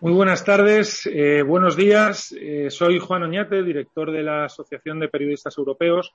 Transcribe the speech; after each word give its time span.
Muy 0.00 0.12
buenas 0.12 0.44
tardes, 0.44 1.06
eh, 1.06 1.42
buenos 1.42 1.76
días. 1.76 2.34
Eh, 2.40 2.68
soy 2.70 2.98
Juan 2.98 3.22
Oñate, 3.22 3.62
director 3.62 4.10
de 4.10 4.22
la 4.22 4.46
Asociación 4.46 4.98
de 4.98 5.08
Periodistas 5.08 5.56
Europeos. 5.56 6.12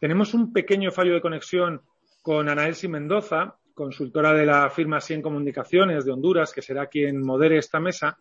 Tenemos 0.00 0.34
un 0.34 0.52
pequeño 0.52 0.90
fallo 0.90 1.14
de 1.14 1.20
conexión 1.20 1.82
con 2.22 2.48
Ana 2.48 2.66
Elsi 2.66 2.88
Mendoza, 2.88 3.56
consultora 3.74 4.32
de 4.32 4.46
la 4.46 4.70
firma 4.70 5.00
Sien 5.00 5.22
Comunicaciones 5.22 6.04
de 6.04 6.12
Honduras, 6.12 6.52
que 6.52 6.62
será 6.62 6.86
quien 6.86 7.22
modere 7.22 7.58
esta 7.58 7.78
mesa. 7.78 8.18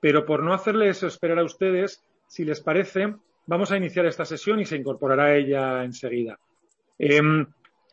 Pero 0.00 0.24
por 0.24 0.42
no 0.42 0.52
hacerles 0.52 1.02
esperar 1.02 1.38
a 1.38 1.44
ustedes, 1.44 2.04
si 2.28 2.44
les 2.44 2.60
parece, 2.60 3.14
vamos 3.46 3.72
a 3.72 3.76
iniciar 3.76 4.06
esta 4.06 4.24
sesión 4.24 4.60
y 4.60 4.64
se 4.64 4.76
incorporará 4.76 5.34
ella 5.34 5.82
enseguida. 5.82 6.38
Em, 6.98 7.46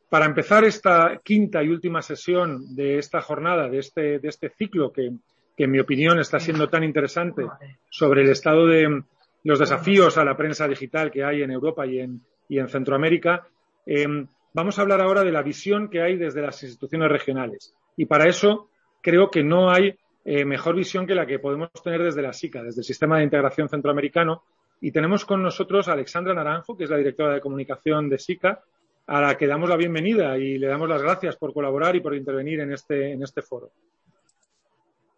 para 0.09 0.25
empezar 0.25 0.63
esta 0.63 1.21
quinta 1.23 1.63
y 1.63 1.69
última 1.69 2.01
sesión 2.01 2.75
de 2.75 2.97
esta 2.97 3.21
jornada, 3.21 3.69
de 3.69 3.77
este, 3.79 4.19
este 4.27 4.49
ciclo 4.49 4.91
que, 4.91 5.11
en 5.57 5.71
mi 5.71 5.79
opinión 5.79 6.19
está 6.19 6.39
siendo 6.39 6.69
tan 6.69 6.83
interesante 6.83 7.45
sobre 7.89 8.21
el 8.21 8.29
estado 8.29 8.65
de 8.65 9.03
los 9.43 9.59
desafíos 9.59 10.17
a 10.17 10.23
la 10.23 10.37
prensa 10.37 10.67
digital 10.67 11.11
que 11.11 11.23
hay 11.23 11.43
en 11.43 11.51
Europa 11.51 11.86
y 11.86 12.00
en, 12.00 12.21
y 12.47 12.59
en 12.59 12.69
Centroamérica, 12.69 13.45
eh, 13.86 14.07
vamos 14.53 14.79
a 14.79 14.81
hablar 14.81 15.01
ahora 15.01 15.23
de 15.23 15.31
la 15.31 15.43
visión 15.43 15.89
que 15.89 16.01
hay 16.01 16.15
desde 16.15 16.41
las 16.41 16.64
instituciones 16.64 17.09
regionales. 17.09 17.75
Y 17.97 18.05
para 18.05 18.28
eso 18.28 18.69
creo 19.01 19.29
que 19.29 19.43
no 19.43 19.69
hay 19.69 19.95
eh, 20.25 20.45
mejor 20.45 20.75
visión 20.75 21.05
que 21.05 21.15
la 21.15 21.25
que 21.25 21.39
podemos 21.39 21.69
tener 21.83 22.03
desde 22.03 22.21
la 22.21 22.33
SICA, 22.33 22.64
desde 22.64 22.81
el 22.81 22.86
Sistema 22.86 23.17
de 23.17 23.25
Integración 23.25 23.69
Centroamericano. 23.69 24.43
Y 24.81 24.91
tenemos 24.91 25.25
con 25.25 25.43
nosotros 25.43 25.87
a 25.87 25.93
Alexandra 25.93 26.33
Naranjo, 26.33 26.78
que 26.78 26.86
es 26.86 26.89
la 26.89 26.97
directora 26.97 27.33
de 27.33 27.41
comunicación 27.41 28.09
de 28.09 28.17
SICA, 28.17 28.64
a 29.09 29.21
la 29.21 29.36
que 29.36 29.47
damos 29.47 29.68
la 29.68 29.75
bienvenida 29.75 30.37
y 30.37 30.59
le 30.59 30.68
damos 30.68 30.87
las 30.87 31.01
gracias 31.01 31.36
por 31.36 31.51
colaborar 31.51 31.95
y 31.95 32.00
por 32.00 32.16
intervenir 32.16 32.59
en 32.59 32.73
este, 32.73 33.13
en 33.13 33.23
este 33.23 33.41
foro. 33.41 33.72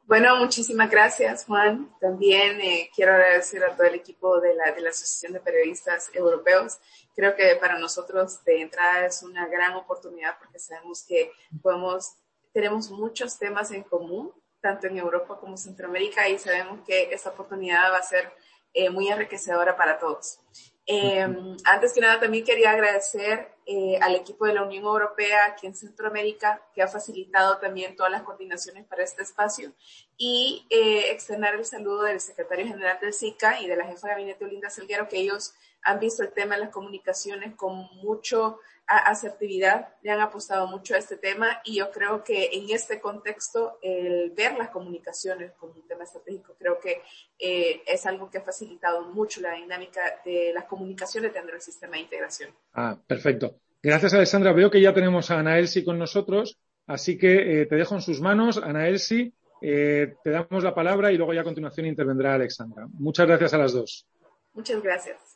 Bueno, 0.06 0.38
muchísimas 0.38 0.90
gracias, 0.90 1.44
Juan. 1.44 1.94
También 2.00 2.62
eh, 2.62 2.90
quiero 2.96 3.14
agradecer 3.14 3.62
a 3.66 3.76
todo 3.76 3.88
el 3.88 3.96
equipo 3.96 4.40
de 4.40 4.56
la, 4.56 4.72
de 4.72 4.80
la 4.80 4.92
Asociación 4.92 5.34
de 5.34 5.42
Periodistas 5.42 6.10
Europeos. 6.14 6.78
Creo 7.14 7.36
que 7.36 7.58
para 7.60 7.78
nosotros 7.80 8.42
de 8.46 8.62
entrada 8.62 9.06
es 9.06 9.24
una 9.24 9.48
gran 9.48 9.76
oportunidad 9.76 10.38
porque 10.40 10.58
sabemos 10.58 11.04
que 11.06 11.30
podemos, 11.62 12.14
tenemos 12.54 12.90
muchos 12.92 13.38
temas 13.38 13.72
en 13.72 13.84
común, 13.84 14.32
tanto 14.62 14.88
en 14.88 15.00
Europa 15.00 15.38
como 15.38 15.54
en 15.54 15.58
Centroamérica, 15.58 16.30
y 16.30 16.40
sabemos 16.40 16.80
que 16.88 17.14
esta 17.14 17.32
oportunidad 17.32 17.92
va 17.92 17.98
a 17.98 18.04
ser 18.04 18.32
eh, 18.74 18.90
muy 18.90 19.10
enriquecedora 19.10 19.76
para 19.76 20.00
todos. 20.00 20.40
Eh, 20.86 21.26
antes 21.66 21.94
que 21.94 22.02
nada, 22.02 22.20
también 22.20 22.44
quería 22.44 22.72
agradecer 22.72 23.50
eh, 23.74 23.98
al 24.02 24.16
equipo 24.16 24.46
de 24.46 24.54
la 24.54 24.64
Unión 24.64 24.84
Europea 24.84 25.46
aquí 25.46 25.66
en 25.66 25.74
Centroamérica, 25.74 26.62
que 26.76 26.82
ha 26.82 26.90
facilitado 26.90 27.58
también 27.60 27.96
todas 27.96 28.12
las 28.12 28.24
coordinaciones 28.24 28.86
para 28.86 29.02
este 29.02 29.24
espacio, 29.24 29.72
y 30.18 30.68
eh, 30.70 31.10
externar 31.10 31.56
el 31.56 31.64
saludo 31.64 32.04
del 32.04 32.20
secretario 32.20 32.68
general 32.68 33.00
del 33.00 33.14
SICA 33.14 33.62
y 33.62 33.68
de 33.68 33.78
la 33.78 33.86
jefa 33.86 34.08
de 34.08 34.14
gabinete 34.14 34.44
Olinda 34.44 34.70
Salguero, 34.70 35.08
que 35.08 35.20
ellos 35.20 35.54
han 35.84 36.02
visto 36.02 36.22
el 36.22 36.34
tema 36.34 36.56
de 36.56 36.66
las 36.66 36.72
comunicaciones 36.72 37.56
con 37.56 37.88
mucho 38.04 38.60
asertividad, 38.98 39.90
le 40.02 40.12
han 40.12 40.20
apostado 40.20 40.68
mucho 40.68 40.96
a 40.96 40.98
este 40.98 41.18
tema 41.18 41.62
y 41.64 41.78
yo 41.78 41.92
creo 41.92 42.24
que 42.24 42.50
en 42.54 42.70
este 42.70 43.00
contexto 43.00 43.80
el 43.82 44.32
ver 44.32 44.58
las 44.58 44.70
comunicaciones 44.70 45.52
como 45.54 45.74
un 45.74 45.88
tema 45.88 46.04
estratégico 46.04 46.56
creo 46.58 46.80
que 46.80 47.02
eh, 47.40 47.82
es 47.86 48.06
algo 48.06 48.30
que 48.30 48.40
ha 48.40 48.44
facilitado 48.44 49.02
mucho 49.14 49.42
la 49.42 49.54
dinámica 49.54 50.02
de 50.26 50.52
las 50.54 50.66
comunicaciones 50.66 51.34
dentro 51.34 51.54
del 51.54 51.62
sistema 51.62 51.94
de 51.94 52.04
integración. 52.04 52.50
Ah, 52.74 52.98
perfecto. 53.08 53.56
Gracias, 53.84 54.14
Alessandra. 54.14 54.54
Veo 54.54 54.70
que 54.70 54.82
ya 54.82 54.94
tenemos 54.94 55.32
a 55.32 55.40
Ana 55.40 55.58
Elsi 55.58 55.84
con 55.84 55.98
nosotros, 55.98 56.60
así 56.86 57.18
que 57.18 57.62
eh, 57.62 57.66
te 57.66 57.76
dejo 57.76 57.96
en 57.96 58.02
sus 58.02 58.22
manos. 58.22 58.58
Ana 58.58 58.88
Elsi, 58.88 59.34
eh, 59.62 60.16
te 60.24 60.30
damos 60.30 60.64
la 60.64 60.76
palabra 60.76 61.12
y 61.12 61.18
luego 61.18 61.34
ya 61.34 61.42
a 61.42 61.46
continuación 61.46 61.88
intervendrá 61.88 62.36
Alexandra. 62.36 62.88
Muchas 62.94 63.28
gracias 63.28 63.54
a 63.54 63.58
las 63.58 63.74
dos. 63.74 64.08
Muchas 64.54 64.82
gracias. 64.82 65.31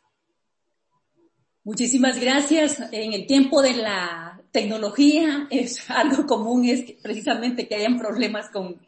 Muchísimas 1.65 2.20
gracias. 2.20 2.80
En 2.92 3.14
el 3.14 3.26
tiempo 3.26 3.64
de 3.64 3.73
la 3.73 4.39
tecnología 4.52 5.48
es 5.49 5.80
algo 5.89 6.27
común, 6.27 6.64
es 6.65 6.83
precisamente 7.02 7.67
que 7.67 7.73
hayan 7.73 7.98
problemas 7.98 8.49
con, 8.52 8.80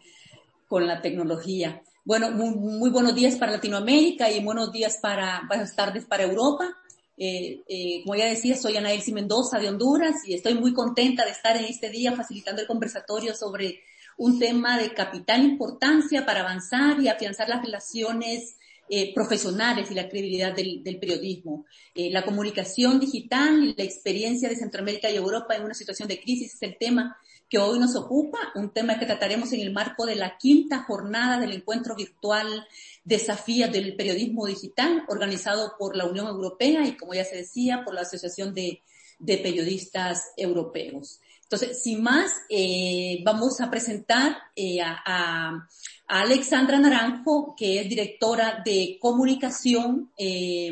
con 0.68 0.86
la 0.86 1.02
tecnología. 1.02 1.82
Bueno, 2.06 2.30
muy, 2.30 2.52
muy, 2.52 2.92
buenos 2.92 3.16
días 3.16 3.36
para 3.36 3.54
Latinoamérica 3.54 4.30
y 4.30 4.44
buenos 4.44 4.72
días 4.72 5.00
para, 5.02 5.42
buenas 5.48 5.76
tardes 5.76 6.06
para 6.06 6.26
Europa. 6.26 6.70
Eh, 7.18 7.64
eh, 7.68 8.04
como 8.04 8.16
ya 8.16 8.26
decía, 8.26 8.56
soy 8.56 8.78
Ana 8.78 8.94
Elsie 8.94 9.12
Mendoza 9.12 9.58
de 9.58 9.70
Honduras 9.70 10.18
y 10.28 10.36
estoy 10.36 10.54
muy 10.54 10.72
contenta 10.72 11.26
de 11.26 11.32
estar 11.32 11.58
en 11.58 11.66
este 11.66 11.90
día 11.90 12.16
facilitando 12.16 12.62
el 12.62 12.68
conversatorio 12.68 13.34
sobre 13.34 13.80
un 14.18 14.38
tema 14.38 14.78
de 14.78 14.94
capital 14.94 15.44
importancia 15.44 16.28
para 16.28 16.42
avanzar 16.42 17.02
y 17.02 17.08
afianzar 17.08 17.50
las 17.50 17.66
relaciones 17.66 18.56
eh, 18.90 19.14
profesionales 19.14 19.92
y 19.92 19.96
la 19.96 20.08
credibilidad 20.08 20.56
del, 20.56 20.84
del 20.84 21.00
periodismo. 21.00 21.66
Eh, 21.94 22.10
la 22.10 22.24
comunicación 22.24 23.00
digital 23.00 23.64
y 23.64 23.76
la 23.76 23.84
experiencia 23.84 24.50
de 24.50 24.56
Centroamérica 24.56 25.10
y 25.10 25.16
Europa 25.16 25.56
en 25.56 25.64
una 25.64 25.74
situación 25.74 26.08
de 26.08 26.22
crisis 26.22 26.56
es 26.56 26.62
el 26.62 26.78
tema 26.78 27.18
que 27.50 27.58
hoy 27.58 27.80
nos 27.80 27.96
ocupa, 27.96 28.38
un 28.56 28.72
tema 28.72 29.00
que 29.00 29.06
trataremos 29.06 29.54
en 29.54 29.62
el 29.62 29.72
marco 29.72 30.06
de 30.06 30.16
la 30.16 30.38
quinta 30.38 30.84
jornada 30.84 31.40
del 31.40 31.54
encuentro 31.54 31.96
virtual 31.96 32.68
Desafíos 33.06 33.72
del 33.72 33.96
Periodismo 33.96 34.46
Digital, 34.46 35.04
organizado 35.08 35.74
por 35.80 35.96
la 35.96 36.06
Unión 36.06 36.28
Europea 36.28 36.86
y, 36.86 36.98
como 36.98 37.14
ya 37.14 37.24
se 37.24 37.38
decía, 37.38 37.84
por 37.86 37.94
la 37.94 38.02
Asociación 38.02 38.54
de, 38.54 38.82
de 39.20 39.38
Periodistas 39.38 40.32
Europeos. 40.36 41.22
Entonces, 41.50 41.82
sin 41.82 42.04
más, 42.04 42.36
eh, 42.50 43.22
vamos 43.24 43.62
a 43.62 43.70
presentar 43.70 44.38
eh, 44.54 44.82
a, 44.82 45.66
Alexandra 46.06 46.78
Naranjo, 46.78 47.56
que 47.58 47.80
es 47.80 47.90
directora 47.90 48.62
de 48.66 48.98
comunicación 49.00 50.12
eh, 50.18 50.72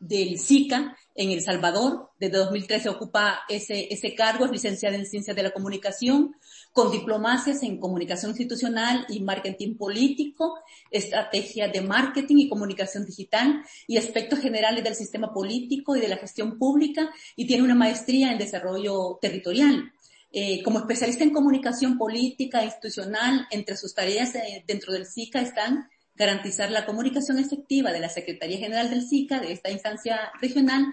del 0.00 0.38
SICA 0.38 0.96
en 1.14 1.30
El 1.30 1.42
Salvador. 1.42 2.10
Desde 2.18 2.38
2013 2.38 2.88
ocupa 2.88 3.40
ese, 3.48 3.88
ese 3.92 4.14
cargo, 4.14 4.44
es 4.44 4.50
licenciada 4.50 4.96
en 4.96 5.06
Ciencias 5.06 5.36
de 5.36 5.42
la 5.42 5.50
Comunicación, 5.50 6.36
con 6.72 6.90
diplomacias 6.90 7.62
en 7.62 7.78
Comunicación 7.78 8.30
Institucional 8.30 9.06
y 9.08 9.20
Marketing 9.20 9.76
Político, 9.76 10.58
Estrategia 10.90 11.68
de 11.68 11.82
Marketing 11.82 12.36
y 12.38 12.48
Comunicación 12.48 13.04
Digital 13.04 13.62
y 13.86 13.98
aspectos 13.98 14.38
generales 14.38 14.84
del 14.84 14.94
sistema 14.94 15.32
político 15.32 15.96
y 15.96 16.00
de 16.00 16.08
la 16.08 16.16
gestión 16.16 16.58
pública 16.58 17.10
y 17.36 17.46
tiene 17.46 17.62
una 17.62 17.74
maestría 17.74 18.32
en 18.32 18.38
Desarrollo 18.38 19.18
Territorial. 19.20 19.92
Eh, 20.34 20.62
como 20.62 20.78
especialista 20.78 21.24
en 21.24 21.34
comunicación 21.34 21.98
política 21.98 22.62
e 22.62 22.64
institucional, 22.64 23.46
entre 23.50 23.76
sus 23.76 23.94
tareas 23.94 24.34
eh, 24.34 24.64
dentro 24.66 24.90
del 24.94 25.04
SICA 25.04 25.42
están 25.42 25.90
garantizar 26.14 26.70
la 26.70 26.86
comunicación 26.86 27.38
efectiva 27.38 27.92
de 27.92 28.00
la 28.00 28.08
Secretaría 28.08 28.58
General 28.58 28.90
del 28.90 29.06
SICA, 29.06 29.40
de 29.40 29.52
esta 29.52 29.70
instancia 29.70 30.32
regional, 30.40 30.92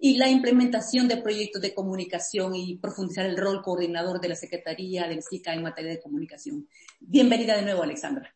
y 0.00 0.16
la 0.16 0.28
implementación 0.28 1.08
de 1.08 1.16
proyectos 1.16 1.60
de 1.60 1.74
comunicación 1.74 2.54
y 2.54 2.78
profundizar 2.78 3.26
el 3.26 3.36
rol 3.36 3.62
coordinador 3.62 4.20
de 4.20 4.28
la 4.28 4.36
Secretaría 4.36 5.08
del 5.08 5.22
SICA 5.22 5.54
en 5.54 5.62
materia 5.62 5.90
de 5.90 6.00
comunicación. 6.00 6.68
Bienvenida 7.00 7.56
de 7.56 7.62
nuevo, 7.62 7.82
Alexandra. 7.82 8.32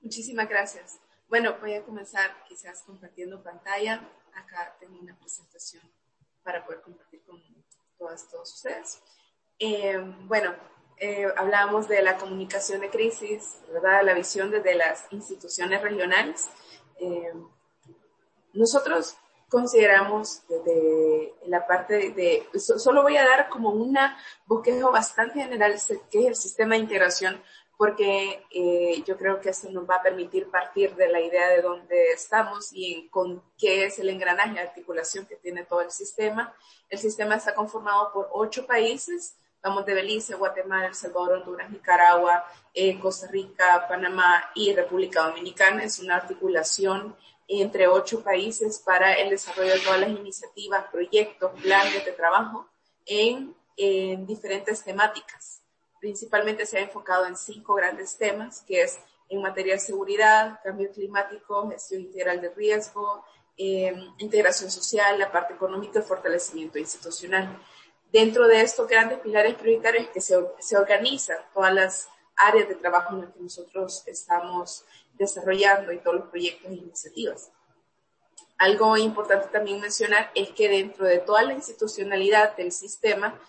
Muchísimas 0.00 0.48
gracias. 0.48 0.98
Bueno, 1.28 1.56
voy 1.60 1.74
a 1.74 1.84
comenzar 1.84 2.30
quizás 2.48 2.82
compartiendo 2.82 3.42
pantalla. 3.42 4.08
Acá 4.34 4.76
tengo 4.80 4.98
una 4.98 5.16
presentación 5.16 5.82
para 6.42 6.64
poder 6.64 6.80
compartir 6.80 7.22
con 7.22 7.40
todas, 7.96 8.28
todos 8.28 8.52
ustedes. 8.54 9.00
Eh, 9.58 9.96
bueno, 10.26 10.54
eh, 11.02 11.26
hablábamos 11.34 11.88
de 11.88 12.02
la 12.02 12.18
comunicación 12.18 12.82
de 12.82 12.90
crisis, 12.90 13.56
¿verdad? 13.72 14.02
La 14.04 14.12
visión 14.12 14.50
desde 14.50 14.74
las 14.74 15.10
instituciones 15.10 15.80
regionales. 15.80 16.50
Eh, 16.98 17.32
nosotros 18.52 19.16
consideramos 19.48 20.42
desde 20.46 21.34
la 21.46 21.66
parte 21.66 22.10
de, 22.10 22.46
solo 22.58 23.02
voy 23.02 23.16
a 23.16 23.24
dar 23.24 23.48
como 23.48 23.70
una 23.70 24.18
bosquejo 24.44 24.92
bastante 24.92 25.40
general 25.40 25.74
que 26.10 26.20
es 26.20 26.26
el 26.26 26.36
sistema 26.36 26.74
de 26.74 26.82
integración, 26.82 27.42
porque 27.78 28.44
eh, 28.50 29.02
yo 29.06 29.16
creo 29.16 29.40
que 29.40 29.48
eso 29.48 29.70
nos 29.70 29.88
va 29.88 29.96
a 29.96 30.02
permitir 30.02 30.50
partir 30.50 30.94
de 30.96 31.08
la 31.08 31.22
idea 31.22 31.48
de 31.48 31.62
dónde 31.62 32.10
estamos 32.12 32.74
y 32.74 32.92
en, 32.92 33.08
con 33.08 33.42
qué 33.56 33.86
es 33.86 33.98
el 33.98 34.10
engranaje 34.10 34.52
de 34.52 34.60
articulación 34.60 35.24
que 35.24 35.36
tiene 35.36 35.64
todo 35.64 35.80
el 35.80 35.90
sistema. 35.90 36.54
El 36.90 36.98
sistema 36.98 37.36
está 37.36 37.54
conformado 37.54 38.12
por 38.12 38.28
ocho 38.32 38.66
países, 38.66 39.39
Vamos 39.62 39.84
de 39.84 39.92
Belice, 39.92 40.34
Guatemala, 40.34 40.86
El 40.86 40.94
Salvador, 40.94 41.34
Honduras, 41.34 41.70
Nicaragua, 41.70 42.44
eh, 42.72 42.98
Costa 42.98 43.26
Rica, 43.26 43.86
Panamá 43.86 44.50
y 44.54 44.72
República 44.74 45.22
Dominicana. 45.22 45.84
Es 45.84 45.98
una 45.98 46.16
articulación 46.16 47.14
entre 47.46 47.86
ocho 47.86 48.22
países 48.22 48.78
para 48.78 49.12
el 49.14 49.28
desarrollo 49.28 49.74
de 49.74 49.80
todas 49.80 50.00
las 50.00 50.10
iniciativas, 50.10 50.86
proyectos, 50.90 51.52
planes 51.60 52.04
de 52.04 52.12
trabajo 52.12 52.66
en, 53.04 53.54
en 53.76 54.26
diferentes 54.26 54.82
temáticas. 54.82 55.60
Principalmente 56.00 56.64
se 56.64 56.78
ha 56.78 56.82
enfocado 56.82 57.26
en 57.26 57.36
cinco 57.36 57.74
grandes 57.74 58.16
temas, 58.16 58.62
que 58.66 58.82
es 58.82 58.98
en 59.28 59.42
materia 59.42 59.74
de 59.74 59.80
seguridad, 59.80 60.60
cambio 60.64 60.90
climático, 60.90 61.68
gestión 61.68 62.00
integral 62.00 62.40
de 62.40 62.48
riesgo, 62.50 63.24
eh, 63.58 63.94
integración 64.18 64.70
social, 64.70 65.18
la 65.18 65.30
parte 65.30 65.52
económica 65.52 65.98
y 65.98 66.02
fortalecimiento 66.02 66.78
institucional. 66.78 67.60
Dentro 68.12 68.48
de 68.48 68.60
estos 68.60 68.88
grandes 68.88 69.20
pilares 69.20 69.54
prioritarios 69.54 70.08
que 70.08 70.20
se, 70.20 70.34
se 70.58 70.76
organizan 70.76 71.38
todas 71.54 71.72
las 71.72 72.08
áreas 72.36 72.68
de 72.68 72.74
trabajo 72.74 73.14
en 73.14 73.22
las 73.22 73.34
que 73.34 73.40
nosotros 73.40 74.02
estamos 74.06 74.84
desarrollando 75.14 75.92
y 75.92 75.98
todos 75.98 76.16
los 76.16 76.28
proyectos 76.28 76.70
e 76.70 76.74
iniciativas. 76.74 77.52
Algo 78.58 78.96
importante 78.96 79.48
también 79.48 79.80
mencionar 79.80 80.30
es 80.34 80.50
que 80.50 80.68
dentro 80.68 81.06
de 81.06 81.18
toda 81.18 81.42
la 81.42 81.54
institucionalidad 81.54 82.56
del 82.56 82.72
sistema, 82.72 83.40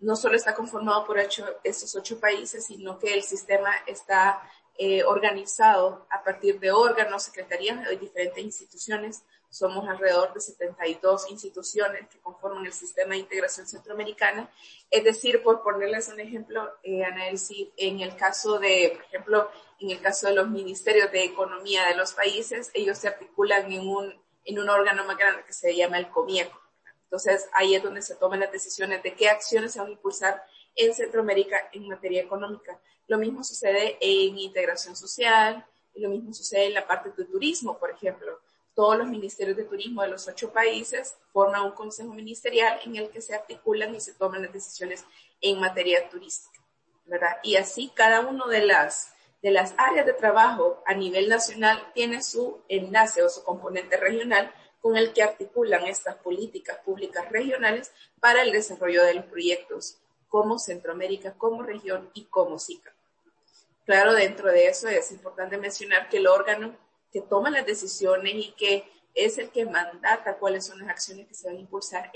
no 0.00 0.16
solo 0.16 0.36
está 0.36 0.54
conformado 0.54 1.04
por 1.04 1.18
ocho, 1.18 1.44
estos 1.64 1.94
ocho 1.96 2.18
países, 2.20 2.66
sino 2.66 2.98
que 2.98 3.14
el 3.14 3.22
sistema 3.22 3.70
está 3.86 4.42
eh, 4.78 5.04
organizado 5.04 6.06
a 6.10 6.22
partir 6.22 6.60
de 6.60 6.72
órganos, 6.72 7.24
secretarías 7.24 7.86
de 7.86 7.96
diferentes 7.96 8.42
instituciones. 8.42 9.24
Somos 9.54 9.88
alrededor 9.88 10.34
de 10.34 10.40
72 10.40 11.30
instituciones 11.30 12.08
que 12.08 12.18
conforman 12.18 12.66
el 12.66 12.72
sistema 12.72 13.10
de 13.10 13.20
integración 13.20 13.68
centroamericana. 13.68 14.50
Es 14.90 15.04
decir, 15.04 15.44
por 15.44 15.62
ponerles 15.62 16.08
un 16.08 16.18
ejemplo, 16.18 16.72
eh, 16.82 17.04
Ana 17.04 17.28
Elsie, 17.28 17.72
en 17.76 18.00
el 18.00 18.16
caso 18.16 18.58
de, 18.58 18.94
por 18.96 19.04
ejemplo, 19.04 19.50
en 19.78 19.90
el 19.90 20.00
caso 20.00 20.26
de 20.26 20.34
los 20.34 20.48
ministerios 20.48 21.12
de 21.12 21.22
economía 21.22 21.86
de 21.86 21.94
los 21.94 22.14
países, 22.14 22.72
ellos 22.74 22.98
se 22.98 23.06
articulan 23.06 23.70
en 23.70 23.86
un, 23.86 24.12
en 24.44 24.58
un 24.58 24.68
órgano 24.68 25.04
más 25.04 25.16
grande 25.16 25.44
que 25.46 25.52
se 25.52 25.76
llama 25.76 25.98
el 25.98 26.10
COMIECO. 26.10 26.60
Entonces, 27.04 27.48
ahí 27.52 27.76
es 27.76 27.82
donde 27.84 28.02
se 28.02 28.16
toman 28.16 28.40
las 28.40 28.50
decisiones 28.50 29.04
de 29.04 29.14
qué 29.14 29.28
acciones 29.28 29.72
se 29.72 29.78
van 29.78 29.86
a 29.86 29.92
impulsar 29.92 30.44
en 30.74 30.92
Centroamérica 30.94 31.56
en 31.72 31.86
materia 31.86 32.22
económica. 32.22 32.76
Lo 33.06 33.18
mismo 33.18 33.44
sucede 33.44 33.98
en 34.00 34.36
integración 34.36 34.96
social, 34.96 35.64
y 35.94 36.00
lo 36.00 36.08
mismo 36.08 36.34
sucede 36.34 36.66
en 36.66 36.74
la 36.74 36.86
parte 36.86 37.10
de 37.16 37.24
turismo, 37.24 37.78
por 37.78 37.92
ejemplo. 37.92 38.40
Todos 38.74 38.98
los 38.98 39.06
ministerios 39.06 39.56
de 39.56 39.64
turismo 39.64 40.02
de 40.02 40.08
los 40.08 40.26
ocho 40.26 40.52
países 40.52 41.16
forman 41.32 41.62
un 41.62 41.72
consejo 41.72 42.12
ministerial 42.12 42.80
en 42.84 42.96
el 42.96 43.10
que 43.10 43.20
se 43.20 43.34
articulan 43.34 43.94
y 43.94 44.00
se 44.00 44.14
toman 44.14 44.42
las 44.42 44.52
decisiones 44.52 45.04
en 45.40 45.60
materia 45.60 46.08
turística, 46.08 46.60
¿verdad? 47.06 47.36
Y 47.42 47.56
así 47.56 47.92
cada 47.94 48.20
uno 48.20 48.48
de 48.48 48.66
las, 48.66 49.14
de 49.42 49.52
las 49.52 49.74
áreas 49.76 50.06
de 50.06 50.12
trabajo 50.12 50.82
a 50.86 50.94
nivel 50.94 51.28
nacional 51.28 51.80
tiene 51.94 52.22
su 52.22 52.62
enlace 52.68 53.22
o 53.22 53.28
su 53.28 53.44
componente 53.44 53.96
regional 53.96 54.52
con 54.80 54.96
el 54.96 55.12
que 55.12 55.22
articulan 55.22 55.86
estas 55.86 56.16
políticas 56.16 56.78
públicas 56.84 57.30
regionales 57.30 57.92
para 58.20 58.42
el 58.42 58.52
desarrollo 58.52 59.04
de 59.04 59.14
los 59.14 59.24
proyectos 59.26 59.98
como 60.28 60.58
Centroamérica, 60.58 61.32
como 61.38 61.62
región 61.62 62.10
y 62.12 62.24
como 62.24 62.58
SICA. 62.58 62.92
Claro, 63.86 64.14
dentro 64.14 64.50
de 64.50 64.66
eso 64.66 64.88
es 64.88 65.12
importante 65.12 65.58
mencionar 65.58 66.08
que 66.08 66.16
el 66.16 66.26
órgano 66.26 66.76
que 67.14 67.20
toma 67.22 67.48
las 67.48 67.64
decisiones 67.64 68.34
y 68.34 68.52
que 68.58 68.90
es 69.14 69.38
el 69.38 69.50
que 69.50 69.64
mandata 69.64 70.36
cuáles 70.38 70.66
son 70.66 70.80
las 70.80 70.88
acciones 70.88 71.28
que 71.28 71.34
se 71.34 71.46
van 71.46 71.56
a 71.56 71.60
impulsar 71.60 72.10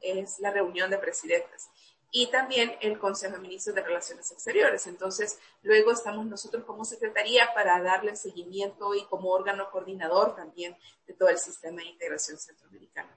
es 0.00 0.40
la 0.40 0.50
reunión 0.50 0.90
de 0.90 0.96
presidentes 0.96 1.68
y 2.10 2.28
también 2.28 2.74
el 2.80 2.98
Consejo 2.98 3.34
de 3.34 3.42
Ministros 3.42 3.74
de 3.76 3.82
Relaciones 3.82 4.32
Exteriores. 4.32 4.86
Entonces, 4.86 5.38
luego 5.60 5.92
estamos 5.92 6.24
nosotros 6.24 6.64
como 6.64 6.86
Secretaría 6.86 7.52
para 7.52 7.82
darle 7.82 8.16
seguimiento 8.16 8.94
y 8.94 9.04
como 9.04 9.28
órgano 9.30 9.70
coordinador 9.70 10.34
también 10.34 10.74
de 11.06 11.12
todo 11.12 11.28
el 11.28 11.36
sistema 11.36 11.82
de 11.82 11.88
integración 11.88 12.38
centroamericana. 12.38 13.14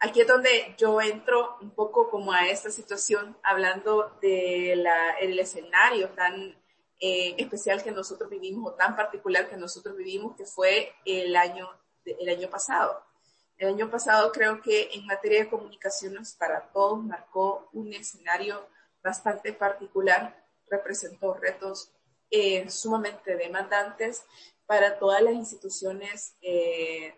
Aquí 0.00 0.20
es 0.20 0.26
donde 0.26 0.74
yo 0.76 1.00
entro 1.00 1.56
un 1.62 1.70
poco 1.70 2.10
como 2.10 2.32
a 2.32 2.46
esta 2.48 2.70
situación 2.70 3.38
hablando 3.42 4.18
del 4.20 4.86
el 5.20 5.38
escenario 5.38 6.10
tan 6.10 6.59
eh, 7.00 7.34
especial 7.38 7.82
que 7.82 7.90
nosotros 7.90 8.28
vivimos 8.28 8.72
o 8.72 8.74
tan 8.74 8.94
particular 8.94 9.48
que 9.48 9.56
nosotros 9.56 9.96
vivimos 9.96 10.36
que 10.36 10.44
fue 10.44 10.92
el 11.04 11.34
año, 11.34 11.68
el 12.04 12.28
año 12.28 12.50
pasado. 12.50 13.02
El 13.56 13.68
año 13.68 13.90
pasado 13.90 14.30
creo 14.32 14.60
que 14.60 14.90
en 14.92 15.06
materia 15.06 15.40
de 15.40 15.50
comunicaciones 15.50 16.34
para 16.34 16.70
todos 16.72 17.02
marcó 17.02 17.68
un 17.72 17.92
escenario 17.92 18.66
bastante 19.02 19.52
particular, 19.52 20.46
representó 20.68 21.34
retos 21.34 21.90
eh, 22.30 22.68
sumamente 22.70 23.36
demandantes 23.36 24.24
para 24.66 24.98
todas 24.98 25.22
las 25.22 25.34
instituciones 25.34 26.36
eh, 26.42 27.14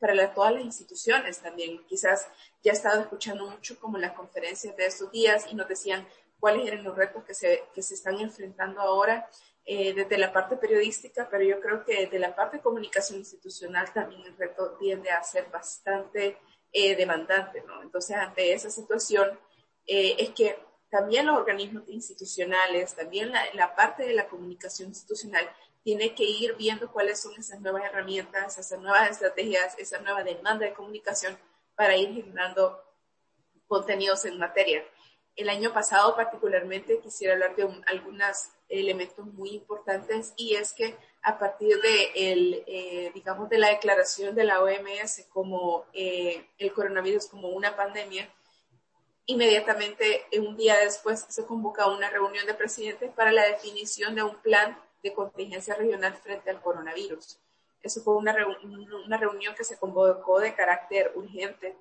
para 0.00 0.32
todas 0.34 0.52
las 0.52 0.64
instituciones 0.64 1.38
también. 1.38 1.84
Quizás 1.86 2.26
ya 2.62 2.72
he 2.72 2.74
estado 2.74 3.02
escuchando 3.02 3.48
mucho 3.48 3.78
como 3.78 3.98
las 3.98 4.12
conferencias 4.12 4.76
de 4.76 4.86
estos 4.86 5.12
días 5.12 5.46
y 5.50 5.54
nos 5.54 5.68
decían 5.68 6.06
cuáles 6.40 6.66
eran 6.66 6.82
los 6.82 6.96
retos 6.96 7.22
que 7.24 7.34
se, 7.34 7.64
que 7.74 7.82
se 7.82 7.94
están 7.94 8.18
enfrentando 8.18 8.80
ahora 8.80 9.28
eh, 9.64 9.92
desde 9.92 10.18
la 10.18 10.32
parte 10.32 10.56
periodística, 10.56 11.28
pero 11.30 11.44
yo 11.44 11.60
creo 11.60 11.84
que 11.84 12.02
desde 12.02 12.18
la 12.18 12.34
parte 12.34 12.56
de 12.56 12.62
comunicación 12.62 13.18
institucional 13.18 13.92
también 13.92 14.22
el 14.22 14.36
reto 14.36 14.76
tiende 14.78 15.10
a 15.10 15.22
ser 15.22 15.48
bastante 15.50 16.38
eh, 16.72 16.96
demandante, 16.96 17.62
¿no? 17.66 17.82
Entonces, 17.82 18.16
ante 18.16 18.52
esa 18.52 18.70
situación, 18.70 19.38
eh, 19.86 20.16
es 20.18 20.30
que 20.30 20.58
también 20.90 21.26
los 21.26 21.36
organismos 21.36 21.84
institucionales, 21.88 22.96
también 22.96 23.30
la, 23.30 23.42
la 23.54 23.76
parte 23.76 24.04
de 24.04 24.14
la 24.14 24.28
comunicación 24.28 24.88
institucional 24.88 25.48
tiene 25.82 26.14
que 26.14 26.24
ir 26.24 26.56
viendo 26.56 26.90
cuáles 26.90 27.20
son 27.20 27.32
esas 27.38 27.60
nuevas 27.60 27.84
herramientas, 27.84 28.58
esas 28.58 28.80
nuevas 28.80 29.10
estrategias, 29.10 29.78
esa 29.78 29.98
nueva 30.00 30.22
demanda 30.24 30.66
de 30.66 30.74
comunicación 30.74 31.38
para 31.74 31.96
ir 31.96 32.12
generando 32.12 32.82
contenidos 33.66 34.24
en 34.24 34.38
materia. 34.38 34.84
El 35.40 35.48
año 35.48 35.72
pasado 35.72 36.14
particularmente 36.14 36.98
quisiera 36.98 37.32
hablar 37.32 37.56
de 37.56 37.66
algunos 37.86 38.50
elementos 38.68 39.24
muy 39.24 39.52
importantes 39.52 40.34
y 40.36 40.54
es 40.54 40.74
que 40.74 40.98
a 41.22 41.38
partir 41.38 41.80
de 41.80 42.10
el, 42.14 42.62
eh, 42.66 43.10
digamos 43.14 43.48
de 43.48 43.56
la 43.56 43.70
declaración 43.70 44.34
de 44.34 44.44
la 44.44 44.62
OMS 44.62 45.24
como 45.30 45.86
eh, 45.94 46.46
el 46.58 46.74
coronavirus 46.74 47.24
como 47.28 47.48
una 47.48 47.74
pandemia, 47.74 48.28
inmediatamente 49.24 50.26
un 50.38 50.58
día 50.58 50.76
después 50.76 51.24
se 51.26 51.46
convoca 51.46 51.86
una 51.86 52.10
reunión 52.10 52.44
de 52.44 52.52
presidentes 52.52 53.10
para 53.10 53.32
la 53.32 53.46
definición 53.46 54.14
de 54.14 54.22
un 54.22 54.36
plan 54.42 54.78
de 55.02 55.14
contingencia 55.14 55.74
regional 55.74 56.12
frente 56.22 56.50
al 56.50 56.60
coronavirus. 56.60 57.38
Eso 57.82 58.02
fue 58.02 58.14
una, 58.16 58.36
una 59.06 59.16
reunión 59.16 59.54
que 59.54 59.64
se 59.64 59.78
convocó 59.78 60.38
de 60.38 60.54
carácter 60.54 61.12
urgente. 61.14 61.78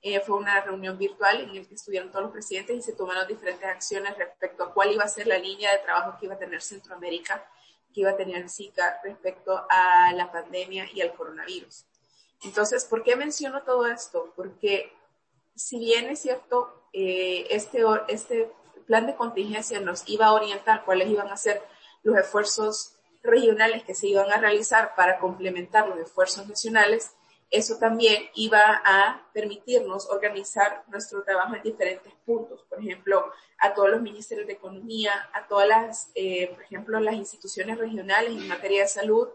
Eh, 0.00 0.20
fue 0.20 0.36
una 0.36 0.60
reunión 0.60 0.96
virtual 0.96 1.40
en 1.40 1.56
la 1.56 1.68
que 1.68 1.74
estuvieron 1.74 2.10
todos 2.10 2.24
los 2.24 2.32
presidentes 2.32 2.76
y 2.76 2.82
se 2.82 2.92
tomaron 2.92 3.26
diferentes 3.26 3.68
acciones 3.68 4.16
respecto 4.16 4.62
a 4.62 4.72
cuál 4.72 4.92
iba 4.92 5.02
a 5.02 5.08
ser 5.08 5.26
la 5.26 5.38
línea 5.38 5.72
de 5.72 5.78
trabajo 5.78 6.16
que 6.18 6.26
iba 6.26 6.36
a 6.36 6.38
tener 6.38 6.62
Centroamérica, 6.62 7.44
que 7.92 8.02
iba 8.02 8.10
a 8.10 8.16
tener 8.16 8.48
SICA 8.48 9.00
respecto 9.02 9.66
a 9.68 10.12
la 10.12 10.30
pandemia 10.30 10.88
y 10.92 11.00
al 11.00 11.14
coronavirus. 11.14 11.84
Entonces, 12.44 12.84
¿por 12.84 13.02
qué 13.02 13.16
menciono 13.16 13.62
todo 13.64 13.86
esto? 13.88 14.32
Porque 14.36 14.92
si 15.56 15.78
bien 15.80 16.08
es 16.08 16.20
cierto, 16.20 16.84
eh, 16.92 17.48
este, 17.50 17.82
este 18.06 18.52
plan 18.86 19.06
de 19.06 19.16
contingencia 19.16 19.80
nos 19.80 20.08
iba 20.08 20.26
a 20.26 20.32
orientar 20.32 20.84
cuáles 20.84 21.08
iban 21.08 21.28
a 21.28 21.36
ser 21.36 21.60
los 22.04 22.16
esfuerzos 22.16 22.94
regionales 23.22 23.82
que 23.82 23.94
se 23.94 24.06
iban 24.06 24.30
a 24.30 24.38
realizar 24.38 24.94
para 24.94 25.18
complementar 25.18 25.88
los 25.88 25.98
esfuerzos 25.98 26.48
nacionales, 26.48 27.10
eso 27.50 27.78
también 27.78 28.24
iba 28.34 28.82
a 28.84 29.26
permitirnos 29.32 30.08
organizar 30.10 30.84
nuestro 30.88 31.22
trabajo 31.22 31.54
en 31.54 31.62
diferentes 31.62 32.12
puntos. 32.26 32.62
Por 32.68 32.80
ejemplo, 32.80 33.32
a 33.58 33.72
todos 33.72 33.90
los 33.90 34.02
ministerios 34.02 34.46
de 34.46 34.52
Economía, 34.54 35.30
a 35.32 35.46
todas 35.48 35.66
las, 35.66 36.10
eh, 36.14 36.48
por 36.48 36.62
ejemplo, 36.62 37.00
las 37.00 37.14
instituciones 37.14 37.78
regionales 37.78 38.32
en 38.32 38.48
materia 38.48 38.82
de 38.82 38.88
salud, 38.88 39.28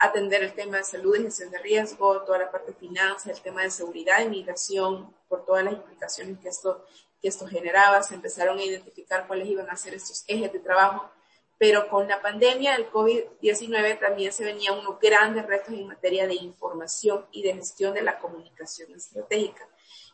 atender 0.00 0.42
el 0.42 0.54
tema 0.54 0.78
de 0.78 0.84
salud 0.84 1.16
y 1.16 1.24
gestión 1.24 1.50
de 1.50 1.58
riesgo, 1.58 2.22
toda 2.22 2.38
la 2.38 2.50
parte 2.50 2.72
de 2.72 2.78
finanzas, 2.78 3.26
el 3.26 3.42
tema 3.42 3.62
de 3.62 3.70
seguridad 3.70 4.22
y 4.22 4.28
migración, 4.28 5.14
por 5.28 5.44
todas 5.44 5.64
las 5.64 5.74
implicaciones 5.74 6.38
que 6.38 6.48
esto, 6.48 6.86
que 7.20 7.28
esto 7.28 7.46
generaba. 7.46 8.02
Se 8.02 8.14
empezaron 8.14 8.58
a 8.58 8.64
identificar 8.64 9.26
cuáles 9.26 9.48
iban 9.48 9.68
a 9.68 9.76
ser 9.76 9.92
estos 9.94 10.24
ejes 10.26 10.52
de 10.52 10.60
trabajo 10.60 11.10
pero 11.58 11.88
con 11.88 12.06
la 12.06 12.22
pandemia 12.22 12.72
del 12.72 12.90
COVID-19 12.90 13.98
también 13.98 14.32
se 14.32 14.44
venían 14.44 14.78
unos 14.78 15.00
grandes 15.00 15.44
retos 15.46 15.74
en 15.74 15.88
materia 15.88 16.26
de 16.26 16.34
información 16.34 17.26
y 17.32 17.42
de 17.42 17.54
gestión 17.54 17.94
de 17.94 18.02
la 18.02 18.20
comunicación 18.20 18.94
estratégica. 18.94 19.68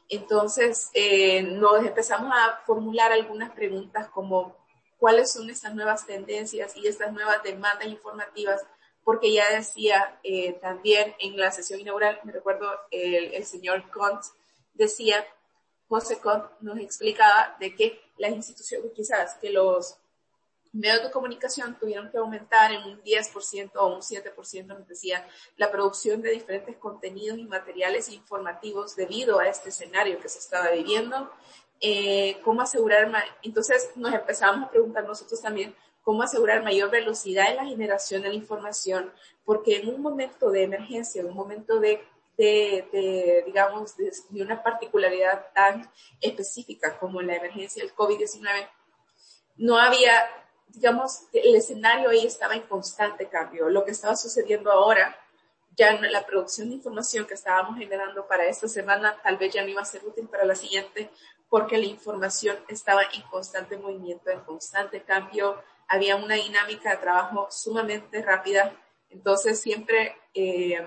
Entonces, 0.08 0.90
eh, 0.94 1.42
nos 1.42 1.84
empezamos 1.84 2.32
a 2.34 2.62
formular 2.64 3.12
algunas 3.12 3.52
preguntas 3.52 4.08
como 4.08 4.56
cuáles 4.98 5.32
son 5.32 5.50
esas 5.50 5.74
nuevas 5.74 6.06
tendencias 6.06 6.76
y 6.76 6.86
estas 6.86 7.12
nuevas 7.12 7.42
demandas 7.42 7.88
informativas, 7.88 8.62
porque 9.02 9.32
ya 9.32 9.50
decía 9.50 10.18
eh, 10.22 10.54
también 10.54 11.14
en 11.18 11.36
la 11.36 11.50
sesión 11.50 11.78
inaugural, 11.78 12.20
me 12.24 12.32
recuerdo 12.32 12.70
el, 12.90 13.34
el 13.34 13.44
señor 13.44 13.90
Kont 13.90 14.22
decía, 14.72 15.24
José 15.88 16.18
Kont 16.18 16.44
nos 16.60 16.78
explicaba 16.78 17.54
de 17.60 17.74
que 17.74 18.00
las 18.16 18.32
instituciones, 18.32 18.92
quizás 18.94 19.34
que 19.34 19.50
los 19.50 19.98
medios 20.74 21.04
de 21.04 21.10
comunicación 21.10 21.78
tuvieron 21.78 22.10
que 22.10 22.18
aumentar 22.18 22.72
en 22.72 22.82
un 22.82 23.02
10% 23.02 23.70
o 23.76 23.86
un 23.94 24.00
7%, 24.00 24.66
nos 24.66 24.88
decía, 24.88 25.26
la 25.56 25.70
producción 25.70 26.20
de 26.20 26.32
diferentes 26.32 26.76
contenidos 26.76 27.38
y 27.38 27.44
materiales 27.44 28.08
informativos 28.08 28.96
debido 28.96 29.38
a 29.38 29.48
este 29.48 29.68
escenario 29.68 30.18
que 30.20 30.28
se 30.28 30.40
estaba 30.40 30.70
viviendo. 30.70 31.30
Eh, 31.80 32.40
¿Cómo 32.42 32.62
asegurar, 32.62 33.10
entonces 33.42 33.90
nos 33.94 34.12
empezamos 34.12 34.66
a 34.66 34.70
preguntar 34.70 35.04
nosotros 35.04 35.40
también, 35.40 35.74
cómo 36.02 36.22
asegurar 36.22 36.62
mayor 36.62 36.90
velocidad 36.90 37.50
en 37.50 37.56
la 37.56 37.64
generación 37.64 38.22
de 38.22 38.28
la 38.28 38.34
información, 38.34 39.12
porque 39.44 39.76
en 39.76 39.88
un 39.88 40.02
momento 40.02 40.50
de 40.50 40.64
emergencia, 40.64 41.20
en 41.20 41.28
un 41.28 41.34
momento 41.34 41.78
de, 41.78 42.02
de, 42.36 42.88
de 42.92 43.42
digamos, 43.46 43.96
de, 43.96 44.12
de 44.28 44.42
una 44.42 44.62
particularidad 44.62 45.46
tan 45.54 45.90
específica 46.20 46.98
como 46.98 47.22
la 47.22 47.36
emergencia 47.36 47.82
del 47.82 47.94
COVID-19, 47.94 48.68
no 49.56 49.78
había 49.78 50.24
digamos, 50.74 51.22
el 51.32 51.54
escenario 51.54 52.10
ahí 52.10 52.26
estaba 52.26 52.54
en 52.54 52.62
constante 52.62 53.28
cambio. 53.28 53.68
Lo 53.68 53.84
que 53.84 53.92
estaba 53.92 54.16
sucediendo 54.16 54.70
ahora, 54.70 55.16
ya 55.76 55.90
en 55.90 56.12
la 56.12 56.26
producción 56.26 56.68
de 56.68 56.74
información 56.74 57.26
que 57.26 57.34
estábamos 57.34 57.78
generando 57.78 58.26
para 58.26 58.46
esta 58.46 58.68
semana, 58.68 59.16
tal 59.22 59.36
vez 59.36 59.52
ya 59.54 59.62
no 59.62 59.68
iba 59.68 59.82
a 59.82 59.86
ser 59.86 60.04
útil 60.04 60.28
para 60.28 60.44
la 60.44 60.54
siguiente, 60.54 61.10
porque 61.48 61.78
la 61.78 61.86
información 61.86 62.56
estaba 62.68 63.02
en 63.14 63.22
constante 63.22 63.76
movimiento, 63.76 64.30
en 64.30 64.40
constante 64.40 65.02
cambio. 65.02 65.62
Había 65.88 66.16
una 66.16 66.34
dinámica 66.34 66.90
de 66.90 66.96
trabajo 66.96 67.48
sumamente 67.50 68.22
rápida. 68.22 68.72
Entonces 69.10 69.60
siempre 69.60 70.16
eh, 70.34 70.84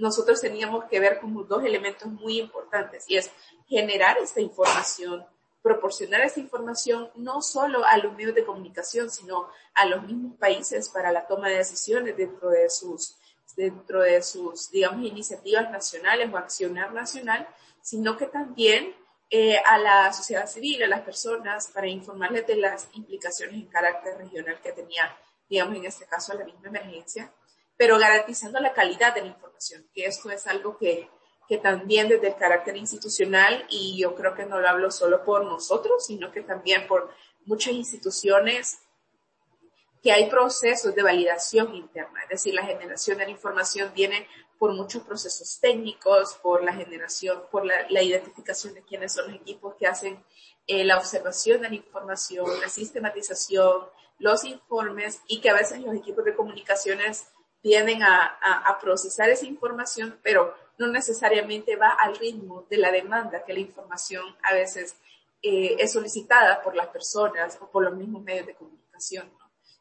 nosotros 0.00 0.40
teníamos 0.40 0.84
que 0.86 1.00
ver 1.00 1.20
como 1.20 1.44
dos 1.44 1.64
elementos 1.64 2.08
muy 2.08 2.38
importantes 2.38 3.04
y 3.08 3.16
es 3.16 3.30
generar 3.68 4.18
esta 4.18 4.40
información, 4.40 5.24
proporcionar 5.62 6.22
esta 6.22 6.40
información 6.40 7.10
no 7.16 7.42
solo 7.42 7.84
a 7.84 7.98
los 7.98 8.14
medios 8.14 8.34
de 8.34 8.44
comunicación, 8.44 9.10
sino 9.10 9.48
a 9.74 9.86
los 9.86 10.02
mismos 10.04 10.36
países 10.38 10.88
para 10.88 11.12
la 11.12 11.26
toma 11.26 11.48
de 11.48 11.58
decisiones 11.58 12.16
dentro 12.16 12.50
de 12.50 12.70
sus, 12.70 13.16
dentro 13.56 14.00
de 14.00 14.22
sus, 14.22 14.70
digamos, 14.70 15.04
iniciativas 15.04 15.70
nacionales 15.70 16.32
o 16.32 16.36
accionar 16.36 16.92
nacional, 16.92 17.46
sino 17.82 18.16
que 18.16 18.26
también 18.26 18.94
eh, 19.28 19.58
a 19.58 19.78
la 19.78 20.12
sociedad 20.12 20.48
civil, 20.48 20.82
a 20.82 20.88
las 20.88 21.02
personas, 21.02 21.68
para 21.68 21.86
informarles 21.86 22.46
de 22.46 22.56
las 22.56 22.88
implicaciones 22.94 23.54
en 23.54 23.66
carácter 23.66 24.18
regional 24.18 24.60
que 24.60 24.72
tenía, 24.72 25.16
digamos, 25.48 25.76
en 25.76 25.84
este 25.84 26.06
caso, 26.06 26.34
la 26.34 26.44
misma 26.44 26.68
emergencia, 26.68 27.32
pero 27.76 27.98
garantizando 27.98 28.60
la 28.60 28.72
calidad 28.72 29.14
de 29.14 29.22
la 29.22 29.28
información, 29.28 29.86
que 29.94 30.06
esto 30.06 30.30
es 30.30 30.46
algo 30.46 30.76
que, 30.76 31.08
que 31.50 31.58
también 31.58 32.08
desde 32.08 32.28
el 32.28 32.36
carácter 32.36 32.76
institucional, 32.76 33.66
y 33.68 34.00
yo 34.00 34.14
creo 34.14 34.36
que 34.36 34.46
no 34.46 34.60
lo 34.60 34.68
hablo 34.68 34.92
solo 34.92 35.24
por 35.24 35.44
nosotros, 35.44 36.06
sino 36.06 36.30
que 36.30 36.42
también 36.42 36.86
por 36.86 37.10
muchas 37.44 37.72
instituciones, 37.72 38.78
que 40.00 40.12
hay 40.12 40.30
procesos 40.30 40.94
de 40.94 41.02
validación 41.02 41.74
interna, 41.74 42.22
es 42.22 42.28
decir, 42.28 42.54
la 42.54 42.64
generación 42.64 43.18
de 43.18 43.24
la 43.24 43.32
información 43.32 43.90
viene 43.92 44.28
por 44.60 44.74
muchos 44.74 45.02
procesos 45.02 45.58
técnicos, 45.60 46.34
por 46.34 46.62
la 46.62 46.72
generación, 46.72 47.42
por 47.50 47.66
la, 47.66 48.00
identificación 48.00 48.74
de 48.74 48.82
quiénes 48.82 49.12
son 49.12 49.32
los 49.32 49.40
equipos 49.40 49.74
que 49.74 49.88
hacen 49.88 50.24
eh, 50.68 50.84
la 50.84 50.98
observación 50.98 51.62
de 51.62 51.70
la 51.70 51.74
información, 51.74 52.46
la 52.60 52.68
sistematización, 52.68 53.86
los 54.20 54.44
informes 54.44 55.20
y 55.26 55.40
que 55.40 55.50
a 55.50 55.54
veces 55.54 55.80
los 55.80 55.96
equipos 55.96 56.24
de 56.24 56.36
comunicaciones 56.36 57.26
vienen 57.60 58.04
a, 58.04 58.38
a 58.40 58.78
procesar 58.78 59.28
esa 59.30 59.46
información, 59.46 60.18
pero 60.22 60.54
no 60.80 60.88
necesariamente 60.88 61.76
va 61.76 61.90
al 61.90 62.16
ritmo 62.16 62.66
de 62.70 62.78
la 62.78 62.90
demanda 62.90 63.44
que 63.44 63.52
la 63.52 63.60
información 63.60 64.24
a 64.42 64.54
veces 64.54 64.96
eh, 65.42 65.76
es 65.78 65.92
solicitada 65.92 66.62
por 66.62 66.74
las 66.74 66.88
personas 66.88 67.58
o 67.60 67.70
por 67.70 67.84
los 67.84 67.94
mismos 67.94 68.22
medios 68.22 68.46
de 68.46 68.54
comunicación. 68.54 69.30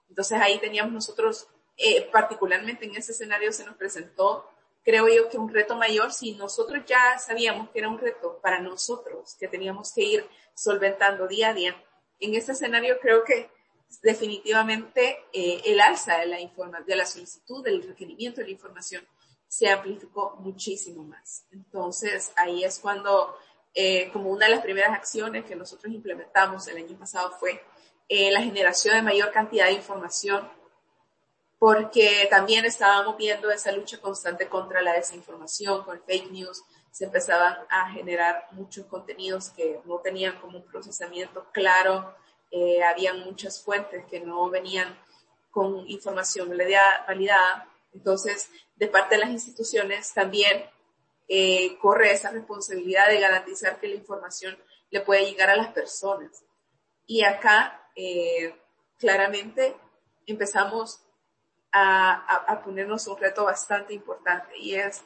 Entonces 0.10 0.38
ahí 0.41 0.60
teníamos 0.60 0.91
nosotros, 0.91 1.48
eh, 1.77 2.10
particularmente 2.12 2.86
en 2.86 2.98
ese 2.98 3.13
escenario 3.13 3.53
se 3.53 3.65
nos 3.65 3.77
presentó, 3.77 4.46
creo 4.84 5.08
yo 5.08 5.29
que 5.29 5.38
un 5.38 5.48
reto 5.48 5.77
mayor, 5.77 6.12
si 6.12 6.34
nosotros 6.34 6.84
ya 6.86 7.18
sabíamos 7.18 7.70
que 7.70 7.79
era 7.79 7.88
un 7.88 7.98
reto 7.98 8.38
para 8.44 8.60
nosotros, 8.60 9.38
que 9.39 9.48
teníamos 9.48 9.94
que 9.94 10.03
ir 10.03 10.29
solventando 10.53 11.29
día 11.29 11.50
a 11.50 11.53
día, 11.53 11.82
en 12.20 12.36
ese 12.36 12.51
escenario 12.51 13.00
creo 13.00 13.24
que 13.24 13.50
definitivamente 14.01 15.18
eh, 15.32 15.62
el 15.65 15.79
alza 15.79 16.18
de 16.18 16.25
la, 16.25 16.41
informa 16.41 16.82
de 16.82 16.98
la 16.98 17.06
solicitud, 17.06 17.63
del 17.63 17.84
requerimiento 17.84 18.41
de 18.41 18.48
la 18.48 18.51
información 18.51 19.08
se 19.50 19.68
amplificó 19.68 20.38
muchísimo 20.39 21.03
más. 21.03 21.44
Entonces, 21.51 22.32
ahí 22.36 22.63
es 22.63 22.79
cuando, 22.79 23.36
eh, 23.74 24.10
como 24.13 24.29
una 24.29 24.46
de 24.46 24.51
las 24.51 24.62
primeras 24.62 24.91
acciones 24.91 25.44
que 25.44 25.56
nosotros 25.56 25.91
implementamos 25.91 26.68
el 26.68 26.77
año 26.77 26.98
pasado 26.98 27.32
fue 27.32 27.62
eh, 28.08 28.32
la 28.32 28.41
generación 28.41 28.96
de 28.96 29.01
mayor 29.01 29.32
cantidad 29.32 29.65
de 29.65 29.74
información, 29.74 30.48
porque 31.58 32.27
también 32.29 32.63
estábamos 32.63 33.18
viendo 33.18 33.51
esa 33.51 33.72
lucha 33.72 34.00
constante 34.00 34.48
contra 34.48 34.82
la 34.82 34.94
desinformación, 34.94 35.84
con 35.84 36.00
fake 36.03 36.32
news, 36.32 36.63
se 36.91 37.06
empezaban 37.06 37.58
a 37.70 37.91
generar 37.91 38.48
muchos 38.51 38.86
contenidos 38.86 39.50
que 39.50 39.82
no 39.86 39.98
tenían 39.98 40.39
como 40.39 40.60
un 40.60 40.65
procesamiento 40.65 41.48
claro, 41.51 42.15
eh, 42.51 42.84
habían 42.84 43.20
muchas 43.22 43.62
fuentes 43.63 44.06
que 44.06 44.20
no 44.20 44.50
venían 44.50 44.98
con 45.51 45.88
información 45.89 46.50
validada. 47.08 47.68
Entonces, 47.94 48.50
de 48.79 48.88
parte 48.88 49.15
de 49.15 49.21
las 49.21 49.29
instituciones 49.29 50.13
también 50.13 50.65
eh, 51.27 51.77
corre 51.79 52.12
esa 52.12 52.31
responsabilidad 52.31 53.09
de 53.09 53.19
garantizar 53.19 53.79
que 53.79 53.89
la 53.89 53.95
información 53.95 54.57
le 54.89 55.01
puede 55.01 55.25
llegar 55.25 55.50
a 55.50 55.57
las 55.57 55.74
personas. 55.74 56.43
Y 57.05 57.24
acá, 57.24 57.88
eh, 57.95 58.55
claramente, 58.98 59.75
empezamos 60.25 61.01
a, 61.71 62.45
a, 62.51 62.63
ponernos 62.63 63.05
un 63.07 63.17
reto 63.17 63.43
bastante 63.43 63.93
importante 63.93 64.57
y 64.57 64.75
es 64.75 65.03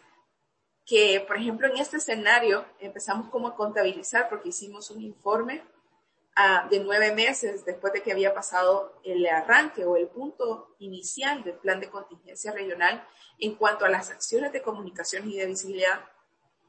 que, 0.86 1.22
por 1.28 1.38
ejemplo, 1.38 1.68
en 1.68 1.78
este 1.78 1.98
escenario 1.98 2.66
empezamos 2.80 3.30
como 3.30 3.48
a 3.48 3.56
contabilizar 3.56 4.30
porque 4.30 4.50
hicimos 4.50 4.92
un 4.92 5.02
informe 5.02 5.64
de 6.70 6.80
nueve 6.80 7.14
meses 7.14 7.64
después 7.64 7.94
de 7.94 8.02
que 8.02 8.12
había 8.12 8.34
pasado 8.34 9.00
el 9.04 9.26
arranque 9.28 9.86
o 9.86 9.96
el 9.96 10.08
punto 10.08 10.76
inicial 10.80 11.44
del 11.44 11.56
plan 11.56 11.80
de 11.80 11.90
contingencia 11.90 12.52
regional 12.52 13.08
en 13.40 13.56
cuanto 13.56 13.86
a 13.86 13.90
las 13.90 14.10
acciones 14.10 14.52
de 14.52 14.62
comunicación 14.62 15.30
y 15.30 15.38
de 15.38 15.46
visibilidad, 15.46 16.02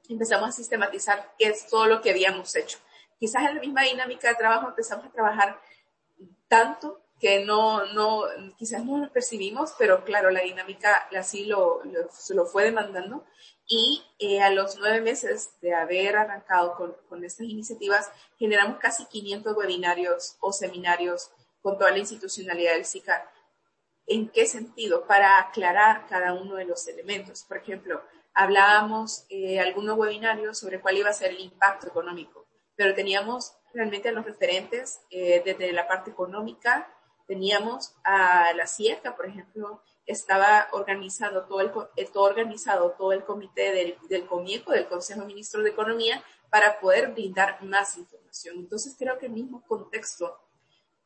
empezamos 0.09 0.50
a 0.50 0.52
sistematizar 0.52 1.35
qué 1.38 1.49
es 1.49 1.66
todo 1.66 1.87
lo 1.87 2.02
que 2.02 2.11
habíamos 2.11 2.54
hecho. 2.56 2.78
Quizás 3.18 3.44
en 3.49 3.54
la 3.54 3.61
misma 3.61 3.83
dinámica 3.83 4.28
de 4.28 4.35
trabajo 4.35 4.68
empezamos 4.68 5.06
a 5.06 5.11
trabajar 5.11 5.61
tanto 6.49 7.03
que 7.21 7.44
no, 7.44 7.87
no, 7.92 8.25
quizás 8.56 8.85
no 8.85 8.99
lo 8.99 9.12
percibimos, 9.12 9.75
pero 9.78 10.04
claro, 10.04 10.30
la 10.30 10.40
dinámica 10.40 11.09
así 11.16 11.47
lo, 11.47 11.83
lo, 11.85 12.09
lo 12.30 12.47
fue 12.47 12.64
demandando 12.64 13.25
y 13.66 14.02
eh, 14.18 14.42
a 14.42 14.50
los 14.50 14.76
nueve 14.78 15.00
meses 15.00 15.54
de 15.62 15.75
haber 15.75 16.16
arrancado 16.16 16.75
con, 16.75 16.94
con, 17.09 17.25
estas 17.25 17.47
iniciativas, 17.47 18.11
generamos 18.38 18.78
casi 18.78 19.06
500 19.06 19.56
webinarios 19.56 20.37
o 20.40 20.52
seminarios 20.52 21.30
con 21.62 21.78
toda 21.78 21.90
la 21.90 21.99
institucionalidad 21.99 22.75
del 22.75 22.85
SICA. 22.85 23.30
¿En 24.06 24.28
qué 24.28 24.47
sentido? 24.47 25.06
Para 25.06 25.38
aclarar 25.38 26.06
cada 26.09 26.35
uno 26.35 26.56
de 26.56 26.66
los 26.66 26.87
elementos. 26.88 27.44
Por 27.44 27.56
ejemplo, 27.56 28.02
hablábamos 28.35 29.25
eh, 29.30 29.61
algunos 29.61 29.97
webinarios 29.97 30.59
sobre 30.59 30.80
cuál 30.80 30.99
iba 30.99 31.09
a 31.09 31.14
ser 31.14 31.30
el 31.30 31.40
impacto 31.40 31.87
económico, 31.87 32.47
pero 32.76 32.94
teníamos 32.94 33.56
realmente 33.73 34.11
a 34.11 34.12
los 34.12 34.26
referentes 34.26 35.00
eh, 35.11 35.42
desde 35.44 35.73
la 35.73 35.88
parte 35.88 36.11
económica, 36.11 36.94
teníamos 37.26 37.95
a 38.04 38.52
la 38.54 38.66
CIECA, 38.66 39.16
por 39.16 39.26
ejemplo, 39.26 39.83
estaba 40.07 40.69
organizado 40.73 41.45
todo 41.45 41.61
el, 41.61 41.73
eh, 41.97 42.09
todo 42.12 42.25
organizado 42.25 42.90
todo 42.93 43.12
el 43.12 43.25
comité 43.25 43.73
del, 43.73 43.97
del 44.09 44.28
del 44.28 44.88
Consejo 44.88 45.21
de 45.21 45.26
Ministros 45.26 45.64
de 45.64 45.71
Economía, 45.71 46.23
para 46.50 46.78
poder 46.78 47.11
brindar 47.11 47.61
más 47.64 47.99
información. 47.99 48.59
Entonces 48.59 48.95
creo 48.97 49.19
que 49.19 49.26
el 49.26 49.33
mismo 49.33 49.64
contexto 49.66 50.38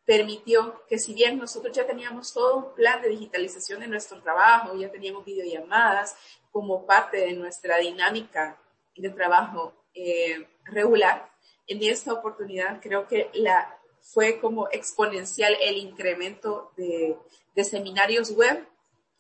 permitió 0.05 0.85
que 0.87 0.99
si 0.99 1.15
bien 1.15 1.39
nosotros 1.39 1.75
ya 1.75 1.87
teníamos 1.87 2.35
todo 2.35 2.57
un 2.57 2.75
plan 2.75 3.01
de 3.01 3.09
digitalización 3.09 3.81
de 3.81 3.87
nuestro 3.87 4.21
trabajo, 4.23 4.77
ya 4.77 4.91
teníamos 4.91 5.25
videollamadas 5.25 6.17
como 6.51 6.85
parte 6.85 7.19
de 7.19 7.33
nuestra 7.33 7.79
dinámica 7.79 8.61
de 8.95 9.09
trabajo 9.09 9.73
eh, 9.95 10.49
regular, 10.65 11.31
en 11.67 11.83
esta 11.83 12.13
oportunidad 12.13 12.81
creo 12.81 13.07
que 13.07 13.31
la, 13.35 13.78
fue 14.13 14.41
como 14.41 14.69
exponencial 14.71 15.57
el 15.61 15.77
incremento 15.77 16.73
de, 16.77 17.17
de 17.55 17.65
seminarios 17.65 18.31
web 18.33 18.67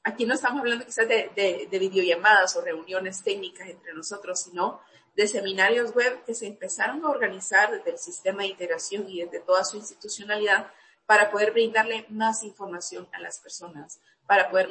aquí 0.08 0.26
no 0.26 0.34
estamos 0.34 0.60
hablando 0.60 0.84
quizás 0.84 1.08
de, 1.08 1.30
de, 1.70 1.78
videollamadas 1.78 2.56
o 2.56 2.60
reuniones 2.60 3.22
técnicas 3.22 3.68
entre 3.68 3.92
nosotros, 3.92 4.40
sino 4.40 4.80
de 5.14 5.26
seminarios 5.26 5.94
web 5.94 6.24
que 6.24 6.34
se 6.34 6.46
empezaron 6.46 7.04
a 7.04 7.10
organizar 7.10 7.70
desde 7.72 7.90
el 7.90 7.98
sistema 7.98 8.42
de 8.42 8.48
integración 8.48 9.08
y 9.08 9.22
desde 9.24 9.40
toda 9.40 9.64
su 9.64 9.76
institucionalidad 9.76 10.70
para 11.06 11.30
poder 11.30 11.52
brindarle 11.52 12.06
más 12.08 12.42
información 12.42 13.08
a 13.12 13.20
las 13.20 13.38
personas, 13.38 14.00
para 14.26 14.50
poder 14.50 14.68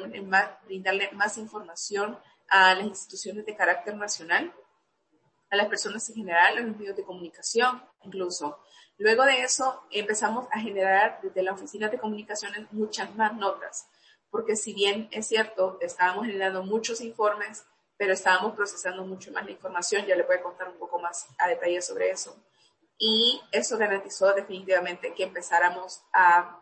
brindarle 0.66 1.10
más 1.12 1.36
información 1.36 2.18
a 2.48 2.74
las 2.74 2.86
instituciones 2.86 3.44
de 3.44 3.56
carácter 3.56 3.94
nacional, 3.96 4.54
a 5.50 5.56
las 5.56 5.68
personas 5.68 6.08
en 6.10 6.16
general, 6.16 6.58
a 6.58 6.60
los 6.60 6.76
medios 6.76 6.96
de 6.96 7.04
comunicación, 7.04 7.82
incluso. 8.04 8.58
Luego 8.98 9.24
de 9.24 9.42
eso 9.42 9.82
empezamos 9.90 10.46
a 10.52 10.60
generar 10.60 11.20
desde 11.22 11.42
la 11.42 11.52
oficina 11.52 11.88
de 11.88 11.98
comunicaciones 11.98 12.66
muchas 12.72 13.14
más 13.14 13.34
notas 13.34 13.88
porque 14.30 14.56
si 14.56 14.74
bien 14.74 15.08
es 15.10 15.26
cierto, 15.26 15.78
estábamos 15.80 16.26
generando 16.26 16.62
muchos 16.62 17.00
informes, 17.00 17.64
pero 17.96 18.12
estábamos 18.12 18.54
procesando 18.54 19.04
mucho 19.04 19.32
más 19.32 19.44
la 19.44 19.50
información, 19.50 20.06
ya 20.06 20.16
le 20.16 20.22
voy 20.22 20.36
a 20.36 20.42
contar 20.42 20.68
un 20.68 20.78
poco 20.78 20.98
más 20.98 21.26
a 21.38 21.48
detalle 21.48 21.80
sobre 21.82 22.10
eso. 22.10 22.36
Y 22.98 23.40
eso 23.52 23.78
garantizó 23.78 24.32
definitivamente 24.34 25.14
que 25.14 25.24
empezáramos 25.24 26.02
a 26.12 26.60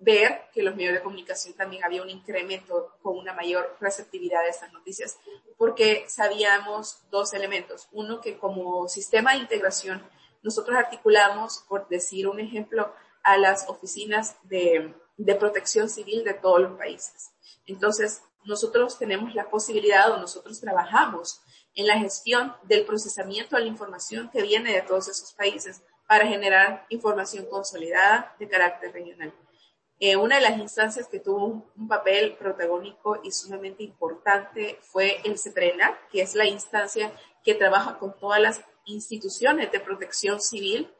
ver 0.00 0.42
que 0.52 0.62
los 0.62 0.74
medios 0.74 0.94
de 0.94 1.02
comunicación 1.02 1.54
también 1.54 1.84
había 1.84 2.02
un 2.02 2.10
incremento 2.10 2.96
con 3.00 3.16
una 3.16 3.32
mayor 3.32 3.76
receptividad 3.80 4.42
de 4.42 4.50
estas 4.50 4.72
noticias, 4.72 5.16
porque 5.56 6.04
sabíamos 6.08 6.98
dos 7.10 7.32
elementos. 7.32 7.88
Uno, 7.92 8.20
que 8.20 8.36
como 8.36 8.88
sistema 8.88 9.32
de 9.32 9.38
integración, 9.38 10.02
nosotros 10.44 10.76
articulamos, 10.76 11.64
por 11.68 11.88
decir 11.88 12.28
un 12.28 12.38
ejemplo, 12.38 12.94
a 13.24 13.36
las 13.38 13.68
oficinas 13.68 14.36
de 14.44 14.94
de 15.16 15.34
protección 15.34 15.88
civil 15.88 16.24
de 16.24 16.34
todos 16.34 16.60
los 16.60 16.78
países. 16.78 17.32
Entonces, 17.66 18.22
nosotros 18.44 18.98
tenemos 18.98 19.34
la 19.34 19.48
posibilidad 19.48 20.10
o 20.12 20.18
nosotros 20.18 20.60
trabajamos 20.60 21.40
en 21.74 21.86
la 21.86 21.98
gestión 21.98 22.54
del 22.64 22.84
procesamiento 22.84 23.56
de 23.56 23.62
la 23.62 23.68
información 23.68 24.30
que 24.30 24.42
viene 24.42 24.72
de 24.72 24.82
todos 24.82 25.08
esos 25.08 25.32
países 25.32 25.82
para 26.06 26.26
generar 26.26 26.86
información 26.90 27.46
consolidada 27.46 28.34
de 28.38 28.48
carácter 28.48 28.92
regional. 28.92 29.32
Eh, 30.00 30.16
una 30.16 30.36
de 30.36 30.42
las 30.42 30.58
instancias 30.58 31.08
que 31.08 31.20
tuvo 31.20 31.64
un, 31.76 31.88
papel 31.88 32.36
protagónico 32.36 33.20
y 33.22 33.30
sumamente 33.30 33.84
importante 33.84 34.78
fue 34.82 35.20
el 35.24 35.38
CEPRENA, 35.38 35.98
que 36.10 36.20
es 36.20 36.34
la 36.34 36.46
instancia 36.46 37.12
que 37.42 37.54
trabaja 37.54 37.98
con 37.98 38.16
todas 38.18 38.40
las 38.40 38.60
instituciones 38.86 39.70
de 39.72 39.80
protección 39.80 40.40
civil, 40.40 40.90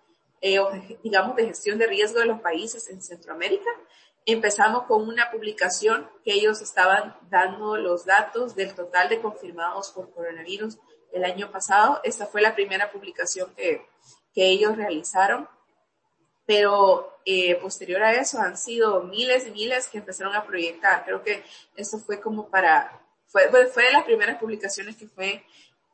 eh, 0.40 0.58
o 0.58 0.70
digamos 1.02 1.36
de 1.36 1.46
gestión 1.46 1.78
de 1.78 1.86
riesgo 1.86 2.20
de 2.20 2.26
los 2.26 2.40
países 2.40 2.88
en 2.90 3.02
Centroamérica. 3.02 3.70
Empezamos 4.26 4.84
con 4.84 5.06
una 5.06 5.30
publicación 5.30 6.08
que 6.24 6.32
ellos 6.32 6.60
estaban 6.60 7.16
dando 7.30 7.76
los 7.76 8.04
datos 8.04 8.54
del 8.54 8.74
total 8.74 9.08
de 9.08 9.20
confirmados 9.20 9.90
por 9.90 10.12
coronavirus 10.12 10.78
el 11.12 11.24
año 11.24 11.50
pasado. 11.50 12.00
Esta 12.04 12.26
fue 12.26 12.40
la 12.40 12.54
primera 12.54 12.90
publicación 12.90 13.52
que, 13.54 13.86
que 14.34 14.48
ellos 14.48 14.76
realizaron 14.76 15.48
pero 16.46 17.18
eh, 17.24 17.56
posterior 17.56 18.02
a 18.02 18.12
eso 18.12 18.38
han 18.40 18.56
sido 18.56 19.02
miles 19.02 19.46
y 19.46 19.50
miles 19.50 19.88
que 19.88 19.98
empezaron 19.98 20.34
a 20.34 20.46
proyectar. 20.46 21.04
Creo 21.04 21.22
que 21.22 21.42
eso 21.76 21.98
fue 21.98 22.20
como 22.20 22.48
para, 22.48 23.00
fue, 23.26 23.48
fue 23.48 23.84
de 23.84 23.92
las 23.92 24.04
primeras 24.04 24.38
publicaciones 24.38 24.96
que 24.96 25.06
fue, 25.06 25.44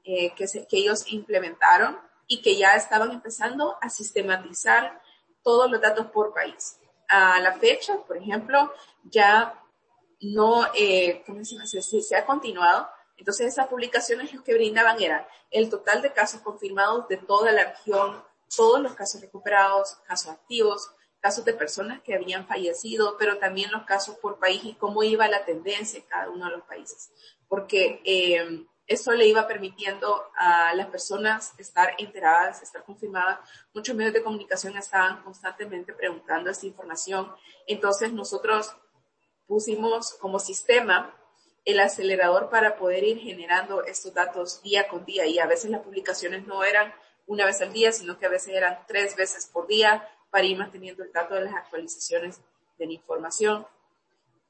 eh, 0.04 0.34
que, 0.34 0.46
se, 0.46 0.66
que 0.66 0.78
ellos 0.78 1.10
implementaron 1.12 1.98
y 2.26 2.42
que 2.42 2.56
ya 2.56 2.74
estaban 2.74 3.10
empezando 3.10 3.76
a 3.80 3.90
sistematizar 3.90 5.00
todos 5.42 5.70
los 5.70 5.80
datos 5.80 6.06
por 6.06 6.32
país. 6.32 6.78
A 7.08 7.40
la 7.40 7.58
fecha, 7.58 7.98
por 8.06 8.16
ejemplo, 8.16 8.72
ya 9.04 9.60
no, 10.20 10.66
eh, 10.74 11.22
¿cómo 11.26 11.44
se, 11.44 11.82
se, 11.82 12.02
se 12.02 12.16
ha 12.16 12.26
continuado. 12.26 12.88
Entonces 13.16 13.48
esas 13.48 13.68
publicaciones 13.68 14.32
lo 14.32 14.44
que 14.44 14.54
brindaban 14.54 15.00
era 15.00 15.28
el 15.50 15.68
total 15.68 16.02
de 16.02 16.12
casos 16.12 16.40
confirmados 16.40 17.08
de 17.08 17.16
toda 17.16 17.52
la 17.52 17.64
región 17.64 18.22
todos 18.54 18.80
los 18.80 18.94
casos 18.94 19.20
recuperados, 19.20 19.96
casos 20.06 20.32
activos, 20.32 20.90
casos 21.20 21.44
de 21.44 21.52
personas 21.52 22.00
que 22.02 22.14
habían 22.14 22.46
fallecido, 22.46 23.16
pero 23.18 23.38
también 23.38 23.70
los 23.70 23.84
casos 23.84 24.16
por 24.16 24.38
país 24.38 24.62
y 24.64 24.74
cómo 24.74 25.02
iba 25.02 25.28
la 25.28 25.44
tendencia 25.44 25.98
en 25.98 26.06
cada 26.06 26.30
uno 26.30 26.46
de 26.46 26.52
los 26.52 26.66
países. 26.66 27.10
Porque 27.48 28.00
eh, 28.04 28.66
eso 28.90 29.12
le 29.12 29.24
iba 29.24 29.46
permitiendo 29.46 30.32
a 30.34 30.74
las 30.74 30.88
personas 30.88 31.54
estar 31.58 31.94
enteradas, 31.98 32.60
estar 32.60 32.82
confirmadas. 32.82 33.38
Muchos 33.72 33.94
medios 33.94 34.12
de 34.12 34.24
comunicación 34.24 34.76
estaban 34.76 35.22
constantemente 35.22 35.92
preguntando 35.92 36.50
esta 36.50 36.66
información. 36.66 37.32
Entonces 37.68 38.12
nosotros 38.12 38.74
pusimos 39.46 40.14
como 40.14 40.40
sistema 40.40 41.14
el 41.64 41.78
acelerador 41.78 42.50
para 42.50 42.76
poder 42.78 43.04
ir 43.04 43.20
generando 43.20 43.84
estos 43.84 44.12
datos 44.12 44.60
día 44.60 44.88
con 44.88 45.04
día 45.04 45.24
y 45.24 45.38
a 45.38 45.46
veces 45.46 45.70
las 45.70 45.82
publicaciones 45.82 46.44
no 46.48 46.64
eran 46.64 46.92
una 47.28 47.46
vez 47.46 47.60
al 47.60 47.72
día, 47.72 47.92
sino 47.92 48.18
que 48.18 48.26
a 48.26 48.30
veces 48.30 48.54
eran 48.54 48.80
tres 48.88 49.14
veces 49.14 49.46
por 49.46 49.68
día 49.68 50.04
para 50.30 50.46
ir 50.46 50.58
manteniendo 50.58 51.04
el 51.04 51.12
dato 51.12 51.36
de 51.36 51.42
las 51.42 51.54
actualizaciones 51.54 52.40
de 52.76 52.86
la 52.86 52.92
información. 52.92 53.68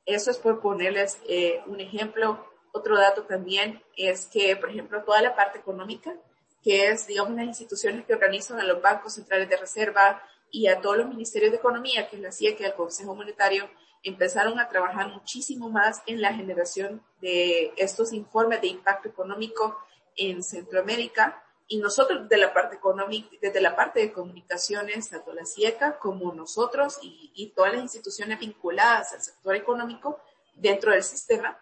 Eso 0.06 0.30
es 0.30 0.38
por 0.38 0.62
ponerles 0.62 1.18
eh, 1.28 1.62
un 1.66 1.78
ejemplo. 1.78 2.50
Otro 2.72 2.96
dato 2.96 3.24
también 3.24 3.82
es 3.96 4.26
que, 4.26 4.56
por 4.56 4.70
ejemplo, 4.70 5.02
toda 5.02 5.22
la 5.22 5.34
parte 5.34 5.58
económica, 5.58 6.14
que 6.62 6.88
es, 6.88 7.06
digamos, 7.06 7.34
las 7.34 7.46
instituciones 7.46 8.04
que 8.04 8.14
organizan 8.14 8.60
a 8.60 8.64
los 8.64 8.80
bancos 8.80 9.14
centrales 9.14 9.48
de 9.48 9.56
reserva 9.56 10.22
y 10.50 10.66
a 10.66 10.80
todos 10.80 10.98
los 10.98 11.08
ministerios 11.08 11.52
de 11.52 11.58
economía, 11.58 12.08
que 12.08 12.16
es 12.16 12.22
la 12.22 12.32
CIE, 12.32 12.56
que 12.56 12.66
el 12.66 12.74
Consejo 12.74 13.14
Monetario, 13.14 13.68
empezaron 14.02 14.58
a 14.58 14.68
trabajar 14.68 15.08
muchísimo 15.08 15.68
más 15.68 16.02
en 16.06 16.20
la 16.20 16.32
generación 16.32 17.02
de 17.20 17.72
estos 17.76 18.12
informes 18.12 18.60
de 18.60 18.68
impacto 18.68 19.08
económico 19.08 19.78
en 20.16 20.42
Centroamérica. 20.42 21.42
Y 21.68 21.78
nosotros 21.78 22.28
de 22.28 22.36
la 22.36 22.52
parte 22.52 22.76
económica, 22.76 23.28
desde 23.40 23.60
la 23.60 23.76
parte 23.76 24.00
de 24.00 24.12
comunicaciones, 24.12 25.08
tanto 25.08 25.32
la 25.32 25.47
CIECA 25.47 25.99
como 25.99 26.32
nosotros 26.32 26.99
y, 27.02 27.52
todas 27.54 27.73
las 27.75 27.82
instituciones 27.82 28.40
vinculadas 28.40 29.12
al 29.12 29.23
sector 29.23 29.54
económico 29.54 30.18
dentro 30.54 30.92
del 30.92 31.04
sistema, 31.04 31.58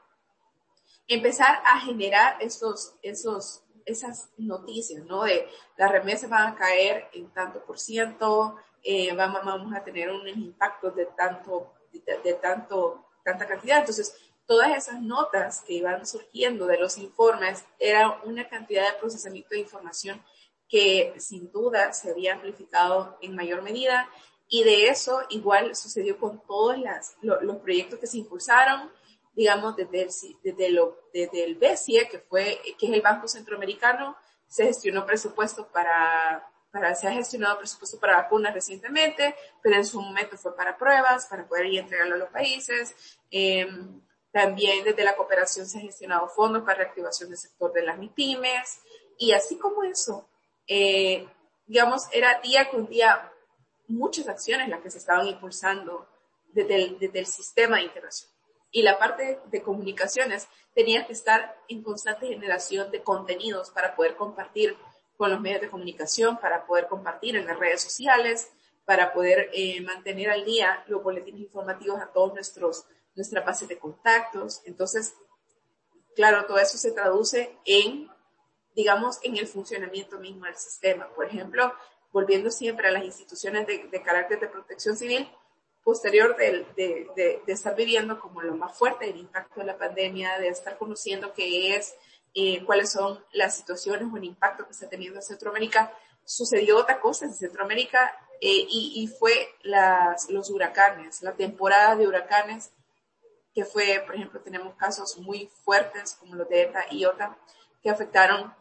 empezar 1.09 1.61
a 1.65 1.81
generar 1.81 2.37
esos, 2.41 2.95
esos, 3.03 3.63
esas 3.85 4.31
noticias, 4.37 5.05
¿no? 5.05 5.25
De 5.25 5.49
las 5.77 5.91
remesas 5.91 6.31
van 6.31 6.53
a 6.53 6.55
caer 6.55 7.09
en 7.15 7.29
tanto 7.31 7.65
por 7.65 7.79
ciento, 7.79 8.57
eh, 8.83 9.13
vamos, 9.15 9.45
vamos 9.45 9.75
a 9.75 9.83
tener 9.83 10.11
un 10.11 10.29
impacto 10.29 10.91
de 10.91 11.07
tanto, 11.07 11.73
de, 11.93 12.19
de 12.23 12.35
tanto, 12.35 13.07
tanta 13.25 13.47
cantidad. 13.47 13.79
Entonces, 13.79 14.15
todas 14.47 14.77
esas 14.77 15.01
notas 15.01 15.63
que 15.67 15.75
iban 15.75 16.07
surgiendo 16.07 16.67
de 16.67 16.79
los 16.79 16.99
informes 16.99 17.65
era 17.79 18.21
una 18.25 18.49
cantidad 18.49 18.93
de 18.93 18.99
procesamiento 18.99 19.51
de 19.51 19.61
información 19.61 20.23
que 20.69 21.15
sin 21.19 21.51
duda 21.51 21.93
se 21.93 22.11
había 22.11 22.35
amplificado 22.35 23.19
en 23.23 23.35
mayor 23.35 23.63
medida 23.63 24.09
y 24.49 24.65
de 24.65 24.89
eso 24.89 25.23
igual 25.29 25.75
sucedió 25.77 26.19
con 26.19 26.41
todos 26.47 26.79
las, 26.79 27.17
los 27.21 27.57
proyectos 27.59 27.99
que 27.99 28.07
se 28.07 28.19
impulsaron, 28.19 28.91
digamos, 29.39 29.77
desde 29.77 30.03
el, 30.03 30.11
desde, 30.43 30.71
lo, 30.71 30.99
desde 31.15 31.45
el 31.45 31.55
BCE, 31.55 32.09
que 32.11 32.19
fue, 32.19 32.61
que 32.77 32.87
es 32.87 32.93
el 32.93 33.03
Banco 33.03 33.29
Centroamericano, 33.29 34.17
se 34.49 34.65
gestionó 34.65 35.07
presupuesto 35.07 35.69
para, 35.69 36.45
para, 36.73 36.93
se 36.97 37.07
ha 37.07 37.13
gestionado 37.13 37.57
presupuesto 37.57 38.01
para 38.01 38.17
vacunas 38.17 38.53
recientemente, 38.53 39.37
pero 39.63 39.77
en 39.77 39.85
su 39.85 40.03
momento 40.03 40.37
fue 40.37 40.57
para 40.57 40.77
pruebas, 40.77 41.27
para 41.27 41.47
poder 41.47 41.67
ir 41.67 41.79
entregarlo 41.79 42.17
a 42.17 42.19
los 42.19 42.31
países. 42.31 42.97
Eh, 43.31 43.69
también 44.33 44.83
desde 44.83 45.05
la 45.05 45.15
cooperación 45.15 45.69
se 45.69 45.79
han 45.79 45.85
gestionado 45.85 46.27
fondos 46.27 46.65
para 46.65 46.79
reactivación 46.79 47.31
del 47.31 47.39
sector 47.39 47.73
de 47.73 47.85
las 47.85 47.97
MIPIMES 47.97 48.81
y 49.19 49.31
así 49.31 49.57
como 49.57 49.85
eso, 49.85 50.29
eh, 50.67 51.29
digamos, 51.65 52.09
era 52.11 52.41
día 52.41 52.69
con 52.71 52.89
día 52.89 53.33
muchas 53.87 54.27
acciones 54.27 54.69
las 54.69 54.81
que 54.81 54.91
se 54.91 54.99
estaban 54.99 55.29
impulsando 55.29 56.09
desde 56.49 56.75
el, 56.75 56.99
desde 56.99 57.21
el 57.21 57.27
sistema 57.27 57.81
integración. 57.81 58.33
Y 58.71 58.83
la 58.83 58.99
parte 58.99 59.41
de 59.47 59.63
comunicaciones 59.63 60.49
tenía 60.75 61.07
que 61.07 61.13
estar 61.13 61.57
en 61.69 61.83
constante 61.83 62.29
generación 62.29 62.91
de 62.91 63.03
contenidos 63.03 63.71
para 63.71 63.97
poder 63.97 64.17
compartir 64.17 64.77
con 65.17 65.31
los 65.31 65.41
medios 65.41 65.61
de 65.63 65.69
comunicación, 65.69 66.39
para 66.39 66.67
poder 66.67 66.87
compartir 66.87 67.37
en 67.37 67.47
las 67.47 67.59
redes 67.59 67.83
sociales, 67.83 68.51
para 68.85 69.13
poder 69.13 69.51
eh, 69.53 69.81
mantener 69.81 70.31
al 70.31 70.45
día 70.45 70.85
los 70.87 71.03
boletines 71.03 71.43
informativos 71.43 72.01
a 72.01 72.13
todos 72.13 72.35
nuestros 72.35 72.87
nuestra 73.19 73.43
base 73.43 73.67
de 73.67 73.79
contactos. 73.79 74.63
Entonces, 74.65 75.13
claro, 76.15 76.47
todo 76.47 76.59
eso 76.59 76.79
se 76.79 76.93
traduce 76.93 77.59
en, 77.67 78.09
digamos, 78.75 79.19
en 79.23 79.37
el 79.37 79.47
funcionamiento 79.47 80.19
mismo 80.19 80.47
del 80.47 80.57
sistema. 80.57 81.09
Por 81.15 81.27
ejemplo, 81.27 81.75
volviendo 82.13 82.51
siempre 82.51 82.89
a 82.89 82.93
las 82.93 83.05
instituciones 83.05 83.67
de, 83.67 84.03
carácter 84.03 84.41
de 84.41 84.49
protección 84.49 84.97
civil, 84.97 85.29
posterior 85.89 86.37
de, 86.37 87.41
estar 87.47 87.75
viviendo 87.75 88.21
como 88.21 88.43
lo 88.43 88.55
más 88.55 88.77
fuerte 88.77 89.09
el 89.09 89.17
impacto 89.17 89.61
de 89.61 89.65
la 89.65 89.79
pandemia, 89.79 90.39
de 90.39 90.49
estar 90.49 90.77
conociendo 90.77 91.33
qué 91.33 91.77
es, 91.77 91.95
eh, 92.35 92.63
cuáles 92.67 92.93
son 92.93 93.25
las 93.33 93.57
situaciones 93.57 94.07
o 94.13 94.19
el 94.19 94.25
impacto 94.25 94.67
que 94.67 94.73
está 94.73 94.87
teniendo 94.87 95.19
en 95.19 95.23
Centroamérica, 95.23 95.91
sucedió 96.27 96.77
otra 96.77 97.01
cosa 97.01 97.25
en 97.25 97.33
Centroamérica 97.33 98.15
eh, 98.39 98.67
y, 98.69 99.07
fue 99.19 99.33
los 100.29 100.51
huracanes, 100.51 101.23
la 101.23 101.33
temporada 101.33 101.97
de 101.97 102.07
huracanes 102.07 102.71
que 103.55 103.65
fue, 103.65 104.03
por 104.05 104.15
ejemplo, 104.15 104.43
tenemos 104.43 104.75
casos 104.75 105.17
muy 105.17 105.51
fuertes 105.65 106.19
como 106.21 106.35
los 106.35 106.51
de 106.51 106.65
ETA 106.65 106.85
y 106.91 107.07
OTA, 107.07 107.39
que 107.83 107.89
afectaron 107.89 108.55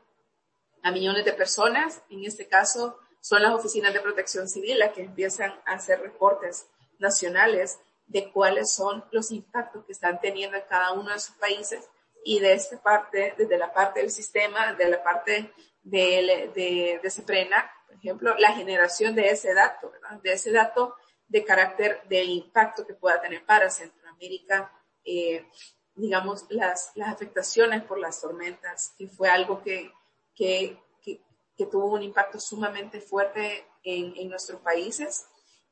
a 0.82 0.92
millones 0.92 1.26
de 1.26 1.34
personas. 1.34 2.02
En 2.10 2.24
este 2.24 2.48
caso, 2.48 2.98
son 3.20 3.44
las 3.44 3.52
oficinas 3.52 3.94
de 3.94 4.00
protección 4.00 4.48
civil 4.48 4.80
las 4.80 4.94
que 4.94 5.02
empiezan 5.02 5.52
a 5.66 5.74
hacer 5.74 6.00
reportes 6.00 6.68
nacionales 7.00 7.80
de 8.06 8.32
cuáles 8.32 8.74
son 8.74 9.04
los 9.12 9.32
impactos 9.32 9.86
que 9.86 9.92
están 9.92 10.20
teniendo 10.22 10.58
en 10.58 10.64
cada 10.70 10.94
uno 10.94 11.12
de 11.12 11.20
sus 11.20 11.36
países 11.36 11.90
y 12.24 12.40
de 12.40 12.54
esta 12.54 12.82
parte, 12.82 13.36
desde 13.38 13.58
la 13.58 13.74
parte 13.74 14.02
del 14.02 14.12
sistema, 14.12 14.74
de 14.74 14.90
la 14.90 15.04
parte 15.04 15.52
de, 15.84 16.52
de, 16.56 17.00
de 17.02 17.10
CEPRENA, 17.10 17.72
por 17.88 17.96
ejemplo, 17.96 18.36
la 18.38 18.54
generación 18.54 19.16
de 19.16 19.30
ese 19.30 19.54
dato, 19.54 19.92
de 20.22 20.34
ese 20.34 20.52
dato 20.52 20.96
de 21.28 21.44
carácter 21.44 22.02
del 22.08 22.30
impacto 22.30 22.86
que 22.86 22.94
pueda 22.94 23.22
tener 23.22 23.46
para 23.46 23.70
Centroamérica 23.70 24.72
eh, 25.04 25.46
digamos, 25.96 26.46
las, 26.50 26.92
las 26.96 27.14
afectaciones 27.14 27.84
por 27.84 27.98
las 28.00 28.22
tormentas, 28.22 28.94
que 28.98 29.08
fue 29.08 29.30
algo 29.30 29.64
que, 29.64 29.92
que, 30.36 30.78
que, 31.02 31.22
que 31.58 31.66
tuvo 31.66 31.88
un 31.94 32.04
impacto 32.04 32.40
sumamente 32.40 33.02
fuerte 33.02 33.66
en, 33.84 34.16
en, 34.16 34.30
nuestros 34.30 34.62
países 34.62 35.26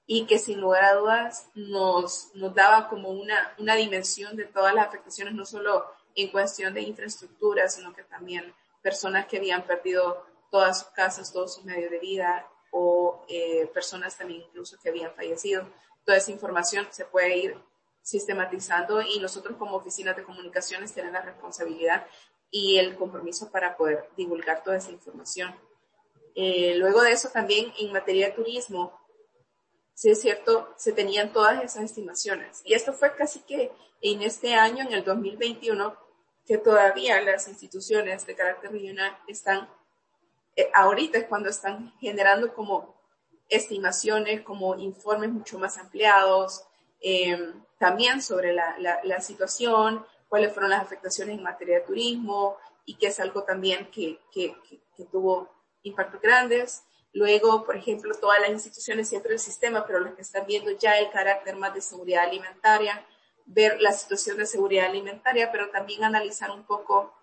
y 0.08 0.26
que 0.26 0.38
sin 0.38 0.62
lugar 0.62 0.84
a 0.84 0.94
dudas 0.96 1.50
nos, 1.56 2.30
nos 2.36 2.54
daba 2.54 2.88
como 2.88 3.10
una, 3.10 3.54
una 3.58 3.76
dimensión 3.76 4.36
de 4.36 4.46
todas 4.46 4.74
las 4.74 4.88
afectaciones, 4.88 5.34
no 5.34 5.46
solo 5.46 5.86
en 6.16 6.30
cuestión 6.30 6.74
de 6.74 6.82
infraestructura, 6.82 7.68
sino 7.70 7.94
que 7.94 8.04
también 8.04 8.54
personas 8.82 9.26
que 9.26 9.38
habían 9.38 9.64
perdido 9.64 10.24
todas 10.52 10.80
sus 10.80 10.90
casas, 10.90 11.34
todos 11.34 11.56
sus 11.56 11.66
medios 11.66 11.92
de 11.92 12.00
vida 12.00 12.48
o 12.72 13.26
eh, 13.28 13.70
personas 13.74 14.18
también 14.18 14.42
incluso 14.42 14.78
que 14.82 14.90
habían 14.90 15.14
fallecido. 15.14 15.68
toda 16.04 16.18
esa 16.18 16.32
información 16.32 16.88
se 16.92 17.06
puede 17.06 17.36
ir 17.38 17.58
sistematizando 18.04 19.02
y 19.02 19.20
nosotros 19.20 19.58
como 19.58 19.76
oficinas 19.76 20.16
de 20.16 20.24
comunicaciones 20.24 20.94
tenemos 20.94 21.14
la 21.14 21.22
responsabilidad 21.24 22.06
y 22.52 22.78
el 22.78 22.96
compromiso 22.96 23.50
para 23.50 23.76
poder 23.76 24.08
divulgar 24.16 24.64
toda 24.64 24.78
esa 24.78 24.92
información. 24.92 25.56
Eh, 26.36 26.76
luego 26.76 27.02
de 27.02 27.14
eso 27.14 27.30
también 27.30 27.74
en 27.80 27.92
materia 27.92 28.28
de 28.28 28.34
turismo, 28.34 28.94
sí 29.96 30.12
es 30.12 30.22
cierto, 30.22 30.74
se 30.78 30.92
tenían 30.92 31.34
todas 31.34 31.64
esas 31.64 31.84
estimaciones. 31.86 32.62
Y 32.66 32.74
esto 32.76 32.94
fue 32.94 33.16
casi 33.16 33.40
que 33.40 33.72
en 34.02 34.22
este 34.22 34.54
año, 34.54 34.84
en 34.84 34.94
el 34.94 35.04
2021, 35.04 35.96
que 36.46 36.58
todavía 36.60 37.20
las 37.22 37.48
instituciones 37.48 38.28
de 38.28 38.36
carácter 38.36 38.72
regional 38.72 39.18
están, 39.28 39.68
eh, 40.56 40.70
ahorita 40.76 41.18
es 41.18 41.26
cuando 41.26 41.50
están 41.50 41.92
generando 42.00 42.54
como 42.54 42.94
estimaciones, 43.50 44.42
como 44.42 44.76
informes 44.76 45.32
mucho 45.32 45.58
más 45.58 45.78
ampliados, 45.78 46.64
eh, 47.02 47.54
también 47.80 48.22
sobre 48.22 48.54
la, 48.54 48.78
la, 48.80 49.00
la, 49.04 49.22
situación, 49.22 50.06
cuáles 50.28 50.54
fueron 50.54 50.72
las 50.72 50.82
afectaciones 50.82 51.38
en 51.38 51.44
materia 51.44 51.80
de 51.80 51.86
turismo 51.86 52.58
y 52.86 52.96
que 52.96 53.08
es 53.08 53.20
algo 53.20 53.44
también 53.44 53.90
que, 53.92 54.20
que, 54.32 54.56
que, 54.68 54.80
que 54.96 55.06
tuvo 55.06 55.50
impactos 55.84 56.22
grandes. 56.22 56.84
Luego, 57.16 57.64
por 57.64 57.78
ejemplo, 57.78 58.14
todas 58.20 58.42
las 58.42 58.50
instituciones 58.50 59.08
siempre 59.08 59.30
del 59.30 59.40
sistema, 59.40 59.88
pero 59.88 60.02
las 60.02 60.16
que 60.16 60.22
están 60.22 60.46
viendo 60.46 60.72
ya 60.72 61.00
el 61.00 61.10
carácter 61.12 61.56
más 61.56 61.74
de 61.74 61.80
seguridad 61.80 62.26
alimentaria, 62.26 63.08
ver 63.46 63.80
la 63.80 63.94
situación 63.94 64.36
de 64.36 64.46
seguridad 64.46 64.88
alimentaria, 64.88 65.50
pero 65.50 65.70
también 65.70 66.04
analizar 66.04 66.52
un 66.52 66.66
poco 66.66 67.14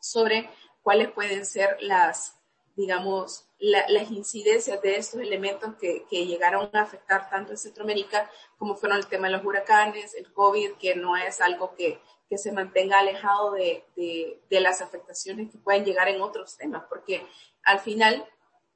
sobre 0.00 0.48
cuáles 0.82 1.10
pueden 1.10 1.44
ser 1.44 1.76
las, 1.80 2.40
digamos, 2.74 3.44
las 3.58 4.10
incidencias 4.10 4.80
de 4.80 4.96
estos 4.96 5.20
elementos 5.20 5.74
que, 5.78 6.06
que, 6.08 6.24
llegaron 6.24 6.70
a 6.74 6.80
afectar 6.80 7.28
tanto 7.28 7.52
en 7.52 7.58
Centroamérica 7.58 8.30
como 8.56 8.76
fueron 8.76 8.96
el 8.96 9.08
tema 9.08 9.26
de 9.26 9.34
los 9.34 9.44
huracanes, 9.44 10.14
el 10.14 10.32
COVID, 10.32 10.72
que 10.80 10.96
no 10.96 11.18
es 11.18 11.42
algo 11.42 11.74
que, 11.76 12.00
que 12.30 12.38
se 12.38 12.50
mantenga 12.50 13.00
alejado 13.00 13.52
de, 13.52 13.84
de 14.48 14.60
las 14.62 14.80
afectaciones 14.80 15.52
que 15.52 15.58
pueden 15.58 15.84
llegar 15.84 16.08
en 16.08 16.22
otros 16.22 16.56
temas, 16.56 16.84
porque 16.88 17.26
al 17.62 17.80
final 17.80 18.26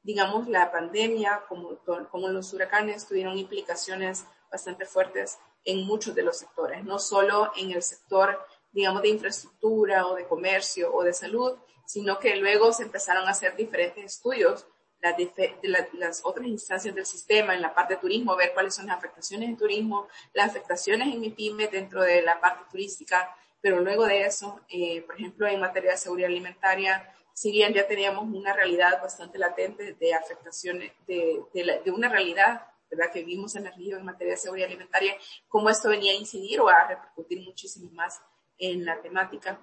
digamos, 0.02 0.48
la 0.48 0.72
pandemia, 0.72 1.42
como, 1.48 1.78
como 2.10 2.28
los 2.28 2.52
huracanes, 2.52 3.06
tuvieron 3.06 3.38
implicaciones 3.38 4.24
bastante 4.50 4.84
fuertes 4.84 5.38
en 5.64 5.86
muchos 5.86 6.14
de 6.14 6.22
los 6.22 6.38
sectores, 6.38 6.84
no 6.84 6.98
solo 6.98 7.52
en 7.56 7.70
el 7.70 7.82
sector, 7.82 8.44
digamos, 8.72 9.02
de 9.02 9.08
infraestructura 9.08 10.06
o 10.06 10.14
de 10.14 10.26
comercio 10.26 10.92
o 10.92 11.02
de 11.04 11.12
salud, 11.12 11.56
sino 11.86 12.18
que 12.18 12.36
luego 12.36 12.72
se 12.72 12.84
empezaron 12.84 13.26
a 13.26 13.30
hacer 13.30 13.56
diferentes 13.56 14.04
estudios 14.04 14.66
las, 15.02 15.88
las 15.94 16.20
otras 16.24 16.46
instancias 16.46 16.94
del 16.94 17.06
sistema 17.06 17.54
en 17.54 17.62
la 17.62 17.74
parte 17.74 17.94
de 17.94 18.00
turismo, 18.00 18.36
ver 18.36 18.52
cuáles 18.54 18.74
son 18.74 18.86
las 18.86 18.98
afectaciones 18.98 19.48
en 19.48 19.56
turismo, 19.56 20.08
las 20.32 20.50
afectaciones 20.50 21.12
en 21.12 21.20
mi 21.20 21.30
pyme 21.30 21.66
dentro 21.66 22.02
de 22.02 22.22
la 22.22 22.40
parte 22.40 22.64
turística, 22.70 23.34
pero 23.60 23.80
luego 23.80 24.06
de 24.06 24.24
eso, 24.24 24.60
eh, 24.68 25.02
por 25.02 25.16
ejemplo, 25.16 25.46
en 25.46 25.60
materia 25.60 25.92
de 25.92 25.96
seguridad 25.96 26.30
alimentaria, 26.30 27.14
si 27.42 27.50
bien 27.50 27.74
ya 27.74 27.88
teníamos 27.88 28.22
una 28.32 28.52
realidad 28.52 29.02
bastante 29.02 29.36
latente 29.36 29.94
de 29.94 30.14
afectaciones, 30.14 30.92
de, 31.08 31.42
una 31.86 32.08
realidad 32.08 32.68
¿verdad? 32.88 33.12
que 33.12 33.24
vimos 33.24 33.56
en 33.56 33.66
el 33.66 33.74
río 33.74 33.96
en 33.96 34.04
materia 34.04 34.34
de 34.34 34.36
seguridad 34.36 34.68
alimentaria, 34.68 35.16
cómo 35.48 35.68
esto 35.68 35.88
venía 35.88 36.12
a 36.12 36.14
incidir 36.14 36.60
o 36.60 36.68
a 36.68 36.86
repercutir 36.86 37.40
muchísimo 37.40 37.90
más 37.90 38.22
en 38.58 38.84
la 38.84 39.02
temática. 39.02 39.58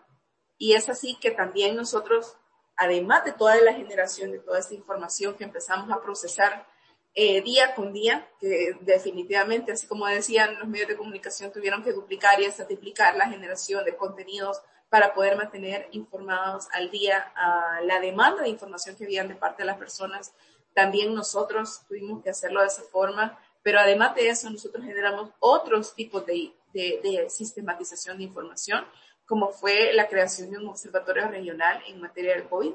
Y 0.58 0.74
es 0.74 0.90
así 0.90 1.16
que 1.22 1.32
también 1.32 1.78
nosotros, 1.78 2.36
además 2.76 3.24
de 3.24 3.32
toda 3.32 3.56
la 3.62 3.72
generación 3.72 4.34
de 4.34 4.40
toda 4.40 4.60
esta 4.60 4.74
información 4.74 5.36
que 5.36 5.46
empezamos 5.46 5.90
a 5.90 6.02
procesar 6.02 6.68
eh, 7.16 7.42
día 7.44 7.76
con 7.76 7.94
día, 7.94 8.28
que 8.42 8.76
definitivamente, 8.82 9.72
así 9.72 9.88
como 9.88 10.06
decían, 10.06 10.60
los 10.60 10.68
medios 10.68 10.90
de 10.90 10.98
comunicación 10.98 11.54
tuvieron 11.54 11.82
que 11.82 11.94
duplicar 11.94 12.42
y 12.42 12.46
hasta 12.46 12.68
triplicar 12.68 13.16
la 13.16 13.30
generación 13.30 13.86
de 13.86 13.96
contenidos 13.96 14.62
para 14.90 15.14
poder 15.14 15.38
mantener 15.38 15.88
informados 15.92 16.68
al 16.74 16.90
día 16.90 17.32
a 17.36 17.82
la 17.82 18.00
demanda 18.00 18.42
de 18.42 18.50
información 18.50 18.96
que 18.96 19.06
habían 19.06 19.28
de 19.28 19.36
parte 19.36 19.62
de 19.62 19.68
las 19.68 19.78
personas. 19.78 20.34
También 20.74 21.14
nosotros 21.14 21.82
tuvimos 21.88 22.24
que 22.24 22.32
hacerlo 22.32 22.62
de 22.62 22.68
esa 22.68 22.84
forma, 22.84 23.40
pero 23.62 23.80
además 23.80 24.16
de 24.16 24.30
eso 24.30 24.50
nosotros 24.50 24.84
generamos 24.84 25.32
otros 25.40 25.94
tipos 25.94 26.26
de, 26.26 26.54
de, 26.74 27.00
de 27.04 27.30
sistematización 27.30 28.18
de 28.18 28.24
información, 28.24 28.86
como 29.26 29.50
fue 29.50 29.94
la 29.94 30.08
creación 30.08 30.50
de 30.50 30.58
un 30.58 30.68
observatorio 30.68 31.28
regional 31.28 31.84
en 31.88 32.02
materia 32.02 32.34
del 32.34 32.50
COVID. 32.50 32.74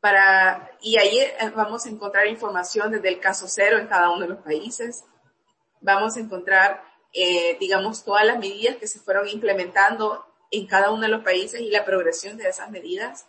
Para, 0.00 0.70
y 0.80 0.98
ahí 0.98 1.18
eh, 1.18 1.52
vamos 1.54 1.84
a 1.84 1.90
encontrar 1.90 2.26
información 2.26 2.90
desde 2.90 3.08
el 3.08 3.20
caso 3.20 3.46
cero 3.48 3.76
en 3.76 3.86
cada 3.86 4.08
uno 4.10 4.22
de 4.22 4.28
los 4.28 4.38
países. 4.38 5.04
Vamos 5.82 6.16
a 6.16 6.20
encontrar, 6.20 6.82
eh, 7.12 7.58
digamos, 7.60 8.02
todas 8.02 8.24
las 8.24 8.38
medidas 8.38 8.76
que 8.76 8.86
se 8.86 8.98
fueron 8.98 9.28
implementando 9.28 10.24
en 10.50 10.66
cada 10.66 10.90
uno 10.90 11.02
de 11.02 11.08
los 11.08 11.22
países 11.22 11.60
y 11.60 11.70
la 11.70 11.84
progresión 11.84 12.36
de 12.36 12.48
esas 12.48 12.70
medidas 12.70 13.26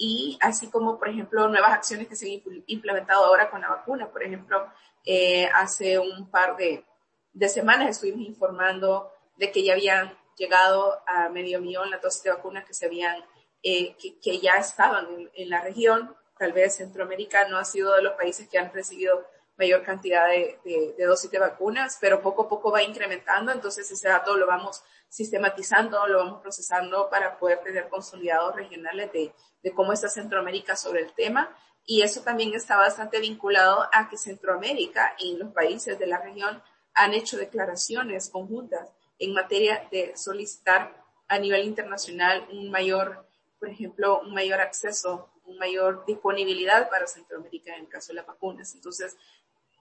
y 0.00 0.38
así 0.40 0.70
como, 0.70 0.96
por 0.96 1.08
ejemplo, 1.08 1.48
nuevas 1.48 1.72
acciones 1.72 2.06
que 2.06 2.14
se 2.14 2.26
han 2.26 2.40
implementado 2.68 3.24
ahora 3.24 3.50
con 3.50 3.60
la 3.60 3.68
vacuna. 3.68 4.08
Por 4.08 4.22
ejemplo, 4.22 4.70
eh, 5.04 5.48
hace 5.52 5.98
un 5.98 6.30
par 6.30 6.56
de, 6.56 6.84
de, 7.32 7.48
semanas 7.48 7.90
estuvimos 7.90 8.20
informando 8.20 9.12
de 9.36 9.50
que 9.50 9.64
ya 9.64 9.72
habían 9.72 10.16
llegado 10.36 11.02
a 11.04 11.28
medio 11.30 11.60
millón 11.60 11.90
las 11.90 12.00
dosis 12.00 12.22
de 12.22 12.30
vacunas 12.30 12.64
que 12.64 12.74
se 12.74 12.86
habían, 12.86 13.24
eh, 13.64 13.96
que, 13.96 14.20
que, 14.20 14.38
ya 14.38 14.54
estaban 14.58 15.06
en, 15.12 15.30
en, 15.34 15.50
la 15.50 15.62
región. 15.62 16.14
Tal 16.38 16.52
vez 16.52 16.76
Centroamérica 16.76 17.48
no 17.48 17.58
ha 17.58 17.64
sido 17.64 17.92
de 17.96 18.02
los 18.02 18.12
países 18.12 18.48
que 18.48 18.58
han 18.58 18.72
recibido 18.72 19.26
mayor 19.58 19.82
cantidad 19.82 20.28
de, 20.28 20.58
de, 20.64 20.94
de 20.96 21.04
dosis 21.04 21.30
de 21.30 21.38
vacunas, 21.38 21.98
pero 22.00 22.22
poco 22.22 22.42
a 22.42 22.48
poco 22.48 22.70
va 22.70 22.82
incrementando. 22.82 23.52
Entonces 23.52 23.90
ese 23.90 24.08
dato 24.08 24.36
lo 24.36 24.46
vamos 24.46 24.82
sistematizando, 25.08 26.06
lo 26.06 26.18
vamos 26.18 26.40
procesando 26.40 27.08
para 27.10 27.38
poder 27.38 27.60
tener 27.62 27.88
consolidados 27.88 28.54
regionales 28.54 29.12
de, 29.12 29.32
de 29.62 29.72
cómo 29.72 29.92
está 29.92 30.08
Centroamérica 30.08 30.76
sobre 30.76 31.02
el 31.02 31.12
tema. 31.12 31.56
Y 31.84 32.02
eso 32.02 32.22
también 32.22 32.54
está 32.54 32.76
bastante 32.76 33.18
vinculado 33.18 33.88
a 33.92 34.08
que 34.08 34.18
Centroamérica 34.18 35.14
y 35.18 35.36
los 35.36 35.52
países 35.52 35.98
de 35.98 36.06
la 36.06 36.18
región 36.18 36.62
han 36.94 37.14
hecho 37.14 37.36
declaraciones 37.36 38.28
conjuntas 38.28 38.92
en 39.18 39.32
materia 39.32 39.88
de 39.90 40.16
solicitar 40.16 41.04
a 41.28 41.38
nivel 41.38 41.64
internacional 41.64 42.46
un 42.52 42.70
mayor, 42.70 43.26
por 43.58 43.68
ejemplo, 43.68 44.20
un 44.20 44.34
mayor 44.34 44.60
acceso, 44.60 45.30
una 45.44 45.58
mayor 45.58 46.04
disponibilidad 46.06 46.90
para 46.90 47.06
Centroamérica 47.06 47.74
en 47.74 47.84
el 47.84 47.88
caso 47.88 48.08
de 48.08 48.16
las 48.16 48.26
vacunas. 48.26 48.74
Entonces, 48.74 49.16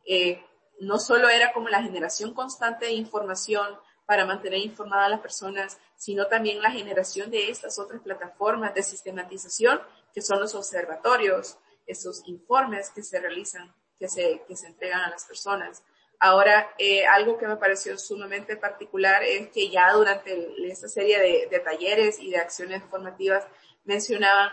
eh, 0.07 0.43
no 0.79 0.99
solo 0.99 1.29
era 1.29 1.53
como 1.53 1.69
la 1.69 1.83
generación 1.83 2.33
constante 2.33 2.85
de 2.85 2.93
información 2.93 3.77
para 4.05 4.25
mantener 4.25 4.59
informadas 4.59 5.07
a 5.07 5.09
las 5.09 5.19
personas, 5.19 5.77
sino 5.97 6.27
también 6.27 6.61
la 6.61 6.71
generación 6.71 7.29
de 7.29 7.49
estas 7.49 7.77
otras 7.77 8.01
plataformas 8.01 8.73
de 8.73 8.83
sistematización, 8.83 9.81
que 10.13 10.21
son 10.21 10.39
los 10.39 10.55
observatorios, 10.55 11.57
esos 11.85 12.23
informes 12.27 12.89
que 12.91 13.03
se 13.03 13.19
realizan, 13.19 13.73
que 13.99 14.07
se, 14.07 14.43
que 14.47 14.55
se 14.55 14.67
entregan 14.67 15.01
a 15.01 15.09
las 15.09 15.25
personas. 15.25 15.83
Ahora, 16.19 16.71
eh, 16.79 17.05
algo 17.05 17.37
que 17.37 17.47
me 17.47 17.57
pareció 17.57 17.97
sumamente 17.97 18.57
particular 18.57 19.23
es 19.23 19.49
que 19.49 19.69
ya 19.69 19.91
durante 19.93 20.51
esta 20.67 20.87
serie 20.87 21.47
de, 21.49 21.59
talleres 21.59 22.19
y 22.19 22.31
de 22.31 22.37
acciones 22.37 22.83
formativas 22.89 23.45
mencionaban 23.85 24.49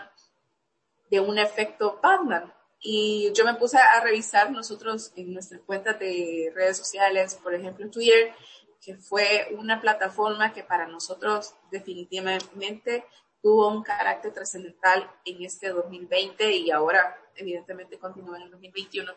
de 1.09 1.19
un 1.19 1.39
efecto 1.39 1.99
Batman. 2.03 2.53
Y 2.87 3.31
yo 3.33 3.45
me 3.45 3.55
puse 3.55 3.79
a 3.79 3.99
revisar 3.99 4.51
nosotros 4.51 5.11
en 5.15 5.33
nuestras 5.33 5.59
cuentas 5.61 5.97
de 5.97 6.51
redes 6.53 6.77
sociales, 6.77 7.33
por 7.41 7.55
ejemplo 7.55 7.89
Twitter, 7.89 8.31
que 8.79 8.95
fue 8.95 9.47
una 9.57 9.81
plataforma 9.81 10.53
que 10.53 10.63
para 10.63 10.85
nosotros 10.85 11.55
definitivamente 11.71 13.03
tuvo 13.41 13.69
un 13.69 13.81
carácter 13.81 14.31
trascendental 14.33 15.11
en 15.25 15.43
este 15.43 15.69
2020 15.69 16.51
y 16.57 16.69
ahora 16.69 17.19
evidentemente 17.35 17.97
continúa 17.97 18.37
en 18.37 18.43
el 18.43 18.51
2021, 18.51 19.11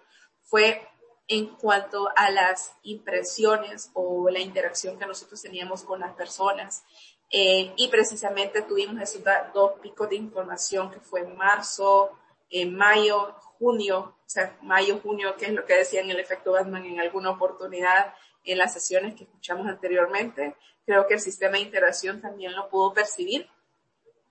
fue 0.45 0.89
en 1.27 1.49
cuanto 1.57 2.09
a 2.17 2.31
las 2.31 2.73
impresiones 2.85 3.91
o 3.93 4.31
la 4.31 4.41
interacción 4.41 4.99
que 4.99 5.05
nosotros 5.05 5.43
teníamos 5.43 5.83
con 5.83 6.01
las 6.01 6.15
personas. 6.15 6.85
Eh, 7.31 7.75
y 7.77 7.89
precisamente 7.89 8.63
tuvimos 8.63 9.03
esos 9.03 9.23
dos 9.53 9.73
picos 9.83 10.09
de 10.09 10.17
información 10.17 10.91
que 10.91 11.01
fue 11.01 11.21
en 11.21 11.37
marzo, 11.37 12.19
en 12.49 12.75
mayo, 12.75 13.35
junio, 13.59 13.99
o 13.99 14.29
sea, 14.29 14.57
mayo, 14.63 15.01
junio, 15.03 15.37
que 15.37 15.47
es 15.47 15.53
lo 15.53 15.65
que 15.65 15.75
decían 15.75 16.11
el 16.11 16.21
efecto 16.21 16.53
Batman 16.53 16.85
en 16.85 17.01
alguna 17.01 17.31
oportunidad, 17.31 18.15
en 18.45 18.59
las 18.59 18.73
sesiones 18.73 19.15
que 19.15 19.25
escuchamos 19.25 19.67
anteriormente. 19.67 20.55
Creo 20.87 21.07
que 21.07 21.15
el 21.15 21.21
sistema 21.21 21.57
de 21.57 21.65
integración 21.65 22.21
también 22.21 22.55
lo 22.55 22.69
pudo 22.69 22.95
percibir. 22.95 23.49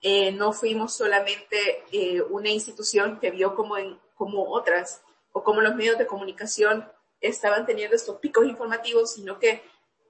Eh, 0.00 0.32
no 0.32 0.52
fuimos 0.52 0.96
solamente 0.96 1.84
eh, 1.92 2.22
una 2.22 2.50
institución 2.50 3.18
que 3.20 3.30
vio 3.30 3.54
como, 3.54 3.74
como 4.14 4.44
otras 4.50 5.02
o 5.32 5.42
como 5.42 5.60
los 5.60 5.74
medios 5.74 5.98
de 5.98 6.06
comunicación 6.06 6.90
estaban 7.20 7.66
teniendo 7.66 7.96
estos 7.96 8.18
picos 8.18 8.46
informativos, 8.46 9.12
sino 9.12 9.38
que 9.38 9.62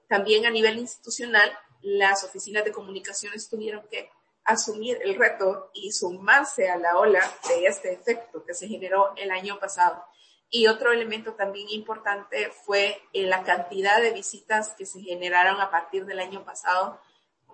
también 0.07 0.45
a 0.45 0.51
nivel 0.51 0.77
institucional 0.77 1.51
las 1.81 2.23
oficinas 2.23 2.63
de 2.65 2.71
comunicaciones 2.71 3.49
tuvieron 3.49 3.87
que 3.89 4.09
asumir 4.49 4.99
el 5.03 5.15
reto 5.15 5.69
y 5.73 5.91
sumarse 5.91 6.69
a 6.69 6.77
la 6.77 6.97
ola 6.97 7.21
de 7.47 7.65
este 7.65 7.93
efecto 7.93 8.43
que 8.43 8.53
se 8.53 8.67
generó 8.67 9.13
el 9.15 9.31
año 9.31 9.59
pasado. 9.59 10.03
Y 10.49 10.65
otro 10.67 10.91
elemento 10.91 11.33
también 11.33 11.69
importante 11.69 12.51
fue 12.65 12.99
eh, 13.13 13.27
la 13.27 13.43
cantidad 13.43 14.01
de 14.01 14.11
visitas 14.11 14.73
que 14.75 14.87
se 14.87 15.01
generaron 15.01 15.61
a 15.61 15.69
partir 15.69 16.05
del 16.05 16.19
año 16.19 16.43
pasado, 16.43 16.99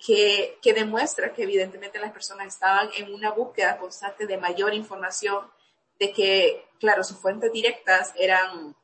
que, 0.06 0.58
que 0.62 0.74
demuestra 0.74 1.34
que 1.34 1.44
evidentemente 1.44 2.00
las 2.00 2.14
personas 2.14 2.48
estaban 2.48 2.90
en 2.98 3.14
una 3.14 3.32
búsqueda 3.32 3.78
constante 3.78 4.26
de 4.26 4.38
mayor 4.38 4.74
información, 4.74 5.52
de 6.00 6.14
que, 6.14 6.66
claro, 6.80 7.04
sus 7.04 7.18
fuentes 7.18 7.52
directas 7.52 8.14
eran, 8.18 8.76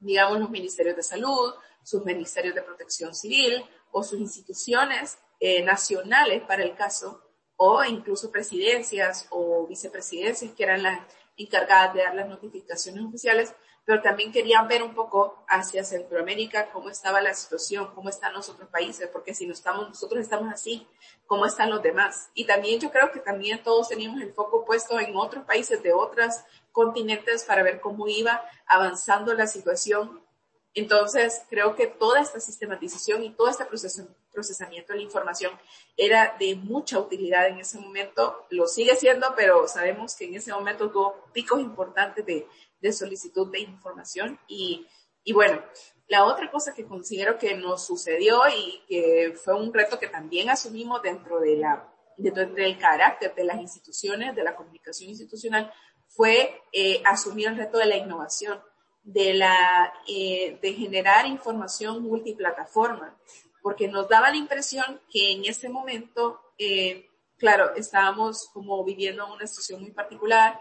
digamos, 0.00 0.40
los 0.40 0.50
ministerios 0.50 0.96
de 0.96 1.02
salud, 1.02 1.54
sus 1.84 2.04
ministerios 2.04 2.54
de 2.54 2.62
protección 2.62 3.14
civil 3.14 3.64
o 3.92 4.02
sus 4.02 4.18
instituciones 4.18 5.18
eh, 5.38 5.62
nacionales 5.62 6.42
para 6.42 6.62
el 6.62 6.74
caso, 6.74 7.22
o 7.56 7.84
incluso 7.84 8.30
presidencias 8.30 9.26
o 9.30 9.66
vicepresidencias 9.66 10.52
que 10.52 10.62
eran 10.64 10.82
las 10.82 11.00
encargadas 11.36 11.94
de 11.94 12.02
dar 12.02 12.14
las 12.14 12.28
notificaciones 12.28 13.04
oficiales, 13.04 13.54
pero 13.84 14.00
también 14.00 14.30
querían 14.30 14.68
ver 14.68 14.82
un 14.82 14.94
poco 14.94 15.44
hacia 15.48 15.82
Centroamérica 15.82 16.70
cómo 16.70 16.88
estaba 16.88 17.20
la 17.20 17.34
situación, 17.34 17.90
cómo 17.94 18.10
están 18.10 18.32
los 18.32 18.48
otros 18.48 18.68
países, 18.68 19.08
porque 19.08 19.34
si 19.34 19.46
no 19.46 19.52
estamos, 19.52 19.88
nosotros 19.88 20.20
estamos 20.22 20.52
así, 20.52 20.86
cómo 21.26 21.46
están 21.46 21.70
los 21.70 21.82
demás. 21.82 22.30
Y 22.34 22.44
también 22.44 22.78
yo 22.78 22.90
creo 22.92 23.10
que 23.10 23.18
también 23.18 23.62
todos 23.62 23.88
teníamos 23.88 24.20
el 24.22 24.32
foco 24.32 24.64
puesto 24.64 25.00
en 25.00 25.16
otros 25.16 25.44
países 25.44 25.82
de 25.82 25.92
otros 25.92 26.34
continentes 26.70 27.44
para 27.44 27.64
ver 27.64 27.80
cómo 27.80 28.06
iba 28.06 28.42
avanzando 28.66 29.34
la 29.34 29.46
situación 29.46 30.22
entonces, 30.74 31.42
creo 31.50 31.74
que 31.74 31.86
toda 31.86 32.20
esta 32.20 32.40
sistematización 32.40 33.22
y 33.22 33.30
todo 33.30 33.50
este 33.50 33.66
procesamiento 33.66 34.92
de 34.92 34.98
la 34.98 35.04
información 35.04 35.52
era 35.98 36.34
de 36.38 36.56
mucha 36.56 36.98
utilidad 36.98 37.46
en 37.48 37.58
ese 37.58 37.78
momento. 37.78 38.46
Lo 38.48 38.66
sigue 38.66 38.96
siendo, 38.96 39.34
pero 39.36 39.68
sabemos 39.68 40.16
que 40.16 40.24
en 40.24 40.36
ese 40.36 40.52
momento 40.52 40.90
tuvo 40.90 41.26
picos 41.32 41.60
importantes 41.60 42.24
de, 42.24 42.92
solicitud 42.92 43.52
de 43.52 43.60
información. 43.60 44.38
Y, 44.48 44.86
y 45.24 45.34
bueno, 45.34 45.62
la 46.08 46.24
otra 46.24 46.50
cosa 46.50 46.72
que 46.72 46.86
considero 46.86 47.38
que 47.38 47.54
nos 47.54 47.86
sucedió 47.86 48.40
y 48.48 48.82
que 48.88 49.34
fue 49.44 49.54
un 49.54 49.74
reto 49.74 49.98
que 49.98 50.08
también 50.08 50.48
asumimos 50.48 51.02
dentro, 51.02 51.38
de 51.38 51.56
la, 51.56 51.86
dentro 52.16 52.46
del 52.46 52.78
carácter 52.78 53.34
de 53.34 53.44
las 53.44 53.60
instituciones, 53.60 54.34
de 54.34 54.42
la 54.42 54.56
comunicación 54.56 55.10
institucional, 55.10 55.70
fue 56.08 56.62
eh, 56.72 57.02
asumir 57.04 57.48
el 57.48 57.58
reto 57.58 57.76
de 57.76 57.86
la 57.86 57.96
innovación 57.96 58.58
de, 59.02 59.34
la, 59.34 59.92
eh, 60.06 60.58
de 60.62 60.72
generar 60.74 61.26
información 61.26 62.02
multiplataforma, 62.02 63.16
porque 63.62 63.88
nos 63.88 64.08
daba 64.08 64.30
la 64.30 64.36
impresión 64.36 65.00
que 65.10 65.32
en 65.32 65.44
ese 65.44 65.68
momento, 65.68 66.40
eh, 66.58 67.08
claro, 67.38 67.74
estábamos 67.74 68.48
como 68.52 68.84
viviendo 68.84 69.32
una 69.32 69.46
situación 69.46 69.80
muy 69.80 69.92
particular 69.92 70.60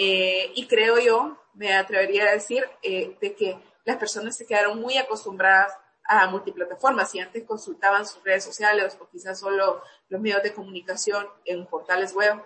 eh, 0.00 0.52
y 0.54 0.68
creo 0.68 1.00
yo, 1.00 1.36
me 1.54 1.74
atrevería 1.74 2.28
a 2.28 2.32
decir, 2.32 2.64
eh, 2.84 3.16
de 3.20 3.34
que 3.34 3.60
las 3.84 3.96
personas 3.96 4.36
se 4.36 4.46
quedaron 4.46 4.80
muy 4.80 4.96
acostumbradas 4.96 5.72
a 6.04 6.28
multiplataformas 6.28 7.12
y 7.16 7.18
antes 7.18 7.42
consultaban 7.42 8.06
sus 8.06 8.22
redes 8.22 8.44
sociales 8.44 8.96
o 9.00 9.08
quizás 9.08 9.40
solo 9.40 9.82
los 10.08 10.20
medios 10.20 10.44
de 10.44 10.54
comunicación 10.54 11.26
en 11.44 11.66
portales 11.66 12.14
web. 12.14 12.40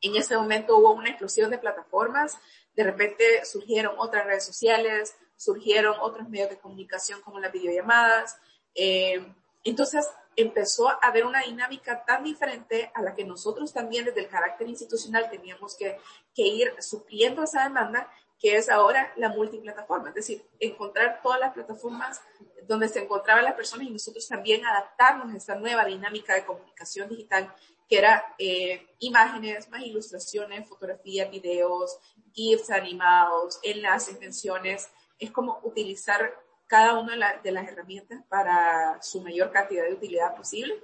En 0.00 0.16
ese 0.16 0.34
momento 0.34 0.78
hubo 0.78 0.92
una 0.92 1.10
explosión 1.10 1.50
de 1.50 1.58
plataformas 1.58 2.38
de 2.74 2.84
repente 2.84 3.44
surgieron 3.44 3.94
otras 3.98 4.26
redes 4.26 4.44
sociales, 4.44 5.14
surgieron 5.36 5.96
otros 6.00 6.28
medios 6.28 6.50
de 6.50 6.58
comunicación 6.58 7.20
como 7.20 7.40
las 7.40 7.52
videollamadas. 7.52 8.36
Eh, 8.74 9.24
entonces 9.64 10.08
empezó 10.36 10.88
a 10.88 10.98
haber 11.02 11.26
una 11.26 11.42
dinámica 11.42 12.04
tan 12.04 12.24
diferente 12.24 12.90
a 12.94 13.02
la 13.02 13.14
que 13.14 13.24
nosotros 13.24 13.72
también 13.72 14.04
desde 14.04 14.20
el 14.20 14.28
carácter 14.28 14.68
institucional 14.68 15.28
teníamos 15.30 15.76
que, 15.76 15.98
que 16.34 16.42
ir 16.42 16.74
supliendo 16.80 17.42
esa 17.42 17.64
demanda, 17.64 18.10
que 18.38 18.56
es 18.56 18.70
ahora 18.70 19.12
la 19.16 19.28
multiplataforma, 19.28 20.08
es 20.08 20.14
decir, 20.16 20.44
encontrar 20.58 21.20
todas 21.22 21.38
las 21.38 21.52
plataformas 21.52 22.20
donde 22.66 22.88
se 22.88 23.00
encontraban 23.00 23.44
las 23.44 23.54
personas 23.54 23.86
y 23.86 23.90
nosotros 23.90 24.26
también 24.26 24.64
adaptarnos 24.64 25.32
a 25.32 25.36
esta 25.36 25.54
nueva 25.54 25.84
dinámica 25.84 26.34
de 26.34 26.44
comunicación 26.44 27.08
digital 27.08 27.54
que 27.88 27.98
era 27.98 28.34
eh, 28.38 28.86
imágenes, 29.00 29.68
más 29.68 29.82
ilustraciones, 29.82 30.66
fotografías, 30.66 31.30
videos, 31.30 31.98
GIFs 32.32 32.70
animados, 32.70 33.58
enlaces, 33.62 34.18
menciones. 34.20 34.90
Es 35.18 35.30
como 35.30 35.60
utilizar 35.62 36.34
cada 36.66 36.98
una 36.98 37.12
de, 37.42 37.52
las 37.52 37.68
herramientas 37.68 38.24
para 38.28 39.00
su 39.02 39.20
mayor 39.20 39.50
cantidad 39.50 39.84
de 39.84 39.92
utilidad 39.92 40.34
posible. 40.34 40.74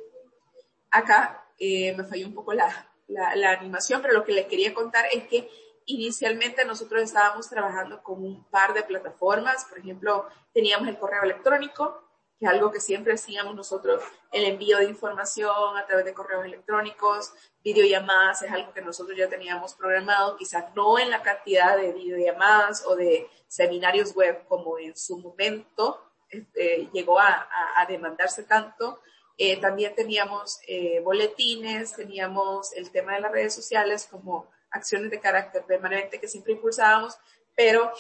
Acá 0.91 1.47
eh, 1.59 1.95
me 1.97 2.05
falló 2.05 2.27
un 2.27 2.35
poco 2.35 2.53
la, 2.53 2.91
la, 3.07 3.35
la, 3.35 3.53
animación, 3.53 4.03
pero 4.03 4.15
lo 4.15 4.25
que 4.25 4.33
les 4.33 4.47
quería 4.47 4.75
contar 4.75 5.07
es 5.13 5.25
que 5.29 5.49
inicialmente 5.87 6.65
nosotros 6.65 7.03
estábamos 7.03 7.49
trabajando 7.49 8.03
con 8.03 8.23
un 8.23 8.45
par 8.45 8.75
de 8.75 8.83
plataformas. 8.83 9.65
Por 9.65 9.79
ejemplo, 9.79 10.29
teníamos 10.53 10.89
el 10.89 10.99
correo 10.99 11.23
electrónico, 11.23 12.08
que 12.39 12.47
es 12.47 12.51
algo 12.51 12.71
que 12.71 12.81
siempre 12.81 13.15
hacíamos 13.15 13.55
nosotros, 13.55 14.03
el 14.31 14.45
envío 14.45 14.79
de 14.79 14.85
información 14.85 15.77
a 15.77 15.87
través 15.87 16.05
de 16.05 16.15
correos 16.15 16.45
electrónicos, 16.45 17.33
videollamadas, 17.65 18.43
es 18.43 18.53
algo 18.53 18.73
que 18.73 18.81
nosotros 18.81 19.17
ya 19.17 19.29
teníamos 19.29 19.75
programado, 19.75 20.37
quizás 20.37 20.67
no 20.75 20.99
en 20.99 21.11
la 21.11 21.23
cantidad 21.23 21.77
de 21.77 21.93
videollamadas 21.93 22.85
o 22.87 22.95
de 22.95 23.29
seminarios 23.49 24.15
web 24.15 24.45
como 24.47 24.79
en 24.79 24.97
su 24.97 25.19
momento 25.19 26.05
este, 26.31 26.89
llegó 26.93 27.19
a, 27.19 27.49
a, 27.77 27.87
demandarse 27.87 28.45
tanto. 28.45 29.01
Eh, 29.37 29.57
también 29.61 29.95
teníamos 29.95 30.61
eh, 30.67 31.01
boletines, 31.01 31.95
teníamos 31.95 32.73
el 32.75 32.91
tema 32.91 33.15
de 33.15 33.21
las 33.21 33.33
redes 33.33 33.55
sociales 33.55 34.07
como 34.11 34.51
acciones 34.71 35.11
de 35.11 35.21
carácter 35.21 35.65
permanente 35.65 36.21
que 36.21 36.29
siempre 36.29 36.53
impulsábamos, 36.53 37.19
pero 37.55 37.93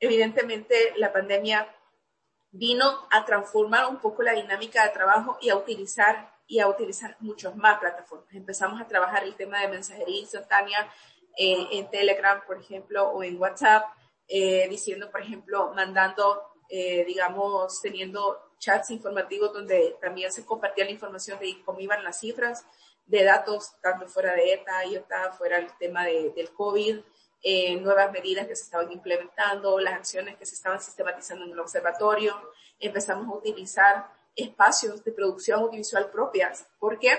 evidentemente 0.00 0.92
la 0.96 1.12
pandemia 1.12 1.68
vino 2.52 3.06
a 3.10 3.24
transformar 3.24 3.88
un 3.88 3.96
poco 3.96 4.22
la 4.22 4.34
dinámica 4.34 4.84
de 4.84 4.90
trabajo 4.90 5.38
y 5.40 5.48
a 5.48 5.56
utilizar 5.56 6.30
y 6.46 6.60
a 6.60 6.68
utilizar 6.68 7.16
muchas 7.20 7.56
más 7.56 7.78
plataformas. 7.78 8.28
Empezamos 8.34 8.78
a 8.80 8.86
trabajar 8.86 9.24
el 9.24 9.34
tema 9.34 9.60
de 9.60 9.68
mensajería 9.68 10.20
instantánea 10.20 10.86
eh, 11.36 11.66
en 11.72 11.90
Telegram, 11.90 12.42
por 12.46 12.58
ejemplo, 12.58 13.08
o 13.08 13.22
en 13.22 13.40
WhatsApp, 13.40 13.84
eh, 14.28 14.68
diciendo, 14.68 15.10
por 15.10 15.22
ejemplo, 15.22 15.72
mandando, 15.74 16.42
eh, 16.68 17.04
digamos, 17.06 17.80
teniendo 17.80 18.52
chats 18.58 18.90
informativos 18.90 19.52
donde 19.54 19.96
también 20.00 20.30
se 20.30 20.44
compartía 20.44 20.84
la 20.84 20.90
información 20.90 21.38
de 21.38 21.62
cómo 21.64 21.80
iban 21.80 22.04
las 22.04 22.20
cifras 22.20 22.66
de 23.06 23.24
datos, 23.24 23.72
tanto 23.80 24.06
fuera 24.06 24.34
de 24.34 24.52
ETA, 24.52 24.84
IOTA, 24.84 25.32
fuera 25.32 25.56
el 25.56 25.74
tema 25.78 26.04
de, 26.04 26.32
del 26.36 26.52
COVID, 26.52 27.00
eh, 27.42 27.76
nuevas 27.76 28.12
medidas 28.12 28.46
que 28.46 28.56
se 28.56 28.64
estaban 28.64 28.90
implementando, 28.92 29.78
las 29.80 29.94
acciones 29.94 30.36
que 30.36 30.46
se 30.46 30.54
estaban 30.54 30.80
sistematizando 30.80 31.44
en 31.44 31.52
el 31.52 31.60
observatorio. 31.60 32.34
Empezamos 32.78 33.28
a 33.28 33.38
utilizar 33.38 34.12
espacios 34.36 35.04
de 35.04 35.12
producción 35.12 35.60
audiovisual 35.60 36.10
propias, 36.10 36.66
porque 36.78 37.18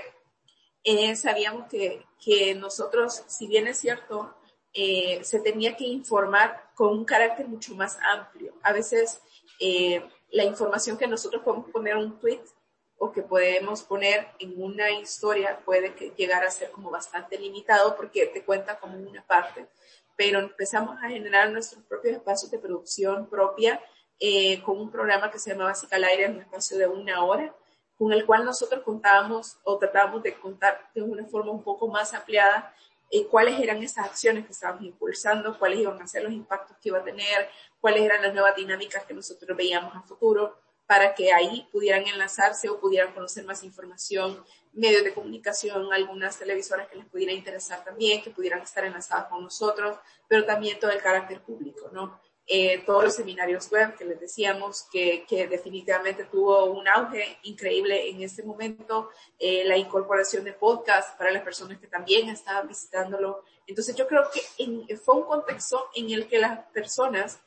eh, 0.84 1.16
sabíamos 1.16 1.68
que, 1.70 2.06
que 2.24 2.56
nosotros, 2.56 3.24
si 3.28 3.48
bien 3.48 3.68
es 3.68 3.80
cierto, 3.80 4.36
eh, 4.74 5.24
se 5.24 5.40
tenía 5.40 5.78
que 5.78 5.86
informar 5.86 6.72
con 6.74 6.90
un 6.90 7.06
carácter 7.06 7.48
mucho 7.48 7.76
más 7.76 7.98
amplio. 8.12 8.54
A 8.64 8.74
veces 8.74 9.22
eh, 9.60 10.04
la 10.32 10.44
información 10.44 10.98
que 10.98 11.08
nosotros 11.08 11.44
podemos 11.44 11.70
poner 11.70 11.94
en 11.94 12.00
un 12.00 12.20
tweet 12.20 12.42
o 12.98 13.12
que 13.12 13.22
podemos 13.22 13.84
poner 13.84 14.28
en 14.40 14.60
una 14.62 14.90
historia 14.92 15.60
puede 15.64 15.94
llegar 16.18 16.44
a 16.44 16.50
ser 16.50 16.72
como 16.72 16.90
bastante 16.90 17.38
limitado 17.38 17.96
porque 17.96 18.26
te 18.28 18.44
cuenta 18.44 18.80
como 18.80 18.98
una 18.98 19.26
parte 19.26 19.68
pero 20.16 20.40
empezamos 20.40 20.98
a 21.02 21.10
generar 21.10 21.52
nuestros 21.52 21.84
propios 21.84 22.16
espacios 22.16 22.52
de 22.52 22.60
producción 22.60 23.28
propia 23.28 23.82
eh, 24.20 24.62
con 24.64 24.80
un 24.80 24.92
programa 24.92 25.32
que 25.32 25.40
se 25.40 25.52
llama 25.52 25.66
Básica 25.66 25.96
al 25.96 26.04
Aire, 26.04 26.30
un 26.30 26.40
espacio 26.40 26.78
de 26.78 26.88
una 26.88 27.24
hora, 27.24 27.54
con 27.98 28.14
el 28.14 28.26
cual 28.26 28.46
nosotros 28.46 28.84
contábamos 28.84 29.58
o 29.64 29.78
tratábamos 29.78 30.24
de 30.24 30.34
contar 30.36 30.90
de 30.94 31.02
una 31.02 31.26
forma 31.26 31.52
un 31.52 31.64
poco 31.64 31.88
más 31.88 32.14
ampliada 32.14 32.74
eh, 33.10 33.28
cuáles 33.28 33.60
eran 33.60 33.84
esas 33.84 34.06
acciones 34.06 34.46
que 34.46 34.54
estábamos 34.54 34.84
impulsando, 34.86 35.58
cuáles 35.60 35.80
iban 35.80 36.02
a 36.02 36.08
ser 36.08 36.24
los 36.24 36.34
impactos 36.34 36.76
que 36.82 36.90
iba 36.90 37.00
a 37.00 37.04
tener, 37.04 37.48
cuáles 37.80 38.02
eran 38.02 38.22
las 38.22 38.34
nuevas 38.34 38.56
dinámicas 38.56 39.06
que 39.06 39.14
nosotros 39.14 39.56
veíamos 39.56 39.96
a 39.96 40.02
futuro, 40.02 40.58
para 40.86 41.16
que 41.16 41.32
ahí 41.32 41.68
pudieran 41.72 42.06
enlazarse 42.08 42.70
o 42.70 42.80
pudieran 42.80 43.14
conocer 43.14 43.46
más 43.46 43.64
información 43.64 44.44
medios 44.74 45.04
de 45.04 45.14
comunicación, 45.14 45.94
algunas 45.94 46.38
televisoras 46.38 46.88
que 46.88 46.98
les 46.98 47.06
pudiera 47.06 47.32
interesar 47.32 47.84
también, 47.84 48.24
que 48.24 48.32
pudieran 48.32 48.62
estar 48.62 48.84
enlazadas 48.84 49.28
con 49.28 49.44
nosotros, 49.44 49.98
pero 50.28 50.46
también 50.46 50.80
todo 50.80 50.92
el 50.92 51.02
carácter 51.02 51.42
público, 51.42 51.90
¿no? 51.92 52.20
Eh, 52.46 52.84
todos 52.86 53.06
los 53.06 53.16
seminarios 53.16 53.72
web 53.72 53.96
que 53.96 54.04
les 54.04 54.20
decíamos 54.20 54.86
que, 54.92 55.26
que, 55.30 55.48
definitivamente 55.48 56.26
tuvo 56.26 56.66
un 56.66 56.86
auge 56.90 57.38
increíble 57.44 58.10
en 58.10 58.22
este 58.22 58.44
momento, 58.44 59.12
eh, 59.40 59.64
la 59.64 59.78
incorporación 59.78 60.44
de 60.44 60.52
podcast 60.52 61.18
para 61.18 61.32
las 61.32 61.42
personas 61.42 61.80
que 61.80 61.88
también 61.88 62.28
estaban 62.28 62.68
visitándolo. 62.68 63.46
Entonces 63.66 63.96
yo 63.96 64.08
creo 64.08 64.24
que 64.34 64.98
fue 64.98 65.16
un 65.16 65.24
contexto 65.24 65.90
en 65.96 66.10
el 66.10 66.28
que 66.28 66.40
las 66.40 66.66
personas, 66.74 67.40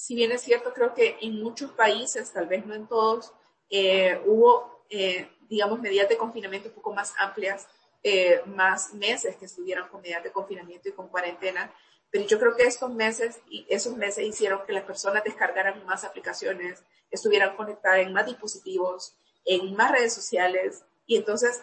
si 0.00 0.14
bien 0.14 0.32
es 0.32 0.40
cierto, 0.40 0.72
creo 0.72 0.94
que 0.94 1.18
en 1.20 1.42
muchos 1.42 1.72
países, 1.72 2.32
tal 2.32 2.46
vez 2.46 2.64
no 2.64 2.74
en 2.74 2.88
todos, 2.88 3.34
eh, 3.68 4.18
hubo 4.24 4.82
eh, 4.88 5.28
digamos, 5.46 5.78
medidas 5.78 6.08
de 6.08 6.16
confinamiento 6.16 6.70
un 6.70 6.74
poco 6.74 6.94
más 6.94 7.12
amplias, 7.18 7.68
eh, 8.02 8.40
más 8.46 8.94
meses 8.94 9.36
que 9.36 9.44
estuvieran 9.44 9.88
con 9.88 10.00
medidas 10.00 10.24
de 10.24 10.32
confinamiento 10.32 10.88
y 10.88 10.92
con 10.92 11.08
cuarentena, 11.08 11.70
pero 12.10 12.24
yo 12.24 12.38
creo 12.38 12.56
que 12.56 12.62
estos 12.62 12.90
meses, 12.90 13.40
esos 13.68 13.94
meses 13.94 14.24
hicieron 14.24 14.64
que 14.66 14.72
las 14.72 14.84
personas 14.84 15.22
descargaran 15.22 15.84
más 15.84 16.02
aplicaciones, 16.04 16.82
estuvieran 17.10 17.54
conectadas 17.54 17.98
en 17.98 18.14
más 18.14 18.24
dispositivos, 18.24 19.14
en 19.44 19.76
más 19.76 19.92
redes 19.92 20.14
sociales, 20.14 20.82
y 21.06 21.16
entonces 21.16 21.60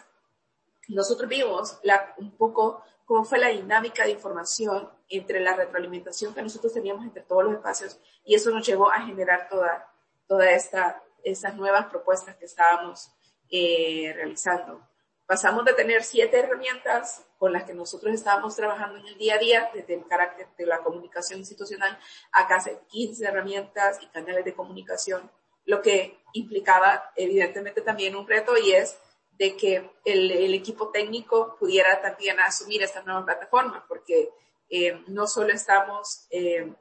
nosotros 0.86 1.28
vimos 1.28 1.80
la, 1.82 2.14
un 2.18 2.30
poco 2.36 2.84
cómo 3.08 3.24
fue 3.24 3.38
la 3.38 3.48
dinámica 3.48 4.04
de 4.04 4.10
información 4.10 4.86
entre 5.08 5.40
la 5.40 5.56
retroalimentación 5.56 6.34
que 6.34 6.42
nosotros 6.42 6.74
teníamos 6.74 7.06
entre 7.06 7.22
todos 7.22 7.42
los 7.42 7.54
espacios 7.54 7.98
y 8.22 8.34
eso 8.34 8.50
nos 8.50 8.66
llevó 8.66 8.92
a 8.92 9.00
generar 9.00 9.48
toda, 9.48 9.90
toda 10.26 10.50
esta, 10.50 11.02
estas 11.24 11.54
nuevas 11.56 11.86
propuestas 11.86 12.36
que 12.36 12.44
estábamos 12.44 13.10
eh, 13.50 14.12
realizando. 14.14 14.86
Pasamos 15.24 15.64
de 15.64 15.72
tener 15.72 16.04
siete 16.04 16.38
herramientas 16.38 17.24
con 17.38 17.50
las 17.50 17.64
que 17.64 17.72
nosotros 17.72 18.12
estábamos 18.12 18.54
trabajando 18.54 18.98
en 18.98 19.06
el 19.06 19.16
día 19.16 19.36
a 19.36 19.38
día, 19.38 19.70
desde 19.72 19.94
el 19.94 20.06
carácter 20.06 20.46
de 20.58 20.66
la 20.66 20.80
comunicación 20.80 21.38
institucional, 21.38 21.98
a 22.32 22.46
casi 22.46 22.72
15 22.88 23.24
herramientas 23.24 24.00
y 24.02 24.06
canales 24.08 24.44
de 24.44 24.54
comunicación, 24.54 25.30
lo 25.64 25.80
que 25.80 26.20
implicaba 26.34 27.10
evidentemente 27.16 27.80
también 27.80 28.16
un 28.16 28.28
reto 28.28 28.52
y 28.58 28.72
es 28.72 28.98
de 29.38 29.56
que 29.56 29.90
el, 30.04 30.52
equipo 30.52 30.90
técnico 30.90 31.56
pudiera 31.58 32.00
también 32.02 32.40
asumir 32.40 32.82
esta 32.82 33.02
nueva 33.02 33.24
plataforma, 33.24 33.84
porque 33.86 34.30
eh, 34.68 35.00
no 35.06 35.28
solo 35.28 35.52
estamos, 35.52 36.26
eh, 36.30 36.72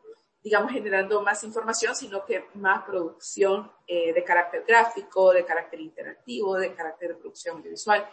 digamos, 0.44 0.72
generando 0.72 1.22
más 1.22 1.44
información, 1.44 1.96
sino 1.96 2.26
que 2.26 2.46
más 2.56 2.84
producción 2.84 3.72
eh, 3.86 4.12
de 4.12 4.24
carácter 4.24 4.64
gráfico, 4.68 5.32
de 5.34 5.46
carácter 5.46 5.80
interactivo, 5.80 6.58
de 6.58 6.74
carácter 6.74 7.10
de 7.10 7.16
producción 7.16 7.58
audiovisual. 7.58 8.10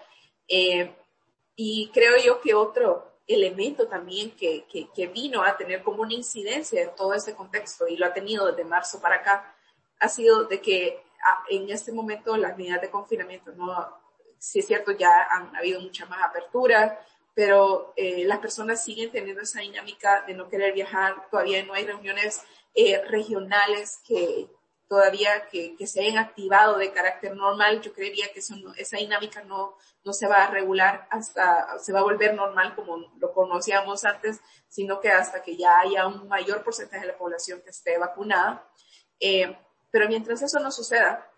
Y 1.56 1.90
creo 1.94 2.16
yo 2.22 2.40
que 2.40 2.52
otro 2.52 3.12
elemento 3.26 3.88
también 3.88 4.32
que, 4.32 4.66
que, 4.66 5.06
vino 5.06 5.42
a 5.42 5.56
tener 5.56 5.82
como 5.82 6.02
una 6.02 6.12
incidencia 6.12 6.82
en 6.82 6.94
todo 6.94 7.14
ese 7.14 7.34
contexto, 7.34 7.88
y 7.88 7.96
lo 7.96 8.04
ha 8.04 8.12
tenido 8.12 8.46
desde 8.46 8.64
marzo 8.64 9.00
para 9.00 9.16
acá, 9.16 9.56
ha 10.00 10.08
sido 10.08 10.44
de 10.44 10.60
que 10.60 11.02
ah, 11.26 11.44
en 11.48 11.70
este 11.70 11.92
momento 11.92 12.36
las 12.36 12.58
medidas 12.58 12.82
de 12.82 12.90
confinamiento 12.90 13.52
no 13.52 14.03
si 14.44 14.58
es 14.58 14.66
cierto, 14.66 14.92
ya 14.92 15.10
han 15.30 15.56
habido 15.56 15.80
mucha 15.80 16.04
más 16.04 16.22
apertura, 16.22 17.00
pero 17.32 17.94
eh, 17.96 18.24
las 18.26 18.40
personas 18.40 18.84
siguen 18.84 19.10
teniendo 19.10 19.40
esa 19.40 19.60
dinámica 19.60 20.22
de 20.26 20.34
no 20.34 20.50
querer 20.50 20.74
viajar, 20.74 21.28
todavía 21.30 21.64
no 21.64 21.72
hay 21.72 21.86
reuniones 21.86 22.42
eh, 22.74 23.02
regionales 23.08 24.00
que 24.06 24.50
todavía 24.86 25.48
que, 25.50 25.74
que, 25.76 25.86
se 25.86 26.02
hayan 26.02 26.18
activado 26.18 26.76
de 26.76 26.92
carácter 26.92 27.34
normal, 27.34 27.80
yo 27.80 27.94
creería 27.94 28.30
que 28.32 28.40
eso 28.40 28.54
esa 28.76 28.98
dinámica 28.98 29.42
no, 29.44 29.78
no 30.04 30.12
se 30.12 30.28
va 30.28 30.44
a 30.44 30.50
regular 30.50 31.08
hasta, 31.10 31.78
se 31.78 31.92
va 31.94 32.00
a 32.00 32.04
volver 32.04 32.34
normal 32.34 32.74
como 32.74 32.98
lo 33.18 33.32
conocíamos 33.32 34.04
antes, 34.04 34.40
sino 34.68 35.00
que 35.00 35.08
hasta 35.08 35.42
que 35.42 35.56
ya 35.56 35.80
haya 35.80 36.06
un 36.06 36.28
mayor 36.28 36.62
porcentaje 36.62 37.06
de 37.06 37.12
la 37.12 37.18
población 37.18 37.62
que 37.62 37.70
esté 37.70 37.96
vacunada. 37.96 38.68
Eh, 39.18 39.56
pero 39.90 40.06
mientras 40.06 40.42
eso 40.42 40.60
no 40.60 40.70
suceda, 40.70 41.30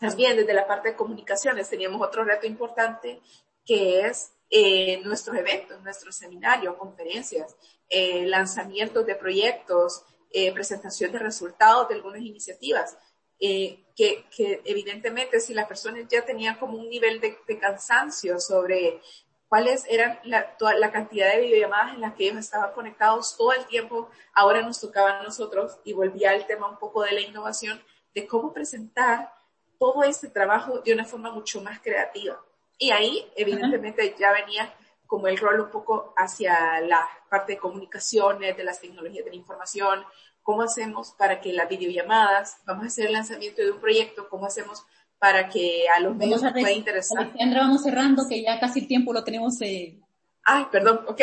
también 0.00 0.36
desde 0.36 0.54
la 0.54 0.66
parte 0.66 0.90
de 0.90 0.96
comunicaciones 0.96 1.68
teníamos 1.68 2.00
otro 2.00 2.24
reto 2.24 2.46
importante 2.46 3.20
que 3.64 4.00
es 4.06 4.32
eh, 4.50 5.00
nuestros 5.04 5.36
eventos, 5.36 5.80
nuestros 5.82 6.16
seminarios, 6.16 6.76
conferencias, 6.76 7.56
eh, 7.90 8.26
lanzamientos 8.26 9.06
de 9.06 9.14
proyectos, 9.14 10.04
eh, 10.30 10.52
presentación 10.52 11.10
de 11.10 11.18
resultados 11.18 11.88
de 11.88 11.94
algunas 11.94 12.20
iniciativas, 12.20 12.98
eh, 13.40 13.84
que, 13.96 14.26
que, 14.34 14.60
evidentemente 14.64 15.40
si 15.40 15.54
las 15.54 15.66
personas 15.66 16.04
ya 16.08 16.24
tenían 16.24 16.56
como 16.56 16.76
un 16.76 16.90
nivel 16.90 17.20
de, 17.20 17.38
cansancio 17.58 18.38
sobre 18.38 19.00
cuáles 19.48 19.84
eran 19.88 20.18
la, 20.24 20.56
toda 20.58 20.74
la 20.74 20.92
cantidad 20.92 21.32
de 21.32 21.40
videollamadas 21.40 21.94
en 21.94 22.02
las 22.02 22.14
que 22.14 22.24
ellos 22.24 22.40
estaban 22.40 22.72
conectados 22.72 23.36
todo 23.38 23.52
el 23.52 23.64
tiempo, 23.66 24.10
ahora 24.34 24.60
nos 24.60 24.80
tocaba 24.80 25.20
a 25.20 25.22
nosotros 25.22 25.78
y 25.84 25.94
volvía 25.94 26.32
al 26.32 26.46
tema 26.46 26.68
un 26.68 26.78
poco 26.78 27.02
de 27.02 27.12
la 27.12 27.20
innovación, 27.20 27.82
de 28.14 28.26
cómo 28.26 28.52
presentar 28.52 29.32
todo 29.78 30.02
este 30.02 30.28
trabajo 30.28 30.80
de 30.80 30.92
una 30.92 31.04
forma 31.04 31.30
mucho 31.30 31.60
más 31.62 31.80
creativa. 31.80 32.40
Y 32.78 32.90
ahí, 32.90 33.24
evidentemente, 33.36 34.14
ya 34.18 34.32
venía 34.32 34.72
como 35.06 35.26
el 35.26 35.38
rol 35.38 35.60
un 35.60 35.70
poco 35.70 36.12
hacia 36.16 36.80
la 36.80 37.08
parte 37.30 37.52
de 37.52 37.58
comunicaciones, 37.58 38.56
de 38.56 38.64
las 38.64 38.80
tecnologías 38.80 39.24
de 39.24 39.30
la 39.30 39.36
información, 39.36 40.04
cómo 40.42 40.62
hacemos 40.62 41.12
para 41.12 41.40
que 41.40 41.52
las 41.52 41.68
videollamadas, 41.68 42.58
vamos 42.66 42.84
a 42.84 42.86
hacer 42.86 43.06
el 43.06 43.12
lanzamiento 43.12 43.62
de 43.62 43.70
un 43.70 43.80
proyecto, 43.80 44.28
cómo 44.28 44.46
hacemos 44.46 44.84
para 45.18 45.48
que 45.48 45.86
a 45.88 46.00
los 46.00 46.14
medios 46.14 46.42
les 46.42 46.52
pueda 46.52 46.72
interesar. 46.72 47.18
Alejandra, 47.18 47.60
vamos 47.60 47.82
cerrando, 47.82 48.28
que 48.28 48.42
ya 48.42 48.60
casi 48.60 48.80
el 48.80 48.88
tiempo 48.88 49.12
lo 49.12 49.24
tenemos. 49.24 49.60
Eh... 49.62 49.98
Ay, 50.44 50.66
perdón, 50.70 51.04
ok. 51.08 51.20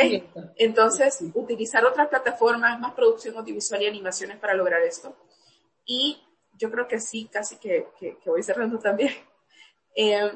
Entonces, 0.57 1.23
utilizar 1.33 1.85
otras 1.85 2.07
plataformas, 2.09 2.79
más 2.79 2.93
producción 2.93 3.37
audiovisual 3.37 3.81
y 3.81 3.87
animaciones 3.87 4.37
para 4.37 4.53
lograr 4.53 4.81
esto. 4.81 5.15
Y 5.85 6.21
yo 6.57 6.71
creo 6.71 6.87
que 6.87 6.99
sí, 6.99 7.29
casi 7.31 7.57
que, 7.57 7.87
que, 7.99 8.17
que 8.17 8.29
voy 8.29 8.43
cerrando 8.43 8.79
también. 8.79 9.13
Eh, 9.97 10.29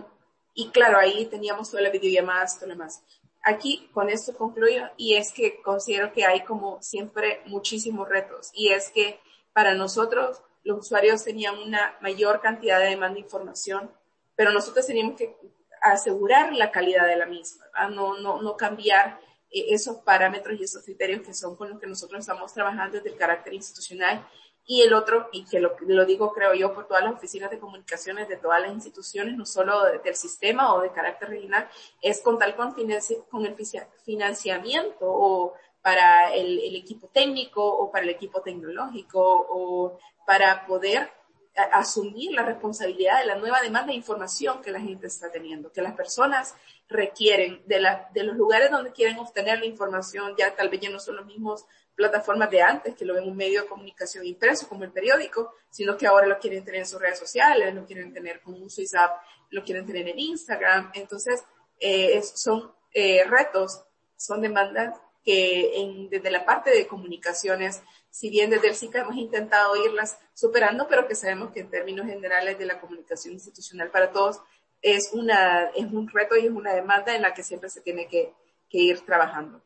y 0.54 0.70
claro, 0.70 0.98
ahí 0.98 1.26
teníamos 1.26 1.70
todas 1.70 1.84
las 1.84 1.92
videollamadas, 1.92 2.56
todo 2.56 2.68
lo 2.68 2.76
demás. 2.76 3.04
Aquí 3.44 3.90
con 3.94 4.10
esto 4.10 4.34
concluyo 4.34 4.90
y 4.96 5.16
es 5.16 5.34
que 5.34 5.62
considero 5.62 6.14
que 6.14 6.24
hay 6.24 6.46
como 6.46 6.82
siempre 6.82 7.42
muchísimos 7.46 8.08
retos 8.08 8.52
y 8.54 8.70
es 8.70 8.90
que 8.90 9.20
para 9.52 9.74
nosotros 9.74 10.42
los 10.64 10.80
usuarios 10.80 11.24
tenían 11.24 11.58
una 11.58 11.98
mayor 12.02 12.40
cantidad 12.40 12.80
de 12.80 12.92
demanda 12.92 13.16
de 13.16 13.22
información, 13.22 13.92
pero 14.36 14.54
nosotros 14.54 14.86
teníamos 14.86 15.18
que 15.18 15.36
asegurar 15.82 16.54
la 16.54 16.72
calidad 16.72 17.08
de 17.08 17.18
la 17.18 17.26
misma, 17.26 17.66
no, 17.92 18.18
no, 18.20 18.42
no 18.42 18.56
cambiar 18.56 19.20
eh, 19.52 19.68
esos 19.70 19.98
parámetros 19.98 20.60
y 20.60 20.64
esos 20.64 20.84
criterios 20.84 21.22
que 21.22 21.34
son 21.34 21.56
con 21.56 21.70
los 21.70 21.80
que 21.80 21.88
nosotros 21.88 22.20
estamos 22.20 22.54
trabajando 22.54 22.98
desde 22.98 23.10
el 23.10 23.18
carácter 23.18 23.54
institucional 23.54 24.26
y 24.66 24.82
el 24.82 24.94
otro, 24.94 25.30
y 25.32 25.46
que 25.46 25.60
lo, 25.60 25.76
digo 26.06 26.32
creo 26.32 26.54
yo 26.54 26.74
por 26.74 26.88
todas 26.88 27.04
las 27.04 27.14
oficinas 27.14 27.50
de 27.50 27.60
comunicaciones 27.60 28.28
de 28.28 28.38
todas 28.38 28.62
las 28.62 28.72
instituciones, 28.72 29.36
no 29.36 29.46
solo 29.46 29.84
del 30.04 30.16
sistema 30.16 30.76
o 30.76 30.82
de 30.82 30.92
carácter 30.92 31.30
regional, 31.30 31.68
es 32.02 32.22
contar 32.22 32.56
con, 32.56 32.76
con 33.30 33.46
el 33.46 33.56
financiamiento 34.06 35.06
o 35.06 35.54
para 35.82 36.34
el, 36.34 36.60
el, 36.60 36.76
equipo 36.76 37.08
técnico 37.08 37.66
o 37.66 37.90
para 37.90 38.04
el 38.04 38.12
equipo 38.12 38.42
tecnológico 38.42 39.48
o 39.50 39.98
para 40.26 40.66
poder 40.68 41.10
asumir 41.72 42.32
la 42.32 42.44
responsabilidad 42.44 43.20
de 43.20 43.26
la 43.26 43.36
nueva 43.36 43.62
demanda 43.62 43.88
de 43.88 43.96
información 43.96 44.62
que 44.62 44.72
la 44.72 44.80
gente 44.80 45.08
está 45.08 45.32
teniendo, 45.32 45.72
que 45.72 45.82
las 45.82 45.94
personas 45.94 46.56
requieren 46.88 47.62
de, 47.66 47.80
la, 47.80 48.10
de 48.14 48.24
los 48.24 48.36
lugares 48.36 48.72
donde 48.72 48.92
quieren 48.92 49.18
obtener 49.20 49.60
la 49.60 49.66
información, 49.66 50.36
ya 50.38 50.56
tal 50.56 50.70
vez 50.70 50.80
ya 50.82 50.90
no 50.90 51.00
son 51.00 51.18
los 51.18 51.26
mismos 51.26 51.66
plataformas 52.00 52.50
de 52.50 52.62
antes, 52.62 52.96
que 52.96 53.04
lo 53.04 53.14
ven 53.14 53.28
un 53.28 53.36
medio 53.36 53.64
de 53.64 53.68
comunicación 53.68 54.26
impreso 54.26 54.70
como 54.70 54.86
el 54.86 54.92
periódico, 54.92 55.54
sino 55.70 55.98
que 55.98 56.08
ahora 56.08 56.28
lo 56.28 56.40
quieren 56.40 56.64
tener 56.64 56.80
en 56.80 56.88
sus 56.88 57.02
redes 57.02 57.20
sociales, 57.20 57.76
lo 57.76 57.86
quieren 57.86 58.14
tener 58.14 58.40
con 58.40 58.54
un 58.54 58.70
app, 58.98 59.22
lo 59.50 59.66
quieren 59.66 59.86
tener 59.86 60.08
en 60.08 60.18
Instagram. 60.18 60.92
Entonces, 60.94 61.44
eh, 61.78 62.22
son 62.22 62.72
eh, 62.94 63.26
retos, 63.26 63.84
son 64.16 64.42
demandas 64.42 64.98
que 65.26 66.08
desde 66.10 66.32
la 66.32 66.46
parte 66.46 66.70
de 66.70 66.88
comunicaciones, 66.88 67.84
si 68.10 68.30
bien 68.30 68.50
desde 68.50 68.70
el 68.70 68.76
SICA 68.76 69.02
hemos 69.02 69.18
intentado 69.18 69.76
irlas 69.86 70.18
superando, 70.34 70.88
pero 70.88 71.06
que 71.06 71.16
sabemos 71.16 71.52
que 71.52 71.60
en 71.60 71.70
términos 71.70 72.06
generales 72.06 72.58
de 72.58 72.66
la 72.66 72.80
comunicación 72.80 73.34
institucional 73.34 73.92
para 73.92 74.14
todos 74.14 74.40
es, 74.82 75.10
una, 75.12 75.66
es 75.76 75.92
un 75.92 76.08
reto 76.08 76.38
y 76.38 76.46
es 76.46 76.52
una 76.52 76.74
demanda 76.74 77.14
en 77.14 77.24
la 77.24 77.34
que 77.34 77.44
siempre 77.44 77.70
se 77.70 77.82
tiene 77.82 78.08
que 78.08 78.34
ir 78.70 79.02
trabajando. 79.02 79.62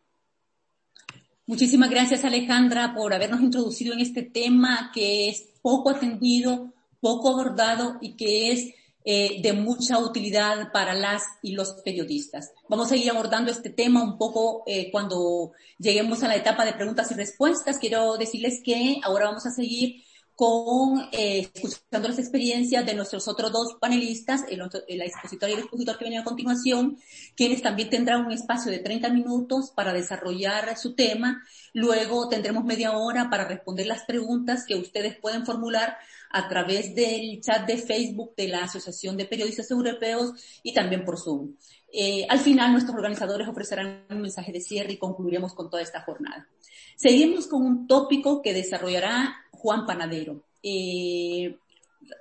Muchísimas 1.45 1.89
gracias 1.89 2.23
Alejandra 2.23 2.93
por 2.95 3.13
habernos 3.13 3.41
introducido 3.41 3.93
en 3.93 3.99
este 3.99 4.21
tema 4.21 4.91
que 4.93 5.27
es 5.27 5.49
poco 5.62 5.89
atendido, 5.89 6.73
poco 7.01 7.29
abordado 7.29 7.97
y 7.99 8.13
que 8.13 8.53
es 8.53 8.73
eh, 9.03 9.41
de 9.41 9.51
mucha 9.51 9.99
utilidad 9.99 10.71
para 10.71 10.93
las 10.93 11.23
y 11.41 11.51
los 11.51 11.73
periodistas. 11.84 12.53
Vamos 12.69 12.86
a 12.86 12.89
seguir 12.91 13.12
abordando 13.12 13.51
este 13.51 13.69
tema 13.69 14.01
un 14.01 14.17
poco 14.17 14.63
eh, 14.65 14.89
cuando 14.89 15.51
lleguemos 15.77 16.23
a 16.23 16.29
la 16.29 16.38
etapa 16.38 16.63
de 16.63 16.71
preguntas 16.71 17.12
y 17.12 17.15
respuestas. 17.15 17.77
Quiero 17.77 18.15
decirles 18.15 18.61
que 18.63 19.01
ahora 19.03 19.26
vamos 19.26 19.45
a 19.45 19.51
seguir 19.51 20.03
con 20.36 21.09
eh, 21.11 21.49
escuchando 21.53 22.07
las 22.07 22.19
experiencias 22.19 22.86
de 22.86 22.95
nuestros 22.95 23.27
otros 23.27 23.51
dos 23.51 23.77
panelistas, 23.79 24.43
el, 24.49 24.61
el 24.88 25.01
expositor 25.01 25.49
y 25.49 25.53
el 25.53 25.59
expositor 25.59 25.97
que 25.97 26.05
viene 26.05 26.19
a 26.19 26.23
continuación, 26.23 26.97
quienes 27.36 27.61
también 27.61 27.89
tendrán 27.89 28.25
un 28.25 28.31
espacio 28.31 28.71
de 28.71 28.79
30 28.79 29.09
minutos 29.09 29.71
para 29.75 29.93
desarrollar 29.93 30.75
su 30.77 30.95
tema. 30.95 31.43
Luego 31.73 32.29
tendremos 32.29 32.63
media 32.63 32.97
hora 32.97 33.29
para 33.29 33.47
responder 33.47 33.86
las 33.86 34.05
preguntas 34.05 34.65
que 34.67 34.75
ustedes 34.75 35.17
pueden 35.19 35.45
formular 35.45 35.97
a 36.31 36.49
través 36.49 36.95
del 36.95 37.39
chat 37.41 37.67
de 37.67 37.77
Facebook 37.77 38.36
de 38.36 38.47
la 38.47 38.63
Asociación 38.63 39.15
de 39.17 39.25
Periodistas 39.25 39.69
Europeos 39.69 40.34
y 40.63 40.73
también 40.73 41.05
por 41.05 41.19
Zoom. 41.19 41.53
Eh, 41.96 42.26
al 42.28 42.39
final, 42.39 42.72
nuestros 42.72 42.96
organizadores 42.96 43.48
ofrecerán 43.48 44.06
un 44.10 44.22
mensaje 44.22 44.52
de 44.52 44.60
cierre 44.60 44.94
y 44.94 44.98
concluiremos 44.98 45.54
con 45.54 45.70
toda 45.70 45.84
esta 45.84 46.02
jornada. 46.02 46.48
Seguimos 46.96 47.46
con 47.46 47.62
un 47.62 47.88
tópico 47.88 48.41
que 48.41 48.52
desarrollará 48.52 49.36
Juan 49.52 49.86
Panadero. 49.86 50.44
Eh, 50.64 51.56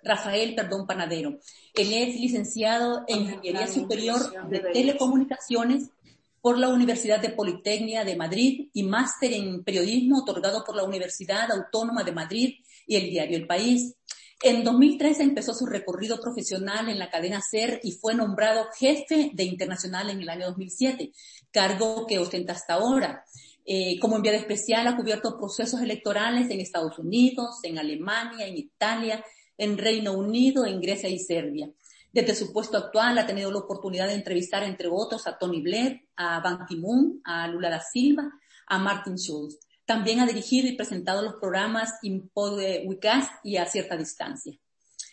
Rafael, 0.05 0.55
perdón, 0.55 0.87
Panadero. 0.87 1.39
Él 1.75 1.93
es 1.93 2.21
licenciado 2.21 3.05
en 3.09 3.23
Ingeniería 3.23 3.67
Superior 3.67 4.49
de 4.51 4.61
Telecomunicaciones 4.61 5.89
por 6.43 6.59
la 6.59 6.69
Universidad 6.69 7.21
de 7.21 7.31
Politecnia 7.31 8.05
de 8.05 8.17
Madrid 8.17 8.69
y 8.75 8.83
máster 8.83 9.33
en 9.33 9.65
periodismo 9.65 10.19
otorgado 10.19 10.65
por 10.65 10.77
la 10.77 10.85
Universidad 10.85 11.51
Autónoma 11.51 12.03
de 12.03 12.13
Madrid 12.13 12.55
y 12.87 12.97
el 12.97 13.11
diario 13.11 13.39
El 13.39 13.47
País. 13.47 13.95
En 14.45 14.65
2013 14.65 15.23
empezó 15.23 15.55
su 15.55 15.67
recorrido 15.67 16.21
profesional 16.21 16.89
en 16.89 16.99
la 16.99 17.11
cadena 17.11 17.41
SER 17.41 17.79
y 17.85 17.93
fue 17.93 18.15
nombrado 18.15 18.67
jefe 18.77 19.31
de 19.33 19.45
Internacional 19.45 20.11
en 20.11 20.21
el 20.21 20.29
año 20.29 20.47
2007, 20.47 21.13
cargo 21.53 22.07
que 22.09 22.19
ostenta 22.19 22.53
hasta 22.53 22.75
ahora. 22.75 23.25
Eh, 23.65 24.01
como 24.01 24.17
enviado 24.17 24.39
especial 24.39 24.89
ha 24.89 24.97
cubierto 24.97 25.39
procesos 25.39 25.81
electorales 25.81 26.51
en 26.51 26.59
Estados 26.59 26.99
Unidos, 26.99 27.61
en 27.63 27.79
Alemania, 27.79 28.49
en 28.49 28.57
Italia, 28.57 29.25
en 29.57 29.79
Reino 29.79 30.15
Unido, 30.15 30.67
en 30.67 30.81
Grecia 30.81 31.09
y 31.09 31.21
Serbia. 31.21 31.71
Desde 32.13 32.35
su 32.35 32.53
puesto 32.53 32.77
actual 32.77 33.19
ha 33.19 33.27
tenido 33.27 33.53
la 33.53 33.61
oportunidad 33.61 34.09
de 34.09 34.15
entrevistar, 34.15 34.65
entre 34.65 34.89
otros, 34.91 35.25
a 35.29 35.39
Tony 35.39 35.63
Blair, 35.63 36.09
a 36.17 36.41
Ban 36.41 36.67
Ki-moon, 36.67 37.21
a 37.25 37.47
Lula 37.47 37.71
da 37.71 37.81
Silva, 37.81 38.29
a 38.67 38.79
Martin 38.79 39.17
Schulz. 39.17 39.61
También 39.93 40.21
ha 40.21 40.27
dirigido 40.27 40.69
y 40.69 40.75
presentado 40.75 41.21
los 41.21 41.35
programas 41.35 41.99
Impode 42.01 42.85
Wecast 42.87 43.31
y 43.45 43.59
A 43.59 43.67
Cierta 43.67 43.95
Distancia. 43.95 44.59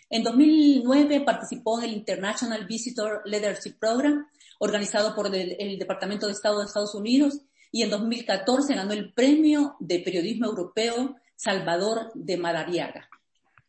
En 0.10 0.24
2009 0.24 1.20
participó 1.26 1.80
en 1.80 1.90
el 1.90 1.98
International 1.98 2.66
Visitor 2.66 3.22
Leadership 3.26 3.74
Program, 3.78 4.26
organizado 4.58 5.14
por 5.14 5.36
el, 5.36 5.58
el, 5.60 5.78
Departamento 5.78 6.28
de 6.28 6.32
Estado 6.32 6.60
de 6.60 6.66
Estados 6.66 6.96
Unidos, 6.96 7.42
y 7.74 7.82
en 7.82 7.90
2014 7.90 8.74
ganó 8.74 8.94
el 8.94 9.12
Premio 9.12 9.76
de 9.82 10.00
Periodismo 10.00 10.46
Europeo 10.46 11.18
Salvador 11.36 12.12
de 12.16 12.38
Madariaga. 12.38 13.10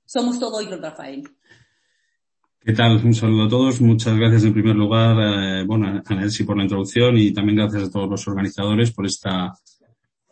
Somos 0.04 0.38
todo 0.38 0.58
hoy, 0.58 0.66
Rafael. 0.66 1.24
¿Qué 2.60 2.72
tal? 2.72 3.04
Un 3.04 3.14
saludo 3.14 3.46
a 3.46 3.48
todos. 3.48 3.80
Muchas 3.80 4.16
gracias 4.16 4.44
en 4.44 4.52
primer 4.52 4.76
lugar, 4.76 5.16
eh, 5.18 5.64
bueno, 5.66 5.88
a 5.88 6.14
Nancy 6.14 6.44
por 6.44 6.56
la 6.56 6.62
introducción 6.62 7.18
y 7.18 7.32
también 7.32 7.56
gracias 7.56 7.88
a 7.88 7.90
todos 7.90 8.08
los 8.08 8.28
organizadores 8.28 8.92
por 8.92 9.06
esta 9.06 9.52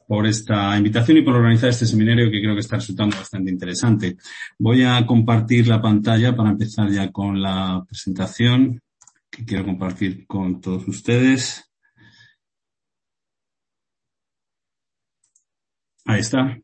por 0.08 0.26
esta 0.26 0.76
invitación 0.78 1.18
y 1.18 1.22
por 1.22 1.36
organizar 1.36 1.68
este 1.68 1.84
seminario 1.84 2.30
que 2.30 2.40
creo 2.40 2.54
que 2.54 2.60
está 2.60 2.76
resultando 2.76 3.14
bastante 3.16 3.50
interesante. 3.50 4.16
Voy 4.58 4.82
a 4.82 5.04
compartir 5.04 5.68
la 5.68 5.82
pantalla 5.82 6.34
para 6.34 6.48
empezar 6.48 6.90
ya 6.90 7.12
con 7.12 7.42
la 7.42 7.84
presentación 7.86 8.80
que 9.30 9.44
quiero 9.44 9.66
compartir 9.66 10.26
con 10.26 10.62
todos 10.62 10.88
ustedes. 10.88 11.70
Ahí 16.06 16.20
está. 16.20 16.58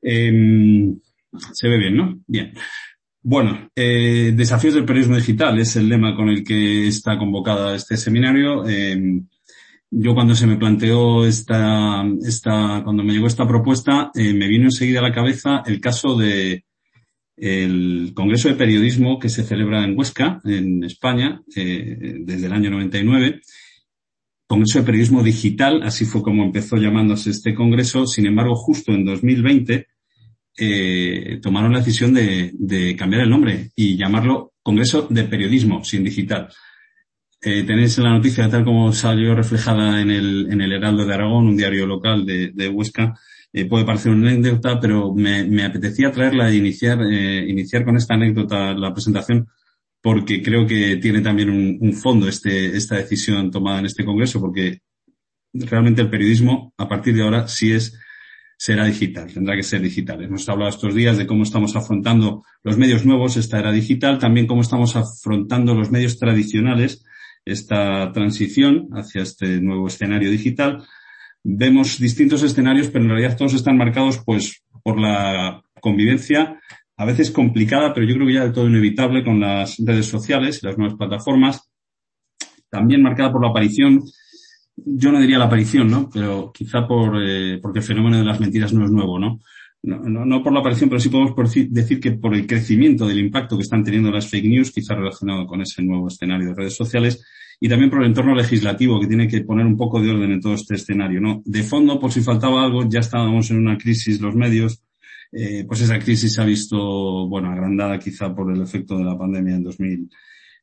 Eh, 0.00 0.94
se 1.52 1.68
ve 1.68 1.76
bien, 1.76 1.96
¿no? 1.96 2.20
Bien. 2.24 2.54
Bueno, 3.20 3.68
eh, 3.74 4.32
desafíos 4.36 4.74
del 4.74 4.84
periodismo 4.84 5.16
digital 5.16 5.58
es 5.58 5.74
el 5.74 5.88
lema 5.88 6.14
con 6.14 6.28
el 6.28 6.44
que 6.44 6.86
está 6.86 7.18
convocada 7.18 7.74
este 7.74 7.96
seminario. 7.96 8.64
Eh, 8.68 9.22
yo 9.96 10.14
cuando 10.14 10.34
se 10.34 10.46
me 10.46 10.56
planteó 10.56 11.24
esta, 11.24 12.04
esta, 12.26 12.82
cuando 12.82 13.04
me 13.04 13.12
llegó 13.12 13.28
esta 13.28 13.46
propuesta, 13.46 14.10
eh, 14.14 14.32
me 14.34 14.48
vino 14.48 14.64
enseguida 14.64 14.98
a 14.98 15.02
la 15.02 15.12
cabeza 15.12 15.62
el 15.66 15.80
caso 15.80 16.16
de 16.16 16.64
el 17.36 18.12
Congreso 18.14 18.48
de 18.48 18.54
Periodismo 18.54 19.18
que 19.18 19.28
se 19.28 19.42
celebra 19.42 19.84
en 19.84 19.98
Huesca, 19.98 20.40
en 20.44 20.84
España, 20.84 21.42
eh, 21.54 22.16
desde 22.20 22.46
el 22.46 22.52
año 22.52 22.70
99. 22.70 23.40
Congreso 24.46 24.78
de 24.80 24.84
Periodismo 24.84 25.22
Digital, 25.22 25.82
así 25.82 26.04
fue 26.04 26.22
como 26.22 26.44
empezó 26.44 26.76
llamándose 26.76 27.30
este 27.30 27.54
congreso. 27.54 28.06
Sin 28.06 28.26
embargo, 28.26 28.54
justo 28.54 28.92
en 28.92 29.04
2020 29.04 29.86
eh, 30.56 31.38
tomaron 31.42 31.72
la 31.72 31.78
decisión 31.78 32.14
de, 32.14 32.50
de 32.54 32.94
cambiar 32.96 33.22
el 33.22 33.30
nombre 33.30 33.70
y 33.74 33.96
llamarlo 33.96 34.52
Congreso 34.62 35.06
de 35.08 35.24
Periodismo 35.24 35.84
sin 35.84 36.04
digital. 36.04 36.48
Tenéis 37.44 37.98
la 37.98 38.10
noticia 38.10 38.48
tal 38.48 38.64
como 38.64 38.90
salió 38.92 39.34
reflejada 39.34 40.00
en 40.00 40.10
el, 40.10 40.48
en 40.50 40.62
el 40.62 40.72
Heraldo 40.72 41.04
de 41.04 41.12
Aragón, 41.12 41.46
un 41.48 41.56
diario 41.56 41.86
local 41.86 42.24
de, 42.24 42.52
de 42.54 42.68
Huesca. 42.68 43.14
Eh, 43.52 43.66
puede 43.66 43.84
parecer 43.84 44.12
una 44.12 44.30
anécdota, 44.30 44.80
pero 44.80 45.14
me, 45.14 45.44
me 45.44 45.64
apetecía 45.64 46.10
traerla 46.10 46.50
e 46.50 46.56
iniciar, 46.56 47.02
eh, 47.02 47.44
iniciar 47.46 47.84
con 47.84 47.96
esta 47.96 48.14
anécdota 48.14 48.72
la 48.72 48.92
presentación 48.92 49.46
porque 50.00 50.42
creo 50.42 50.66
que 50.66 50.96
tiene 50.96 51.20
también 51.20 51.50
un, 51.50 51.78
un 51.80 51.92
fondo 51.94 52.28
este, 52.28 52.76
esta 52.76 52.96
decisión 52.96 53.50
tomada 53.50 53.78
en 53.78 53.86
este 53.86 54.04
congreso, 54.04 54.40
porque 54.40 54.80
realmente 55.52 56.02
el 56.02 56.10
periodismo, 56.10 56.74
a 56.76 56.88
partir 56.88 57.14
de 57.14 57.22
ahora, 57.22 57.48
sí 57.48 57.72
es 57.72 57.98
será 58.56 58.84
digital, 58.84 59.32
tendrá 59.32 59.56
que 59.56 59.62
ser 59.62 59.80
digital. 59.80 60.22
Hemos 60.22 60.48
hablado 60.48 60.70
estos 60.70 60.94
días 60.94 61.18
de 61.18 61.26
cómo 61.26 61.42
estamos 61.42 61.74
afrontando 61.76 62.44
los 62.62 62.76
medios 62.76 63.04
nuevos, 63.04 63.36
esta 63.36 63.58
era 63.58 63.72
digital, 63.72 64.18
también 64.18 64.46
cómo 64.46 64.62
estamos 64.62 64.96
afrontando 64.96 65.74
los 65.74 65.90
medios 65.90 66.18
tradicionales, 66.18 67.04
esta 67.44 68.12
transición 68.12 68.88
hacia 68.92 69.22
este 69.22 69.60
nuevo 69.60 69.86
escenario 69.86 70.30
digital, 70.30 70.84
vemos 71.42 71.98
distintos 71.98 72.42
escenarios, 72.42 72.88
pero 72.88 73.04
en 73.04 73.10
realidad 73.10 73.36
todos 73.36 73.54
están 73.54 73.76
marcados 73.76 74.22
pues 74.24 74.62
por 74.82 74.98
la 74.98 75.62
convivencia, 75.80 76.60
a 76.96 77.04
veces 77.04 77.30
complicada, 77.30 77.92
pero 77.92 78.06
yo 78.06 78.14
creo 78.14 78.26
que 78.26 78.34
ya 78.34 78.44
del 78.44 78.52
todo 78.52 78.68
inevitable 78.68 79.24
con 79.24 79.40
las 79.40 79.76
redes 79.78 80.06
sociales 80.06 80.60
y 80.62 80.66
las 80.66 80.78
nuevas 80.78 80.96
plataformas, 80.96 81.68
también 82.70 83.02
marcada 83.02 83.32
por 83.32 83.42
la 83.42 83.50
aparición, 83.50 84.02
yo 84.76 85.12
no 85.12 85.20
diría 85.20 85.38
la 85.38 85.44
aparición, 85.44 85.90
¿no? 85.90 86.10
Pero 86.12 86.50
quizá 86.52 86.86
por, 86.86 87.22
eh, 87.22 87.58
porque 87.62 87.80
el 87.80 87.84
fenómeno 87.84 88.18
de 88.18 88.24
las 88.24 88.40
mentiras 88.40 88.72
no 88.72 88.84
es 88.84 88.90
nuevo, 88.90 89.18
¿no? 89.18 89.40
No, 89.84 90.42
por 90.42 90.52
la 90.52 90.60
aparición, 90.60 90.88
pero 90.88 90.98
sí 90.98 91.10
podemos 91.10 91.34
decir 91.68 92.00
que 92.00 92.12
por 92.12 92.34
el 92.34 92.46
crecimiento 92.46 93.06
del 93.06 93.18
impacto 93.18 93.56
que 93.56 93.64
están 93.64 93.84
teniendo 93.84 94.10
las 94.10 94.28
fake 94.28 94.46
news, 94.46 94.72
quizá 94.72 94.94
relacionado 94.94 95.46
con 95.46 95.60
ese 95.60 95.82
nuevo 95.82 96.08
escenario 96.08 96.48
de 96.48 96.54
redes 96.54 96.74
sociales, 96.74 97.22
y 97.60 97.68
también 97.68 97.90
por 97.90 98.00
el 98.00 98.06
entorno 98.06 98.34
legislativo 98.34 98.98
que 98.98 99.06
tiene 99.06 99.28
que 99.28 99.42
poner 99.42 99.66
un 99.66 99.76
poco 99.76 100.00
de 100.00 100.10
orden 100.10 100.32
en 100.32 100.40
todo 100.40 100.54
este 100.54 100.76
escenario. 100.76 101.20
¿no? 101.20 101.42
De 101.44 101.62
fondo, 101.62 102.00
por 102.00 102.10
si 102.12 102.22
faltaba 102.22 102.64
algo, 102.64 102.88
ya 102.88 103.00
estábamos 103.00 103.50
en 103.50 103.58
una 103.58 103.76
crisis 103.76 104.20
los 104.22 104.34
medios, 104.34 104.82
eh, 105.32 105.64
pues 105.68 105.82
esa 105.82 105.98
crisis 105.98 106.32
se 106.32 106.40
ha 106.40 106.44
visto, 106.44 107.28
bueno, 107.28 107.50
agrandada 107.50 107.98
quizá 107.98 108.34
por 108.34 108.50
el 108.52 108.62
efecto 108.62 108.96
de 108.96 109.04
la 109.04 109.18
pandemia 109.18 109.56
en 109.56 109.64
2000 109.64 110.10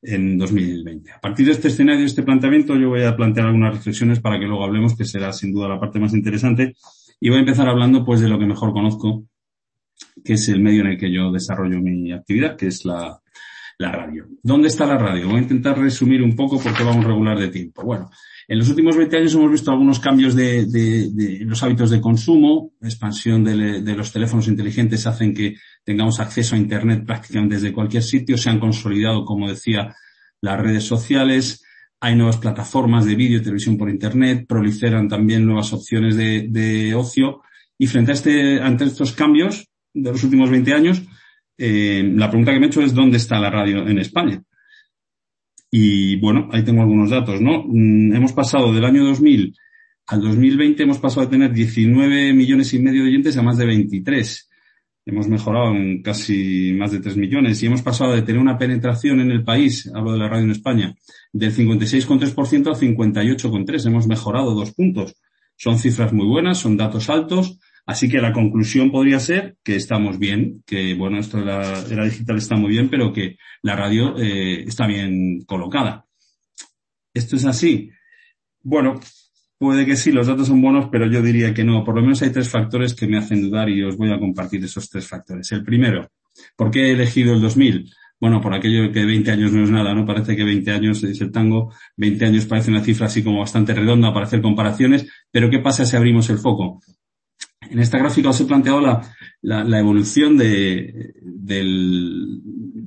en 0.03 0.37
2020. 0.37 1.11
A 1.11 1.19
partir 1.19 1.45
de 1.45 1.51
este 1.51 1.67
escenario, 1.67 2.05
este 2.05 2.23
planteamiento, 2.23 2.75
yo 2.75 2.89
voy 2.89 3.03
a 3.03 3.15
plantear 3.15 3.47
algunas 3.47 3.75
reflexiones 3.75 4.19
para 4.19 4.39
que 4.39 4.47
luego 4.47 4.63
hablemos, 4.63 4.95
que 4.95 5.05
será 5.05 5.31
sin 5.31 5.53
duda 5.53 5.69
la 5.69 5.79
parte 5.79 5.99
más 5.99 6.13
interesante. 6.13 6.75
Y 7.21 7.29
voy 7.29 7.37
a 7.37 7.41
empezar 7.41 7.69
hablando 7.69 8.03
pues 8.03 8.19
de 8.19 8.27
lo 8.27 8.39
que 8.39 8.47
mejor 8.47 8.73
conozco, 8.73 9.27
que 10.25 10.33
es 10.33 10.49
el 10.49 10.59
medio 10.59 10.81
en 10.81 10.87
el 10.87 10.97
que 10.97 11.13
yo 11.13 11.31
desarrollo 11.31 11.79
mi 11.79 12.11
actividad, 12.11 12.57
que 12.57 12.67
es 12.67 12.83
la, 12.83 13.21
la 13.77 13.91
radio. 13.91 14.27
¿Dónde 14.41 14.69
está 14.69 14.87
la 14.87 14.97
radio? 14.97 15.27
Voy 15.27 15.37
a 15.37 15.43
intentar 15.43 15.77
resumir 15.77 16.23
un 16.23 16.35
poco 16.35 16.59
porque 16.59 16.83
vamos 16.83 17.05
regular 17.05 17.37
de 17.37 17.49
tiempo. 17.49 17.83
Bueno, 17.83 18.09
en 18.47 18.57
los 18.57 18.69
últimos 18.69 18.97
20 18.97 19.17
años 19.17 19.35
hemos 19.35 19.51
visto 19.51 19.71
algunos 19.71 19.99
cambios 19.99 20.35
de, 20.35 20.65
de, 20.65 21.09
de 21.11 21.45
los 21.45 21.61
hábitos 21.61 21.91
de 21.91 22.01
consumo, 22.01 22.73
expansión 22.81 23.43
de, 23.43 23.81
de, 23.81 23.95
los 23.95 24.11
teléfonos 24.11 24.47
inteligentes 24.47 25.05
hacen 25.05 25.33
que 25.33 25.55
tengamos 25.83 26.19
acceso 26.19 26.55
a 26.55 26.57
Internet 26.57 27.05
prácticamente 27.05 27.55
desde 27.55 27.71
cualquier 27.71 28.03
sitio, 28.03 28.37
se 28.37 28.49
han 28.49 28.59
consolidado, 28.59 29.25
como 29.25 29.47
decía, 29.47 29.95
las 30.41 30.59
redes 30.59 30.85
sociales, 30.85 31.63
hay 32.01 32.15
nuevas 32.15 32.37
plataformas 32.37 33.05
de 33.05 33.15
vídeo 33.15 33.37
y 33.37 33.43
televisión 33.43 33.77
por 33.77 33.89
Internet, 33.89 34.45
proliferan 34.47 35.07
también 35.07 35.45
nuevas 35.45 35.71
opciones 35.71 36.17
de, 36.17 36.47
de 36.49 36.95
ocio 36.95 37.41
y 37.77 37.87
frente 37.87 38.11
a, 38.11 38.13
este, 38.15 38.59
ante 38.59 38.85
estos 38.85 39.13
cambios 39.13 39.67
de 39.93 40.11
los 40.11 40.23
últimos 40.23 40.49
20 40.49 40.73
años, 40.73 41.03
eh, 41.57 42.03
la 42.15 42.27
pregunta 42.29 42.51
que 42.51 42.59
me 42.59 42.65
he 42.65 42.69
hecho 42.69 42.81
es 42.81 42.93
¿dónde 42.93 43.17
está 43.17 43.39
la 43.39 43.51
radio 43.51 43.87
en 43.87 43.99
España? 43.99 44.41
Y 45.69 46.15
bueno, 46.17 46.49
ahí 46.51 46.63
tengo 46.63 46.81
algunos 46.81 47.11
datos, 47.11 47.39
¿no? 47.39 47.63
Mm, 47.67 48.15
hemos 48.15 48.33
pasado 48.33 48.73
del 48.73 48.83
año 48.83 49.05
2000 49.05 49.55
al 50.07 50.21
2020, 50.21 50.83
hemos 50.83 50.97
pasado 50.97 51.25
de 51.25 51.31
tener 51.31 51.53
19 51.53 52.33
millones 52.33 52.73
y 52.73 52.79
medio 52.79 53.03
de 53.03 53.09
oyentes 53.09 53.37
a 53.37 53.43
más 53.43 53.57
de 53.57 53.67
23. 53.67 54.49
Hemos 55.05 55.27
mejorado 55.27 55.75
en 55.75 56.01
casi 56.01 56.73
más 56.73 56.91
de 56.91 56.99
3 56.99 57.17
millones 57.17 57.61
y 57.61 57.65
hemos 57.65 57.81
pasado 57.81 58.13
de 58.13 58.21
tener 58.21 58.39
una 58.41 58.57
penetración 58.57 59.19
en 59.19 59.31
el 59.31 59.43
país, 59.43 59.91
hablo 59.95 60.13
de 60.13 60.19
la 60.19 60.29
radio 60.29 60.45
en 60.45 60.51
España, 60.51 60.95
del 61.33 61.55
56,3% 61.55 62.67
al 62.67 62.75
58,3%. 62.75 63.87
Hemos 63.87 64.07
mejorado 64.07 64.53
dos 64.53 64.71
puntos. 64.73 65.15
Son 65.57 65.77
cifras 65.79 66.13
muy 66.13 66.27
buenas, 66.27 66.59
son 66.59 66.77
datos 66.77 67.09
altos 67.09 67.59
Así 67.85 68.09
que 68.09 68.21
la 68.21 68.31
conclusión 68.31 68.91
podría 68.91 69.19
ser 69.19 69.57
que 69.63 69.75
estamos 69.75 70.19
bien, 70.19 70.63
que 70.65 70.93
bueno, 70.93 71.19
esto 71.19 71.39
de 71.39 71.45
la 71.45 71.83
era 71.89 72.05
digital 72.05 72.37
está 72.37 72.55
muy 72.55 72.69
bien, 72.69 72.89
pero 72.89 73.11
que 73.11 73.37
la 73.63 73.75
radio 73.75 74.15
eh, 74.17 74.63
está 74.63 74.85
bien 74.85 75.41
colocada. 75.45 76.05
¿Esto 77.13 77.35
es 77.35 77.45
así? 77.45 77.89
Bueno, 78.61 78.99
puede 79.61 79.85
que 79.85 79.95
sí, 79.95 80.11
los 80.11 80.25
datos 80.25 80.47
son 80.47 80.59
buenos, 80.59 80.87
pero 80.91 81.05
yo 81.05 81.21
diría 81.21 81.53
que 81.53 81.63
no. 81.63 81.83
Por 81.83 81.93
lo 81.93 82.01
menos 82.01 82.19
hay 82.23 82.31
tres 82.31 82.49
factores 82.49 82.95
que 82.95 83.05
me 83.05 83.19
hacen 83.19 83.43
dudar 83.43 83.69
y 83.69 83.83
os 83.83 83.95
voy 83.95 84.11
a 84.11 84.17
compartir 84.17 84.63
esos 84.63 84.89
tres 84.89 85.07
factores. 85.07 85.51
El 85.51 85.63
primero, 85.63 86.09
¿por 86.55 86.71
qué 86.71 86.87
he 86.87 86.91
elegido 86.93 87.35
el 87.35 87.41
2000? 87.41 87.93
Bueno, 88.19 88.41
por 88.41 88.55
aquello 88.55 88.91
que 88.91 89.05
20 89.05 89.29
años 89.29 89.51
no 89.51 89.63
es 89.63 89.69
nada, 89.69 89.93
¿no? 89.93 90.03
Parece 90.03 90.35
que 90.35 90.43
20 90.43 90.71
años 90.71 91.03
es 91.03 91.21
el 91.21 91.31
tango, 91.31 91.71
20 91.95 92.25
años 92.25 92.45
parece 92.47 92.71
una 92.71 92.83
cifra 92.83 93.05
así 93.05 93.23
como 93.23 93.39
bastante 93.41 93.75
redonda 93.75 94.11
para 94.11 94.25
hacer 94.25 94.41
comparaciones, 94.41 95.07
pero 95.29 95.51
¿qué 95.51 95.59
pasa 95.59 95.85
si 95.85 95.95
abrimos 95.95 96.27
el 96.31 96.39
foco? 96.39 96.81
En 97.69 97.77
esta 97.77 97.99
gráfica 97.99 98.29
os 98.29 98.41
he 98.41 98.45
planteado 98.45 98.81
la, 98.81 99.01
la, 99.43 99.79
evolución 99.79 100.39
de, 100.39 101.13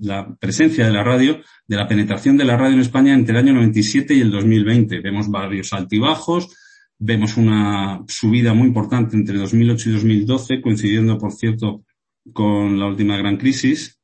la 0.01 0.35
presencia 0.41 0.87
de 0.87 0.93
la 0.93 1.05
radio, 1.05 1.41
de 1.69 1.77
la 1.77 1.87
penetración 1.87 2.37
de 2.37 2.45
la 2.45 2.57
radio 2.57 2.75
en 2.75 2.81
España 2.81 3.15
entre 3.15 3.39
el 3.39 3.45
año 3.45 3.55
97 3.55 4.13
y 4.15 4.21
el 4.21 4.33
2020. 4.33 5.01
Vemos 5.01 5.31
varios 5.31 5.73
altibajos, 5.73 6.64
vemos 6.99 7.37
una 7.37 8.05
subida 8.09 8.55
muy 8.55 8.69
importante 8.69 9.17
entre 9.17 9.39
2008 9.39 9.91
y 9.91 9.93
2012, 9.93 10.61
coincidiendo, 10.63 11.19
por 11.19 11.33
cierto, 11.33 11.85
con 12.33 12.79
la 12.79 12.87
última 12.87 13.17
gran 13.17 13.37
crisis, 13.37 14.01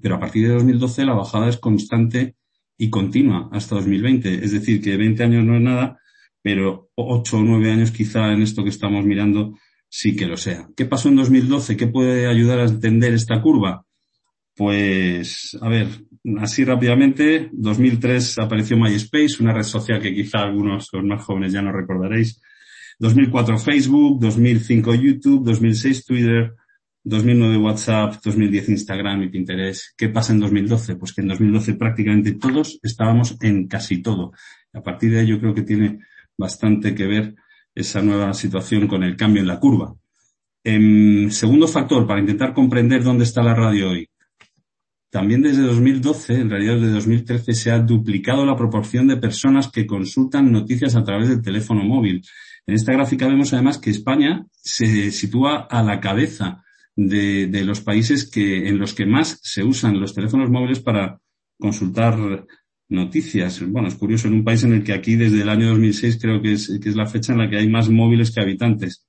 pero 0.00 0.16
a 0.16 0.20
partir 0.20 0.48
de 0.48 0.54
2012 0.54 1.04
la 1.04 1.14
bajada 1.14 1.48
es 1.48 1.58
constante 1.58 2.36
y 2.78 2.90
continua 2.90 3.48
hasta 3.52 3.76
2020. 3.76 4.44
Es 4.44 4.52
decir, 4.52 4.80
que 4.80 4.96
20 4.96 5.22
años 5.22 5.44
no 5.44 5.56
es 5.56 5.62
nada, 5.62 6.00
pero 6.42 6.90
8 6.94 7.38
o 7.38 7.42
9 7.42 7.70
años 7.70 7.90
quizá 7.90 8.32
en 8.32 8.42
esto 8.42 8.62
que 8.62 8.70
estamos 8.70 9.04
mirando 9.04 9.58
sí 9.88 10.16
que 10.16 10.26
lo 10.26 10.36
sea. 10.36 10.68
¿Qué 10.76 10.84
pasó 10.84 11.08
en 11.08 11.16
2012? 11.16 11.76
¿Qué 11.76 11.86
puede 11.86 12.26
ayudar 12.26 12.60
a 12.60 12.64
entender 12.64 13.14
esta 13.14 13.40
curva? 13.40 13.84
Pues, 14.54 15.56
a 15.60 15.68
ver, 15.68 15.88
así 16.40 16.64
rápidamente, 16.64 17.50
2003 17.52 18.38
apareció 18.38 18.76
MySpace, 18.76 19.36
una 19.40 19.52
red 19.52 19.62
social 19.62 20.00
que 20.00 20.14
quizá 20.14 20.40
algunos, 20.40 20.88
los 20.92 21.04
más 21.04 21.24
jóvenes, 21.24 21.52
ya 21.52 21.62
no 21.62 21.72
recordaréis. 21.72 22.40
2004 22.98 23.58
Facebook, 23.58 24.20
2005 24.20 24.94
YouTube, 24.94 25.44
2006 25.44 26.04
Twitter, 26.04 26.54
2009 27.04 27.56
WhatsApp, 27.58 28.14
2010 28.24 28.70
Instagram 28.70 29.22
y 29.22 29.28
Pinterest. 29.28 29.94
¿Qué 29.96 30.08
pasa 30.08 30.32
en 30.32 30.40
2012? 30.40 30.96
Pues 30.96 31.12
que 31.12 31.20
en 31.20 31.28
2012 31.28 31.74
prácticamente 31.74 32.32
todos 32.32 32.80
estábamos 32.82 33.36
en 33.42 33.68
casi 33.68 34.02
todo. 34.02 34.32
A 34.72 34.82
partir 34.82 35.12
de 35.12 35.20
ahí 35.20 35.26
yo 35.26 35.38
creo 35.38 35.54
que 35.54 35.62
tiene 35.62 36.00
bastante 36.36 36.94
que 36.94 37.06
ver 37.06 37.34
esa 37.74 38.02
nueva 38.02 38.32
situación 38.34 38.88
con 38.88 39.04
el 39.04 39.16
cambio 39.16 39.42
en 39.42 39.48
la 39.48 39.60
curva. 39.60 39.94
Em, 40.64 41.30
segundo 41.30 41.68
factor, 41.68 42.06
para 42.06 42.20
intentar 42.20 42.52
comprender 42.52 43.04
dónde 43.04 43.24
está 43.24 43.42
la 43.42 43.54
radio 43.54 43.90
hoy. 43.90 44.08
También 45.10 45.42
desde 45.42 45.62
2012, 45.62 46.34
en 46.34 46.50
realidad 46.50 46.74
desde 46.74 46.92
2013, 46.92 47.54
se 47.54 47.70
ha 47.70 47.78
duplicado 47.78 48.44
la 48.44 48.56
proporción 48.56 49.06
de 49.06 49.16
personas 49.16 49.70
que 49.70 49.86
consultan 49.86 50.50
noticias 50.50 50.96
a 50.96 51.04
través 51.04 51.28
del 51.28 51.42
teléfono 51.42 51.84
móvil. 51.84 52.22
En 52.66 52.74
esta 52.74 52.92
gráfica 52.92 53.28
vemos 53.28 53.52
además 53.52 53.78
que 53.78 53.90
España 53.90 54.46
se 54.50 55.10
sitúa 55.12 55.68
a 55.70 55.82
la 55.82 56.00
cabeza 56.00 56.64
de, 56.96 57.64
los 57.64 57.80
países 57.80 58.30
en 58.34 58.78
los 58.78 58.94
que 58.94 59.06
más 59.06 59.38
se 59.42 59.62
usan 59.62 60.00
los 60.00 60.14
teléfonos 60.14 60.50
móviles 60.50 60.80
para 60.80 61.20
consultar 61.58 62.44
noticias. 62.88 63.62
Bueno, 63.68 63.88
es 63.88 63.94
curioso, 63.94 64.28
en 64.28 64.34
un 64.34 64.44
país 64.44 64.64
en 64.64 64.72
el 64.72 64.82
que 64.82 64.92
aquí 64.92 65.14
desde 65.14 65.42
el 65.42 65.48
año 65.48 65.68
2006 65.68 66.18
creo 66.20 66.42
que 66.42 66.52
es, 66.52 66.78
que 66.82 66.88
es 66.88 66.96
la 66.96 67.06
fecha 67.06 67.32
en 67.32 67.38
la 67.38 67.48
que 67.48 67.58
hay 67.58 67.68
más 67.68 67.88
móviles 67.88 68.32
que 68.32 68.40
habitantes. 68.40 69.05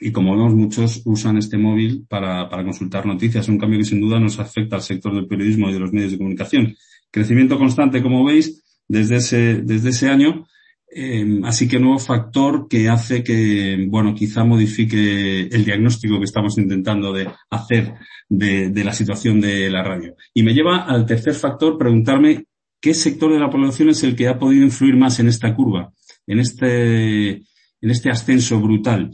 Y 0.00 0.12
como 0.12 0.34
vemos, 0.34 0.54
muchos 0.54 1.02
usan 1.04 1.36
este 1.36 1.58
móvil 1.58 2.06
para, 2.08 2.48
para 2.48 2.64
consultar 2.64 3.04
noticias, 3.04 3.48
un 3.48 3.58
cambio 3.58 3.78
que 3.78 3.84
sin 3.84 4.00
duda 4.00 4.18
nos 4.18 4.38
afecta 4.38 4.76
al 4.76 4.82
sector 4.82 5.14
del 5.14 5.26
periodismo 5.26 5.68
y 5.68 5.74
de 5.74 5.78
los 5.78 5.92
medios 5.92 6.12
de 6.12 6.18
comunicación. 6.18 6.74
Crecimiento 7.10 7.58
constante, 7.58 8.02
como 8.02 8.24
veis, 8.24 8.62
desde 8.88 9.16
ese, 9.16 9.62
desde 9.62 9.90
ese 9.90 10.08
año. 10.08 10.46
Eh, 10.92 11.40
así 11.44 11.68
que 11.68 11.78
nuevo 11.78 11.98
factor 11.98 12.66
que 12.66 12.88
hace 12.88 13.22
que, 13.22 13.86
bueno, 13.88 14.14
quizá 14.14 14.42
modifique 14.42 15.42
el 15.42 15.64
diagnóstico 15.64 16.18
que 16.18 16.24
estamos 16.24 16.56
intentando 16.56 17.12
de 17.12 17.28
hacer 17.50 17.94
de, 18.28 18.70
de 18.70 18.84
la 18.84 18.94
situación 18.94 19.40
de 19.40 19.70
la 19.70 19.84
radio. 19.84 20.16
Y 20.32 20.42
me 20.42 20.54
lleva 20.54 20.78
al 20.86 21.04
tercer 21.04 21.34
factor, 21.34 21.76
preguntarme 21.76 22.46
¿qué 22.80 22.94
sector 22.94 23.32
de 23.32 23.38
la 23.38 23.50
población 23.50 23.90
es 23.90 24.02
el 24.02 24.16
que 24.16 24.28
ha 24.28 24.38
podido 24.38 24.64
influir 24.64 24.96
más 24.96 25.20
en 25.20 25.28
esta 25.28 25.54
curva, 25.54 25.92
en 26.26 26.40
este, 26.40 27.30
en 27.32 27.90
este 27.90 28.10
ascenso 28.10 28.58
brutal 28.60 29.10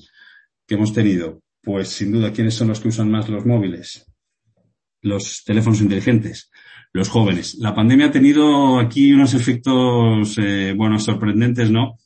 que 0.67 0.75
hemos 0.75 0.93
tenido? 0.93 1.43
Pues 1.63 1.89
sin 1.89 2.13
duda, 2.13 2.33
¿quiénes 2.33 2.55
son 2.55 2.69
los 2.69 2.81
que 2.81 2.89
usan 2.89 3.11
más 3.11 3.29
los 3.29 3.45
móviles? 3.45 4.07
Los 5.03 5.45
teléfonos 5.45 5.81
inteligentes, 5.81 6.51
los 6.93 7.09
jóvenes. 7.09 7.57
La 7.59 7.75
pandemia 7.75 8.07
ha 8.07 8.11
tenido 8.11 8.79
aquí 8.79 9.13
unos 9.13 9.35
efectos, 9.35 10.39
eh, 10.39 10.75
bueno, 10.77 10.99
sorprendentes, 10.99 11.71
¿no? 11.71 11.99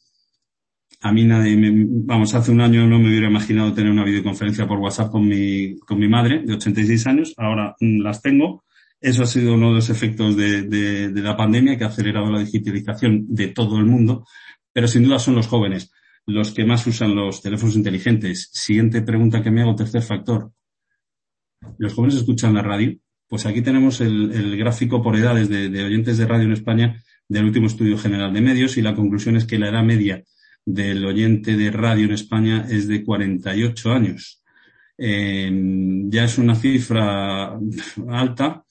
A 1.03 1.13
mí 1.13 1.25
nadie, 1.25 1.57
vamos, 1.59 2.35
hace 2.35 2.51
un 2.51 2.61
año 2.61 2.87
no 2.87 2.99
me 2.99 3.09
hubiera 3.09 3.29
imaginado 3.29 3.73
tener 3.73 3.91
una 3.91 4.05
videoconferencia 4.05 4.67
por 4.67 4.79
WhatsApp 4.79 5.11
con 5.11 5.27
mi, 5.27 5.79
con 5.79 5.99
mi 5.99 6.09
madre 6.09 6.43
de 6.45 6.55
86 6.55 7.07
años. 7.07 7.35
Ahora 7.39 7.75
mm, 7.81 8.03
las 8.03 8.21
tengo 8.21 8.65
eso 9.01 9.23
ha 9.23 9.27
sido 9.27 9.55
uno 9.55 9.69
de 9.69 9.77
los 9.77 9.89
efectos 9.89 10.37
de, 10.37 10.63
de, 10.63 11.23
la 11.23 11.37
pandemia 11.37 11.79
que 11.79 11.85
ha 11.85 11.89
acelerado 11.89 12.31
la 12.31 12.41
digitalización 12.41 13.25
de 13.29 13.49
todo 13.49 13.79
el 13.79 13.87
mundo, 13.87 14.27
pero 14.73 14.87
sin 14.89 15.05
duda 15.05 15.19
son 15.19 15.37
los 15.37 15.47
jóvenes 15.47 15.91
los 16.27 16.53
que 16.53 16.65
más 16.65 16.87
usan 16.87 17.15
los 17.15 17.43
teléfonos 17.43 17.77
inteligentes. 17.77 18.51
Siguiente 18.53 19.03
pregunta 19.03 19.43
que 19.43 19.51
me 19.51 19.63
hago, 19.63 19.75
tercer 19.75 20.03
factor. 20.03 20.53
¿Los 21.79 21.95
jóvenes 21.95 22.17
escuchan 22.17 22.55
la 22.55 22.63
radio? 22.63 22.97
Pues 23.29 23.47
aquí 23.47 23.63
tenemos 23.63 24.01
el, 24.01 24.57
gráfico 24.57 25.03
por 25.03 25.17
edades 25.17 25.49
de, 25.49 25.69
de, 25.69 25.85
oyentes 25.85 26.19
de 26.19 26.27
radio 26.27 26.47
en 26.47 26.53
España 26.53 27.03
del 27.29 27.45
último 27.45 27.69
estudio 27.69 27.97
general 27.97 28.33
de 28.33 28.41
medios 28.41 28.77
y 28.77 28.83
la 28.83 28.95
conclusión 28.95 29.37
es 29.37 29.45
que 29.45 29.59
la 29.59 29.69
edad 29.69 29.85
media 29.85 30.25
del 30.65 31.05
oyente 31.05 31.57
de 31.57 31.71
radio 31.71 32.07
en 32.07 32.13
España 32.13 32.67
es 32.69 32.89
de 32.89 33.05
48 33.05 33.93
años. 33.93 34.43
Eh, 34.99 35.51
ya 36.09 36.25
es 36.25 36.39
una 36.39 36.55
cifra 36.55 37.59
alta, 38.09 38.65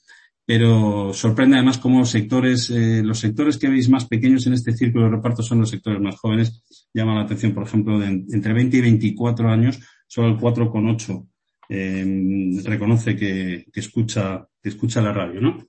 pero 0.50 1.14
sorprende 1.14 1.58
además 1.58 1.78
cómo 1.78 2.04
sectores, 2.06 2.72
eh, 2.72 3.04
los 3.04 3.20
sectores 3.20 3.60
que 3.60 3.70
veis 3.70 3.88
más 3.88 4.08
pequeños 4.08 4.48
en 4.48 4.54
este 4.54 4.76
círculo 4.76 5.06
de 5.06 5.12
reparto 5.12 5.44
son 5.44 5.60
los 5.60 5.70
sectores 5.70 6.02
más 6.02 6.16
jóvenes. 6.16 6.64
Llama 6.92 7.14
la 7.14 7.22
atención, 7.22 7.54
por 7.54 7.68
ejemplo, 7.68 8.04
entre 8.04 8.54
20 8.54 8.78
y 8.78 8.82
24 8.82 9.48
años, 9.48 9.80
solo 10.08 10.30
el 10.30 10.38
4,8 10.38 11.28
eh, 11.70 12.64
reconoce 12.64 13.16
que, 13.16 13.68
que, 13.72 13.80
escucha, 13.80 14.44
que 14.60 14.70
escucha 14.70 15.04
la 15.04 15.14
radio, 15.14 15.40
¿no? 15.40 15.68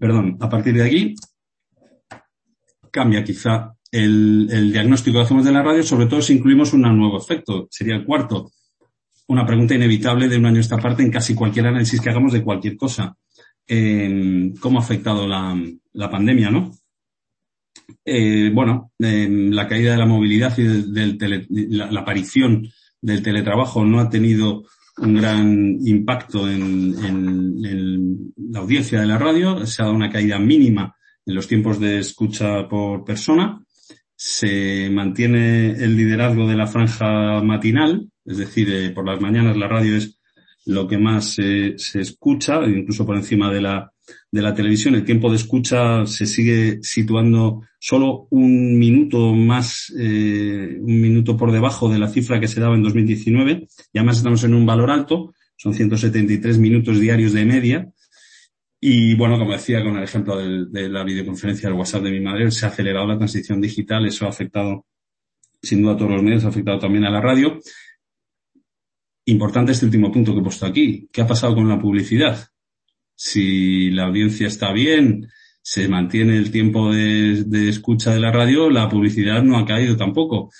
Perdón, 0.00 0.36
a 0.40 0.48
partir 0.48 0.74
de 0.74 0.82
aquí 0.82 1.14
cambia 2.90 3.22
quizá 3.22 3.72
el, 3.92 4.48
el 4.50 4.72
diagnóstico 4.72 5.18
que 5.18 5.22
hacemos 5.22 5.44
de 5.44 5.52
la 5.52 5.62
radio, 5.62 5.84
sobre 5.84 6.06
todo 6.06 6.20
si 6.20 6.32
incluimos 6.32 6.72
un 6.72 6.80
nuevo 6.80 7.18
efecto, 7.18 7.68
sería 7.70 7.94
el 7.94 8.04
cuarto, 8.04 8.50
una 9.28 9.46
pregunta 9.46 9.74
inevitable 9.74 10.28
de 10.28 10.36
un 10.36 10.46
año 10.46 10.58
a 10.58 10.60
esta 10.60 10.78
parte 10.78 11.02
en 11.02 11.10
casi 11.10 11.34
cualquier 11.34 11.66
análisis 11.66 12.00
que 12.00 12.10
hagamos 12.10 12.32
de 12.32 12.42
cualquier 12.42 12.76
cosa. 12.76 13.16
Eh, 13.66 14.52
¿Cómo 14.60 14.78
ha 14.78 14.82
afectado 14.82 15.26
la, 15.28 15.56
la 15.92 16.10
pandemia, 16.10 16.50
no? 16.50 16.72
Eh, 18.04 18.50
bueno, 18.52 18.92
eh, 18.98 19.28
la 19.30 19.68
caída 19.68 19.92
de 19.92 19.98
la 19.98 20.06
movilidad 20.06 20.56
y 20.58 20.62
del, 20.62 21.18
la, 21.70 21.90
la, 21.90 22.00
aparición 22.00 22.66
del 23.00 23.22
teletrabajo 23.22 23.84
no 23.84 24.00
ha 24.00 24.08
tenido 24.08 24.64
un 24.98 25.14
gran 25.14 25.78
impacto 25.84 26.50
en, 26.50 26.94
en, 27.04 28.32
la 28.50 28.60
audiencia 28.60 29.00
de 29.00 29.06
la 29.06 29.18
radio. 29.18 29.66
Se 29.66 29.82
ha 29.82 29.84
dado 29.84 29.96
una 29.96 30.10
caída 30.10 30.38
mínima 30.38 30.96
en 31.26 31.34
los 31.34 31.46
tiempos 31.46 31.78
de 31.78 31.98
escucha 31.98 32.66
por 32.66 33.04
persona. 33.04 33.62
Se 34.16 34.88
mantiene 34.90 35.72
el 35.72 35.96
liderazgo 35.96 36.48
de 36.48 36.56
la 36.56 36.66
franja 36.66 37.42
matinal, 37.42 38.08
es 38.28 38.36
decir, 38.36 38.72
eh, 38.72 38.90
por 38.90 39.06
las 39.06 39.20
mañanas 39.20 39.56
la 39.56 39.68
radio 39.68 39.96
es 39.96 40.18
lo 40.66 40.86
que 40.86 40.98
más 40.98 41.34
se 41.34 41.76
escucha, 41.94 42.62
incluso 42.66 43.06
por 43.06 43.16
encima 43.16 43.50
de 43.52 43.62
la, 43.62 43.90
de 44.30 44.42
la 44.42 44.54
televisión. 44.54 44.94
El 44.94 45.04
tiempo 45.04 45.30
de 45.30 45.36
escucha 45.36 46.06
se 46.06 46.26
sigue 46.26 46.78
situando 46.82 47.62
solo 47.78 48.26
un 48.30 48.78
minuto 48.78 49.34
más, 49.34 49.92
eh, 49.98 50.78
un 50.80 51.00
minuto 51.00 51.36
por 51.36 51.52
debajo 51.52 51.88
de 51.88 51.98
la 51.98 52.08
cifra 52.08 52.40
que 52.40 52.48
se 52.48 52.60
daba 52.60 52.74
en 52.74 52.82
2019. 52.82 53.66
Y 53.92 53.98
además 53.98 54.18
estamos 54.18 54.44
en 54.44 54.54
un 54.54 54.66
valor 54.66 54.90
alto, 54.90 55.34
son 55.56 55.74
173 55.74 56.58
minutos 56.58 57.00
diarios 57.00 57.32
de 57.32 57.44
media. 57.44 57.88
Y 58.80 59.14
bueno, 59.14 59.38
como 59.38 59.52
decía 59.52 59.82
con 59.82 59.96
el 59.96 60.04
ejemplo 60.04 60.36
de 60.36 60.88
la 60.88 61.02
videoconferencia 61.02 61.68
del 61.68 61.78
WhatsApp 61.78 62.04
de 62.04 62.12
mi 62.12 62.20
madre, 62.20 62.50
se 62.50 62.64
ha 62.64 62.68
acelerado 62.68 63.06
la 63.06 63.18
transición 63.18 63.60
digital, 63.60 64.06
eso 64.06 64.26
ha 64.26 64.28
afectado 64.28 64.86
sin 65.60 65.82
duda 65.82 65.94
a 65.94 65.96
todos 65.96 66.12
los 66.12 66.22
medios, 66.22 66.44
ha 66.44 66.48
afectado 66.48 66.78
también 66.78 67.04
a 67.04 67.10
la 67.10 67.20
radio. 67.20 67.58
Importante 69.28 69.72
este 69.72 69.84
último 69.84 70.10
punto 70.10 70.32
que 70.32 70.40
he 70.40 70.42
puesto 70.42 70.64
aquí. 70.64 71.06
¿Qué 71.12 71.20
ha 71.20 71.26
pasado 71.26 71.54
con 71.54 71.68
la 71.68 71.78
publicidad? 71.78 72.48
Si 73.14 73.90
la 73.90 74.04
audiencia 74.04 74.46
está 74.46 74.72
bien, 74.72 75.28
se 75.60 75.86
mantiene 75.86 76.38
el 76.38 76.50
tiempo 76.50 76.90
de, 76.90 77.68
escucha 77.68 78.14
de 78.14 78.20
la 78.20 78.32
radio, 78.32 78.70
la 78.70 78.88
publicidad 78.88 79.42
no 79.42 79.58
ha 79.58 79.66
caído 79.66 79.98
tampoco. 79.98 80.50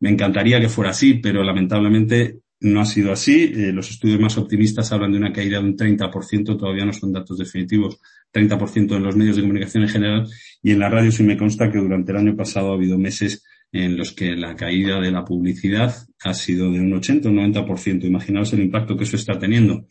Me 0.00 0.08
encantaría 0.08 0.58
que 0.58 0.70
fuera 0.70 0.92
así, 0.92 1.14
pero 1.14 1.44
lamentablemente 1.44 2.38
no 2.60 2.80
ha 2.80 2.86
sido 2.86 3.12
así. 3.12 3.52
Eh, 3.54 3.70
los 3.74 3.90
estudios 3.90 4.18
más 4.18 4.38
optimistas 4.38 4.90
hablan 4.92 5.12
de 5.12 5.18
una 5.18 5.32
caída 5.34 5.58
de 5.58 5.66
un 5.66 5.76
30%, 5.76 6.56
todavía 6.56 6.86
no 6.86 6.94
son 6.94 7.12
datos 7.12 7.36
definitivos, 7.36 8.00
30% 8.32 8.96
en 8.96 9.02
los 9.02 9.14
medios 9.14 9.36
de 9.36 9.42
comunicación 9.42 9.82
en 9.82 9.90
general 9.90 10.26
y 10.62 10.70
en 10.70 10.78
la 10.78 10.88
radio 10.88 11.12
sí 11.12 11.22
me 11.22 11.36
consta 11.36 11.70
que 11.70 11.76
durante 11.76 12.12
el 12.12 12.18
año 12.18 12.34
pasado 12.34 12.70
ha 12.70 12.76
habido 12.76 12.96
meses 12.96 13.44
en 13.72 13.96
los 13.96 14.12
que 14.12 14.36
la 14.36 14.54
caída 14.56 15.00
de 15.00 15.10
la 15.10 15.24
publicidad 15.24 15.94
ha 16.22 16.34
sido 16.34 16.70
de 16.70 16.80
un 16.80 16.92
80 16.94 17.28
o 17.28 17.32
un 17.32 17.52
90%. 17.52 18.04
Imaginaos 18.04 18.52
el 18.52 18.60
impacto 18.60 18.96
que 18.96 19.04
eso 19.04 19.16
está 19.16 19.38
teniendo 19.38 19.86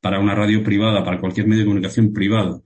para 0.00 0.20
una 0.20 0.34
radio 0.34 0.62
privada, 0.62 1.04
para 1.04 1.20
cualquier 1.20 1.46
medio 1.46 1.60
de 1.60 1.66
comunicación 1.66 2.12
privado. 2.12 2.64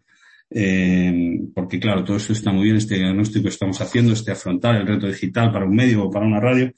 Eh, 0.50 1.40
porque 1.54 1.80
claro, 1.80 2.04
todo 2.04 2.16
eso 2.16 2.32
está 2.32 2.52
muy 2.52 2.64
bien, 2.64 2.76
este 2.76 2.96
diagnóstico 2.96 3.44
que 3.44 3.48
estamos 3.48 3.80
haciendo, 3.80 4.12
este 4.12 4.32
afrontar 4.32 4.76
el 4.76 4.86
reto 4.86 5.06
digital 5.08 5.50
para 5.50 5.64
un 5.64 5.74
medio 5.74 6.04
o 6.04 6.10
para 6.10 6.26
una 6.26 6.40
radio, 6.40 6.72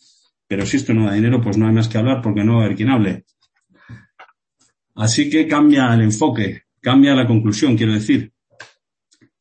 pero 0.47 0.65
si 0.65 0.77
esto 0.77 0.95
no 0.95 1.07
da 1.07 1.13
dinero, 1.13 1.41
pues 1.41 1.59
no 1.59 1.67
hay 1.67 1.75
más 1.75 1.89
que 1.89 1.99
hablar 1.99 2.23
porque 2.23 2.45
no 2.45 2.55
va 2.57 2.63
a 2.63 2.65
haber 2.65 2.77
quien 2.77 2.91
hable. 2.91 3.25
Así 4.95 5.29
que 5.29 5.47
cambia 5.47 5.93
el 5.93 6.01
enfoque, 6.03 6.63
cambia 6.81 7.15
la 7.15 7.27
conclusión, 7.27 7.77
quiero 7.77 7.93
decir. 7.93 8.33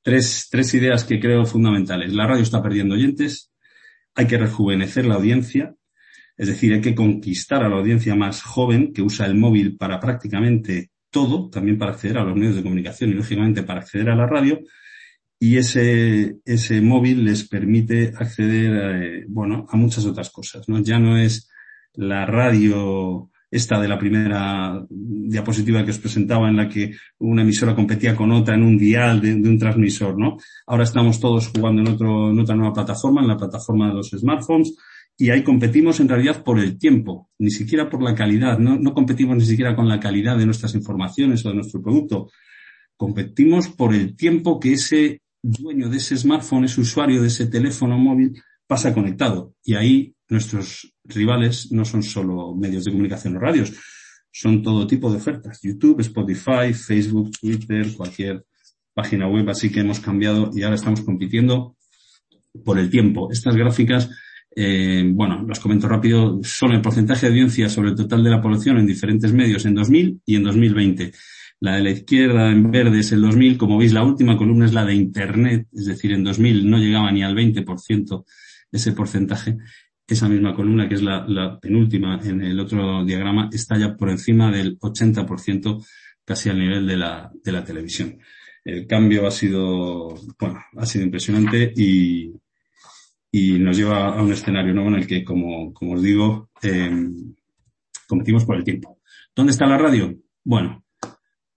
Tres, 0.02 0.50
tres 0.52 0.74
ideas 0.76 1.04
que 1.04 1.20
creo 1.20 1.46
fundamentales. 1.46 2.14
La 2.14 2.28
radio 2.28 2.44
está 2.44 2.62
perdiendo 2.62 2.94
oyentes, 2.94 3.52
hay 4.16 4.28
que 4.28 4.38
rejuvenecer 4.38 5.06
la 5.06 5.16
audiencia, 5.16 5.76
es 6.38 6.48
decir, 6.48 6.74
hay 6.74 6.82
que 6.82 6.96
conquistar 6.96 7.64
a 7.64 7.70
la 7.70 7.78
audiencia 7.78 8.16
más 8.16 8.42
joven 8.42 8.94
que 8.94 9.02
usa 9.02 9.26
el 9.26 9.36
móvil 9.36 9.78
para 9.78 10.00
prácticamente 10.00 10.92
todo, 11.10 11.50
también 11.50 11.78
para 11.78 11.92
acceder 11.92 12.18
a 12.18 12.24
los 12.24 12.36
medios 12.36 12.56
de 12.56 12.64
comunicación 12.64 13.10
y 13.10 13.14
lógicamente 13.14 13.64
para 13.64 13.82
acceder 13.82 14.10
a 14.10 14.16
la 14.16 14.28
radio. 14.28 14.60
Y 15.40 15.58
ese, 15.58 16.38
ese 16.46 16.82
móvil 16.82 17.24
les 17.24 17.48
permite 17.48 18.14
acceder, 18.18 19.04
eh, 19.04 19.26
bueno, 19.28 19.66
a 19.70 19.78
muchas 19.78 20.06
otras 20.06 20.30
cosas, 20.30 20.68
¿no? 20.68 20.80
Ya 20.80 20.98
no 21.00 21.18
es 21.18 21.50
la 21.94 22.26
radio 22.26 23.30
esta 23.56 23.80
de 23.80 23.88
la 23.88 23.98
primera 23.98 24.86
diapositiva 24.90 25.84
que 25.84 25.92
os 25.92 26.00
presentaba 26.00 26.50
en 26.50 26.58
la 26.58 26.68
que 26.68 26.92
una 27.20 27.42
emisora 27.42 27.74
competía 27.74 28.16
con 28.16 28.32
otra 28.32 28.56
en 28.56 28.64
un 28.64 28.78
dial 28.78 29.22
de, 29.22 29.34
un 29.34 29.58
transmisor, 29.58 30.18
¿no? 30.18 30.38
Ahora 30.68 30.84
estamos 30.84 31.20
todos 31.20 31.48
jugando 31.48 31.82
en, 31.82 32.40
otra 32.40 32.56
nueva 32.56 32.74
plataforma, 32.74 33.22
en 33.22 33.28
la 33.28 33.38
plataforma 33.38 33.88
de 33.88 33.96
los 33.96 34.10
smartphones, 34.10 34.76
y 35.18 35.30
ahí 35.30 35.44
competimos 35.44 36.02
en 36.02 36.10
realidad 36.10 36.44
por 36.44 36.60
el 36.60 36.78
tiempo, 36.78 37.30
ni 37.40 37.50
siquiera 37.50 37.90
por 37.90 38.04
la 38.04 38.14
calidad, 38.14 38.60
no, 38.60 38.78
no 38.78 38.94
competimos 38.94 39.38
ni 39.38 39.46
siquiera 39.46 39.74
con 39.74 39.88
la 39.88 40.00
calidad 40.00 40.38
de 40.38 40.46
nuestras 40.46 40.76
informaciones 40.76 41.46
o 41.46 41.50
de 41.50 41.56
nuestro 41.56 41.82
producto, 41.82 42.30
competimos 42.98 43.70
por 43.70 43.94
el 43.94 44.16
tiempo 44.18 44.60
que 44.60 44.74
ese 44.74 45.22
dueño 45.42 45.90
de 45.90 45.98
ese 45.98 46.18
smartphone, 46.18 46.66
ese 46.66 46.82
usuario 46.82 47.22
de 47.22 47.28
ese 47.28 47.48
teléfono 47.48 47.98
móvil 47.98 48.34
pasa 48.68 48.94
conectado. 48.94 49.54
Y 49.64 49.76
ahí 49.76 50.15
nuestros 50.30 50.94
rivales 51.04 51.72
no 51.72 51.86
son 51.86 52.04
solo 52.04 52.56
medios 52.56 52.86
de 52.86 52.92
comunicación 52.92 53.38
o 53.38 53.40
radios, 53.40 53.74
son 54.32 54.62
todo 54.62 54.86
tipo 54.86 55.10
de 55.10 55.18
ofertas. 55.18 55.62
YouTube, 55.62 56.02
Spotify, 56.02 56.74
Facebook, 56.74 57.32
Twitter, 57.40 57.88
cualquier 57.96 58.44
página 58.94 59.28
web. 59.28 59.50
Así 59.50 59.72
que 59.72 59.80
hemos 59.80 60.00
cambiado 60.00 60.50
y 60.54 60.64
ahora 60.64 60.76
estamos 60.76 61.02
compitiendo 61.02 61.78
por 62.66 62.78
el 62.78 62.90
tiempo. 62.90 63.30
Estas 63.32 63.56
gráficas, 63.56 64.10
eh, 64.56 65.10
bueno, 65.14 65.46
las 65.48 65.60
comento 65.60 65.88
rápido, 65.88 66.40
son 66.44 66.74
el 66.74 66.82
porcentaje 66.82 67.28
de 67.28 67.32
audiencia 67.32 67.70
sobre 67.70 67.90
el 67.90 67.96
total 67.96 68.24
de 68.24 68.30
la 68.30 68.42
población 68.42 68.78
en 68.78 68.88
diferentes 68.88 69.32
medios 69.32 69.66
en 69.66 69.76
2000 69.76 70.22
y 70.26 70.36
en 70.36 70.44
2020. 70.44 71.12
La 71.62 71.78
de 71.78 71.84
la 71.84 71.92
izquierda 71.92 72.52
en 72.52 72.70
verde 72.72 73.00
es 73.00 73.14
el 73.14 73.22
2000. 73.22 73.58
Como 73.58 73.78
veis, 73.78 73.94
la 73.94 74.04
última 74.04 74.38
columna 74.38 74.66
es 74.66 74.74
la 74.74 74.84
de 74.84 74.96
Internet, 74.96 75.68
es 75.72 75.86
decir, 75.86 76.12
en 76.12 76.26
2000 76.26 76.70
no 76.70 76.78
llegaba 76.78 77.10
ni 77.12 77.24
al 77.24 77.36
20% 77.36 78.26
ese 78.72 78.92
porcentaje 78.92 79.58
esa 80.08 80.30
misma 80.30 80.54
columna, 80.54 80.88
que 80.88 80.96
es 80.96 81.02
la, 81.02 81.60
penúltima 81.60 82.20
en 82.24 82.42
el 82.42 82.60
otro 82.60 83.04
diagrama, 83.04 83.50
está 83.52 83.78
ya 83.78 83.96
por 83.96 84.10
encima 84.10 84.52
del 84.52 84.78
80%, 84.80 85.86
casi 86.24 86.50
al 86.50 86.60
nivel 86.60 86.86
de 86.86 86.98
la, 86.98 87.32
de 87.44 87.52
la 87.52 87.64
televisión. 87.64 88.20
El 88.64 88.88
cambio 88.88 89.28
ha 89.28 89.32
sido, 89.32 90.16
bueno, 90.40 90.60
ha 90.78 90.86
sido 90.86 91.06
impresionante 91.06 91.72
y, 91.76 92.34
y 93.32 93.60
nos 93.60 93.78
lleva 93.78 94.16
a 94.16 94.22
un 94.22 94.32
escenario 94.32 94.74
nuevo 94.74 94.90
en 94.90 94.96
el 94.96 95.08
que, 95.08 95.24
como, 95.24 95.74
como 95.74 95.94
os 95.94 96.02
digo, 96.02 96.50
eh, 96.62 96.92
competimos 98.08 98.46
por 98.46 98.56
el 98.56 98.64
tiempo. 98.64 99.00
¿Dónde 99.36 99.52
está 99.52 99.66
la 99.66 99.78
radio? 99.78 100.16
Bueno, 100.44 100.84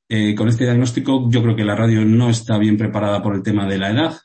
eh, 0.09 0.35
con 0.35 0.49
este 0.49 0.65
diagnóstico 0.65 1.31
yo 1.31 1.43
creo 1.43 1.55
que 1.55 1.65
la 1.65 1.77
radio 1.77 2.05
no 2.05 2.31
está 2.31 2.59
bien 2.59 2.77
preparada 2.77 3.23
por 3.23 3.35
el 3.35 3.43
tema 3.43 3.67
de 3.67 3.79
la 3.79 3.91
edad. 3.91 4.17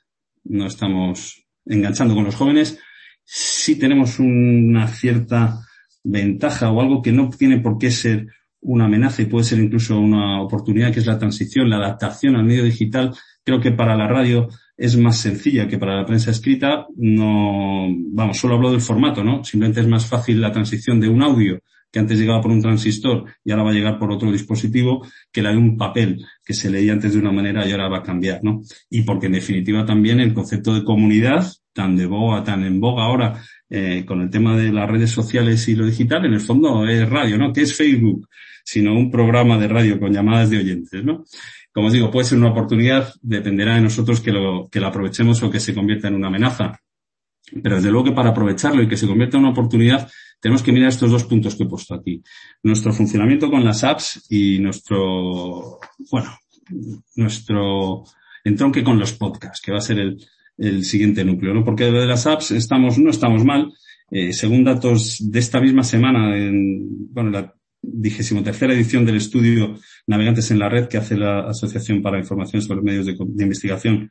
No 0.46 0.66
estamos 0.66 1.46
enganchando 1.66 2.16
con 2.16 2.24
los 2.24 2.36
jóvenes 2.36 2.80
sí 3.24 3.78
tenemos 3.78 4.20
una 4.20 4.88
cierta 4.88 5.60
ventaja 6.04 6.72
o 6.72 6.82
algo 6.82 7.02
que 7.02 7.12
no 7.12 7.30
tiene 7.30 7.60
por 7.60 7.78
qué 7.78 7.92
ser 7.92 8.28
una 8.62 8.86
amenaza 8.86 9.22
y 9.22 9.26
puede 9.26 9.46
ser 9.46 9.60
incluso 9.60 10.00
una 10.00 10.42
oportunidad, 10.42 10.92
que 10.92 11.00
es 11.00 11.06
la 11.06 11.20
transición, 11.20 11.70
la 11.70 11.78
adaptación 11.78 12.36
al 12.36 12.46
medio 12.46 12.64
digital. 12.64 13.14
Creo 13.44 13.60
que 13.60 13.72
para 13.72 13.96
la 13.96 14.08
radio 14.08 14.50
es 14.78 14.98
más 14.98 15.18
sencilla 15.18 15.68
que 15.68 15.78
para 15.78 15.96
la 15.96 16.06
prensa 16.06 16.32
escrita. 16.32 16.86
No, 16.96 17.88
vamos, 18.12 18.38
solo 18.38 18.56
hablo 18.56 18.72
del 18.72 18.82
formato, 18.82 19.24
¿no? 19.24 19.44
Simplemente 19.44 19.82
es 19.82 19.88
más 19.88 20.06
fácil 20.06 20.42
la 20.42 20.52
transición 20.52 21.00
de 21.00 21.10
un 21.10 21.22
audio 21.22 21.60
que 21.92 22.00
antes 22.00 22.18
llegaba 22.18 22.42
por 22.42 22.50
un 22.50 22.62
transistor 22.62 23.26
y 23.46 23.52
ahora 23.52 23.66
va 23.66 23.70
a 23.70 23.74
llegar 23.74 24.00
por 24.00 24.12
otro 24.12 24.32
dispositivo, 24.32 25.06
que 25.32 25.44
la 25.44 25.52
de 25.52 25.58
un 25.58 25.78
papel 25.78 26.26
que 26.44 26.56
se 26.56 26.72
leía 26.72 26.92
antes 26.92 27.14
de 27.14 27.20
una 27.20 27.32
manera 27.32 27.68
y 27.68 27.72
ahora 27.72 27.88
va 27.88 28.00
a 28.00 28.04
cambiar, 28.04 28.44
¿no? 28.44 28.62
Y 28.90 29.04
porque 29.04 29.28
en 29.28 29.34
definitiva 29.34 29.86
también 29.86 30.20
el 30.20 30.34
concepto 30.34 30.74
de 30.74 30.84
comunidad, 30.84 31.46
tan 31.74 31.96
de 31.96 32.06
boga, 32.06 32.44
tan 32.44 32.64
en 32.64 32.80
boga 32.80 33.04
ahora, 33.04 33.42
eh, 33.70 34.06
con 34.06 34.22
el 34.22 34.30
tema 34.30 34.56
de 34.56 34.72
las 34.72 34.90
redes 34.90 35.12
sociales 35.12 35.68
y 35.68 35.76
lo 35.76 35.86
digital, 35.86 36.26
en 36.26 36.34
el 36.34 36.40
fondo 36.40 36.88
es 36.88 37.10
radio, 37.10 37.38
¿no? 37.38 37.52
¿Qué 37.52 37.62
es 37.62 37.76
Facebook? 37.76 38.28
Sino 38.64 38.94
un 38.94 39.12
programa 39.12 39.58
de 39.58 39.68
radio 39.68 40.00
con 40.00 40.14
llamadas 40.14 40.50
de 40.50 40.60
oyentes, 40.60 41.04
¿no? 41.04 41.26
Como 41.74 41.88
os 41.88 41.94
digo, 41.94 42.12
puede 42.12 42.28
ser 42.28 42.38
una 42.38 42.52
oportunidad, 42.52 43.12
dependerá 43.22 43.76
de 43.76 43.82
nosotros 43.82 44.22
que 44.22 44.32
lo, 44.32 44.70
que 44.70 44.80
la 44.80 44.88
aprovechemos 44.88 45.42
o 45.42 45.50
que 45.50 45.60
se 45.60 45.74
convierta 45.74 46.08
en 46.08 46.16
una 46.16 46.28
amenaza. 46.28 46.80
Pero 47.62 47.76
desde 47.76 47.90
luego 47.92 48.06
que 48.06 48.12
para 48.12 48.30
aprovecharlo 48.30 48.84
y 48.84 48.88
que 48.88 48.96
se 48.96 49.08
convierta 49.08 49.38
en 49.38 49.44
una 49.44 49.52
oportunidad, 49.52 50.10
tenemos 50.40 50.62
que 50.62 50.72
mirar 50.72 50.90
estos 50.90 51.10
dos 51.10 51.24
puntos 51.24 51.56
que 51.56 51.64
he 51.64 51.68
puesto 51.68 51.96
aquí. 51.96 52.22
Nuestro 52.62 52.94
funcionamiento 52.94 53.50
con 53.50 53.64
las 53.64 53.84
apps 53.84 54.28
y 54.30 54.60
nuestro, 54.60 55.80
bueno, 56.12 56.38
nuestro 57.16 58.04
entronque 58.44 58.84
con 58.84 59.00
los 59.00 59.14
podcasts, 59.14 59.62
que 59.62 59.72
va 59.72 59.80
a 59.80 59.82
ser 59.82 60.00
el, 60.00 60.18
el 60.58 60.86
siguiente 60.86 61.26
núcleo, 61.26 61.54
¿no? 61.54 61.64
Porque 61.64 61.86
de 61.86 62.06
las 62.06 62.28
apps 62.28 62.52
estamos, 62.52 62.98
no 63.00 63.10
estamos 63.10 63.44
mal. 63.44 63.72
Eh, 64.12 64.34
según 64.34 64.64
datos 64.64 65.18
de 65.20 65.40
esta 65.40 65.60
misma 65.60 65.84
semana, 65.84 66.38
en, 66.38 67.12
bueno, 67.14 67.32
la 67.32 67.54
tercera 68.44 68.74
edición 68.74 69.06
del 69.06 69.18
estudio 69.18 69.76
Navegantes 70.08 70.52
en 70.52 70.60
la 70.60 70.70
Red 70.70 70.88
que 70.88 70.98
hace 70.98 71.18
la 71.18 71.50
Asociación 71.50 72.02
para 72.02 72.20
Información 72.20 72.62
sobre 72.62 72.82
Medios 72.82 73.06
de 73.06 73.44
Investigación 73.44 74.10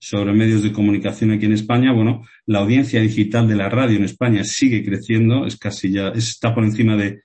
sobre 0.00 0.32
medios 0.32 0.62
de 0.62 0.72
comunicación 0.72 1.32
aquí 1.32 1.46
en 1.46 1.52
España, 1.52 1.92
bueno, 1.92 2.22
la 2.46 2.60
audiencia 2.60 3.00
digital 3.00 3.48
de 3.48 3.56
la 3.56 3.68
radio 3.68 3.96
en 3.96 4.04
España 4.04 4.44
sigue 4.44 4.84
creciendo, 4.84 5.44
es 5.46 5.56
casi 5.56 5.90
ya, 5.90 6.08
está 6.08 6.54
por 6.54 6.64
encima 6.64 6.96
de 6.96 7.22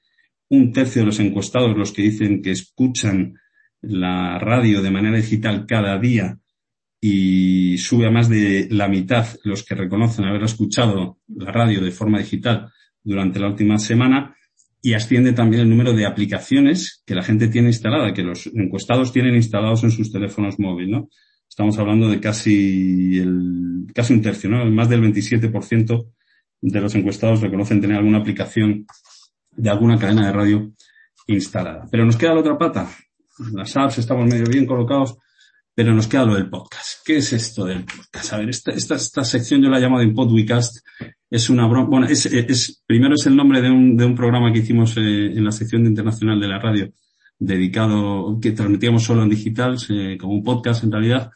un 0.50 0.72
tercio 0.72 1.02
de 1.02 1.06
los 1.08 1.20
encuestados 1.20 1.78
los 1.78 1.92
que 1.92 2.04
dicen 2.04 2.42
que 2.42 2.52
escuchan 2.52 3.36
la 3.82 4.40
radio 4.40 4.82
de 4.82 4.92
manera 4.92 5.18
digital 5.18 5.66
cada 5.68 6.00
día 6.00 6.38
y 7.06 7.78
sube 7.80 8.08
a 8.08 8.12
más 8.12 8.30
de 8.30 8.70
la 8.72 8.88
mitad 8.88 9.28
los 9.44 9.66
que 9.66 9.76
reconocen 9.76 10.24
haber 10.24 10.44
escuchado 10.44 11.18
la 11.28 11.52
radio 11.52 11.82
de 11.82 11.92
forma 11.92 12.18
digital 12.18 12.72
durante 13.04 13.42
la 13.42 13.50
última 13.50 13.78
semana 13.78 14.38
y 14.82 14.94
asciende 14.94 15.34
también 15.34 15.64
el 15.64 15.70
número 15.70 15.92
de 15.92 16.06
aplicaciones 16.06 17.04
que 17.06 17.14
la 17.14 17.22
gente 17.22 17.50
tiene 17.50 17.68
instalada, 17.68 18.14
que 18.14 18.24
los 18.24 18.48
encuestados 18.48 19.12
tienen 19.12 19.36
instalados 19.36 19.84
en 19.84 19.92
sus 19.92 20.14
teléfonos 20.14 20.58
móviles, 20.60 20.92
¿no? 20.92 21.10
Estamos 21.50 21.78
hablando 21.78 22.08
de 22.08 22.22
casi 22.22 23.20
el, 23.20 23.86
casi 23.94 24.14
un 24.14 24.22
tercio, 24.22 24.50
¿no? 24.50 24.64
Más 24.72 24.88
del 24.88 25.02
27% 25.02 26.08
de 26.62 26.80
los 26.80 26.96
encuestados 26.96 27.42
reconocen 27.42 27.82
tener 27.82 27.98
alguna 27.98 28.20
aplicación 28.20 28.86
de 29.52 29.70
alguna 29.70 30.00
cadena 30.00 30.28
de 30.28 30.32
radio 30.32 30.72
instalada. 31.28 31.86
Pero 31.92 32.06
nos 32.06 32.16
queda 32.16 32.34
la 32.34 32.40
otra 32.40 32.58
pata. 32.58 32.90
Las 33.52 33.76
apps 33.76 33.98
estamos 33.98 34.26
medio 34.26 34.46
bien 34.46 34.66
colocados, 34.66 35.18
pero 35.76 35.94
nos 35.94 36.08
queda 36.08 36.26
lo 36.26 36.36
del 36.36 36.50
podcast. 36.50 37.02
¿Qué 37.06 37.18
es 37.18 37.34
esto 37.34 37.66
del 37.66 37.86
podcast? 37.86 38.34
A 38.34 38.38
ver, 38.38 38.50
esta, 38.50 38.72
esta, 38.72 38.96
esta 38.96 39.24
sección 39.24 39.62
yo 39.62 39.70
la 39.70 39.80
llamo 39.80 40.00
de 40.00 40.08
Podwecast. 40.10 40.86
Es 41.30 41.50
una 41.50 41.68
broma, 41.68 41.90
bueno, 41.90 42.08
es, 42.08 42.26
es, 42.28 42.84
primero 42.86 43.16
es 43.16 43.26
el 43.26 43.36
nombre 43.36 43.62
de 43.62 43.70
un, 43.70 43.98
de 43.98 44.06
un 44.06 44.16
programa 44.16 44.52
que 44.54 44.60
hicimos 44.60 44.96
eh, 44.98 45.28
en 45.28 45.44
la 45.44 45.52
sección 45.52 45.84
de 45.84 45.90
internacional 45.90 46.40
de 46.40 46.48
la 46.48 46.60
radio, 46.60 46.92
dedicado, 47.40 48.40
que 48.42 48.52
transmitíamos 48.52 49.04
solo 49.04 49.24
en 49.24 49.30
digital, 49.30 49.78
eh, 49.90 50.18
como 50.20 50.34
un 50.34 50.44
podcast 50.44 50.84
en 50.84 50.92
realidad, 50.92 51.32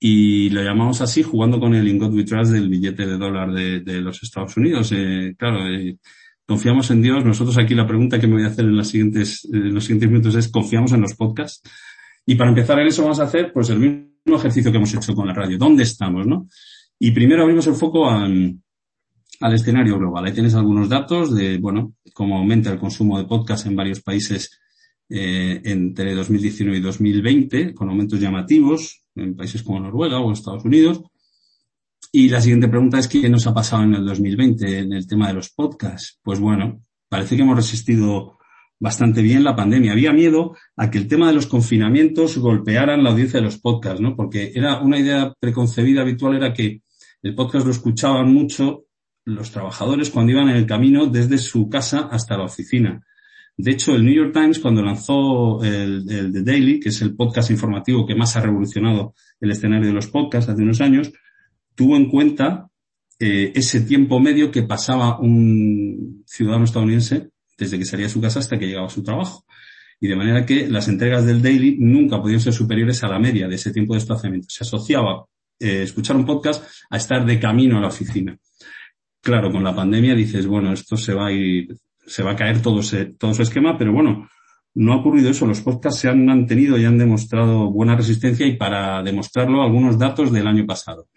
y 0.00 0.50
lo 0.50 0.62
llamamos 0.62 1.00
así 1.00 1.22
jugando 1.22 1.58
con 1.58 1.74
el 1.74 1.84
lingot 1.84 2.12
we 2.12 2.24
trust 2.24 2.52
del 2.52 2.68
billete 2.68 3.06
de 3.06 3.18
dólar 3.18 3.52
de, 3.52 3.80
de 3.80 4.00
los 4.00 4.22
Estados 4.22 4.56
Unidos. 4.56 4.92
Eh, 4.92 5.34
claro, 5.36 5.66
eh, 5.66 5.98
confiamos 6.46 6.90
en 6.90 7.02
Dios. 7.02 7.24
Nosotros 7.24 7.58
aquí 7.58 7.74
la 7.74 7.86
pregunta 7.86 8.20
que 8.20 8.28
me 8.28 8.34
voy 8.34 8.44
a 8.44 8.48
hacer 8.48 8.64
en, 8.64 8.76
las 8.76 8.88
siguientes, 8.88 9.48
en 9.52 9.74
los 9.74 9.84
siguientes 9.84 10.08
minutos 10.08 10.34
es, 10.36 10.48
¿confiamos 10.48 10.92
en 10.92 11.00
los 11.00 11.14
podcasts? 11.14 11.68
Y 12.28 12.34
para 12.34 12.50
empezar 12.50 12.78
en 12.78 12.88
eso 12.88 13.00
vamos 13.00 13.20
a 13.20 13.22
hacer 13.22 13.54
pues 13.54 13.70
el 13.70 13.78
mismo 13.78 14.36
ejercicio 14.36 14.70
que 14.70 14.76
hemos 14.76 14.92
hecho 14.92 15.14
con 15.14 15.26
la 15.26 15.32
radio. 15.32 15.56
¿Dónde 15.56 15.84
estamos, 15.84 16.26
no? 16.26 16.46
Y 16.98 17.10
primero 17.12 17.40
abrimos 17.42 17.66
el 17.68 17.74
foco 17.74 18.06
al, 18.06 18.54
al 19.40 19.54
escenario 19.54 19.98
global. 19.98 20.26
Ahí 20.26 20.34
tienes 20.34 20.54
algunos 20.54 20.90
datos 20.90 21.34
de, 21.34 21.56
bueno, 21.56 21.94
cómo 22.12 22.36
aumenta 22.36 22.70
el 22.70 22.78
consumo 22.78 23.16
de 23.16 23.24
podcast 23.24 23.64
en 23.64 23.76
varios 23.76 24.02
países 24.02 24.60
eh, 25.08 25.62
entre 25.64 26.14
2019 26.14 26.76
y 26.76 26.82
2020, 26.82 27.72
con 27.72 27.88
aumentos 27.88 28.20
llamativos 28.20 29.04
en 29.14 29.34
países 29.34 29.62
como 29.62 29.80
Noruega 29.80 30.20
o 30.20 30.30
Estados 30.30 30.66
Unidos. 30.66 31.00
Y 32.12 32.28
la 32.28 32.42
siguiente 32.42 32.68
pregunta 32.68 32.98
es, 32.98 33.08
¿qué 33.08 33.26
nos 33.30 33.46
ha 33.46 33.54
pasado 33.54 33.84
en 33.84 33.94
el 33.94 34.04
2020 34.04 34.80
en 34.80 34.92
el 34.92 35.06
tema 35.06 35.28
de 35.28 35.32
los 35.32 35.48
podcasts? 35.48 36.20
Pues 36.22 36.40
bueno, 36.40 36.82
parece 37.08 37.36
que 37.36 37.42
hemos 37.42 37.56
resistido 37.56 38.37
bastante 38.80 39.22
bien 39.22 39.44
la 39.44 39.56
pandemia. 39.56 39.92
Había 39.92 40.12
miedo 40.12 40.56
a 40.76 40.90
que 40.90 40.98
el 40.98 41.08
tema 41.08 41.28
de 41.28 41.34
los 41.34 41.46
confinamientos 41.46 42.38
golpearan 42.38 43.02
la 43.02 43.10
audiencia 43.10 43.40
de 43.40 43.46
los 43.46 43.58
podcasts, 43.58 44.00
¿no? 44.00 44.14
Porque 44.14 44.52
era 44.54 44.80
una 44.80 44.98
idea 44.98 45.34
preconcebida 45.38 46.02
habitual 46.02 46.36
era 46.36 46.52
que 46.52 46.82
el 47.22 47.34
podcast 47.34 47.66
lo 47.66 47.72
escuchaban 47.72 48.32
mucho 48.32 48.84
los 49.24 49.50
trabajadores 49.50 50.10
cuando 50.10 50.32
iban 50.32 50.48
en 50.48 50.56
el 50.56 50.66
camino 50.66 51.06
desde 51.06 51.38
su 51.38 51.68
casa 51.68 52.08
hasta 52.10 52.38
la 52.38 52.44
oficina 52.44 53.04
De 53.56 53.72
hecho, 53.72 53.94
el 53.94 54.04
New 54.04 54.14
York 54.14 54.32
Times, 54.32 54.58
cuando 54.60 54.82
lanzó 54.82 55.62
el, 55.62 56.06
The 56.06 56.42
Daily, 56.42 56.80
que 56.80 56.88
es 56.90 57.02
el 57.02 57.14
podcast 57.14 57.50
informativo 57.50 58.06
que 58.06 58.14
más 58.14 58.36
ha 58.36 58.40
revolucionado 58.40 59.14
el 59.40 59.50
escenario 59.50 59.88
de 59.88 59.92
los 59.92 60.06
podcasts 60.06 60.48
hace 60.48 60.62
unos 60.62 60.80
años, 60.80 61.12
tuvo 61.74 61.96
en 61.96 62.08
cuenta 62.08 62.70
eh, 63.18 63.52
ese 63.54 63.80
tiempo 63.80 64.20
medio 64.20 64.50
que 64.50 64.62
pasaba 64.62 65.18
un 65.18 66.22
ciudadano 66.24 66.64
estadounidense 66.64 67.30
desde 67.58 67.78
que 67.78 67.84
salía 67.84 68.06
de 68.06 68.12
su 68.12 68.20
casa 68.20 68.38
hasta 68.38 68.58
que 68.58 68.66
llegaba 68.66 68.86
a 68.86 68.90
su 68.90 69.02
trabajo. 69.02 69.44
Y 70.00 70.06
de 70.06 70.16
manera 70.16 70.46
que 70.46 70.68
las 70.68 70.86
entregas 70.86 71.26
del 71.26 71.42
daily 71.42 71.76
nunca 71.80 72.22
podían 72.22 72.40
ser 72.40 72.52
superiores 72.52 73.02
a 73.02 73.08
la 73.08 73.18
media 73.18 73.48
de 73.48 73.56
ese 73.56 73.72
tiempo 73.72 73.94
de 73.94 73.98
desplazamiento. 73.98 74.46
Se 74.48 74.62
asociaba 74.62 75.24
eh, 75.58 75.82
escuchar 75.82 76.16
un 76.16 76.24
podcast 76.24 76.64
a 76.88 76.96
estar 76.96 77.26
de 77.26 77.40
camino 77.40 77.78
a 77.78 77.80
la 77.80 77.88
oficina. 77.88 78.38
Claro, 79.20 79.50
con 79.50 79.64
la 79.64 79.74
pandemia 79.74 80.14
dices, 80.14 80.46
bueno, 80.46 80.72
esto 80.72 80.96
se 80.96 81.12
va 81.12 81.26
a 81.26 81.32
ir, 81.32 81.76
se 82.06 82.22
va 82.22 82.30
a 82.32 82.36
caer 82.36 82.62
todo, 82.62 82.80
todo 83.18 83.34
su 83.34 83.42
esquema, 83.42 83.76
pero 83.76 83.92
bueno, 83.92 84.30
no 84.74 84.92
ha 84.92 84.98
ocurrido 84.98 85.30
eso. 85.30 85.46
Los 85.46 85.62
podcasts 85.62 86.00
se 86.00 86.08
han 86.08 86.24
mantenido 86.24 86.78
y 86.78 86.84
han 86.84 86.96
demostrado 86.96 87.72
buena 87.72 87.96
resistencia 87.96 88.46
y 88.46 88.56
para 88.56 89.02
demostrarlo 89.02 89.62
algunos 89.62 89.98
datos 89.98 90.32
del 90.32 90.46
año 90.46 90.64
pasado. 90.64 91.08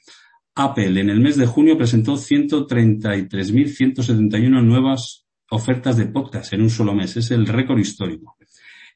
Apple 0.55 0.99
en 0.99 1.11
el 1.11 1.19
mes 1.19 1.37
de 1.37 1.45
junio 1.45 1.77
presentó 1.77 2.15
133.171 2.15 4.63
nuevas 4.63 5.27
ofertas 5.51 5.97
de 5.97 6.07
podcast 6.07 6.53
en 6.53 6.61
un 6.61 6.69
solo 6.69 6.93
mes. 6.93 7.17
Es 7.17 7.31
el 7.31 7.45
récord 7.45 7.79
histórico. 7.79 8.37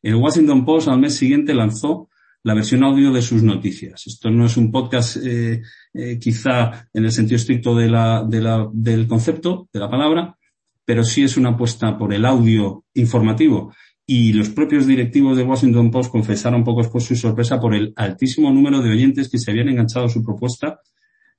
El 0.01 0.15
Washington 0.15 0.65
Post 0.65 0.87
al 0.87 0.99
mes 0.99 1.15
siguiente 1.15 1.53
lanzó 1.53 2.09
la 2.43 2.53
versión 2.53 2.83
audio 2.83 3.11
de 3.11 3.21
sus 3.21 3.43
noticias. 3.43 4.05
Esto 4.05 4.29
no 4.29 4.45
es 4.45 4.55
un 4.55 4.71
podcast 4.71 5.17
eh, 5.17 5.61
eh, 5.93 6.19
quizá 6.19 6.87
en 6.93 7.05
el 7.05 7.11
sentido 7.11 7.37
estricto 7.37 7.75
de 7.75 7.89
la, 7.89 8.23
de 8.23 8.39
la, 8.39 8.69
del 8.71 9.07
concepto, 9.07 9.67
de 9.73 9.79
la 9.79 9.89
palabra, 9.89 10.37
pero 10.85 11.03
sí 11.03 11.23
es 11.23 11.37
una 11.37 11.49
apuesta 11.49 11.97
por 11.97 12.13
el 12.13 12.23
audio 12.23 12.85
informativo. 12.93 13.73
Y 14.05 14.33
los 14.33 14.49
propios 14.49 14.85
directivos 14.85 15.35
de 15.35 15.43
Washington 15.43 15.89
Post 15.89 16.11
confesaron 16.11 16.63
poco 16.63 16.83
después 16.83 17.03
su 17.03 17.15
sorpresa 17.15 17.59
por 17.59 17.73
el 17.73 17.91
altísimo 17.95 18.51
número 18.53 18.81
de 18.81 18.91
oyentes 18.91 19.27
que 19.27 19.39
se 19.39 19.49
habían 19.49 19.69
enganchado 19.69 20.05
a 20.05 20.09
su 20.09 20.23
propuesta 20.23 20.79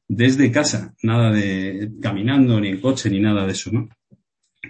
desde 0.08 0.50
casa. 0.50 0.92
Nada 1.02 1.30
de 1.30 1.92
caminando, 2.02 2.60
ni 2.60 2.68
en 2.68 2.80
coche, 2.80 3.08
ni 3.10 3.20
nada 3.20 3.46
de 3.46 3.52
eso, 3.52 3.70
¿no? 3.72 3.88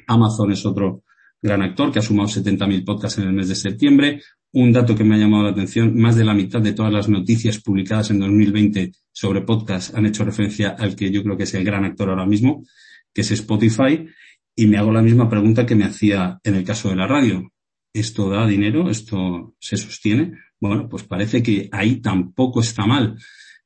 Amazon 0.06 0.52
es 0.52 0.64
otro 0.66 1.02
gran 1.40 1.62
actor 1.62 1.92
que 1.92 1.98
ha 1.98 2.02
sumado 2.02 2.28
70.000 2.28 2.84
podcasts 2.84 3.18
en 3.18 3.28
el 3.28 3.32
mes 3.32 3.48
de 3.48 3.54
septiembre. 3.54 4.22
Un 4.52 4.72
dato 4.72 4.94
que 4.94 5.04
me 5.04 5.16
ha 5.16 5.18
llamado 5.18 5.44
la 5.44 5.50
atención, 5.50 5.96
más 5.96 6.16
de 6.16 6.24
la 6.24 6.34
mitad 6.34 6.60
de 6.60 6.72
todas 6.72 6.92
las 6.92 7.08
noticias 7.08 7.60
publicadas 7.60 8.10
en 8.10 8.20
2020 8.20 8.92
sobre 9.12 9.42
podcasts 9.42 9.94
han 9.94 10.06
hecho 10.06 10.24
referencia 10.24 10.70
al 10.70 10.96
que 10.96 11.10
yo 11.10 11.22
creo 11.22 11.36
que 11.36 11.44
es 11.44 11.54
el 11.54 11.64
gran 11.64 11.84
actor 11.84 12.08
ahora 12.08 12.26
mismo, 12.26 12.64
que 13.12 13.20
es 13.20 13.30
Spotify. 13.30 14.06
Y 14.54 14.66
me 14.66 14.78
hago 14.78 14.92
la 14.92 15.02
misma 15.02 15.28
pregunta 15.28 15.66
que 15.66 15.74
me 15.74 15.84
hacía 15.84 16.40
en 16.42 16.54
el 16.54 16.64
caso 16.64 16.88
de 16.88 16.96
la 16.96 17.06
radio. 17.06 17.52
¿Esto 17.92 18.30
da 18.30 18.46
dinero? 18.46 18.90
¿Esto 18.90 19.54
se 19.58 19.76
sostiene? 19.76 20.32
Bueno, 20.58 20.88
pues 20.88 21.04
parece 21.04 21.42
que 21.42 21.68
ahí 21.72 21.96
tampoco 22.00 22.60
está 22.60 22.86
mal 22.86 23.16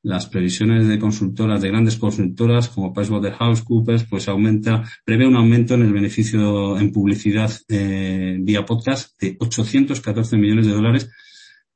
las 0.03 0.27
previsiones 0.27 0.87
de 0.87 0.97
consultoras, 0.97 1.61
de 1.61 1.69
grandes 1.69 1.97
consultoras 1.97 2.69
como 2.69 2.93
PricewaterhouseCoopers, 2.93 4.05
pues 4.05 4.27
aumenta, 4.27 4.83
prevé 5.05 5.27
un 5.27 5.35
aumento 5.35 5.75
en 5.75 5.83
el 5.83 5.93
beneficio 5.93 6.79
en 6.79 6.91
publicidad 6.91 7.51
eh, 7.67 8.37
vía 8.39 8.65
podcast 8.65 9.19
de 9.21 9.37
814 9.39 10.37
millones 10.37 10.65
de 10.65 10.73
dólares 10.73 11.09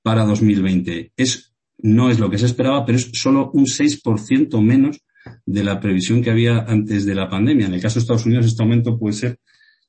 para 0.01 0.23
2020. 0.25 1.11
Es, 1.15 1.53
no 1.77 2.09
es 2.09 2.19
lo 2.19 2.29
que 2.29 2.37
se 2.37 2.47
esperaba, 2.47 2.85
pero 2.85 2.97
es 2.97 3.11
solo 3.13 3.51
un 3.53 3.65
6% 3.65 4.61
menos 4.61 5.01
de 5.45 5.63
la 5.63 5.79
previsión 5.79 6.21
que 6.21 6.31
había 6.31 6.59
antes 6.59 7.05
de 7.05 7.15
la 7.15 7.29
pandemia. 7.29 7.67
En 7.67 7.73
el 7.73 7.81
caso 7.81 7.95
de 7.95 8.01
Estados 8.01 8.25
Unidos, 8.25 8.45
este 8.45 8.63
aumento 8.63 8.97
puede 8.97 9.13
ser 9.13 9.39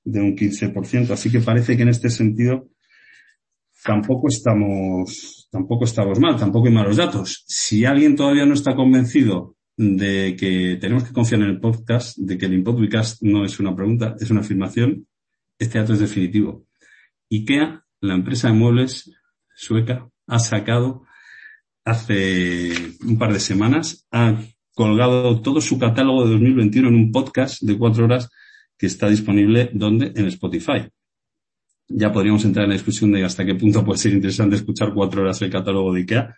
de 0.04 0.20
un 0.20 0.36
15%. 0.36 1.10
Así 1.10 1.30
que 1.30 1.40
parece 1.40 1.76
que 1.76 1.82
en 1.82 1.88
este 1.88 2.10
sentido 2.10 2.68
tampoco 3.84 4.28
estamos, 4.28 5.35
tampoco 5.50 5.84
estamos 5.84 6.20
mal, 6.20 6.36
tampoco 6.36 6.66
hay 6.66 6.74
malos 6.74 6.96
datos. 6.96 7.44
Si 7.46 7.84
alguien 7.84 8.16
todavía 8.16 8.46
no 8.46 8.54
está 8.54 8.74
convencido 8.74 9.56
de 9.76 10.36
que 10.38 10.78
tenemos 10.80 11.04
que 11.04 11.12
confiar 11.12 11.42
en 11.42 11.48
el 11.48 11.60
podcast, 11.60 12.16
de 12.18 12.38
que 12.38 12.46
el 12.46 12.62
podcast 12.62 13.22
no 13.22 13.44
es 13.44 13.60
una 13.60 13.74
pregunta, 13.74 14.16
es 14.18 14.30
una 14.30 14.40
afirmación, 14.40 15.06
este 15.58 15.78
dato 15.78 15.92
es 15.92 16.00
definitivo. 16.00 16.66
IKEA, 17.30 17.84
la 18.00 18.14
empresa 18.14 18.48
de 18.48 18.54
muebles 18.54 19.10
sueca, 19.54 20.08
ha 20.26 20.38
sacado 20.38 21.04
hace 21.84 22.72
un 23.06 23.18
par 23.18 23.32
de 23.32 23.40
semanas, 23.40 24.06
ha 24.10 24.42
colgado 24.74 25.40
todo 25.40 25.60
su 25.60 25.78
catálogo 25.78 26.24
de 26.24 26.32
2021 26.32 26.88
en 26.88 26.94
un 26.94 27.12
podcast 27.12 27.62
de 27.62 27.78
cuatro 27.78 28.04
horas 28.04 28.28
que 28.76 28.86
está 28.86 29.08
disponible 29.08 29.70
donde 29.72 30.12
en 30.14 30.26
Spotify 30.26 30.88
ya 31.88 32.12
podríamos 32.12 32.44
entrar 32.44 32.64
en 32.64 32.70
la 32.70 32.76
discusión 32.76 33.12
de 33.12 33.24
hasta 33.24 33.44
qué 33.44 33.54
punto 33.54 33.84
puede 33.84 33.98
ser 33.98 34.12
interesante 34.12 34.56
escuchar 34.56 34.92
cuatro 34.94 35.22
horas 35.22 35.40
el 35.42 35.50
catálogo 35.50 35.92
de 35.92 36.00
IKEA. 36.00 36.36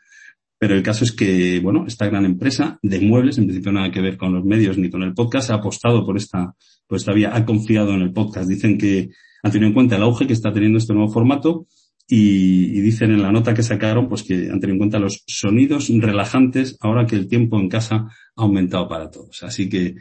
Pero 0.59 0.75
el 0.75 0.83
caso 0.83 1.05
es 1.05 1.13
que, 1.13 1.61
bueno, 1.61 1.85
esta 1.87 2.07
gran 2.07 2.25
empresa 2.25 2.79
de 2.83 3.01
muebles, 3.01 3.39
en 3.39 3.45
principio 3.45 3.71
nada 3.71 3.93
que 3.93 4.01
ver 4.01 4.17
con 4.17 4.35
los 4.35 4.45
medios 4.45 4.77
ni 4.77 4.91
con 4.91 5.05
el 5.05 5.15
podcast, 5.15 5.51
ha 5.51 5.55
apostado 5.55 6.05
por 6.05 6.17
esta, 6.17 6.55
por 6.87 6.99
esta 6.99 7.13
vía, 7.13 7.35
ha 7.35 7.45
confiado 7.45 7.95
en 7.95 8.03
el 8.03 8.13
podcast. 8.13 8.49
Dicen 8.49 8.77
que 8.77 9.11
han 9.43 9.53
tenido 9.53 9.69
en 9.69 9.75
cuenta 9.75 9.97
el 9.97 10.03
auge 10.03 10.27
que 10.27 10.33
está 10.33 10.53
teniendo 10.53 10.79
este 10.79 10.95
nuevo 10.95 11.13
formato 11.13 11.67
y, 12.09 12.77
y, 12.77 12.81
dicen 12.81 13.13
en 13.13 13.23
la 13.23 13.31
nota 13.31 13.55
que 13.55 13.63
sacaron, 13.63 14.09
pues 14.09 14.25
que 14.25 14.51
han 14.51 14.59
tenido 14.59 14.73
en 14.73 14.79
cuenta 14.79 14.99
los 14.99 15.23
sonidos 15.27 15.89
relajantes 15.91 16.77
ahora 16.81 17.07
que 17.07 17.15
el 17.15 17.29
tiempo 17.29 17.61
en 17.61 17.69
casa 17.69 18.07
ha 18.35 18.43
aumentado 18.43 18.89
para 18.89 19.11
todos. 19.11 19.45
Así 19.45 19.69
que 19.69 19.95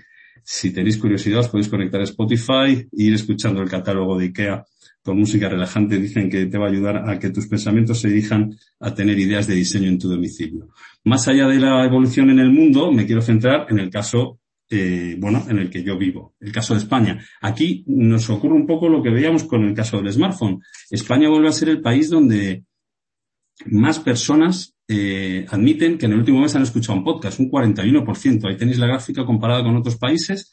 si 0.44 0.72
tenéis 0.72 0.98
curiosidad 0.98 1.42
os 1.42 1.50
podéis 1.50 1.70
conectar 1.70 2.02
a 2.02 2.06
Spotify 2.06 2.72
e 2.72 2.88
ir 2.92 3.14
escuchando 3.14 3.62
el 3.62 3.70
catálogo 3.70 4.18
de 4.18 4.26
IKEA 4.26 4.64
con 5.08 5.20
música 5.20 5.48
relajante 5.48 5.98
dicen 5.98 6.30
que 6.30 6.48
te 6.48 6.58
va 6.58 6.66
a 6.66 6.70
ayudar 6.70 7.10
a 7.10 7.18
que 7.18 7.30
tus 7.30 7.48
pensamientos 7.48 8.02
se 8.02 8.10
dirijan 8.10 8.54
a 8.82 8.94
tener 8.94 9.18
ideas 9.18 9.48
de 9.48 9.56
diseño 9.56 9.88
en 9.88 9.98
tu 9.98 10.10
domicilio. 10.10 10.68
Más 11.06 11.30
allá 11.30 11.48
de 11.48 11.62
la 11.62 11.86
evolución 11.86 12.30
en 12.30 12.40
el 12.40 12.52
mundo, 12.52 12.92
me 12.92 13.06
quiero 13.06 13.22
centrar 13.22 13.68
en 13.70 13.80
el 13.80 13.90
caso, 13.90 14.42
eh, 14.70 15.16
bueno, 15.18 15.46
en 15.48 15.60
el 15.60 15.70
que 15.70 15.82
yo 15.82 15.98
vivo, 15.98 16.36
el 16.42 16.52
caso 16.52 16.74
de 16.74 16.82
España. 16.82 17.26
Aquí 17.40 17.86
nos 17.88 18.30
ocurre 18.30 18.56
un 18.56 18.68
poco 18.68 18.90
lo 18.90 19.02
que 19.02 19.10
veíamos 19.10 19.46
con 19.46 19.64
el 19.64 19.74
caso 19.74 20.02
del 20.02 20.12
smartphone. 20.12 20.60
España 20.92 21.30
vuelve 21.30 21.48
a 21.48 21.54
ser 21.54 21.70
el 21.70 21.80
país 21.80 22.10
donde 22.10 22.66
más 23.68 24.00
personas 24.00 24.76
eh, 24.90 25.46
admiten 25.48 25.98
que 25.98 26.08
en 26.08 26.12
el 26.12 26.20
último 26.20 26.42
mes 26.42 26.54
han 26.54 26.64
escuchado 26.64 26.98
un 26.98 27.06
podcast, 27.06 27.40
un 27.40 27.50
41%. 27.50 28.46
Ahí 28.46 28.58
tenéis 28.58 28.78
la 28.78 28.88
gráfica 28.88 29.26
comparada 29.26 29.64
con 29.64 29.78
otros 29.78 29.96
países, 29.96 30.52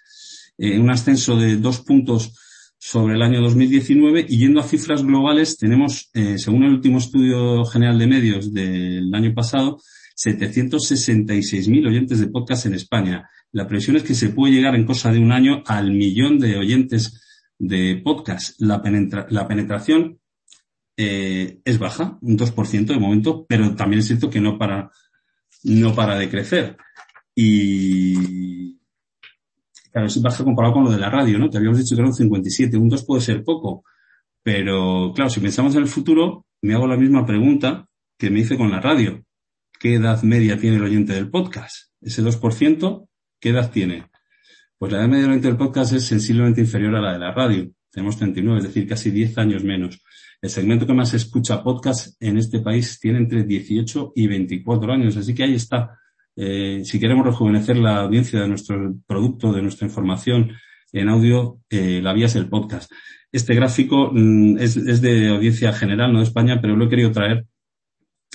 eh, 0.59 0.79
un 0.79 0.91
ascenso 0.91 1.37
de 1.37 1.57
dos 1.57 1.81
puntos 1.81 2.39
sobre 2.85 3.15
el 3.15 3.23
año 3.23 3.41
2019 3.41 4.27
y 4.29 4.37
yendo 4.37 4.61
a 4.61 4.63
cifras 4.63 5.03
globales 5.03 5.57
tenemos, 5.57 6.11
eh, 6.13 6.37
según 6.37 6.65
el 6.65 6.75
último 6.75 6.99
estudio 6.99 7.65
general 7.65 7.99
de 7.99 8.07
medios 8.07 8.53
del 8.53 9.13
año 9.15 9.33
pasado, 9.33 9.81
766.000 10.23 11.89
oyentes 11.89 12.21
de 12.21 12.27
podcast 12.27 12.67
en 12.67 12.75
España. 12.75 13.31
La 13.53 13.67
previsión 13.67 13.97
es 13.97 14.03
que 14.03 14.13
se 14.13 14.29
puede 14.29 14.53
llegar 14.53 14.75
en 14.75 14.85
cosa 14.85 15.11
de 15.11 15.19
un 15.19 15.33
año 15.33 15.63
al 15.67 15.93
millón 15.93 16.39
de 16.39 16.59
oyentes 16.59 17.23
de 17.59 18.03
podcast. 18.05 18.61
La, 18.61 18.83
la 19.31 19.49
penetración 19.49 20.21
eh, 20.99 21.61
es 21.65 21.79
baja, 21.79 22.19
un 22.21 22.37
2% 22.37 22.85
de 22.85 22.99
momento, 22.99 23.47
pero 23.49 23.75
también 23.75 24.01
es 24.01 24.09
cierto 24.09 24.29
que 24.29 24.43
no 24.43 24.59
para, 24.59 24.91
no 25.63 25.95
para 25.95 26.19
de 26.19 26.29
crecer. 26.29 26.77
Y, 27.35 28.74
Claro, 29.95 30.09
es 30.09 30.21
baja 30.21 30.43
comparado 30.43 30.75
con 30.75 30.83
lo 30.83 30.91
de 30.91 30.99
la 30.99 31.09
radio, 31.09 31.39
¿no? 31.39 31.49
Te 31.49 31.59
habíamos 31.59 31.79
dicho 31.79 31.95
que 31.95 32.01
era 32.01 32.09
un 32.09 32.15
57, 32.17 32.77
un 32.77 32.89
2 32.89 33.05
puede 33.05 33.21
ser 33.21 33.45
poco. 33.45 33.85
Pero, 34.43 35.13
claro, 35.15 35.31
si 35.31 35.39
pensamos 35.39 35.77
en 35.77 35.83
el 35.83 35.87
futuro, 35.87 36.47
me 36.63 36.75
hago 36.75 36.89
la 36.89 36.97
misma 36.97 37.25
pregunta 37.25 37.87
que 38.19 38.29
me 38.29 38.41
hice 38.41 38.59
con 38.59 38.73
la 38.73 38.81
radio. 38.81 39.25
¿Qué 39.79 39.95
edad 39.95 40.21
media 40.25 40.59
tiene 40.59 40.79
el 40.79 40.83
oyente 40.83 41.13
del 41.13 41.31
podcast? 41.31 41.93
Ese 42.01 42.25
2%, 42.25 43.09
¿qué 43.39 43.51
edad 43.51 43.71
tiene? 43.71 44.07
Pues 44.79 44.91
la 44.91 44.99
edad 44.99 45.07
media 45.07 45.23
del 45.23 45.31
oyente 45.31 45.47
del 45.47 45.57
podcast 45.57 45.93
es 45.93 46.05
sensiblemente 46.05 46.61
inferior 46.61 46.97
a 46.97 47.01
la 47.01 47.13
de 47.13 47.21
la 47.21 47.33
radio. 47.33 47.71
Tenemos 47.89 48.17
39, 48.17 48.59
es 48.59 48.65
decir, 48.65 48.89
casi 48.89 49.13
10 49.13 49.39
años 49.39 49.63
menos. 49.63 50.03
El 50.43 50.51
segmento 50.51 50.89
que 50.89 50.95
más 50.95 51.15
escucha 51.15 51.63
podcast 51.63 52.21
en 52.21 52.39
este 52.39 52.59
país 52.59 52.99
tiene 52.99 53.19
entre 53.19 53.45
18 53.45 54.15
y 54.17 54.27
24 54.27 54.93
años, 54.93 55.17
así 55.17 55.33
que 55.37 55.45
ahí 55.45 55.55
está 55.55 56.01
eh, 56.37 56.83
si 56.85 56.99
queremos 56.99 57.27
rejuvenecer 57.27 57.77
la 57.77 57.99
audiencia 57.99 58.41
de 58.41 58.49
nuestro 58.49 58.95
producto, 59.07 59.53
de 59.53 59.63
nuestra 59.63 59.87
información 59.87 60.53
en 60.93 61.09
audio, 61.09 61.61
eh, 61.71 62.01
la 62.03 62.13
vía 62.13 62.27
es 62.27 62.37
el 62.37 62.49
podcast. 62.49 62.91
Este 63.31 63.55
gráfico 63.55 64.11
mm, 64.13 64.59
es, 64.59 65.01
de 65.01 65.29
audiencia 65.29 65.73
general, 65.73 66.13
no 66.13 66.19
de 66.19 66.25
España, 66.25 66.61
pero 66.61 66.77
lo 66.77 66.87
he 66.87 66.89
querido 66.89 67.13
traer 67.13 67.47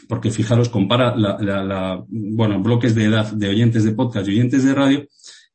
porque 0.07 0.31
fijaros, 0.31 0.69
compara 0.69 1.15
la, 1.15 2.03
bueno, 2.07 2.63
bloques 2.63 2.95
de 2.95 3.05
edad 3.05 3.31
de 3.31 3.49
oyentes 3.49 3.83
de 3.83 3.91
podcast 3.91 4.27
y 4.27 4.31
oyentes 4.31 4.63
de 4.63 4.73
radio, 4.73 5.05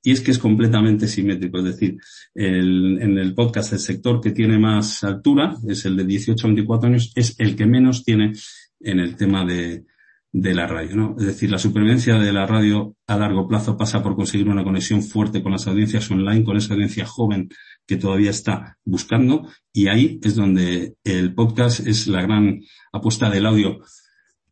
y 0.01 0.13
es 0.13 0.21
que 0.21 0.31
es 0.31 0.39
completamente 0.39 1.09
simétrico. 1.09 1.59
Es 1.59 1.65
decir, 1.65 1.97
en 2.35 3.19
el 3.19 3.35
podcast 3.35 3.73
el 3.73 3.81
sector 3.81 4.21
que 4.21 4.31
tiene 4.31 4.59
más 4.59 5.03
altura 5.03 5.57
es 5.67 5.87
el 5.87 5.97
de 5.97 6.05
18 6.05 6.47
a 6.47 6.51
24 6.51 6.89
años, 6.89 7.13
es 7.17 7.35
el 7.41 7.57
que 7.57 7.67
menos 7.67 8.05
tiene 8.05 8.33
en 8.79 9.01
el 9.01 9.17
tema 9.17 9.45
de, 9.45 9.87
de 10.35 10.53
la 10.53 10.67
radio, 10.67 10.97
¿no? 10.97 11.17
Es 11.17 11.27
decir, 11.27 11.49
la 11.49 11.59
supervivencia 11.59 12.19
de 12.19 12.33
la 12.33 12.45
radio 12.45 12.97
a 13.07 13.17
largo 13.17 13.47
plazo 13.47 13.77
pasa 13.77 14.03
por 14.03 14.17
conseguir 14.17 14.49
una 14.49 14.65
conexión 14.65 15.01
fuerte 15.01 15.45
con 15.45 15.53
las 15.53 15.69
audiencias 15.69 16.11
online, 16.11 16.43
con 16.43 16.57
esa 16.57 16.75
audiencia 16.75 17.07
joven 17.07 17.49
que 17.87 17.99
todavía 17.99 18.31
está 18.31 18.77
buscando 18.85 19.49
y 19.73 19.87
ahí 19.87 20.19
es 20.25 20.35
donde 20.35 20.95
el 21.05 21.35
podcast 21.35 21.87
es 21.87 22.09
la 22.09 22.23
gran 22.23 22.61
apuesta 22.93 23.31
del 23.31 23.47
audio 23.47 23.79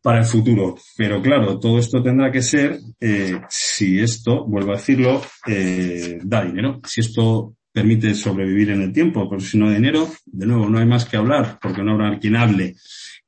para 0.01 0.19
el 0.19 0.25
futuro. 0.25 0.77
Pero 0.95 1.21
claro, 1.21 1.59
todo 1.59 1.77
esto 1.77 2.01
tendrá 2.01 2.31
que 2.31 2.41
ser 2.41 2.79
eh, 3.01 3.41
si 3.49 3.99
esto, 3.99 4.45
vuelvo 4.45 4.71
a 4.71 4.77
decirlo, 4.77 5.21
eh, 5.47 6.17
da 6.23 6.45
dinero. 6.45 6.79
Si 6.85 7.01
esto 7.01 7.57
permite 7.73 8.15
sobrevivir 8.15 8.69
en 8.69 8.83
el 8.83 8.93
tiempo, 8.93 9.27
porque 9.27 9.43
si 9.43 9.57
no 9.57 9.69
dinero, 9.69 10.07
de 10.27 10.45
nuevo, 10.45 10.69
no 10.69 10.79
hay 10.79 10.85
más 10.85 11.03
que 11.03 11.17
hablar, 11.17 11.59
porque 11.61 11.83
no 11.83 11.91
habrá 11.91 12.19
quien 12.19 12.37
hable. 12.37 12.75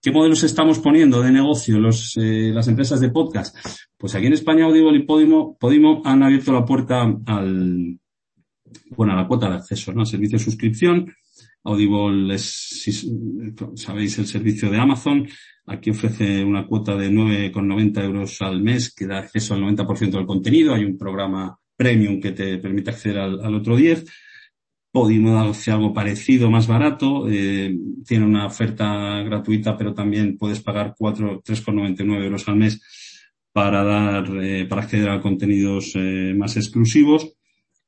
¿Qué 0.06 0.12
modelos 0.12 0.44
estamos 0.44 0.78
poniendo 0.78 1.20
de 1.20 1.32
negocio 1.32 1.80
los, 1.80 2.16
eh, 2.18 2.52
las 2.54 2.68
empresas 2.68 3.00
de 3.00 3.10
podcast? 3.10 3.58
Pues 3.98 4.14
aquí 4.14 4.28
en 4.28 4.34
España 4.34 4.66
Audible 4.66 4.96
y 5.00 5.02
Podimo, 5.02 5.58
Podimo 5.58 6.04
han 6.06 6.22
abierto 6.22 6.54
la 6.54 6.64
puerta 6.64 7.12
al, 7.26 7.98
bueno, 8.92 9.14
a 9.14 9.16
la 9.16 9.28
cuota 9.28 9.50
de 9.50 9.56
acceso, 9.56 9.92
¿no? 9.94 10.02
Al 10.02 10.06
servicio 10.06 10.38
de 10.38 10.44
suscripción. 10.44 11.12
Audible 11.64 12.36
es, 12.36 12.88
sabéis, 13.74 14.20
el 14.20 14.28
servicio 14.28 14.70
de 14.70 14.78
Amazon. 14.78 15.28
Aquí 15.66 15.90
ofrece 15.90 16.44
una 16.44 16.68
cuota 16.68 16.96
de 16.96 17.10
9,90 17.10 18.04
euros 18.04 18.40
al 18.44 18.62
mes 18.62 18.94
que 18.94 19.08
da 19.08 19.18
acceso 19.18 19.56
al 19.56 19.64
90% 19.64 20.12
del 20.12 20.28
contenido. 20.28 20.76
Hay 20.76 20.86
un 20.86 21.00
programa 21.00 21.58
premium 21.76 22.22
que 22.22 22.32
te 22.32 22.60
permite 22.60 22.92
acceder 22.92 23.18
al, 23.18 23.44
al 23.44 23.56
otro 23.56 23.76
10 23.76 24.06
Podimo 24.96 25.38
hace 25.42 25.72
algo 25.72 25.94
parecido, 25.94 26.50
más 26.50 26.68
barato, 26.68 27.28
eh, 27.30 27.78
tiene 28.08 28.24
una 28.24 28.46
oferta 28.46 29.22
gratuita, 29.24 29.78
pero 29.78 29.94
también 29.94 30.38
puedes 30.38 30.62
pagar 30.62 30.96
3,99 30.98 32.24
euros 32.24 32.48
al 32.48 32.56
mes 32.56 32.82
para 33.52 33.84
dar, 33.84 34.26
eh, 34.42 34.66
para 34.70 34.84
acceder 34.84 35.10
a 35.10 35.20
contenidos 35.20 35.92
eh, 35.96 36.34
más 36.34 36.56
exclusivos. 36.56 37.34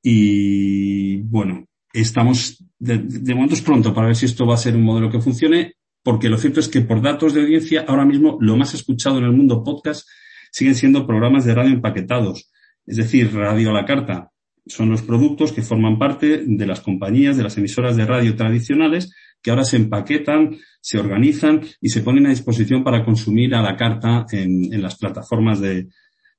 Y 0.03 1.21
bueno, 1.21 1.69
estamos, 1.93 2.61
de, 2.77 2.97
de 2.97 3.33
momento 3.33 3.55
es 3.55 3.61
pronto 3.61 3.93
para 3.93 4.07
ver 4.07 4.15
si 4.17 4.25
esto 4.25 4.45
va 4.45 4.55
a 4.55 4.57
ser 4.57 4.75
un 4.75 4.83
modelo 4.83 5.09
que 5.09 5.21
funcione, 5.21 5.75
porque 6.03 6.27
lo 6.27 6.37
cierto 6.37 6.59
es 6.59 6.67
que 6.67 6.81
por 6.81 7.01
datos 7.01 7.33
de 7.33 7.39
audiencia, 7.39 7.85
ahora 7.87 8.03
mismo 8.03 8.37
lo 8.41 8.57
más 8.57 8.73
escuchado 8.73 9.19
en 9.19 9.23
el 9.23 9.31
mundo 9.31 9.63
podcast 9.63 10.05
siguen 10.51 10.75
siendo 10.75 11.07
programas 11.07 11.45
de 11.45 11.55
radio 11.55 11.71
empaquetados, 11.71 12.51
es 12.85 12.97
decir, 12.97 13.33
radio 13.33 13.69
a 13.69 13.73
la 13.73 13.85
carta, 13.85 14.31
son 14.69 14.89
los 14.89 15.01
productos 15.01 15.51
que 15.51 15.61
forman 15.61 15.97
parte 15.97 16.43
de 16.45 16.65
las 16.65 16.81
compañías, 16.81 17.37
de 17.37 17.43
las 17.43 17.57
emisoras 17.57 17.95
de 17.95 18.05
radio 18.05 18.35
tradicionales, 18.35 19.13
que 19.41 19.51
ahora 19.51 19.63
se 19.63 19.77
empaquetan, 19.77 20.57
se 20.81 20.99
organizan 20.99 21.61
y 21.81 21.89
se 21.89 22.01
ponen 22.01 22.25
a 22.27 22.29
disposición 22.29 22.83
para 22.83 23.03
consumir 23.03 23.55
a 23.55 23.61
la 23.61 23.75
carta 23.75 24.25
en, 24.31 24.73
en 24.73 24.81
las 24.81 24.97
plataformas 24.97 25.59
de, 25.59 25.87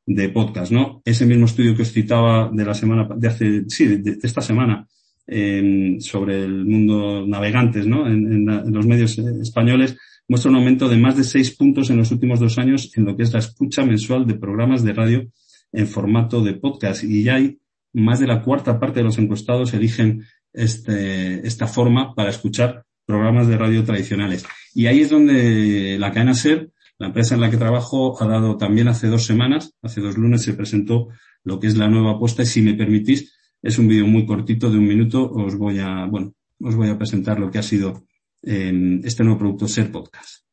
de, 0.06 0.28
podcast, 0.30 0.72
¿no? 0.72 1.00
Ese 1.04 1.26
mismo 1.26 1.46
estudio 1.46 1.76
que 1.76 1.82
os 1.82 1.92
citaba 1.92 2.50
de 2.52 2.64
la 2.64 2.74
semana, 2.74 3.08
de 3.16 3.28
hace, 3.28 3.64
sí, 3.68 3.86
de, 3.86 4.18
esta 4.22 4.40
semana, 4.40 4.86
eh, 5.26 5.96
sobre 6.00 6.44
el 6.44 6.64
mundo 6.64 7.26
navegantes, 7.26 7.86
¿no? 7.86 8.06
En, 8.06 8.48
en, 8.48 8.72
los 8.72 8.86
medios 8.86 9.18
españoles, 9.18 9.96
muestra 10.28 10.50
un 10.50 10.56
aumento 10.56 10.88
de 10.88 10.96
más 10.96 11.16
de 11.16 11.24
seis 11.24 11.56
puntos 11.56 11.90
en 11.90 11.98
los 11.98 12.10
últimos 12.10 12.40
dos 12.40 12.58
años 12.58 12.90
en 12.96 13.04
lo 13.04 13.16
que 13.16 13.22
es 13.22 13.32
la 13.32 13.38
escucha 13.38 13.84
mensual 13.84 14.26
de 14.26 14.34
programas 14.34 14.82
de 14.82 14.92
radio 14.92 15.26
en 15.72 15.86
formato 15.86 16.42
de 16.42 16.54
podcast. 16.54 17.04
Y 17.04 17.22
ya 17.22 17.36
hay 17.36 17.58
más 17.92 18.20
de 18.20 18.26
la 18.26 18.42
cuarta 18.42 18.78
parte 18.78 19.00
de 19.00 19.04
los 19.04 19.18
encuestados 19.18 19.74
eligen 19.74 20.24
este, 20.52 21.46
esta 21.46 21.66
forma 21.66 22.14
para 22.14 22.30
escuchar 22.30 22.84
programas 23.06 23.48
de 23.48 23.56
radio 23.56 23.84
tradicionales. 23.84 24.44
Y 24.74 24.86
ahí 24.86 25.00
es 25.00 25.10
donde 25.10 25.96
la 25.98 26.12
cadena 26.12 26.34
SER, 26.34 26.70
la 26.98 27.08
empresa 27.08 27.34
en 27.34 27.40
la 27.40 27.50
que 27.50 27.56
trabajo, 27.56 28.20
ha 28.22 28.26
dado 28.26 28.56
también 28.56 28.88
hace 28.88 29.06
dos 29.08 29.24
semanas, 29.24 29.72
hace 29.82 30.00
dos 30.00 30.18
lunes 30.18 30.42
se 30.42 30.54
presentó 30.54 31.08
lo 31.44 31.58
que 31.58 31.68
es 31.68 31.76
la 31.76 31.88
nueva 31.88 32.12
apuesta 32.12 32.42
y 32.42 32.46
si 32.46 32.60
me 32.60 32.74
permitís, 32.74 33.34
es 33.62 33.78
un 33.78 33.88
vídeo 33.88 34.06
muy 34.06 34.26
cortito 34.26 34.70
de 34.70 34.78
un 34.78 34.86
minuto, 34.86 35.30
os 35.30 35.56
voy 35.56 35.78
a, 35.78 36.06
bueno, 36.06 36.34
os 36.60 36.76
voy 36.76 36.88
a 36.88 36.98
presentar 36.98 37.40
lo 37.40 37.50
que 37.50 37.58
ha 37.58 37.62
sido 37.62 38.04
este 38.42 39.24
nuevo 39.24 39.38
producto 39.38 39.68
SER 39.68 39.90
Podcast. 39.90 40.47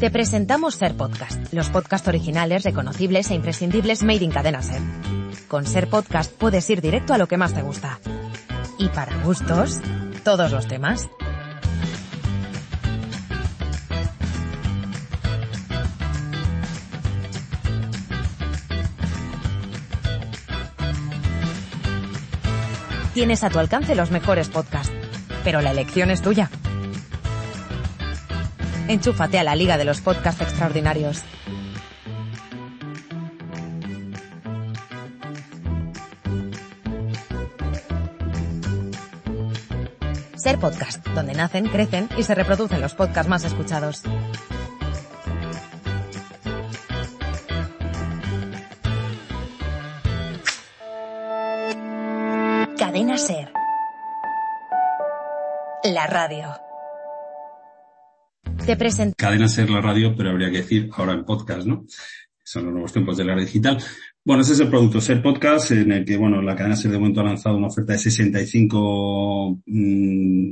Te 0.00 0.10
presentamos 0.10 0.76
Ser 0.76 0.96
Podcast, 0.96 1.52
los 1.52 1.70
podcasts 1.70 2.06
originales, 2.06 2.62
reconocibles 2.62 3.30
e 3.30 3.34
imprescindibles 3.34 4.02
made 4.02 4.24
in 4.24 4.30
cadena 4.30 4.62
Ser. 4.62 4.80
Con 5.48 5.66
Ser 5.66 5.88
Podcast 5.88 6.32
puedes 6.32 6.68
ir 6.70 6.80
directo 6.80 7.14
a 7.14 7.18
lo 7.18 7.26
que 7.26 7.36
más 7.36 7.52
te 7.52 7.62
gusta. 7.62 7.98
Y 8.78 8.88
para 8.90 9.16
gustos, 9.22 9.80
todos 10.22 10.52
los 10.52 10.68
temas. 10.68 11.08
Tienes 23.14 23.42
a 23.42 23.50
tu 23.50 23.58
alcance 23.58 23.96
los 23.96 24.12
mejores 24.12 24.48
podcasts, 24.48 24.92
pero 25.42 25.60
la 25.60 25.72
elección 25.72 26.12
es 26.12 26.22
tuya. 26.22 26.50
Enchúfate 28.88 29.38
a 29.38 29.44
la 29.44 29.54
Liga 29.54 29.76
de 29.76 29.84
los 29.84 30.00
Podcasts 30.00 30.40
Extraordinarios. 30.40 31.22
Ser 40.36 40.58
Podcast, 40.58 41.06
donde 41.08 41.34
nacen, 41.34 41.68
crecen 41.68 42.08
y 42.16 42.22
se 42.22 42.34
reproducen 42.34 42.80
los 42.80 42.94
podcasts 42.94 43.28
más 43.28 43.44
escuchados. 43.44 44.02
Cadena 52.78 53.18
Ser. 53.18 53.52
La 55.84 56.06
radio. 56.06 56.67
Te 58.68 58.76
presento. 58.76 59.14
Cadena 59.16 59.48
Ser 59.48 59.70
la 59.70 59.80
radio, 59.80 60.14
pero 60.14 60.28
habría 60.28 60.50
que 60.50 60.58
decir 60.58 60.90
ahora 60.92 61.14
en 61.14 61.24
podcast, 61.24 61.66
¿no? 61.66 61.86
Son 62.44 62.64
los 62.64 62.72
nuevos 62.74 62.92
tiempos 62.92 63.16
de 63.16 63.24
la 63.24 63.34
digital. 63.34 63.78
Bueno, 64.22 64.42
ese 64.42 64.52
es 64.52 64.60
el 64.60 64.68
producto 64.68 65.00
Ser 65.00 65.22
Podcast, 65.22 65.70
en 65.70 65.90
el 65.90 66.04
que, 66.04 66.18
bueno, 66.18 66.42
la 66.42 66.54
cadena 66.54 66.76
Ser 66.76 66.90
de 66.90 66.98
momento 66.98 67.22
ha 67.22 67.24
lanzado 67.24 67.56
una 67.56 67.68
oferta 67.68 67.94
de 67.94 67.98
65, 67.98 69.62
mmm, 69.64 70.50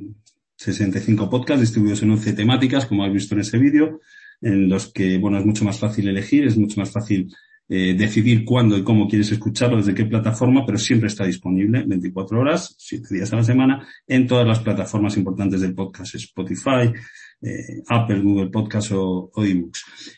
65 0.57 1.29
podcasts 1.29 1.61
distribuidos 1.61 2.03
en 2.05 2.13
11 2.13 2.33
temáticas, 2.33 2.87
como 2.87 3.03
habéis 3.03 3.25
visto 3.25 3.35
en 3.35 3.43
ese 3.43 3.59
vídeo, 3.59 4.01
en 4.41 4.71
los 4.71 4.91
que, 4.91 5.19
bueno, 5.19 5.37
es 5.39 5.45
mucho 5.45 5.67
más 5.67 5.79
fácil 5.79 6.09
elegir, 6.09 6.47
es 6.47 6.57
mucho 6.57 6.81
más 6.81 6.91
fácil 6.91 7.31
eh, 7.69 7.95
decidir 7.99 8.47
cuándo 8.47 8.79
y 8.79 8.83
cómo 8.83 9.09
quieres 9.09 9.31
escucharlo, 9.31 9.77
desde 9.77 9.93
qué 9.93 10.07
plataforma, 10.07 10.65
pero 10.65 10.79
siempre 10.79 11.09
está 11.09 11.27
disponible 11.27 11.85
24 11.87 12.41
horas, 12.41 12.77
7 12.79 13.09
días 13.11 13.31
a 13.35 13.37
la 13.37 13.45
semana, 13.45 13.87
en 14.07 14.27
todas 14.27 14.47
las 14.47 14.61
plataformas 14.61 15.19
importantes 15.19 15.61
del 15.61 15.75
podcast, 15.75 16.15
Spotify, 16.15 16.95
eh, 17.43 17.83
Apple, 17.89 18.21
Google 18.21 18.49
Podcast 18.49 18.93
o, 18.93 19.31
o. 19.33 19.45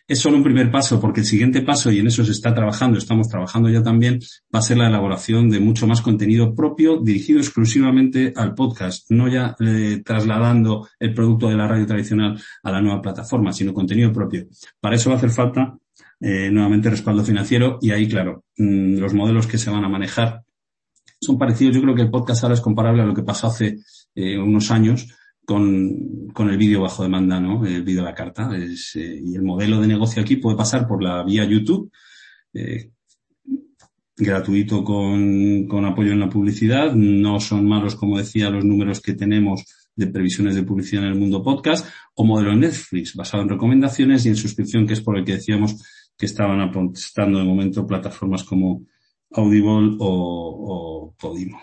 Es 0.07 0.19
solo 0.19 0.37
un 0.37 0.43
primer 0.43 0.71
paso 0.71 1.01
porque 1.01 1.21
el 1.21 1.27
siguiente 1.27 1.63
paso, 1.63 1.91
y 1.91 1.99
en 1.99 2.07
eso 2.07 2.25
se 2.25 2.33
está 2.33 2.55
trabajando, 2.55 2.99
estamos 2.99 3.29
trabajando 3.29 3.69
ya 3.69 3.83
también, 3.83 4.21
va 4.55 4.61
a 4.61 4.63
ser 4.63 4.79
la 4.79 4.89
elaboración 4.89 5.51
de 5.51 5.61
mucho 5.61 5.87
más 5.87 6.01
contenido 6.01 6.55
propio 6.55 6.99
dirigido 6.99 7.41
exclusivamente 7.41 8.33
al 8.37 8.55
podcast, 8.55 9.11
no 9.11 9.29
ya 9.29 9.57
eh, 9.61 10.03
trasladando 10.05 10.89
el 10.99 11.15
producto 11.15 11.49
de 11.49 11.57
la 11.57 11.69
radio 11.69 11.87
tradicional 11.87 12.41
a 12.63 12.73
la 12.73 12.81
nueva 12.81 13.03
plataforma, 13.03 13.53
sino 13.53 13.75
contenido 13.75 14.13
propio. 14.13 14.47
Para 14.81 14.97
eso 14.97 15.11
va 15.11 15.17
a 15.17 15.19
hacer 15.19 15.31
falta 15.31 15.77
eh, 16.21 16.51
nuevamente 16.51 16.91
respaldo 16.91 17.25
financiero 17.25 17.79
y 17.81 17.91
ahí, 17.91 18.09
claro, 18.09 18.45
mmm, 18.57 18.99
los 18.99 19.15
modelos 19.15 19.47
que 19.47 19.59
se 19.59 19.71
van 19.71 19.85
a 19.85 19.89
manejar 19.89 20.43
son 21.21 21.39
parecidos. 21.39 21.75
Yo 21.75 21.83
creo 21.83 21.95
que 21.95 22.03
el 22.03 22.11
podcast 22.11 22.43
ahora 22.43 22.55
es 22.55 22.61
comparable 22.61 23.03
a 23.03 23.07
lo 23.07 23.15
que 23.15 23.23
pasó 23.23 23.49
hace 23.49 23.79
eh, 24.15 24.39
unos 24.39 24.71
años 24.71 25.09
con, 25.49 26.51
el 26.51 26.59
vídeo 26.59 26.83
bajo 26.83 27.03
demanda, 27.03 27.41
¿no? 27.41 27.65
El 27.65 27.83
vídeo 27.83 28.03
a 28.03 28.11
la 28.11 28.15
carta. 28.15 28.51
Eh, 28.55 29.23
y 29.25 29.35
el 29.35 29.43
modelo 29.43 29.81
de 29.81 29.87
negocio 29.87 30.21
aquí 30.21 30.37
puede 30.37 30.59
pasar 30.59 30.87
por 30.87 31.03
la 31.03 31.23
vía 31.25 31.47
YouTube, 31.47 31.91
eh, 32.53 32.91
gratuito 34.15 34.85
con, 34.85 35.85
apoyo 35.87 36.13
en 36.13 36.21
la 36.21 36.29
publicidad. 36.29 36.93
No 36.93 37.41
son 37.41 37.67
malos, 37.67 37.97
como 37.97 38.19
decía, 38.19 38.51
los 38.51 38.63
números 38.63 39.01
que 39.01 39.15
tenemos 39.15 39.65
de 39.97 40.09
previsiones 40.09 40.55
de 40.55 40.65
publicidad 40.65 41.05
en 41.05 41.13
el 41.13 41.19
mundo 41.19 41.43
podcast, 41.43 41.89
o 42.15 42.25
modelo 42.25 42.55
Netflix, 42.55 43.15
basado 43.15 43.43
en 43.43 43.49
recomendaciones 43.49 44.27
y 44.27 44.29
en 44.29 44.37
suscripción, 44.37 44.87
que 44.87 44.93
es 44.93 45.01
por 45.01 45.17
el 45.17 45.25
que 45.25 45.33
decíamos 45.33 45.83
que 46.17 46.27
estaban 46.27 46.61
apostando 46.61 47.39
de 47.39 47.45
momento 47.47 47.87
plataformas 47.87 48.45
como 48.45 48.85
Audible 49.31 49.97
o, 49.99 51.15
Podimo. 51.19 51.59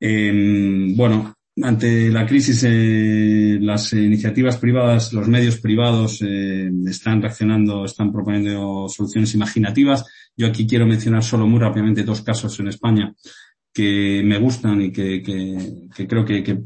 Eh, 0.00 0.94
bueno, 0.96 1.34
ante 1.62 2.10
la 2.10 2.26
crisis, 2.26 2.64
eh, 2.66 3.58
las 3.60 3.92
iniciativas 3.92 4.56
privadas, 4.58 5.12
los 5.12 5.28
medios 5.28 5.60
privados 5.60 6.20
eh, 6.22 6.70
están 6.86 7.22
reaccionando, 7.22 7.84
están 7.84 8.12
proponiendo 8.12 8.88
soluciones 8.88 9.34
imaginativas. 9.34 10.04
Yo 10.36 10.48
aquí 10.48 10.66
quiero 10.66 10.86
mencionar 10.86 11.22
solo 11.22 11.46
muy 11.46 11.60
rápidamente 11.60 12.02
dos 12.02 12.22
casos 12.22 12.58
en 12.58 12.68
España 12.68 13.14
que 13.72 14.22
me 14.24 14.38
gustan 14.38 14.80
y 14.80 14.92
que, 14.92 15.22
creo 16.08 16.24
que, 16.24 16.42
que, 16.42 16.58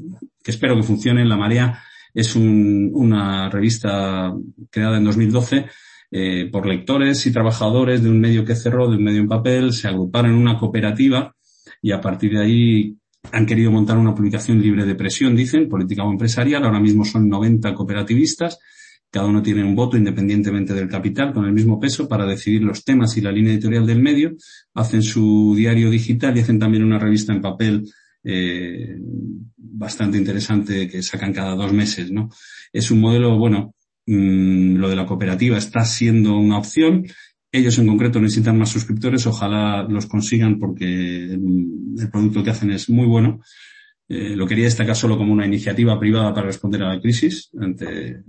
espero 0.45 0.77
que 0.77 0.83
funcionen. 0.83 1.29
La 1.29 1.37
Marea 1.37 1.83
es 2.15 2.35
un, 2.37 2.91
una 2.95 3.49
revista 3.51 4.33
creada 4.71 4.99
en 4.99 5.05
2012 5.05 5.67
eh, 6.11 6.49
por 6.51 6.67
lectores 6.67 7.27
y 7.27 7.33
trabajadores 7.33 8.03
de 8.03 8.09
un 8.09 8.21
medio 8.21 8.45
que 8.45 8.55
cerró, 8.55 8.91
de 8.91 8.97
un 8.97 9.05
medio 9.05 9.21
en 9.21 9.29
papel, 9.29 9.73
se 9.73 9.89
agruparon 9.89 10.31
en 10.33 10.39
una 10.39 10.59
cooperativa 10.59 11.35
y 11.83 11.93
a 11.93 12.01
partir 12.01 12.33
de 12.33 12.43
ahí 12.43 12.97
han 13.33 13.47
querido 13.47 13.71
montar 13.71 13.99
una 13.99 14.15
publicación 14.15 14.61
libre 14.61 14.85
de 14.85 14.95
presión, 14.95 15.37
dicen, 15.37 15.69
política 15.69 16.05
o 16.05 16.11
empresarial. 16.11 16.65
Ahora 16.65 16.81
mismo 16.81 17.05
son 17.05 17.29
90 17.29 17.75
cooperativistas. 17.75 18.59
Cada 19.11 19.27
uno 19.27 19.43
tiene 19.43 19.65
un 19.65 19.75
voto 19.75 19.97
independientemente 19.97 20.75
del 20.75 20.89
capital, 20.89 21.33
con 21.33 21.47
el 21.47 21.53
mismo 21.53 21.81
peso, 21.81 22.09
para 22.09 22.27
decidir 22.27 22.63
los 22.63 22.85
temas 22.85 23.17
y 23.17 23.21
la 23.21 23.33
línea 23.33 23.53
editorial 23.53 23.87
del 23.87 24.03
medio. 24.03 24.37
Hacen 24.75 25.03
su 25.03 25.55
diario 25.57 25.91
digital 25.91 26.37
y 26.37 26.41
hacen 26.41 26.59
también 26.59 26.85
una 26.85 26.99
revista 26.99 27.33
en 27.33 27.41
papel 27.41 27.89
eh, 28.23 28.97
bastante 29.57 30.19
interesante 30.19 30.89
que 30.89 31.03
sacan 31.03 31.33
cada 31.33 31.55
dos 31.55 31.73
meses, 31.73 32.11
¿no? 32.11 32.29
Es 32.73 32.91
un 32.91 33.01
modelo, 33.01 33.39
bueno, 33.39 33.75
mmm, 34.07 34.77
lo 34.77 34.91
de 34.91 34.97
la 34.97 35.07
cooperativa 35.07 35.57
está 35.57 35.85
siendo 35.85 36.37
una 36.37 36.59
opción. 36.59 37.07
Ellos 37.51 37.79
en 37.79 37.87
concreto 37.87 38.21
necesitan 38.21 38.59
más 38.59 38.71
suscriptores, 38.71 39.27
ojalá 39.27 39.83
los 39.89 40.07
consigan 40.07 40.59
porque 40.59 41.33
el 41.33 42.11
producto 42.13 42.45
que 42.45 42.51
hacen 42.51 42.71
es 42.73 42.91
muy 42.91 43.07
bueno. 43.07 43.41
Eh, 44.11 44.35
lo 44.37 44.47
quería 44.47 44.65
destacar 44.65 44.97
solo 44.97 45.19
como 45.19 45.33
una 45.33 45.47
iniciativa 45.47 45.99
privada 45.99 46.33
para 46.33 46.47
responder 46.47 46.83
a 46.83 46.95
la 46.95 47.01
crisis 47.01 47.51
ante 47.61 48.09
el 48.09 48.25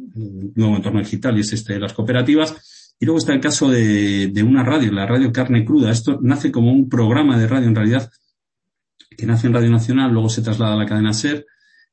nuevo 0.55 0.75
entorno 0.75 0.99
digital 0.99 1.37
y 1.37 1.41
es 1.41 1.53
este 1.53 1.73
de 1.73 1.79
las 1.79 1.93
cooperativas. 1.93 2.95
Y 2.99 3.05
luego 3.05 3.19
está 3.19 3.33
el 3.33 3.39
caso 3.39 3.69
de, 3.69 4.43
una 4.45 4.63
radio, 4.63 4.91
la 4.91 5.05
radio 5.05 5.31
Carne 5.31 5.63
Cruda. 5.63 5.91
Esto 5.91 6.19
nace 6.21 6.51
como 6.51 6.71
un 6.71 6.89
programa 6.89 7.37
de 7.37 7.47
radio 7.47 7.67
en 7.67 7.75
realidad 7.75 8.11
que 9.17 9.25
nace 9.25 9.47
en 9.47 9.53
Radio 9.53 9.69
Nacional, 9.69 10.13
luego 10.13 10.29
se 10.29 10.41
traslada 10.41 10.73
a 10.73 10.77
la 10.77 10.85
cadena 10.85 11.11
SER, 11.11 11.45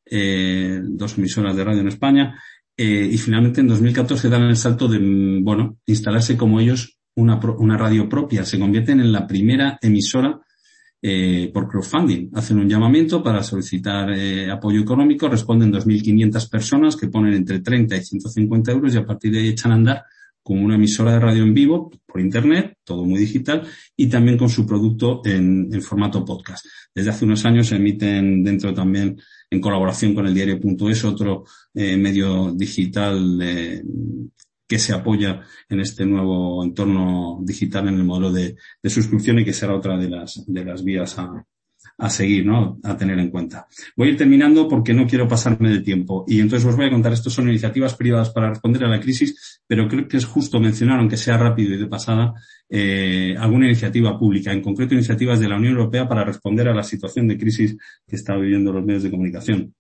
eh, 0.05 0.81
dos 0.85 1.19
emisoras 1.19 1.57
de 1.57 1.65
radio 1.65 1.81
en 1.81 1.89
España, 1.89 2.41
eh, 2.77 3.09
y 3.11 3.19
finalmente 3.19 3.61
en 3.61 3.67
2014 3.67 4.29
dan 4.29 4.43
el 4.43 4.57
salto 4.57 4.87
de, 4.87 4.99
bueno, 5.43 5.79
instalarse 5.87 6.37
como 6.37 6.61
ellos 6.61 6.96
una, 7.17 7.41
una 7.59 7.77
radio 7.77 8.09
propia. 8.09 8.45
Se 8.45 8.59
convierten 8.59 9.01
en 9.01 9.13
la 9.13 9.27
primera 9.27 9.79
emisora 9.81 10.41
eh, 11.03 11.51
por 11.53 11.69
crowdfunding. 11.69 12.31
Hacen 12.35 12.59
un 12.59 12.69
llamamiento 12.69 13.23
para 13.23 13.43
solicitar 13.43 14.11
eh, 14.13 14.51
apoyo 14.51 14.81
económico, 14.81 15.29
responden 15.29 15.73
2.500 15.73 16.51
personas 16.51 16.97
que 16.97 17.09
ponen 17.09 17.35
entre 17.35 17.61
30 17.61 17.97
y 17.97 18.05
150 18.05 18.73
euros 18.73 18.95
y 18.95 18.99
a 18.99 19.07
partir 19.07 19.33
de 19.33 19.41
ahí 19.41 19.49
echan 19.49 19.73
a 19.73 19.77
andar 19.77 20.05
como 20.43 20.65
una 20.65 20.77
emisora 20.77 21.13
de 21.13 21.21
radio 21.21 21.43
en 21.43 21.55
vivo 21.55 21.91
por 22.07 22.21
internet, 22.21 22.79
todo 22.85 23.05
muy 23.05 23.19
digital, 23.19 23.67
y 23.97 24.07
también 24.07 24.39
con 24.39 24.49
su 24.49 24.65
producto 24.65 25.21
en, 25.25 25.69
en 25.73 25.83
formato 25.83 26.25
podcast. 26.25 26.65
Desde 26.95 27.11
hace 27.11 27.25
unos 27.25 27.45
años 27.45 27.67
se 27.67 27.77
emiten 27.77 28.45
dentro 28.45 28.73
también 28.73 29.21
en 29.51 29.61
colaboración 29.61 30.15
con 30.15 30.27
el 30.27 30.35
diario.es, 30.35 31.05
otro 31.05 31.45
eh, 31.75 31.97
medio 31.97 32.53
digital 32.53 33.43
que 34.67 34.79
se 34.79 34.93
apoya 34.93 35.43
en 35.69 35.81
este 35.81 36.05
nuevo 36.05 36.65
entorno 36.65 37.39
digital 37.43 37.89
en 37.89 37.95
el 37.95 38.05
modelo 38.05 38.33
de, 38.33 38.57
suscripción 38.85 39.39
y 39.39 39.45
que 39.45 39.53
será 39.53 39.75
otra 39.75 39.97
de 39.97 40.09
las, 40.09 40.45
de 40.47 40.65
las 40.65 40.83
vías 40.83 41.17
a, 41.19 42.11
seguir, 42.11 42.45
¿no? 42.45 42.79
A 42.83 42.97
tener 42.97 43.19
en 43.19 43.31
cuenta. 43.31 43.67
Voy 43.97 44.09
a 44.09 44.11
ir 44.11 44.17
terminando 44.17 44.69
porque 44.69 44.93
no 44.93 45.07
quiero 45.07 45.27
pasarme 45.27 45.71
de 45.71 45.81
tiempo. 45.81 46.25
Y 46.29 46.41
entonces 46.41 46.69
os 46.69 46.77
voy 46.77 46.87
a 46.87 46.91
contar, 46.91 47.13
estos 47.13 47.33
son 47.33 47.49
iniciativas 47.49 47.95
privadas 47.95 48.31
para 48.31 48.51
responder 48.51 48.85
a 48.85 48.89
la 48.89 49.01
crisis, 49.01 49.63
pero 49.67 49.89
creo 49.89 50.07
que 50.07 50.19
es 50.19 50.27
justo 50.27 50.61
mencionar, 50.61 50.99
aunque 50.99 51.17
sea 51.17 51.39
rápido 51.39 51.75
y 51.75 51.79
de 51.79 51.87
pasada, 51.87 52.35
eh, 52.69 53.35
alguna 53.39 53.67
iniciativa 53.67 54.19
pública, 54.19 54.53
en 54.53 54.61
concreto 54.61 54.95
iniciativas 54.95 55.41
de 55.41 55.49
la 55.49 55.57
Unión 55.57 55.75
Europea 55.75 56.07
para 56.07 56.25
responder 56.25 56.69
a 56.69 56.75
la 56.75 56.83
situación 56.83 57.29
de 57.29 57.39
crisis 57.39 57.77
que 58.07 58.17
está 58.17 58.37
viviendo 58.37 58.73
los 58.73 58.85
medios 58.85 59.05
de 59.05 59.11
comunicación. 59.11 59.75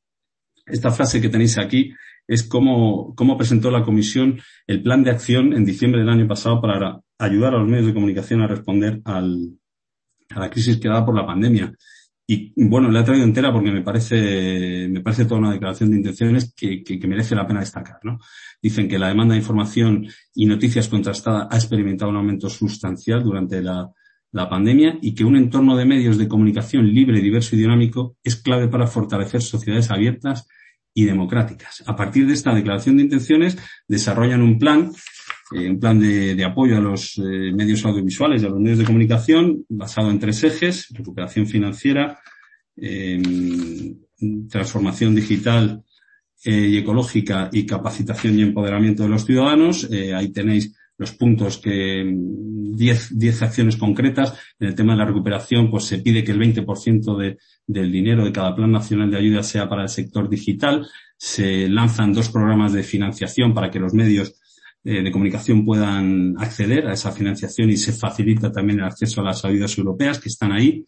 Esta 0.65 0.91
frase 0.91 1.21
que 1.21 1.29
tenéis 1.29 1.59
aquí 1.59 1.93
es 2.29 2.43
cómo, 2.43 3.15
cómo 3.15 3.37
presentó 3.37 3.71
la 3.71 3.83
Comisión 3.83 4.41
el 4.67 4.83
plan 4.83 5.03
de 5.05 5.11
acción 5.11 5.53
en 5.53 5.65
diciembre 5.65 6.01
del 6.01 6.11
año 6.11 6.27
pasado 6.27 6.61
para 6.61 7.01
ayudar 7.19 7.55
a 7.55 7.59
los 7.59 7.69
medios 7.69 7.87
de 7.87 7.95
comunicación 7.95 8.43
a 8.43 8.47
responder 8.47 9.01
al, 9.05 9.59
a 10.31 10.41
la 10.41 10.51
crisis 10.51 10.79
creada 10.79 11.05
por 11.05 11.15
la 11.15 11.27
pandemia. 11.27 11.73
Y 12.29 12.53
bueno, 12.57 12.91
la 12.91 13.01
he 13.01 13.05
traído 13.05 13.25
entera 13.25 13.53
porque 13.53 13.71
me 13.71 13.83
parece, 13.83 14.89
me 14.91 15.01
parece 15.01 15.27
toda 15.27 15.39
una 15.39 15.53
declaración 15.53 15.91
de 15.91 15.99
intenciones 15.99 16.53
que, 16.57 16.83
que, 16.83 16.99
que, 16.99 17.07
merece 17.07 17.37
la 17.37 17.47
pena 17.47 17.61
destacar, 17.61 18.01
¿no? 18.03 18.19
Dicen 18.61 18.89
que 18.89 18.99
la 18.99 19.09
demanda 19.09 19.35
de 19.35 19.41
información 19.41 20.09
y 20.35 20.47
noticias 20.47 20.89
contrastada 20.89 21.47
ha 21.49 21.55
experimentado 21.57 22.11
un 22.11 22.17
aumento 22.17 22.51
sustancial 22.51 23.23
durante 23.23 23.63
la, 23.63 23.93
la 24.33 24.49
pandemia 24.49 24.99
y 25.01 25.15
que 25.15 25.25
un 25.25 25.37
entorno 25.37 25.77
de 25.77 25.85
medios 25.85 26.19
de 26.19 26.27
comunicación 26.27 26.93
libre, 26.93 27.21
diverso 27.21 27.55
y 27.55 27.61
dinámico 27.61 28.17
es 28.25 28.37
clave 28.37 28.67
para 28.67 28.89
fortalecer 28.89 29.41
sociedades 29.41 29.91
abiertas 29.93 30.49
y 30.97 31.05
democráticas. 31.05 31.85
A 31.87 31.95
partir 31.95 32.27
de 32.27 32.33
esta 32.33 32.55
declaración 32.55 32.97
de 32.97 33.03
intenciones, 33.03 33.59
desarrollan 33.87 34.41
un 34.41 34.59
plan 34.59 34.91
eh, 35.53 35.71
un 35.71 35.79
plan 35.79 36.01
de, 36.01 36.43
apoyo 36.43 36.77
a 36.77 36.81
los 36.81 37.19
eh, 37.19 37.53
medios 37.53 37.85
audiovisuales 37.85 38.43
y 38.43 38.47
a 38.47 38.49
los 38.49 38.59
medios 38.59 38.79
de 38.79 38.85
comunicación 38.85 39.65
basado 39.69 40.11
en 40.11 40.19
tres 40.19 40.43
ejes, 40.43 40.89
recuperación 40.91 41.47
financiera, 41.47 42.19
eh, 42.77 43.23
transformación 44.51 45.15
digital 45.15 45.85
eh, 46.45 46.67
y 46.71 46.79
ecológica 46.79 47.51
y 47.53 47.67
capacitación 47.67 48.39
y 48.39 48.43
empoderamiento 48.43 49.03
de 49.03 49.11
los 49.11 49.25
ciudadanos. 49.27 49.89
Ahí 50.15 50.33
tenéis 50.33 50.75
los 50.99 51.13
puntos 51.13 51.59
que 51.59 52.05
10, 52.07 53.19
10 53.19 53.43
acciones 53.43 53.77
concretas. 53.77 54.35
En 54.59 54.69
el 54.69 54.75
tema 54.75 54.93
de 54.93 54.99
la 54.99 55.05
recuperación, 55.05 55.71
pues 55.71 55.85
se 55.85 55.99
pide 55.99 56.25
que 56.25 56.33
el 56.33 56.41
20% 56.41 57.17
de, 57.17 57.39
del 57.67 57.93
dinero 57.93 58.25
de 58.25 58.33
cada 58.33 58.55
plan 58.55 58.73
nacional 58.73 59.11
de 59.11 59.19
ayuda 59.19 59.43
sea 59.43 59.69
para 59.69 59.83
el 59.83 59.89
sector 59.89 60.29
digital. 60.29 60.87
Se 61.17 61.69
lanzan 61.69 62.13
dos 62.13 62.29
programas 62.29 62.73
de 62.73 62.83
financiación 62.83 63.55
para 63.55 63.71
que 63.71 63.81
los 63.81 63.95
medios 63.95 64.35
eh, 64.85 65.03
de 65.03 65.11
comunicación 65.11 65.65
puedan 65.65 66.37
acceder 66.39 66.87
a 66.87 66.93
esa 66.93 67.11
financiación 67.11 67.71
y 67.71 67.77
se 67.77 67.93
facilita 67.93 68.53
también 68.53 68.79
el 68.79 68.85
acceso 68.85 69.21
a 69.21 69.25
las 69.25 69.45
ayudas 69.45 69.77
europeas 69.77 70.21
que 70.21 70.29
están 70.29 70.53
ahí. 70.53 70.85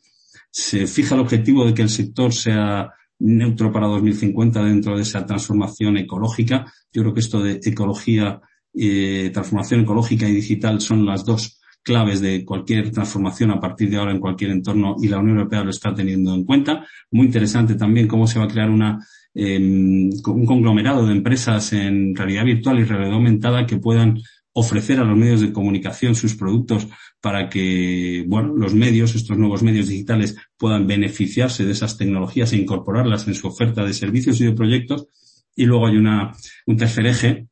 Se 0.50 0.86
fija 0.86 1.16
el 1.16 1.20
objetivo 1.20 1.66
de 1.66 1.74
que 1.74 1.82
el 1.82 1.90
sector 1.90 2.32
sea 2.32 2.92
neutro 3.18 3.72
para 3.72 3.88
2050 3.88 4.62
dentro 4.62 4.96
de 4.96 5.02
esa 5.02 5.26
transformación 5.26 5.96
ecológica. 5.96 6.72
Yo 6.92 7.02
creo 7.02 7.14
que 7.14 7.20
esto 7.20 7.42
de 7.42 7.60
ecología, 7.64 8.40
eh, 8.78 9.30
transformación 9.32 9.80
ecológica 9.80 10.28
y 10.28 10.32
digital 10.32 10.80
son 10.80 11.04
las 11.04 11.24
dos 11.24 11.60
claves 11.82 12.20
de 12.20 12.44
cualquier 12.44 12.90
transformación 12.90 13.50
a 13.50 13.60
partir 13.60 13.90
de 13.90 13.96
ahora 13.96 14.12
en 14.12 14.20
cualquier 14.20 14.50
entorno 14.50 14.96
y 15.00 15.08
la 15.08 15.18
Unión 15.18 15.38
Europea 15.38 15.64
lo 15.64 15.70
está 15.70 15.94
teniendo 15.94 16.34
en 16.34 16.44
cuenta. 16.44 16.86
Muy 17.10 17.26
interesante 17.26 17.74
también 17.74 18.06
cómo 18.06 18.26
se 18.26 18.38
va 18.38 18.44
a 18.44 18.48
crear 18.48 18.70
una 18.70 18.98
eh, 19.34 19.56
un 19.58 20.46
conglomerado 20.46 21.06
de 21.06 21.12
empresas 21.12 21.72
en 21.72 22.16
realidad 22.16 22.44
virtual 22.44 22.80
y 22.80 22.84
realidad 22.84 23.14
aumentada 23.14 23.66
que 23.66 23.76
puedan 23.76 24.20
ofrecer 24.52 24.98
a 24.98 25.04
los 25.04 25.16
medios 25.16 25.40
de 25.40 25.52
comunicación 25.52 26.16
sus 26.16 26.34
productos 26.34 26.88
para 27.20 27.48
que, 27.48 28.24
bueno, 28.26 28.54
los 28.56 28.74
medios, 28.74 29.14
estos 29.14 29.38
nuevos 29.38 29.62
medios 29.62 29.88
digitales 29.88 30.36
puedan 30.56 30.86
beneficiarse 30.86 31.64
de 31.64 31.72
esas 31.72 31.96
tecnologías 31.96 32.52
e 32.52 32.56
incorporarlas 32.56 33.28
en 33.28 33.34
su 33.34 33.46
oferta 33.46 33.84
de 33.84 33.94
servicios 33.94 34.40
y 34.40 34.46
de 34.46 34.52
proyectos. 34.52 35.06
Y 35.54 35.66
luego 35.66 35.86
hay 35.86 35.96
una, 35.96 36.32
un 36.66 36.76
tercer 36.76 37.06
eje, 37.06 37.46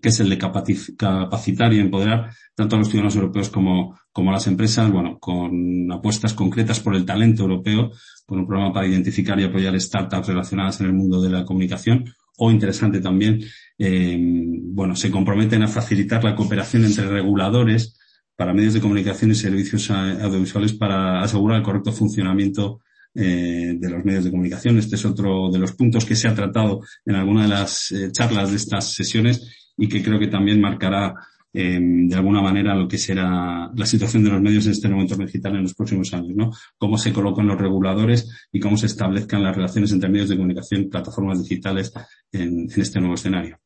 que 0.00 0.10
es 0.10 0.20
el 0.20 0.28
de 0.28 0.38
capacitar 0.38 1.72
y 1.72 1.78
empoderar 1.78 2.30
tanto 2.54 2.76
a 2.76 2.78
los 2.78 2.88
ciudadanos 2.88 3.16
europeos 3.16 3.50
como, 3.50 3.98
como 4.12 4.30
a 4.30 4.34
las 4.34 4.46
empresas, 4.46 4.90
bueno, 4.90 5.18
con 5.18 5.90
apuestas 5.92 6.34
concretas 6.34 6.80
por 6.80 6.94
el 6.94 7.04
talento 7.04 7.42
europeo 7.42 7.90
con 8.24 8.40
un 8.40 8.46
programa 8.46 8.72
para 8.72 8.86
identificar 8.86 9.38
y 9.38 9.44
apoyar 9.44 9.80
startups 9.80 10.28
relacionadas 10.28 10.80
en 10.80 10.86
el 10.86 10.92
mundo 10.92 11.22
de 11.22 11.30
la 11.30 11.44
comunicación 11.44 12.04
o 12.38 12.50
interesante 12.50 13.00
también, 13.00 13.42
eh, 13.78 14.18
bueno, 14.18 14.94
se 14.94 15.10
comprometen 15.10 15.62
a 15.62 15.68
facilitar 15.68 16.22
la 16.22 16.34
cooperación 16.34 16.84
entre 16.84 17.06
reguladores 17.06 17.98
para 18.36 18.52
medios 18.52 18.74
de 18.74 18.80
comunicación 18.80 19.30
y 19.30 19.34
servicios 19.34 19.90
audiovisuales 19.90 20.74
para 20.74 21.22
asegurar 21.22 21.58
el 21.58 21.64
correcto 21.64 21.92
funcionamiento 21.92 22.80
eh, 23.14 23.76
de 23.78 23.90
los 23.90 24.04
medios 24.04 24.24
de 24.24 24.30
comunicación. 24.30 24.76
Este 24.76 24.96
es 24.96 25.04
otro 25.06 25.50
de 25.50 25.58
los 25.58 25.72
puntos 25.72 26.04
que 26.04 26.16
se 26.16 26.28
ha 26.28 26.34
tratado 26.34 26.82
en 27.06 27.14
alguna 27.14 27.44
de 27.44 27.48
las 27.48 27.90
eh, 27.92 28.12
charlas 28.12 28.50
de 28.50 28.56
estas 28.56 28.92
sesiones 28.92 29.65
y 29.76 29.88
que 29.88 30.02
creo 30.02 30.18
que 30.18 30.28
también 30.28 30.60
marcará 30.60 31.14
eh, 31.58 31.78
de 31.80 32.14
alguna 32.14 32.42
manera 32.42 32.74
lo 32.74 32.86
que 32.86 32.98
será 32.98 33.70
la 33.74 33.86
situación 33.86 34.22
de 34.22 34.28
los 34.28 34.42
medios 34.42 34.66
en 34.66 34.72
este 34.72 34.88
nuevo 34.88 35.00
entorno 35.00 35.24
digital 35.24 35.56
en 35.56 35.62
los 35.62 35.72
próximos 35.72 36.12
años, 36.12 36.36
¿no? 36.36 36.50
Cómo 36.76 36.98
se 36.98 37.14
colocan 37.14 37.46
los 37.46 37.58
reguladores 37.58 38.48
y 38.52 38.60
cómo 38.60 38.76
se 38.76 38.84
establezcan 38.84 39.42
las 39.42 39.56
relaciones 39.56 39.90
entre 39.90 40.10
medios 40.10 40.28
de 40.28 40.36
comunicación 40.36 40.90
plataformas 40.90 41.42
digitales 41.42 41.94
en, 42.30 42.68
este 42.76 43.00
nuevo 43.00 43.14
escenario. 43.14 43.58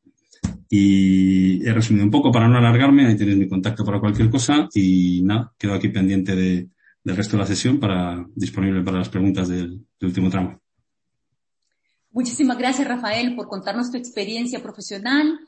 Y 0.69 1.67
he 1.67 1.73
resumido 1.73 2.05
un 2.05 2.11
poco 2.11 2.31
para 2.31 2.47
no 2.47 2.59
alargarme, 2.59 3.07
ahí 3.07 3.17
tenéis 3.17 3.37
mi 3.37 3.49
contacto 3.49 3.83
para 3.83 3.99
cualquier 3.99 4.29
cosa 4.29 4.69
y 4.73 5.21
nada, 5.23 5.51
quedo 5.57 5.73
aquí 5.73 5.89
pendiente 5.89 6.33
de, 6.33 6.69
del 7.03 7.17
resto 7.17 7.35
de 7.35 7.43
la 7.43 7.47
sesión 7.47 7.77
para 7.77 8.25
disponible 8.33 8.83
para 8.83 8.99
las 8.99 9.09
preguntas 9.09 9.49
del, 9.49 9.85
del 9.99 10.07
último 10.07 10.29
tramo. 10.29 10.61
Muchísimas 12.11 12.57
gracias, 12.57 12.87
Rafael, 12.87 13.35
por 13.35 13.49
contarnos 13.49 13.91
tu 13.91 13.97
experiencia 13.97 14.63
profesional 14.63 15.39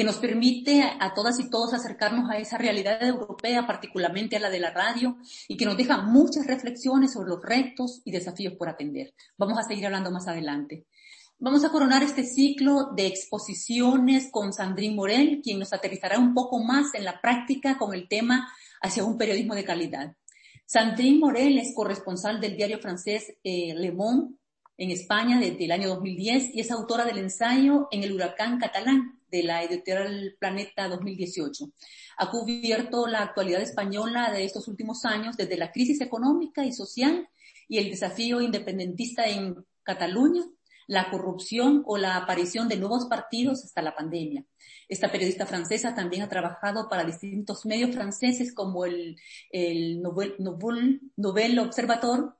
que 0.00 0.04
nos 0.04 0.16
permite 0.16 0.82
a 0.98 1.12
todas 1.12 1.38
y 1.40 1.50
todos 1.50 1.74
acercarnos 1.74 2.30
a 2.30 2.38
esa 2.38 2.56
realidad 2.56 3.06
europea, 3.06 3.66
particularmente 3.66 4.34
a 4.34 4.40
la 4.40 4.48
de 4.48 4.58
la 4.58 4.70
radio, 4.70 5.18
y 5.46 5.58
que 5.58 5.66
nos 5.66 5.76
deja 5.76 6.00
muchas 6.00 6.46
reflexiones 6.46 7.12
sobre 7.12 7.28
los 7.28 7.42
retos 7.42 8.00
y 8.06 8.10
desafíos 8.10 8.54
por 8.54 8.70
atender. 8.70 9.12
Vamos 9.36 9.58
a 9.58 9.62
seguir 9.62 9.84
hablando 9.84 10.10
más 10.10 10.26
adelante. 10.26 10.86
Vamos 11.38 11.66
a 11.66 11.68
coronar 11.68 12.02
este 12.02 12.24
ciclo 12.24 12.92
de 12.96 13.08
exposiciones 13.08 14.30
con 14.30 14.54
Sandrine 14.54 14.94
Morel, 14.94 15.42
quien 15.44 15.58
nos 15.58 15.74
aterrizará 15.74 16.18
un 16.18 16.32
poco 16.32 16.64
más 16.64 16.94
en 16.94 17.04
la 17.04 17.20
práctica 17.20 17.76
con 17.76 17.92
el 17.92 18.08
tema 18.08 18.50
hacia 18.80 19.04
un 19.04 19.18
periodismo 19.18 19.54
de 19.54 19.64
calidad. 19.64 20.16
Sandrine 20.64 21.18
Morel 21.18 21.58
es 21.58 21.74
corresponsal 21.74 22.40
del 22.40 22.56
diario 22.56 22.78
francés 22.78 23.34
eh, 23.44 23.74
Le 23.76 23.92
Monde 23.92 24.34
en 24.78 24.92
España 24.92 25.38
desde 25.38 25.66
el 25.66 25.72
año 25.72 25.90
2010 25.90 26.54
y 26.54 26.60
es 26.60 26.70
autora 26.70 27.04
del 27.04 27.18
ensayo 27.18 27.88
En 27.90 28.02
el 28.02 28.14
huracán 28.14 28.58
catalán 28.58 29.19
de 29.30 29.42
la 29.42 29.62
editorial 29.62 30.36
Planeta 30.38 30.88
2018. 30.88 31.70
Ha 32.18 32.30
cubierto 32.30 33.06
la 33.06 33.22
actualidad 33.22 33.62
española 33.62 34.30
de 34.32 34.44
estos 34.44 34.68
últimos 34.68 35.04
años 35.04 35.36
desde 35.36 35.56
la 35.56 35.72
crisis 35.72 36.00
económica 36.00 36.64
y 36.64 36.72
social 36.72 37.28
y 37.68 37.78
el 37.78 37.90
desafío 37.90 38.40
independentista 38.40 39.24
en 39.28 39.64
Cataluña, 39.82 40.42
la 40.86 41.08
corrupción 41.08 41.84
o 41.86 41.96
la 41.96 42.16
aparición 42.16 42.68
de 42.68 42.76
nuevos 42.76 43.06
partidos 43.06 43.64
hasta 43.64 43.80
la 43.80 43.94
pandemia. 43.94 44.44
Esta 44.88 45.12
periodista 45.12 45.46
francesa 45.46 45.94
también 45.94 46.22
ha 46.22 46.28
trabajado 46.28 46.88
para 46.88 47.04
distintos 47.04 47.64
medios 47.64 47.94
franceses 47.94 48.52
como 48.52 48.84
el, 48.84 49.16
el 49.52 50.02
Nouvel, 50.02 51.58
Observateur, 51.60 52.34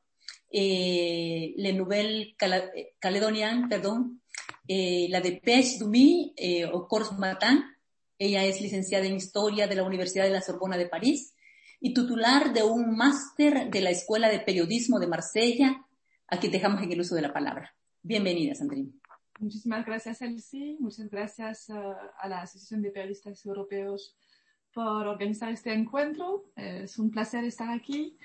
eh, 0.51 1.55
Le 1.57 1.73
Nouvel 1.75 2.35
Caledonian, 2.99 3.69
perdón, 3.69 4.21
eh, 4.73 5.09
la 5.11 5.21
de 5.21 5.33
Pech 5.33 5.81
Dumi 5.81 6.33
eh, 6.37 6.65
o 6.65 6.87
Corse 6.87 7.17
Matin. 7.19 7.65
Ella 8.17 8.45
es 8.45 8.61
licenciada 8.61 9.05
en 9.05 9.17
Historia 9.17 9.67
de 9.67 9.75
la 9.75 9.83
Universidad 9.83 10.23
de 10.23 10.31
la 10.31 10.43
Sorbona 10.43 10.79
de 10.79 10.87
París 10.87 11.35
y 11.81 11.93
titular 11.93 12.53
de 12.53 12.63
un 12.63 12.97
máster 12.97 13.69
de 13.69 13.81
la 13.81 13.91
Escuela 13.91 14.29
de 14.29 14.39
Periodismo 14.39 15.01
de 15.01 15.09
Marsella. 15.09 15.85
Aquí 16.29 16.47
dejamos 16.47 16.81
en 16.85 16.93
el 16.93 17.01
uso 17.01 17.17
de 17.17 17.23
la 17.23 17.33
palabra. 17.33 17.75
Bienvenida, 18.01 18.55
Sandrine. 18.55 18.93
Muchísimas 19.41 19.85
gracias, 19.85 20.23
Elsie. 20.23 20.77
Muchas 20.79 21.11
gracias 21.11 21.69
uh, 21.71 21.97
a 22.21 22.29
la 22.29 22.43
Asociación 22.43 22.81
de 22.81 22.93
Periodistas 22.93 23.45
Europeos 23.45 24.15
por 24.73 25.09
organizar 25.09 25.51
este 25.51 25.73
encuentro. 25.73 26.45
Es 26.55 26.97
un 26.97 27.11
placer 27.11 27.43
estar 27.43 27.71
aquí 27.71 28.17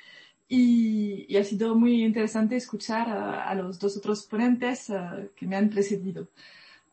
y, 0.47 1.35
ha 1.37 1.43
sido 1.43 1.75
muy 1.75 2.03
interesante 2.03 2.55
escuchar 2.55 3.09
a 3.09 3.53
los 3.55 3.79
dos 3.79 3.97
otros 3.97 4.25
ponentes 4.25 4.89
uh, 4.89 5.29
que 5.35 5.47
me 5.47 5.55
han 5.55 5.69
precedido. 5.69 6.27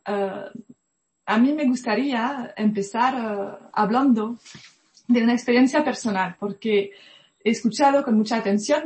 a 0.05 1.39
mí 1.39 1.53
me 1.53 1.67
gustaría 1.67 2.53
empezar 2.57 3.71
hablando 3.73 4.39
de 5.07 5.23
una 5.23 5.35
experiencia 5.35 5.85
personal, 5.85 6.37
porque 6.39 6.93
he 7.45 7.51
escuchado 7.51 8.03
con 8.03 8.17
mucha 8.17 8.37
atención 8.37 8.85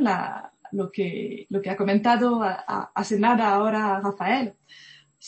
lo, 0.71 0.91
que, 0.91 1.47
lo 1.49 1.61
que 1.61 1.69
ha 1.69 1.77
comentado 1.77 2.41
hace 2.43 3.19
nada 3.19 3.49
ahora 3.49 3.99
Rafael 3.99 4.53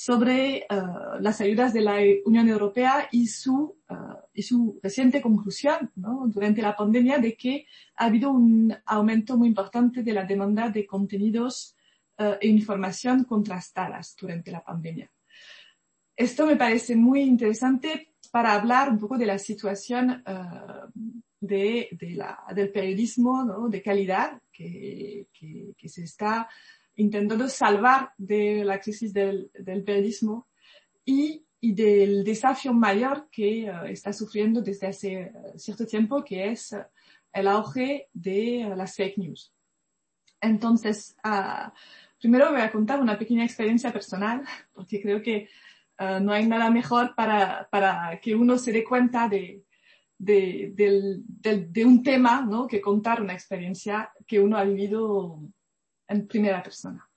sobre 0.02 0.66
uh, 0.70 1.20
las 1.20 1.42
ayudas 1.42 1.74
de 1.74 1.82
la 1.82 1.98
Unión 2.24 2.48
Europea 2.48 3.10
y 3.12 3.28
su, 3.28 3.78
uh, 3.90 3.96
y 4.34 4.44
su 4.44 4.80
reciente 4.82 5.22
conclusión 5.22 5.92
¿no? 5.98 6.24
durante 6.28 6.62
la 6.62 6.74
pandemia 6.74 7.18
de 7.18 7.36
que 7.36 7.66
ha 7.98 8.06
habido 8.06 8.32
un 8.32 8.74
aumento 8.86 9.36
muy 9.36 9.50
importante 9.50 10.02
de 10.02 10.14
la 10.14 10.24
demanda 10.24 10.70
de 10.70 10.88
contenidos 10.88 11.76
uh, 12.18 12.38
e 12.40 12.48
información 12.48 13.26
contrastadas 13.26 14.16
durante 14.16 14.52
la 14.52 14.64
pandemia. 14.64 15.12
Esto 16.16 16.46
me 16.46 16.56
parece 16.56 16.96
muy 16.96 17.20
interesante 17.20 18.14
para 18.32 18.54
hablar 18.54 18.90
un 18.90 19.00
poco 19.00 19.18
de 19.18 19.26
la 19.26 19.38
situación 19.38 20.24
de, 21.40 21.90
de 21.92 22.12
la, 22.12 22.40
del 22.56 22.72
periodismo 22.72 23.44
¿no? 23.44 23.68
de 23.70 23.82
calidad 23.82 24.42
que, 24.52 25.28
que, 25.34 25.74
que 25.78 25.90
se 25.90 26.04
está 26.04 26.48
intentando 27.00 27.48
salvar 27.48 28.14
de 28.18 28.64
la 28.66 28.80
crisis 28.80 29.14
del, 29.14 29.50
del 29.54 29.84
periodismo 29.84 30.50
y, 31.06 31.46
y, 31.62 31.74
del 31.74 32.26
desafío 32.26 32.74
mayor 32.74 33.30
que 33.32 33.72
uh, 33.72 33.86
está 33.86 34.12
sufriendo 34.12 34.62
desde 34.62 34.88
hace 34.88 35.32
uh, 35.34 35.58
cierto 35.58 35.86
tiempo, 35.86 36.24
que 36.24 36.50
es 36.50 36.74
uh, 36.74 36.84
el 37.32 37.48
auge 37.48 38.10
de 38.14 38.74
las 38.76 38.96
fake 38.96 39.18
news. 39.18 39.54
Entonces, 40.42 41.16
primero 42.20 42.52
voy 42.52 42.62
a 42.62 42.72
contar 42.72 43.02
una 43.02 43.18
pequeña 43.18 43.46
experiencia 43.46 43.92
personal, 43.94 44.44
porque 44.74 45.02
creo 45.02 45.22
que 45.22 45.50
no 46.22 46.32
hay 46.32 46.48
nada 46.48 46.70
mejor 46.70 47.14
para, 47.14 47.68
para 47.70 48.18
que 48.22 48.34
uno 48.34 48.58
se 48.58 48.72
dé 48.72 48.86
cuenta 48.86 49.28
de, 49.28 49.66
de, 50.18 50.72
de, 50.74 51.66
de, 51.66 51.86
un 51.86 52.02
tema, 52.02 52.42
¿no? 52.42 52.68
Que 52.68 52.80
contar 52.80 53.22
una 53.22 53.34
experiencia 53.34 54.10
que 54.26 54.40
uno 54.40 54.58
ha 54.58 54.64
vivido 54.64 55.42
en 56.10 56.28
primera 56.28 56.62
persona. 56.62 57.08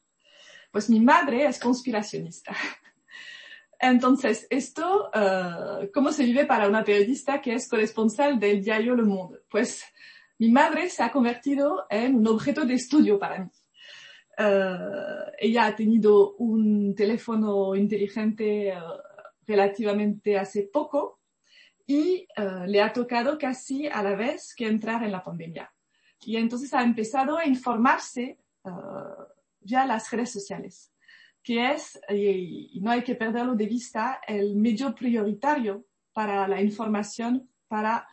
Pues 0.71 0.89
mi 0.89 1.01
madre 1.01 1.47
es 1.47 1.59
conspiracionista. 1.59 2.55
Entonces, 3.81 4.47
esto, 4.49 5.11
uh, 5.13 5.91
¿cómo 5.93 6.13
se 6.13 6.25
vive 6.25 6.47
para 6.47 6.69
una 6.69 6.85
periodista 6.85 7.41
que 7.41 7.55
es 7.55 7.69
corresponsal 7.69 8.39
del 8.39 8.63
diario 8.63 8.95
Le 8.95 9.03
Monde? 9.03 9.41
Pues 9.51 9.83
mi 10.39 10.51
madre 10.51 10.89
se 10.89 11.03
ha 11.03 11.11
convertido 11.11 11.87
en 11.91 12.15
un 12.15 12.29
objeto 12.29 12.65
de 12.65 12.75
estudio 12.75 13.19
para 13.19 13.41
mí. 13.41 13.51
Uh, 14.39 15.31
ella 15.39 15.67
ha 15.67 15.77
tenido 15.77 16.37
un 16.37 16.95
teléfono 16.95 17.75
inteligente 17.75 18.73
uh, 18.73 19.01
relativamente 19.47 20.39
hace 20.39 20.71
poco 20.73 21.19
y 21.85 22.27
le 22.67 22.81
ha 22.81 22.93
tocado 22.93 23.37
casi 23.37 23.89
a 23.89 24.03
la 24.03 24.15
vez 24.15 24.55
que 24.57 24.69
entrar 24.69 25.03
en 25.03 25.11
la 25.11 25.23
pandemia. 25.23 25.71
Y 26.25 26.37
entonces 26.37 26.73
ha 26.73 26.83
empezado 26.83 27.37
a 27.37 27.45
informarse 27.45 28.39
uh, 28.65 29.25
ya 29.61 29.87
las 29.87 30.11
redes 30.11 30.31
sociales, 30.31 30.93
que 31.43 31.73
es, 31.73 32.01
y, 32.09 32.81
no 32.81 32.91
hay 32.91 33.03
que 33.03 33.15
perderlo 33.15 33.55
de 33.55 33.67
vista, 33.67 34.21
el 34.27 34.57
medio 34.57 34.95
prioritario 34.95 35.87
para 36.13 36.47
la 36.47 36.61
información 36.61 37.49
para 37.69 38.07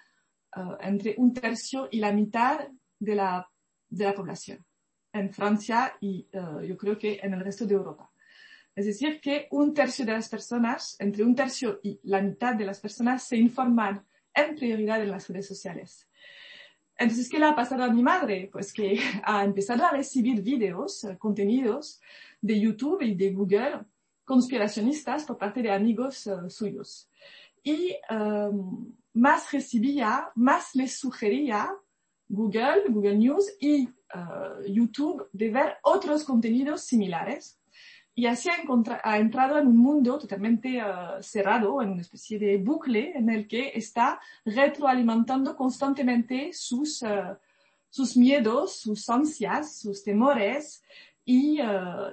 uh, 0.55 0.75
entre 0.81 1.15
un 1.17 1.33
tercio 1.33 1.87
y 1.91 1.99
la 1.99 2.11
mitad 2.11 2.67
de 2.99 3.15
la, 3.15 3.49
de 3.89 4.05
la 4.05 4.13
población 4.13 4.65
en 5.13 5.33
Francia 5.33 5.95
y 5.99 6.27
uh, 6.33 6.61
yo 6.61 6.77
creo 6.77 6.97
que 6.97 7.19
en 7.21 7.33
el 7.33 7.41
resto 7.41 7.65
de 7.65 7.73
Europa. 7.73 8.11
Es 8.75 8.85
decir, 8.85 9.19
que 9.19 9.47
un 9.51 9.73
tercio 9.73 10.05
de 10.05 10.13
las 10.13 10.29
personas, 10.29 10.95
entre 10.99 11.23
un 11.23 11.35
tercio 11.35 11.79
y 11.83 11.99
la 12.03 12.21
mitad 12.21 12.55
de 12.55 12.65
las 12.65 12.79
personas 12.79 13.27
se 13.27 13.35
informan 13.35 14.05
en 14.33 14.55
prioridad 14.55 15.01
en 15.01 15.11
las 15.11 15.27
redes 15.27 15.47
sociales. 15.47 16.07
Entonces, 16.99 17.29
¿qué 17.29 17.39
le 17.39 17.45
ha 17.45 17.55
pasado 17.55 17.83
a 17.83 17.89
mi 17.89 18.03
madre? 18.03 18.49
Pues 18.51 18.73
que 18.73 18.99
ha 19.23 19.45
empezado 19.45 19.85
a 19.85 19.91
recibir 19.91 20.41
videos, 20.41 21.05
eh, 21.05 21.17
contenidos 21.17 22.01
de 22.41 22.59
YouTube 22.59 23.01
y 23.01 23.15
de 23.15 23.31
Google 23.31 23.85
conspiracionistas 24.25 25.23
por 25.23 25.37
parte 25.37 25.61
de 25.63 25.71
amigos 25.71 26.27
uh, 26.27 26.49
suyos. 26.49 27.09
Y 27.63 27.95
um, 28.11 28.93
más 29.13 29.51
recibía, 29.51 30.29
más 30.35 30.75
les 30.75 30.99
sugería 30.99 31.73
Google, 32.27 32.83
Google 32.89 33.15
News 33.15 33.51
y 33.59 33.87
uh, 33.87 34.63
YouTube 34.67 35.27
de 35.33 35.49
ver 35.49 35.77
otros 35.81 36.23
contenidos 36.23 36.81
similares 36.81 37.58
y 38.19 38.25
así 38.25 38.49
ha, 38.49 39.17
entrado 39.17 39.57
en 39.59 39.67
un 39.67 39.77
mundo 39.77 40.19
totalmente 40.19 40.83
uh, 40.83 41.23
cerrado, 41.23 41.81
en 41.81 41.91
una 41.91 42.01
especie 42.01 42.37
de 42.37 42.57
bucle 42.57 43.13
en 43.15 43.29
el 43.29 43.47
que 43.47 43.71
está 43.73 44.19
retroalimentando 44.43 45.55
constantemente 45.55 46.51
sus, 46.51 47.01
uh, 47.03 47.37
sus 47.89 48.17
miedos, 48.17 48.81
sus 48.81 49.09
ansias, 49.09 49.77
sus 49.77 50.03
temores 50.03 50.83
y, 51.23 51.61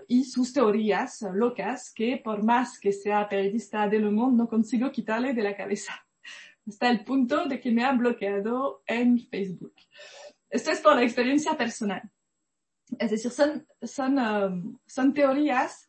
y 0.06 0.24
sus 0.24 0.52
teorías 0.52 1.22
locas 1.32 1.92
que 1.92 2.18
por 2.18 2.44
más 2.44 2.78
que 2.78 2.92
sea 2.92 3.28
periodista 3.28 3.88
de 3.88 3.98
Le 3.98 4.10
Monde 4.10 4.36
no 4.36 4.48
consigo 4.48 4.92
quitarle 4.92 5.34
de 5.34 5.42
la 5.42 5.56
cabeza. 5.56 5.92
Hasta 6.68 6.88
el 6.88 7.02
punto 7.02 7.46
de 7.46 7.58
que 7.58 7.72
me 7.72 7.84
ha 7.84 7.90
bloqueado 7.90 8.84
en 8.86 9.18
Facebook. 9.18 9.74
Esto 10.48 10.70
es 10.70 10.80
por 10.80 10.94
la 10.94 11.02
experiencia 11.02 11.56
personal. 11.56 12.08
Es 12.96 13.10
decir, 13.10 13.32
son, 13.32 13.66
son, 13.82 14.78
son 14.86 15.12
teorías 15.12 15.85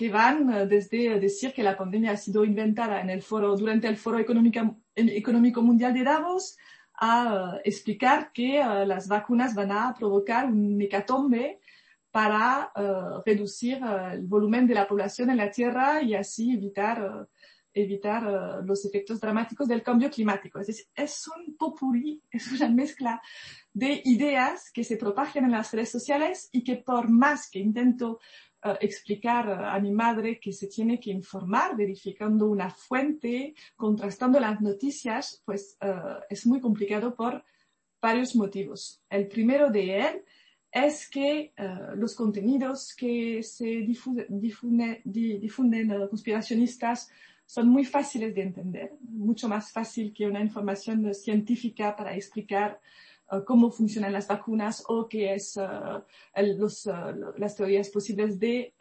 que 0.00 0.08
van 0.08 0.50
eh, 0.50 0.66
desde 0.66 1.20
decir 1.20 1.52
que 1.52 1.62
la 1.62 1.76
pandemia 1.76 2.12
ha 2.12 2.16
sido 2.16 2.42
inventada 2.42 3.02
en 3.02 3.10
el 3.10 3.20
foro, 3.20 3.54
durante 3.54 3.86
el 3.86 3.98
Foro 3.98 4.18
Económico, 4.18 5.60
Mundial 5.60 5.92
de 5.92 6.04
Davos 6.04 6.56
a 6.94 7.56
uh, 7.56 7.60
explicar 7.64 8.32
que 8.32 8.60
uh, 8.60 8.86
las 8.86 9.08
vacunas 9.08 9.54
van 9.54 9.72
a 9.72 9.94
provocar 9.94 10.46
un 10.46 10.80
hecatombe 10.80 11.60
para 12.10 12.72
uh, 12.74 13.20
reducir 13.26 13.78
el 14.12 14.26
volumen 14.26 14.66
de 14.66 14.74
la 14.74 14.88
población 14.88 15.28
en 15.28 15.36
la 15.36 15.50
Tierra 15.50 16.02
y 16.02 16.14
así 16.14 16.54
evitar, 16.54 17.28
evitar 17.74 18.64
los 18.64 18.86
efectos 18.86 19.20
dramáticos 19.20 19.68
del 19.68 19.82
cambio 19.82 20.08
climático. 20.08 20.60
Es 20.60 20.68
decir, 20.68 20.86
es 20.94 21.28
un 21.28 21.58
popurrí, 21.58 22.22
es 22.30 22.50
una 22.52 22.70
mezcla 22.70 23.20
de 23.74 24.00
ideas 24.06 24.70
que 24.72 24.82
se 24.82 24.96
propagan 24.96 25.44
en 25.44 25.52
las 25.52 25.72
redes 25.74 25.90
sociales 25.90 26.48
y 26.52 26.64
que 26.64 26.76
por 26.76 27.10
más 27.10 27.50
que 27.50 27.58
intento 27.58 28.18
uh, 28.64 28.76
explicar 28.80 29.48
a 29.50 29.78
mi 29.80 29.90
madre 29.90 30.38
que 30.38 30.52
se 30.52 30.66
tiene 30.66 30.98
que 30.98 31.10
informar 31.10 31.76
verificando 31.76 32.46
una 32.46 32.70
fuente, 32.70 33.54
contrastando 33.76 34.38
las 34.40 34.60
noticias, 34.60 35.42
pues 35.44 35.76
uh, 35.82 36.20
es 36.28 36.46
muy 36.46 36.60
complicado 36.60 37.14
por 37.14 37.44
varios 38.00 38.34
motivos. 38.34 39.02
El 39.08 39.28
primero 39.28 39.70
de 39.70 39.98
él 39.98 40.24
es 40.70 41.08
que 41.08 41.52
uh, 41.58 41.96
los 41.96 42.14
contenidos 42.14 42.94
que 42.94 43.42
se 43.42 43.82
difunden, 43.82 44.26
difunde, 44.40 45.00
difunden 45.04 45.90
uh, 45.92 46.08
conspiracionistas 46.08 47.10
son 47.44 47.68
muy 47.68 47.84
fáciles 47.84 48.32
de 48.32 48.42
entender, 48.42 48.92
mucho 49.00 49.48
más 49.48 49.72
fácil 49.72 50.12
que 50.12 50.26
una 50.26 50.40
información 50.40 51.12
científica 51.12 51.96
para 51.96 52.14
explicar 52.14 52.80
cómo 53.46 53.70
funcionan 53.70 54.12
las 54.12 54.26
vacunas 54.26 54.82
o 54.88 55.08
qué 55.08 55.34
es 55.34 55.58
el, 56.34 56.58
los, 56.58 56.88
las 57.36 57.54
teorías 57.54 57.88
posibles 57.90 58.38
de 58.38 58.74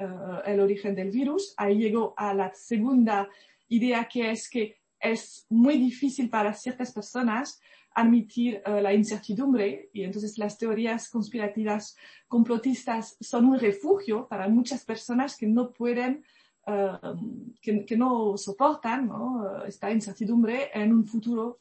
el 0.45 0.59
origen 0.59 0.95
del 0.95 1.11
virus. 1.11 1.53
Ahí 1.57 1.77
llego 1.77 2.13
a 2.17 2.33
la 2.33 2.53
segunda 2.53 3.29
idea 3.67 4.07
que 4.07 4.31
es 4.31 4.49
que 4.49 4.77
es 4.99 5.45
muy 5.49 5.77
difícil 5.77 6.29
para 6.29 6.53
ciertas 6.53 6.91
personas 6.91 7.61
admitir 7.93 8.61
uh, 8.65 8.81
la 8.81 8.93
incertidumbre 8.93 9.89
y 9.93 10.03
entonces 10.03 10.37
las 10.37 10.57
teorías 10.57 11.09
conspirativas 11.09 11.95
complotistas 12.27 13.17
son 13.19 13.45
un 13.45 13.59
refugio 13.59 14.27
para 14.27 14.47
muchas 14.47 14.85
personas 14.85 15.35
que 15.35 15.47
no 15.47 15.71
pueden, 15.71 16.23
uh, 16.67 17.51
que, 17.61 17.85
que, 17.85 17.97
no 17.97 18.37
soportan 18.37 19.07
¿no? 19.07 19.65
esta 19.65 19.91
incertidumbre 19.91 20.69
en 20.73 20.93
un 20.93 21.05
futuro 21.05 21.59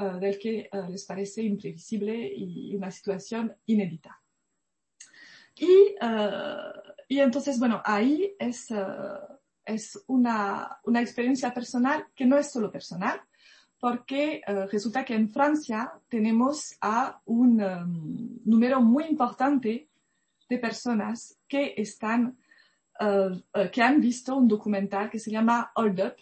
uh, 0.00 0.18
del 0.18 0.38
que 0.38 0.68
les 0.88 1.04
parece 1.04 1.42
imprevisible 1.42 2.32
y 2.34 2.74
una 2.74 2.90
situación 2.90 3.54
inédita. 3.66 4.20
Y, 5.56 5.94
y 7.08 7.18
entonces, 7.20 7.58
bueno, 7.58 7.82
ahí 7.84 8.34
es, 8.38 8.68
es 9.64 10.02
una, 10.06 10.80
una 10.84 11.02
experiencia 11.02 11.52
personal 11.52 12.06
que 12.14 12.24
no 12.24 12.38
es 12.38 12.50
solo 12.50 12.72
personal, 12.72 13.20
porque 13.78 14.42
uh, 14.46 14.66
resulta 14.70 15.04
que 15.04 15.14
en 15.14 15.28
Francia 15.30 15.92
tenemos 16.08 16.76
a 16.80 17.20
un 17.24 17.56
número 18.44 18.80
muy 18.80 19.04
importante 19.04 19.88
de 20.48 20.58
personas 20.58 21.38
que 21.48 21.74
están, 21.76 22.38
uh, 23.00 23.32
uh, 23.58 23.70
que 23.72 23.82
han 23.82 24.00
visto 24.00 24.36
un 24.36 24.48
documental 24.48 25.08
que 25.08 25.18
se 25.18 25.30
llama 25.30 25.72
Hold 25.74 26.00
Up, 26.00 26.16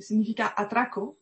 significa 0.00 0.54
atraco 0.56 1.18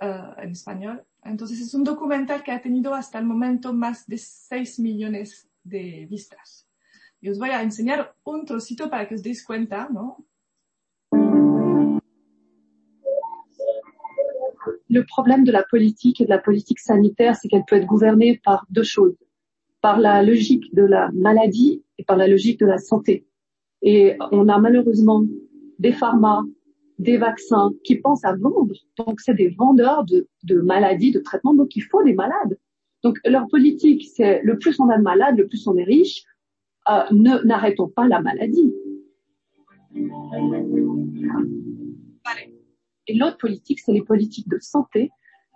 en 0.00 0.50
español. 0.50 1.04
Entonces 1.22 1.60
es 1.60 1.74
un 1.74 1.84
documental 1.84 2.42
que 2.42 2.52
ha 2.52 2.60
tenido 2.60 2.94
hasta 2.94 3.18
el 3.18 3.26
momento 3.26 3.72
más 3.72 4.06
de 4.06 4.18
6 4.18 4.80
millones 4.80 5.48
de 5.62 6.06
vistas. 6.08 6.66
Y 7.20 7.28
os 7.28 7.38
voy 7.38 7.50
a 7.50 7.62
enseñar 7.62 8.14
un 8.24 8.46
trocito 8.46 8.88
para 8.88 9.06
que 9.06 9.14
os 9.14 9.22
deis 9.22 9.44
cuenta, 9.44 9.88
¿no? 9.90 10.24
le 14.90 15.04
problème 15.04 15.44
de 15.44 15.52
la 15.52 15.62
politique 15.62 16.20
et 16.20 16.24
de 16.24 16.30
la 16.30 16.38
politique 16.38 16.80
sanitaire, 16.80 17.36
c'est 17.36 17.48
qu'elle 17.48 17.64
peut 17.64 17.76
être 17.76 17.86
gouvernée 17.86 18.40
par 18.44 18.66
deux 18.70 18.82
choses. 18.82 19.16
Par 19.80 19.98
la 19.98 20.22
logique 20.22 20.74
de 20.74 20.82
la 20.82 21.10
maladie 21.12 21.84
et 21.96 22.04
par 22.04 22.16
la 22.16 22.26
logique 22.26 22.58
de 22.58 22.66
la 22.66 22.78
santé. 22.78 23.24
Et 23.82 24.16
on 24.32 24.48
a 24.48 24.58
malheureusement 24.58 25.24
des 25.78 25.92
pharma, 25.92 26.44
des 27.00 27.16
vaccins 27.16 27.72
qui 27.82 27.96
pensent 27.96 28.24
à 28.24 28.34
vendre. 28.36 28.74
Donc 28.98 29.20
c'est 29.20 29.34
des 29.34 29.48
vendeurs 29.48 30.04
de, 30.04 30.28
de 30.44 30.60
maladies, 30.60 31.12
de 31.12 31.20
traitements. 31.20 31.54
Donc 31.54 31.74
il 31.74 31.82
faut 31.82 32.02
des 32.02 32.12
malades. 32.12 32.58
Donc 33.02 33.18
leur 33.24 33.48
politique, 33.48 34.06
c'est 34.14 34.42
le 34.42 34.58
plus 34.58 34.78
on 34.78 34.88
a 34.90 34.98
de 34.98 35.02
malades, 35.02 35.38
le 35.38 35.48
plus 35.48 35.66
on 35.66 35.76
est 35.76 35.84
riche. 35.84 36.24
Euh, 36.90 37.02
ne 37.10 37.42
n'arrêtons 37.44 37.88
pas 37.88 38.06
la 38.06 38.20
maladie. 38.20 38.72
Et 43.06 43.14
l'autre 43.14 43.38
politique, 43.38 43.80
c'est 43.80 43.92
les 43.92 44.02
politiques 44.02 44.48
de 44.48 44.58
santé, 44.60 45.10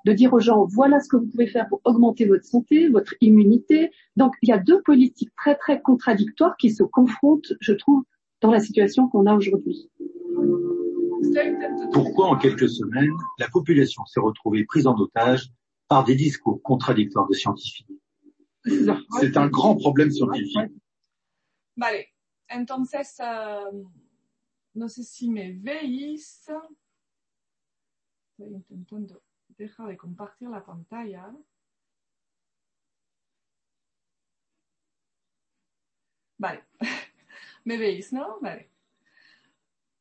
de 0.07 0.13
dire 0.13 0.33
aux 0.33 0.41
gens, 0.41 0.67
voilà 0.67 1.01
ce 1.01 1.09
que 1.09 1.17
vous 1.17 1.27
pouvez 1.27 1.47
faire 1.47 1.69
pour 1.69 1.81
augmenter 1.85 2.25
votre 2.25 2.45
santé, 2.45 2.89
votre 2.89 3.15
immunité. 3.21 3.91
Donc, 4.17 4.35
il 4.43 4.49
y 4.49 4.53
a 4.53 4.59
deux 4.59 4.83
politiques 4.83 5.31
très, 5.37 5.55
très 5.55 5.81
contradictoires 5.81 6.57
qui 6.57 6.71
se 6.71 6.83
confrontent, 6.83 7.53
je 7.61 7.73
trouve, 7.73 8.03
dans 8.41 8.51
la 8.51 8.61
situation 8.61 9.09
qu'on 9.09 9.27
a 9.27 9.35
aujourd'hui. 9.35 9.89
Pourquoi, 11.93 12.29
en 12.29 12.37
quelques 12.37 12.69
semaines, 12.69 13.13
la 13.39 13.49
population 13.49 14.05
s'est 14.07 14.21
retrouvée 14.21 14.65
prise 14.65 14.87
en 14.87 14.97
otage 14.97 15.51
par 15.89 16.05
des 16.05 16.15
discours 16.15 16.63
contradictoires 16.63 17.29
de 17.29 17.35
scientifiques? 17.35 17.89
C'est 19.21 19.37
un 19.37 19.49
grand 19.49 19.77
problème 19.77 20.11
scientifique. 20.11 20.73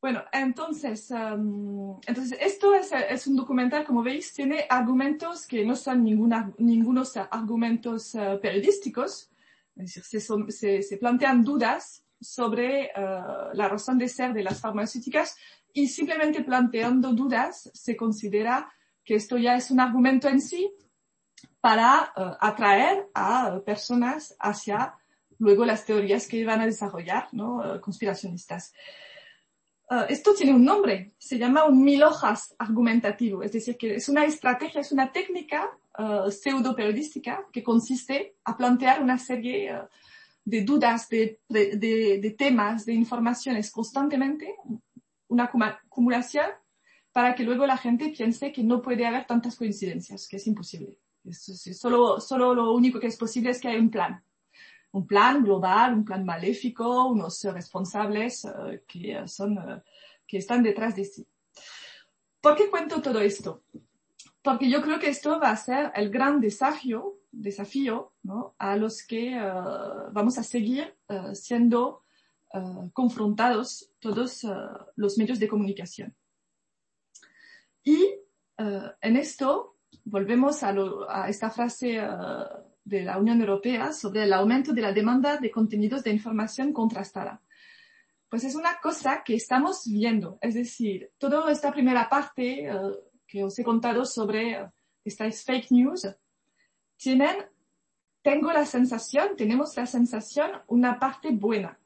Bueno, 0.04 0.22
entonces, 0.32 1.10
um, 1.12 1.98
entonces 2.06 2.36
esto 2.38 2.74
es, 2.74 2.92
es, 2.92 3.26
un 3.26 3.36
documental, 3.36 3.86
como 3.86 4.02
veis, 4.02 4.34
tiene 4.34 4.66
argumentos 4.68 5.46
que 5.46 5.64
no 5.64 5.74
son 5.74 6.04
ninguna, 6.04 6.52
ningunos 6.58 7.16
argumentos 7.16 8.14
uh, 8.14 8.38
periodísticos, 8.38 9.30
es 9.74 9.94
decir, 9.94 10.82
se, 10.82 10.96
plantean 10.98 11.42
dudas 11.42 12.04
sobre 12.20 12.90
uh, 12.94 13.54
la 13.54 13.66
razón 13.66 13.96
de 13.96 14.10
ser 14.10 14.34
de 14.34 14.42
las 14.42 14.60
farmacéuticas, 14.60 15.38
y 15.72 15.88
simplemente 15.88 16.44
planteando 16.44 17.14
dudas 17.14 17.70
se 17.72 17.96
considera 17.96 18.70
que 19.02 19.14
esto 19.14 19.38
ya 19.38 19.56
es 19.56 19.70
un 19.70 19.80
argumento 19.80 20.28
en 20.28 20.42
sí 20.42 20.70
para 21.62 22.12
uh, 22.14 22.36
atraer 22.40 23.08
a 23.14 23.58
personas 23.64 24.36
hacia 24.38 24.96
luego 25.38 25.64
las 25.64 25.86
teorías 25.86 26.28
que 26.28 26.44
van 26.44 26.60
a 26.60 26.66
desarrollar, 26.66 27.28
¿no? 27.32 27.80
Conspiracionistas. 27.80 28.74
Uh, 29.90 30.06
esto 30.08 30.34
tiene 30.34 30.54
un 30.54 30.64
nombre, 30.64 31.12
se 31.18 31.38
llama 31.38 31.66
un 31.66 31.84
mil 31.84 32.02
hojas 32.02 32.54
argumentativo, 32.58 33.42
es 33.42 33.52
decir, 33.52 33.76
que 33.76 33.96
es 33.96 34.08
una 34.08 34.24
estrategia, 34.24 34.80
es 34.80 34.92
una 34.92 35.12
técnica 35.12 35.70
pseudo 36.30 36.74
periodística 36.74 37.46
que 37.52 37.62
consiste 37.62 38.36
a 38.44 38.56
plantear 38.56 39.02
una 39.02 39.18
serie 39.18 39.72
de 40.44 40.62
dudas, 40.62 41.08
de, 41.08 41.40
de, 41.48 42.34
temas, 42.36 42.84
de 42.84 42.94
informaciones 42.94 43.70
constantemente, 43.70 44.56
una 45.28 45.44
acumulación 45.44 46.46
para 47.12 47.34
que 47.34 47.44
luego 47.44 47.64
la 47.64 47.76
gente 47.76 48.10
piense 48.10 48.52
que 48.52 48.64
no 48.64 48.82
puede 48.82 49.06
haber 49.06 49.26
tantas 49.26 49.56
coincidencias, 49.56 50.26
que 50.26 50.36
es 50.36 50.46
imposible. 50.46 50.98
Solo, 51.30 52.20
solo 52.20 52.54
lo 52.54 52.72
único 52.72 52.98
que 52.98 53.06
es 53.06 53.16
posible 53.16 53.50
es 53.50 53.60
que 53.60 53.68
hay 53.68 53.78
un 53.78 53.90
plan. 53.90 54.22
Un 54.94 55.06
plan 55.06 55.42
global, 55.42 55.92
un 55.92 56.04
plan 56.04 56.24
maléfico, 56.24 57.08
unos 57.08 57.42
responsables 57.44 58.44
uh, 58.44 58.78
que, 58.86 59.26
son, 59.26 59.58
uh, 59.58 59.80
que 60.24 60.38
están 60.38 60.62
detrás 60.62 60.94
de 60.94 61.04
sí. 61.04 61.26
¿Por 62.40 62.54
qué 62.54 62.70
cuento 62.70 63.02
todo 63.02 63.20
esto? 63.20 63.64
Porque 64.40 64.70
yo 64.70 64.80
creo 64.82 65.00
que 65.00 65.08
esto 65.08 65.40
va 65.40 65.50
a 65.50 65.56
ser 65.56 65.90
el 65.96 66.10
gran 66.10 66.40
desafío, 66.40 67.18
desafío 67.32 68.12
¿no? 68.22 68.54
a 68.58 68.76
los 68.76 69.02
que 69.04 69.34
uh, 69.34 70.12
vamos 70.12 70.38
a 70.38 70.42
seguir 70.42 70.96
siendo 71.32 72.02
confrontados 72.92 73.90
todos 73.98 74.46
los 74.94 75.18
medios 75.18 75.40
de 75.40 75.48
comunicación. 75.48 76.14
Y 77.82 78.14
en 78.56 79.16
esto 79.16 79.74
volvemos 80.04 80.62
a 80.62 81.28
esta 81.28 81.50
frase 81.50 81.98
de 82.84 83.02
la 83.02 83.18
Unión 83.18 83.40
Europea 83.40 83.92
sobre 83.92 84.24
el 84.24 84.32
aumento 84.32 84.72
de 84.72 84.82
la 84.82 84.92
demanda 84.92 85.38
de 85.38 85.50
contenidos 85.50 86.04
de 86.04 86.10
información 86.10 86.72
contrastada. 86.72 87.40
Pues 88.28 88.44
es 88.44 88.54
una 88.54 88.78
cosa 88.80 89.22
que 89.24 89.34
estamos 89.34 89.84
viendo, 89.86 90.38
es 90.40 90.54
decir, 90.54 91.10
toda 91.18 91.50
esta 91.50 91.72
primera 91.72 92.08
parte 92.08 92.68
que 93.26 93.44
os 93.44 93.58
he 93.58 93.64
contado 93.64 94.04
sobre 94.04 94.70
estas 95.04 95.44
fake 95.44 95.70
news, 95.70 96.06
tienen, 96.96 97.36
tengo 98.22 98.52
la 98.52 98.66
sensación, 98.66 99.36
tenemos 99.36 99.76
la 99.76 99.86
sensación, 99.86 100.50
una 100.68 100.98
parte 100.98 101.30
buena 101.30 101.78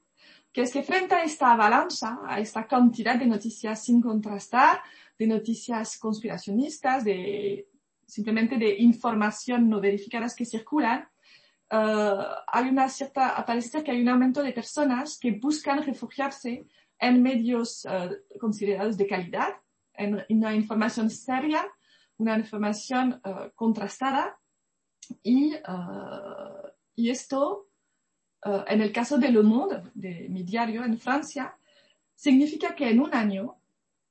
que 0.52 0.62
es 0.62 0.72
que 0.72 0.82
frente 0.82 1.14
a 1.14 1.22
esta 1.22 1.52
avalancha, 1.52 2.18
a 2.26 2.40
esta 2.40 2.66
cantidad 2.66 3.16
de 3.16 3.26
noticias 3.26 3.84
sin 3.84 4.00
contrastar, 4.00 4.80
de 5.18 5.26
noticias 5.26 5.98
conspiracionistas, 5.98 7.04
de 7.04 7.67
simplemente 8.08 8.56
de 8.56 8.78
información 8.78 9.68
no 9.68 9.80
verificadas 9.80 10.34
que 10.34 10.46
circulan, 10.46 11.08
uh, 11.70 12.24
hay 12.46 12.68
una 12.70 12.88
cierta, 12.88 13.44
parece 13.46 13.84
que 13.84 13.90
hay 13.90 14.00
un 14.00 14.08
aumento 14.08 14.42
de 14.42 14.52
personas 14.52 15.18
que 15.20 15.32
buscan 15.32 15.82
refugiarse 15.84 16.66
en 16.98 17.22
medios 17.22 17.84
uh, 17.84 18.38
considerados 18.40 18.96
de 18.96 19.06
calidad, 19.06 19.54
en 19.94 20.24
una 20.30 20.54
información 20.54 21.10
seria, 21.10 21.66
una 22.16 22.38
información 22.38 23.20
uh, 23.24 23.50
contrastada, 23.54 24.38
y, 25.22 25.54
y 26.94 27.08
esto 27.08 27.68
en 28.66 28.82
el 28.82 28.92
caso 28.92 29.16
de 29.16 29.30
Le 29.30 29.42
Monde, 29.42 29.84
de 29.94 30.28
mi 30.28 30.42
diario 30.42 30.84
en 30.84 30.98
Francia, 30.98 31.56
significa 32.14 32.74
que 32.74 32.90
en 32.90 33.00
un 33.00 33.14
año 33.14 33.56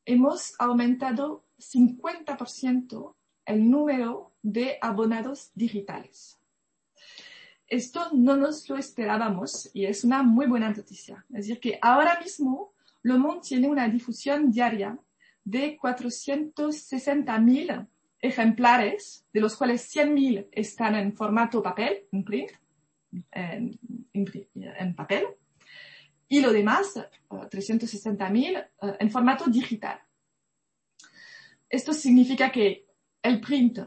hemos 0.06 0.60
aumentado 0.60 1.46
50% 1.60 3.17
el 3.48 3.70
número 3.70 4.32
de 4.44 4.78
abonados 4.82 5.52
digitales. 5.56 6.40
Esto 7.68 8.10
no 8.14 8.38
nos 8.38 8.70
lo 8.70 8.78
esperábamos 8.78 9.70
y 9.74 9.86
es 9.86 10.04
una 10.04 10.22
muy 10.24 10.48
buena 10.48 10.70
noticia. 10.70 11.26
Es 11.30 11.48
decir, 11.48 11.60
que 11.60 11.80
ahora 11.82 12.20
mismo 12.22 12.74
Le 13.04 13.18
Monde 13.18 13.42
tiene 13.48 13.68
una 13.68 13.90
difusión 13.90 14.52
diaria 14.52 14.98
de 15.44 15.78
460.000 15.78 17.88
ejemplares, 18.20 19.26
de 19.34 19.42
los 19.42 19.56
cuales 19.56 19.96
100.000 19.96 20.50
están 20.52 20.96
en 20.96 21.14
formato 21.14 21.64
papel, 21.64 22.08
en 22.12 22.24
print, 22.24 22.52
en, 23.32 23.80
en 24.14 24.96
papel, 24.96 25.26
y 26.28 26.42
lo 26.42 26.52
demás, 26.52 27.00
360.000, 27.30 28.58
eh, 28.58 28.68
en 29.00 29.12
formato 29.12 29.46
digital. 29.46 30.02
Esto 31.70 31.94
significa 31.94 32.52
que 32.52 32.87
el 33.28 33.40
print 33.40 33.80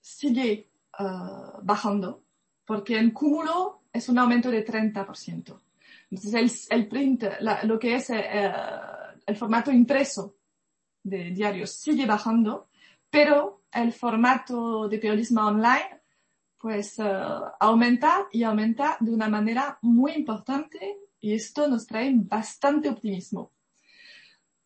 sigue 0.00 0.70
uh, 0.98 1.62
bajando 1.62 2.24
porque 2.64 2.98
en 2.98 3.10
cúmulo 3.10 3.82
es 3.92 4.08
un 4.08 4.18
aumento 4.18 4.50
de 4.50 4.64
30%. 4.64 5.60
Entonces 6.10 6.68
el, 6.70 6.78
el 6.78 6.88
print, 6.88 7.24
lo 7.64 7.78
que 7.78 7.96
es 7.96 8.10
uh, 8.10 8.14
el 9.26 9.36
formato 9.36 9.70
impreso 9.70 10.36
de 11.02 11.30
diarios 11.30 11.70
sigue 11.70 12.06
bajando, 12.06 12.68
pero 13.10 13.64
el 13.72 13.92
formato 13.92 14.88
de 14.88 14.98
periodismo 14.98 15.42
online 15.42 16.02
pues 16.58 16.98
uh, 16.98 17.52
aumenta 17.60 18.26
y 18.32 18.42
aumenta 18.42 18.96
de 19.00 19.12
una 19.12 19.28
manera 19.28 19.78
muy 19.82 20.12
importante 20.12 20.98
y 21.20 21.34
esto 21.34 21.68
nos 21.68 21.86
trae 21.86 22.10
bastante 22.14 22.88
optimismo. 22.88 23.52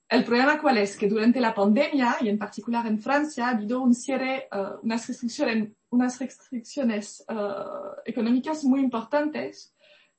El 0.09 0.24
problema 0.24 0.59
cuál 0.59 0.78
es? 0.78 0.97
Que 0.97 1.06
durante 1.06 1.39
la 1.39 1.52
pandemia, 1.52 2.16
y 2.22 2.30
en 2.30 2.39
particular 2.39 2.86
en 2.86 2.98
Francia, 2.98 3.47
ha 3.47 3.51
habido 3.51 3.82
un 3.82 3.94
cierre, 3.94 4.48
uh, 4.51 4.82
unas 4.82 5.06
restricciones, 5.06 5.68
unas 5.90 6.18
restricciones 6.18 7.24
uh, 7.28 8.01
económicas 8.06 8.64
muy 8.64 8.80
importantes, 8.80 9.74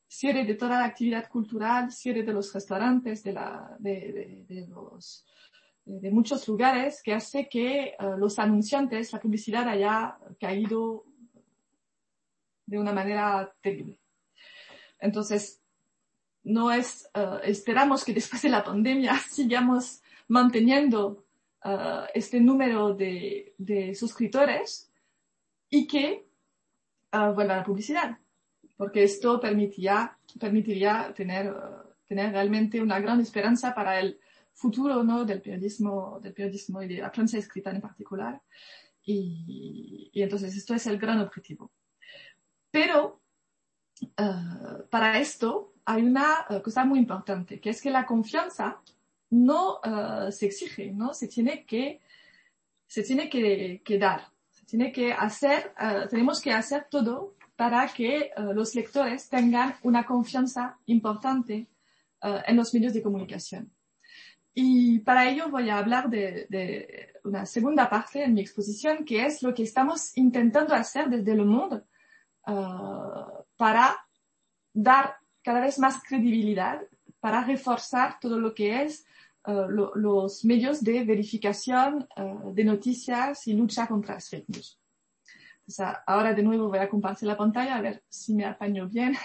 cierre 0.08 0.46
de 0.46 0.54
toda 0.54 0.80
la 0.80 0.86
actividad 0.86 1.28
cultural, 1.28 1.92
cierre 1.92 2.22
de 2.22 2.34
los 2.34 2.54
restaurantes, 2.54 3.24
de, 3.24 3.34
la, 3.34 3.76
de, 3.80 4.46
de, 4.48 4.56
de 4.56 4.68
los, 4.68 5.26
de 5.86 6.12
muchos 6.12 6.48
lugares, 6.48 7.02
que 7.02 7.14
hace 7.16 7.50
que 7.50 7.96
uh, 8.00 8.16
los 8.16 8.38
anunciantes, 8.38 9.12
la 9.12 9.20
publicidad 9.20 9.68
haya 9.68 10.20
caído 10.40 11.06
de 12.68 12.78
una 12.78 12.94
manera 12.94 13.52
terrible. 13.60 14.00
Entonces, 15.00 15.59
no 16.44 16.72
es, 16.72 17.10
uh, 17.16 17.38
esperamos 17.44 18.04
que 18.04 18.14
después 18.20 18.42
de 18.42 18.50
la 18.50 18.64
pandemia 18.64 19.18
sigamos 19.30 20.02
manteniendo 20.28 21.26
uh, 21.66 22.06
este 22.14 22.40
número 22.40 22.94
de, 22.94 23.54
de, 23.58 23.96
suscriptores 23.96 24.92
y 25.70 25.88
que 25.88 26.28
uh, 27.14 27.34
vuelva 27.34 27.58
la 27.58 27.64
publicidad, 27.64 28.18
porque 28.78 29.04
esto 29.04 29.40
permitiría, 29.40 30.18
permitiría 30.40 31.14
tener, 31.16 31.54
tener 32.08 32.32
realmente 32.32 32.82
una 32.82 33.00
gran 33.00 33.20
esperanza 33.20 33.74
para 33.74 34.00
el 34.00 34.20
futuro 34.54 35.04
¿no? 35.04 35.26
del 35.26 35.42
periodismo, 35.42 36.20
del 36.22 36.34
periodismo 36.34 36.82
y 36.82 36.88
de 36.88 37.02
la 37.02 37.12
prensa 37.12 37.38
escrita 37.38 37.72
en 37.72 37.82
particular. 37.82 38.42
Y, 39.02 40.12
y 40.14 40.22
entonces 40.22 40.56
esto 40.56 40.76
es 40.76 40.86
el 40.86 41.00
gran 41.00 41.20
objetivo. 41.20 41.72
Pero 42.70 43.22
para 44.90 45.20
esto 45.20 45.69
hay 45.90 46.04
una 46.04 46.46
uh, 46.52 46.62
cosa 46.62 46.86
muy 46.86 47.00
importante, 47.00 47.60
que 47.60 47.72
es 47.72 47.82
que 47.82 47.90
la 47.90 48.06
confianza 48.06 48.80
no 49.32 49.80
uh, 49.80 50.32
se 50.32 50.46
exige, 50.46 50.92
¿no? 50.92 51.16
Se 51.16 51.28
tiene 51.28 51.66
que, 51.66 52.00
se 52.86 53.02
tiene 53.02 53.28
que, 53.28 53.82
que 53.84 53.98
dar, 53.98 54.28
se 54.52 54.66
tiene 54.68 54.92
que 54.92 55.12
hacer, 55.12 55.74
uh, 55.82 56.08
tenemos 56.08 56.42
que 56.42 56.54
hacer 56.54 56.86
todo 56.92 57.34
para 57.56 57.88
que 57.88 58.32
los 58.54 58.74
lectores 58.74 59.28
tengan 59.28 59.76
una 59.84 60.06
confianza 60.06 60.78
importante 60.86 61.68
en 62.22 62.56
los 62.56 62.74
medios 62.74 62.94
de 62.94 63.02
comunicación. 63.02 63.70
Y 64.54 65.00
para 65.00 65.30
ello 65.30 65.50
voy 65.50 65.70
a 65.70 65.78
hablar 65.78 66.10
de, 66.10 66.48
de, 66.50 67.14
una 67.26 67.46
segunda 67.46 67.90
parte 67.90 68.24
en 68.24 68.34
mi 68.34 68.40
exposición, 68.40 69.04
que 69.04 69.26
es 69.26 69.44
lo 69.44 69.54
que 69.54 69.64
estamos 69.64 70.18
intentando 70.18 70.74
hacer 70.74 71.10
desde 71.10 71.34
el 71.34 71.44
mundo 71.44 71.84
para 73.58 73.98
dar 74.74 75.18
cada 75.44 75.62
vez 75.62 75.80
más 75.80 76.02
credibilidad 76.04 76.82
para 77.20 77.44
reforzar 77.44 78.20
todo 78.20 78.40
lo 78.40 78.54
que 78.54 78.84
es 78.84 79.06
uh, 79.46 79.68
lo, 79.68 79.94
los 79.96 80.46
medios 80.46 80.84
de 80.84 81.04
verificación 81.04 82.08
uh, 82.18 82.54
de 82.54 82.64
noticias 82.64 83.48
y 83.48 83.54
lucha 83.54 83.88
contra 83.88 84.16
las 84.16 84.30
fake 84.30 84.50
news. 84.50 84.80
O 85.68 85.72
sea, 85.72 86.04
ahora 86.08 86.34
de 86.34 86.44
nuevo 86.44 86.70
voy 86.70 86.80
a 86.80 86.90
compartir 86.90 87.28
la 87.28 87.38
pantalla 87.38 87.76
a 87.76 87.82
ver 87.82 88.04
si 88.10 88.34
me 88.34 88.46
apaño 88.46 88.88
bien. 88.88 89.16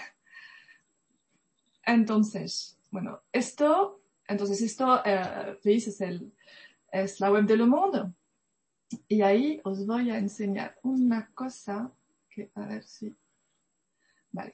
Entonces, 1.83 2.77
bueno, 2.91 3.21
esto, 3.31 4.01
entonces 4.27 4.61
esto, 4.61 4.95
uh, 4.95 5.57
veis, 5.63 5.87
es, 5.87 6.01
el, 6.01 6.33
es 6.91 7.19
la 7.19 7.31
web 7.31 7.45
de 7.45 7.57
Le 7.57 7.65
Monde. 7.65 8.11
Y 9.07 9.21
ahí 9.21 9.59
os 9.63 9.85
voy 9.85 10.11
a 10.11 10.17
enseñar 10.17 10.77
una 10.83 11.27
cosa 11.33 11.91
que, 12.29 12.51
a 12.55 12.65
ver 12.65 12.83
si, 12.83 13.15
vale. 14.31 14.53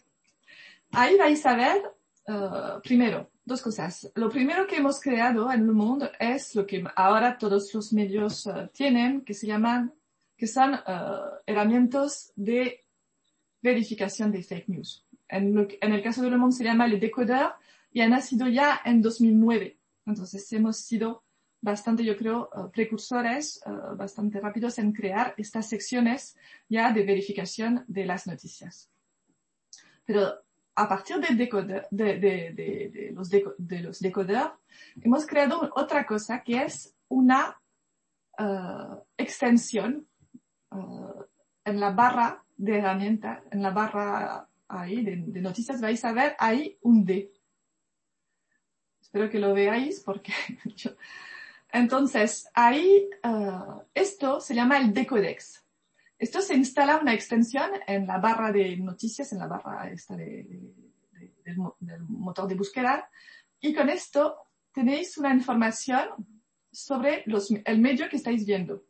Ahí 0.94 1.16
vais 1.18 1.46
a 1.46 1.56
ver, 1.56 1.82
uh, 2.28 2.82
primero, 2.82 3.32
dos 3.46 3.62
cosas. 3.62 4.12
Lo 4.16 4.30
primero 4.30 4.68
que 4.68 4.76
hemos 4.76 5.00
creado 5.00 5.50
en 5.52 5.62
el 5.62 5.72
mundo 5.72 6.10
es 6.20 6.54
lo 6.54 6.66
que 6.66 6.84
ahora 6.96 7.38
todos 7.38 7.74
los 7.74 7.94
medios 7.94 8.46
uh, 8.46 8.68
tienen, 8.74 9.22
que 9.22 9.34
se 9.34 9.48
llaman, 9.48 9.94
que 10.36 10.48
son 10.48 10.74
uh, 10.74 11.40
herramientas 11.46 12.34
de 12.36 12.84
verificación 13.62 14.34
de 14.34 14.44
fake 14.44 14.68
news. 14.68 15.06
En, 15.30 15.56
lo, 15.56 15.66
en, 15.80 15.94
el 15.94 16.04
caso 16.04 16.22
de 16.22 16.30
Le 16.30 16.38
Monde 16.38 16.58
se 16.58 16.66
llama 16.66 16.86
el 16.86 17.00
decoder 17.00 17.52
y 17.94 18.02
ha 18.02 18.10
nacido 18.10 18.50
ya 18.50 18.82
en 18.84 19.02
2009. 19.02 19.78
Entonces 20.06 20.52
hemos 20.52 20.76
sido 20.78 21.24
bastante, 21.62 22.04
yo 22.04 22.18
creo, 22.18 22.50
precursores, 22.74 23.62
bastante 23.96 24.42
rápidos 24.42 24.80
en 24.80 24.92
crear 24.92 25.36
estas 25.38 25.70
secciones 25.70 26.36
ya 26.68 26.92
de 26.92 27.06
verificación 27.06 27.86
de 27.88 28.06
las 28.06 28.26
noticias. 28.26 28.90
Pero 30.06 30.42
a 30.82 30.88
partir 30.88 31.18
de, 31.20 33.12
los, 33.14 33.30
de 33.30 33.82
los 33.82 34.00
decoders, 34.00 34.52
hemos 35.00 35.26
creado 35.28 35.72
otra 35.76 36.06
cosa 36.06 36.42
que 36.44 36.64
es 36.64 36.96
una 37.08 37.62
uh, 38.40 38.96
extensión 39.16 40.08
uh, 40.72 41.24
en 41.64 41.80
la 41.80 41.92
barra 41.92 42.44
de 42.58 42.80
herramienta, 42.80 43.44
en 43.52 43.62
la 43.62 43.70
barra 43.70 44.48
ahí 44.68 45.04
de, 45.04 45.42
noticias, 45.42 45.82
vais 45.82 46.04
a 46.04 46.14
ver 46.14 46.36
ahí 46.40 46.78
un 46.82 47.06
D. 47.06 47.32
Espero 49.02 49.30
que 49.30 49.40
lo 49.40 49.54
veáis 49.54 50.00
porque. 50.00 50.34
Entonces, 51.74 52.50
ahí, 52.54 53.08
uh, 53.24 53.82
esto 53.94 54.42
se 54.42 54.56
llama 54.56 54.78
el 54.78 54.94
decodex. 54.94 55.61
Esto 56.22 56.40
se 56.40 56.54
instala 56.54 57.00
una 57.00 57.16
extensión 57.16 57.72
en 57.88 58.06
la 58.06 58.20
barra 58.20 58.52
de 58.52 58.78
noticias, 58.78 59.34
en 59.34 59.40
la 59.40 59.48
barra 59.48 59.90
esta 59.90 60.16
de, 60.16 60.44
de, 60.44 60.60
de, 61.14 61.34
del, 61.44 61.58
del, 61.80 62.04
motor 62.04 62.48
de 62.48 62.54
búsqueda, 62.54 63.10
y 63.60 63.74
con 63.74 63.90
esto 63.90 64.38
tenéis 64.72 65.18
una 65.18 65.34
información 65.34 66.10
sobre 66.72 67.24
los, 67.26 67.50
el 67.50 67.80
medio 67.80 68.08
que 68.08 68.18
estáis 68.18 68.46
viendo. 68.46 68.86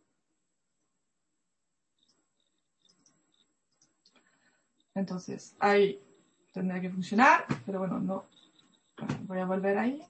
Entonces, 4.93 5.55
ahí 5.61 6.03
tendrá 6.51 6.81
que 6.81 6.89
funcionar, 6.89 7.45
pero 7.65 7.79
bueno, 7.79 7.97
no. 7.97 8.25
Voy 9.21 9.39
a 9.39 9.45
volver 9.45 9.77
ahí. 9.77 10.05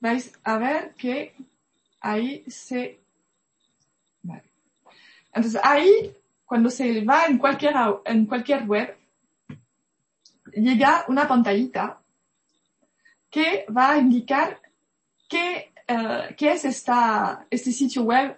Vais 0.00 0.38
a 0.44 0.58
ver 0.58 0.92
que 0.96 1.34
ahí 1.98 2.44
se 2.46 3.07
entonces 5.38 5.60
ahí, 5.64 6.12
cuando 6.44 6.68
se 6.68 7.04
va 7.04 7.26
en 7.26 7.38
cualquier, 7.38 7.74
en 8.04 8.26
cualquier 8.26 8.64
web, 8.66 8.96
llega 10.52 11.04
una 11.08 11.26
pantallita 11.26 12.00
que 13.30 13.64
va 13.74 13.92
a 13.92 13.98
indicar 13.98 14.60
qué, 15.28 15.72
uh, 15.88 16.34
qué 16.36 16.52
es 16.52 16.64
esta, 16.64 17.46
este 17.50 17.70
sitio 17.70 18.02
web, 18.02 18.36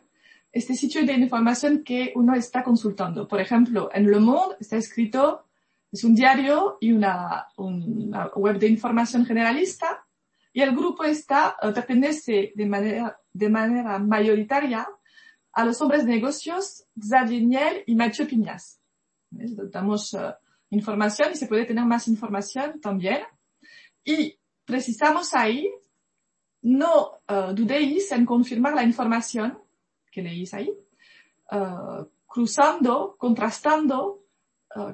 este 0.52 0.74
sitio 0.74 1.06
de 1.06 1.14
información 1.14 1.82
que 1.84 2.12
uno 2.16 2.34
está 2.34 2.62
consultando. 2.62 3.26
Por 3.26 3.40
ejemplo, 3.40 3.88
en 3.94 4.10
Le 4.10 4.18
Monde 4.18 4.56
está 4.60 4.76
escrito, 4.76 5.46
es 5.90 6.04
un 6.04 6.14
diario 6.14 6.76
y 6.80 6.92
una, 6.92 7.46
una 7.56 8.26
web 8.34 8.58
de 8.58 8.68
información 8.68 9.24
generalista, 9.24 10.04
y 10.52 10.60
el 10.60 10.72
grupo 10.72 11.04
está, 11.04 11.56
uh, 11.62 11.72
pertenece 11.72 12.52
de 12.54 12.66
manera, 12.66 13.18
de 13.32 13.48
manera 13.48 13.98
mayoritaria 13.98 14.88
a 15.52 15.64
los 15.64 15.80
hombres 15.80 16.04
de 16.04 16.12
negocios 16.12 16.84
Xavier 16.96 17.42
Niel 17.42 17.84
y 17.86 17.94
Mathieu 17.94 18.26
Piñas. 18.26 18.80
Damos 19.30 20.12
uh, 20.14 20.32
información 20.70 21.32
y 21.32 21.36
se 21.36 21.46
puede 21.46 21.64
tener 21.64 21.84
más 21.84 22.08
información 22.08 22.80
también. 22.80 23.22
Y 24.04 24.38
precisamos 24.64 25.34
ahí, 25.34 25.70
no 26.62 27.20
uh, 27.28 27.52
dudéis 27.54 28.10
en 28.12 28.24
confirmar 28.24 28.74
la 28.74 28.84
información 28.84 29.58
que 30.10 30.22
leéis 30.22 30.54
ahí, 30.54 30.72
uh, 31.52 32.04
cruzando, 32.26 33.16
contrastando, 33.18 34.18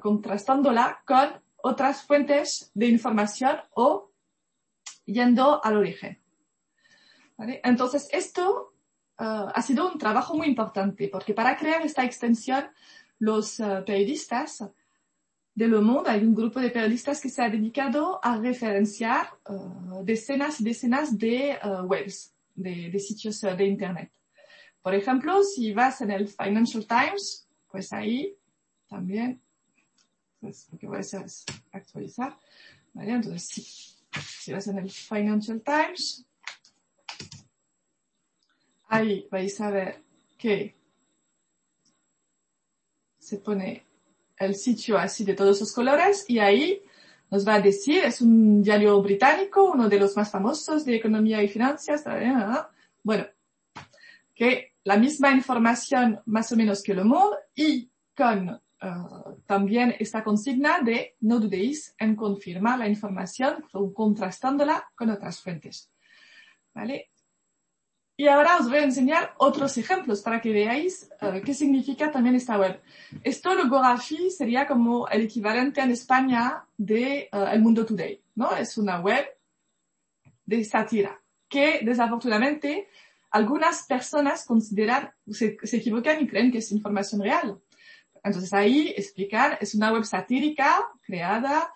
contrastándola 0.00 1.02
con 1.06 1.38
otras 1.56 2.02
fuentes 2.02 2.70
de 2.72 2.86
información 2.86 3.58
o 3.74 4.10
yendo 5.04 5.62
al 5.62 5.76
origen. 5.76 6.18
¿Vale? 7.36 7.60
Entonces, 7.62 8.08
esto 8.10 8.72
ha 9.18 9.62
sido 9.62 9.90
un 9.90 9.98
trabajo 9.98 10.34
muy 10.36 10.46
importante, 10.46 11.08
porque 11.08 11.34
para 11.34 11.56
crear 11.56 11.82
esta 11.82 12.04
extensión, 12.04 12.64
los 13.18 13.56
periodistas 13.86 14.64
de 15.54 15.68
Le 15.68 15.80
Monde, 15.80 16.10
hay 16.10 16.22
un 16.22 16.34
grupo 16.34 16.60
de 16.60 16.70
periodistas 16.70 17.20
que 17.20 17.30
se 17.30 17.42
ha 17.42 17.48
dedicado 17.48 18.20
a 18.22 18.36
referenciar 18.36 19.30
decenas 20.02 20.60
y 20.60 20.64
decenas 20.64 21.18
de 21.18 21.58
webs, 21.84 22.34
de, 22.54 22.90
de 22.90 22.98
sitios 22.98 23.40
de 23.40 23.64
Internet. 23.64 24.10
Por 24.82 24.94
ejemplo, 24.94 25.42
si 25.42 25.72
vas 25.72 26.00
en 26.02 26.10
el 26.10 26.28
Financial 26.28 26.86
Times, 26.86 27.48
pues 27.70 27.92
ahí 27.92 28.36
también, 28.88 29.40
pues 30.40 30.68
lo 30.70 30.78
que 30.78 30.86
voy 30.86 30.98
a 30.98 31.00
hacer 31.00 31.24
es 31.24 31.44
actualizar. 31.72 32.38
¿vale? 32.92 33.12
Entonces, 33.12 33.48
si, 33.48 33.62
si 33.62 34.52
vas 34.52 34.66
en 34.68 34.78
el 34.78 34.90
Financial 34.90 35.60
Times, 35.62 36.25
ahí 38.88 39.26
vais 39.30 39.60
a 39.60 39.70
ver 39.70 40.02
que 40.38 40.74
se 43.18 43.38
pone 43.38 43.84
el 44.38 44.54
sitio 44.54 44.98
así 44.98 45.24
de 45.24 45.34
todos 45.34 45.60
los 45.60 45.72
colores 45.72 46.24
y 46.28 46.38
ahí 46.38 46.82
nos 47.30 47.46
va 47.46 47.54
a 47.54 47.60
decir, 47.60 48.04
es 48.04 48.20
un 48.20 48.62
diario 48.62 49.02
británico, 49.02 49.72
uno 49.72 49.88
de 49.88 49.98
los 49.98 50.16
más 50.16 50.30
famosos 50.30 50.84
de 50.84 50.96
economía 50.96 51.42
y 51.42 51.48
finanzas, 51.48 52.04
bueno, 53.02 53.26
que 54.34 54.74
la 54.84 54.96
misma 54.96 55.32
información 55.32 56.20
más 56.26 56.52
o 56.52 56.56
menos 56.56 56.82
que 56.82 56.94
Le 56.94 57.02
Monde 57.02 57.36
y 57.56 57.90
con 58.16 58.48
uh, 58.50 59.40
también 59.46 59.96
esta 59.98 60.22
consigna 60.22 60.80
de 60.80 61.16
no 61.20 61.40
dudéis 61.40 61.94
en 61.98 62.14
confirmar 62.14 62.78
la 62.78 62.88
información 62.88 63.64
contrastándola 63.92 64.88
con 64.94 65.10
otras 65.10 65.40
fuentes. 65.40 65.90
¿Vale? 66.72 67.10
Y 68.18 68.28
ahora 68.28 68.56
os 68.56 68.68
voy 68.68 68.78
a 68.78 68.84
enseñar 68.84 69.34
otros 69.36 69.76
ejemplos 69.76 70.22
para 70.22 70.40
que 70.40 70.50
veáis 70.50 71.10
uh, 71.20 71.42
qué 71.44 71.52
significa 71.52 72.10
también 72.10 72.34
esta 72.34 72.58
web. 72.58 72.80
Esto, 73.22 73.54
Logographie, 73.54 74.30
sería 74.30 74.66
como 74.66 75.06
el 75.08 75.22
equivalente 75.22 75.82
en 75.82 75.90
España 75.90 76.64
de 76.78 77.28
uh, 77.30 77.52
El 77.52 77.60
Mundo 77.60 77.84
Today, 77.84 78.22
¿no? 78.34 78.56
Es 78.56 78.78
una 78.78 79.00
web 79.00 79.26
de 80.46 80.64
sátira 80.64 81.20
que 81.46 81.80
desafortunadamente 81.82 82.88
algunas 83.32 83.82
personas 83.82 84.46
consideran, 84.46 85.12
se, 85.30 85.58
se 85.62 85.76
equivocan 85.76 86.22
y 86.22 86.26
creen 86.26 86.50
que 86.50 86.58
es 86.58 86.72
información 86.72 87.20
real. 87.20 87.60
Entonces 88.24 88.50
ahí 88.54 88.94
explicar, 88.96 89.58
es 89.60 89.74
una 89.74 89.92
web 89.92 90.04
satírica 90.04 90.88
creada 91.02 91.70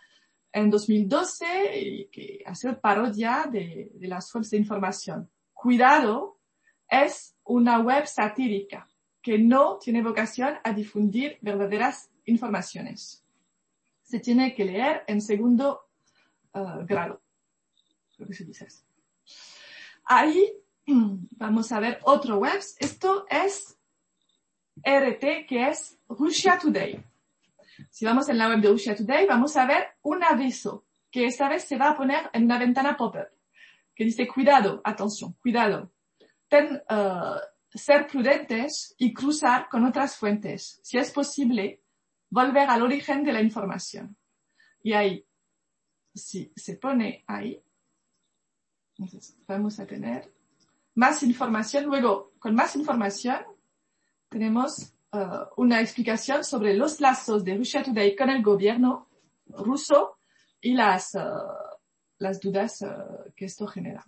en 0.52 0.70
2012 0.70 1.78
y 1.78 2.04
que 2.06 2.42
hace 2.46 2.72
parodia 2.72 3.46
de, 3.50 3.90
de 3.92 4.08
las 4.08 4.34
webs 4.34 4.50
de 4.50 4.56
información. 4.56 5.30
Cuidado, 5.61 6.39
es 6.89 7.37
una 7.45 7.81
web 7.81 8.07
satírica 8.07 8.89
que 9.20 9.37
no 9.37 9.77
tiene 9.77 10.03
vocación 10.03 10.55
a 10.65 10.73
difundir 10.73 11.37
verdaderas 11.43 12.11
informaciones. 12.24 13.23
Se 14.03 14.20
tiene 14.20 14.55
que 14.55 14.65
leer 14.65 15.05
en 15.07 15.20
segundo 15.20 15.82
uh, 16.55 16.87
grado. 16.87 17.20
Que 18.16 18.32
se 18.32 18.47
dice. 18.47 18.69
Ahí 20.07 20.51
vamos 20.87 21.70
a 21.73 21.78
ver 21.78 22.01
otro 22.05 22.39
web. 22.39 22.59
Esto 22.78 23.27
es 23.28 23.77
RT, 24.82 25.47
que 25.47 25.69
es 25.69 25.99
Russia 26.09 26.59
Today. 26.59 27.05
Si 27.91 28.07
vamos 28.07 28.31
en 28.31 28.39
la 28.39 28.49
web 28.49 28.62
de 28.62 28.70
Russia 28.70 28.97
Today, 28.97 29.27
vamos 29.27 29.59
a 29.59 29.66
ver 29.66 29.89
un 30.01 30.24
aviso 30.24 30.87
que 31.11 31.27
esta 31.27 31.51
vez 31.51 31.65
se 31.65 31.77
va 31.77 31.91
a 31.91 31.97
poner 31.99 32.31
en 32.32 32.45
una 32.45 32.59
ventana 32.59 32.97
pop-up 32.97 33.39
que 34.01 34.06
dice 34.06 34.27
cuidado, 34.27 34.81
atención, 34.82 35.35
cuidado. 35.43 35.93
Ten, 36.48 36.82
uh, 36.89 37.39
ser 37.68 38.06
prudentes 38.06 38.94
y 38.97 39.12
cruzar 39.12 39.68
con 39.68 39.85
otras 39.85 40.16
fuentes. 40.16 40.81
Si 40.82 40.97
es 40.97 41.10
posible, 41.10 41.82
volver 42.31 42.70
al 42.70 42.81
origen 42.81 43.22
de 43.24 43.35
la 43.35 43.43
información. 43.43 44.16
Y 44.82 44.94
ahí, 44.94 45.22
si 46.14 46.51
se 46.56 46.77
pone 46.77 47.24
ahí, 47.27 47.62
entonces 48.97 49.36
vamos 49.47 49.78
a 49.78 49.86
tener 49.86 50.32
más 50.94 51.22
información. 51.22 51.85
Luego, 51.85 52.32
con 52.39 52.55
más 52.55 52.77
información, 52.77 53.44
tenemos 54.31 54.94
uh, 55.12 55.44
una 55.59 55.82
explicación 55.82 56.43
sobre 56.43 56.72
los 56.72 57.02
lazos 57.02 57.44
de 57.44 57.55
Russia 57.55 57.82
Today 57.82 58.16
con 58.16 58.31
el 58.31 58.43
gobierno 58.43 59.10
ruso 59.44 60.16
y 60.59 60.72
las, 60.72 61.14
uh, 61.16 61.69
las 62.20 62.40
dudas 62.40 62.82
uh, 62.82 63.32
que 63.34 63.47
esto 63.47 63.66
genera. 63.66 64.06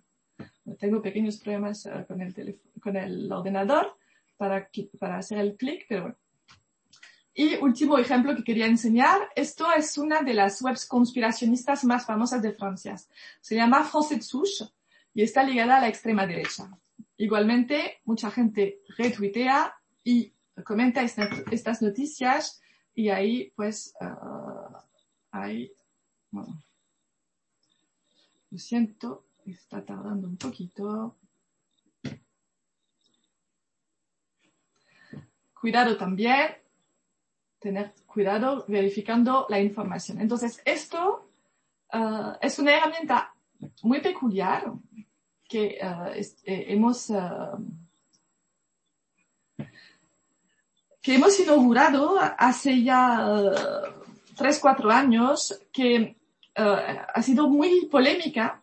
Tengo 0.78 1.02
pequeños 1.02 1.39
problemas 1.39 1.89
con, 2.06 2.20
el 2.20 2.60
con 2.80 2.97
el 2.97 3.30
ordenador 3.32 3.97
para, 4.36 5.18
hacer 5.18 5.39
el 5.39 5.56
clic, 5.56 5.86
pero 5.89 6.02
bueno. 6.02 6.16
Y 7.34 7.56
último 7.56 7.97
ejemplo 7.98 8.36
que 8.36 8.44
quería 8.44 8.66
enseñar, 8.66 9.18
esto 9.34 9.66
es 9.72 9.97
una 9.97 10.20
de 10.20 10.34
las 10.34 10.60
webs 10.60 10.86
conspiracionistas 10.86 11.84
más 11.84 12.05
famosas 12.05 12.43
de 12.43 12.52
Francia. 12.52 12.97
Se 13.40 13.55
llama 13.55 13.84
France 13.84 14.20
Souche 14.20 14.66
y 15.14 15.22
está 15.22 15.43
ligada 15.43 15.78
a 15.78 15.80
la 15.80 15.89
extrema 15.89 16.26
derecha. 16.26 16.68
Igualmente, 17.16 18.01
mucha 18.05 18.30
gente 18.30 18.80
retuitea 18.98 19.74
y 20.05 20.34
comenta 20.64 21.02
esta, 21.02 21.28
estas 21.51 21.80
noticias 21.80 22.60
y 22.94 23.09
ahí 23.09 23.52
pues 23.56 23.94
uh, 24.01 24.76
hay, 25.30 25.72
bueno, 26.30 26.62
lo 28.53 28.59
siento, 28.59 29.24
está 29.47 29.83
tardando 29.83 30.29
un 30.29 30.37
poquito. 30.37 31.16
Cuidado 35.59 35.97
también, 35.97 36.57
tener 37.59 37.95
cuidado 38.05 38.66
verificando 38.69 39.47
la 39.49 39.59
información. 39.59 40.20
Entonces, 40.20 40.61
esto 40.66 41.31
uh, 41.95 42.33
es 42.43 42.59
una 42.59 42.77
herramienta 42.77 43.35
muy 43.83 44.03
peculiar 44.03 44.70
que 45.49 45.79
uh, 45.83 46.11
hemos 46.45 47.09
uh, 47.09 47.57
que 51.01 51.15
hemos 51.15 51.41
inaugurado 51.41 52.19
hace 52.20 52.83
ya 52.83 53.27
tres, 54.37 54.59
cuatro 54.61 54.91
años, 54.91 55.59
que 55.73 56.16
ha 56.55 57.23
sido 57.23 57.49
muy 57.49 57.87
polémica, 57.87 58.62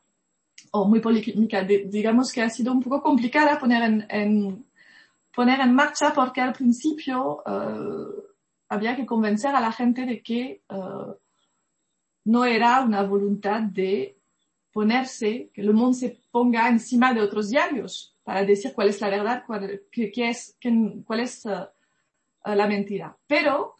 o 0.72 0.86
muy 0.86 1.00
polémica, 1.00 1.64
digamos 1.64 2.32
que 2.32 2.42
ha 2.42 2.50
sido 2.50 2.72
un 2.72 2.82
poco 2.82 3.02
complicada 3.02 3.58
poner 3.58 3.84
en, 3.84 4.06
en 4.10 4.66
poner 5.34 5.60
en 5.62 5.74
marcha 5.74 6.14
porque 6.14 6.42
al 6.42 6.54
principio 6.54 7.44
había 8.68 8.96
que 8.96 9.06
convencer 9.06 9.56
a 9.56 9.62
la 9.62 9.72
gente 9.72 10.06
de 10.06 10.22
que 10.22 10.62
no 12.26 12.46
era 12.46 12.82
una 12.82 13.04
voluntad 13.04 13.62
de 13.62 14.18
ponerse, 14.72 15.50
que 15.54 15.64
Le 15.64 15.74
Monde 15.74 15.98
se 15.98 16.20
ponga 16.32 16.70
encima 16.70 17.14
de 17.14 17.22
otros 17.22 17.50
diarios 17.50 18.16
para 18.24 18.44
decir 18.44 18.74
cuál 18.74 18.90
es 18.90 19.02
la 19.02 19.10
verdad, 19.10 19.44
cuál, 19.48 19.82
qué, 19.92 20.12
qué 20.12 20.30
es, 20.30 20.56
qué, 20.60 21.02
cuál 21.06 21.22
es 21.22 21.44
uh, 21.46 21.66
la 22.46 22.68
mentira. 22.68 23.18
Pero 23.26 23.76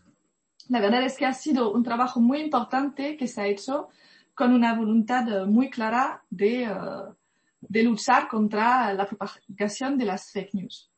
la 0.70 0.80
verdad 0.80 1.04
es 1.04 1.18
que 1.18 1.26
ha 1.26 1.34
sido 1.34 1.72
un 1.74 1.84
trabajo 1.84 2.22
muy 2.22 2.40
importante 2.40 3.18
que 3.18 3.28
se 3.28 3.42
ha 3.42 3.48
hecho 3.48 3.90
con 4.36 4.54
una 4.54 4.76
voluntad 4.76 5.28
uh, 5.28 5.48
muy 5.48 5.70
clara 5.70 6.24
de, 6.30 6.72
uh, 6.72 7.14
de 7.60 7.84
luchar 7.84 8.28
contra 8.28 8.94
la 8.94 9.08
propagación 9.08 9.98
de 9.98 10.06
las 10.06 10.32
fake 10.32 10.54
news. 10.54 10.92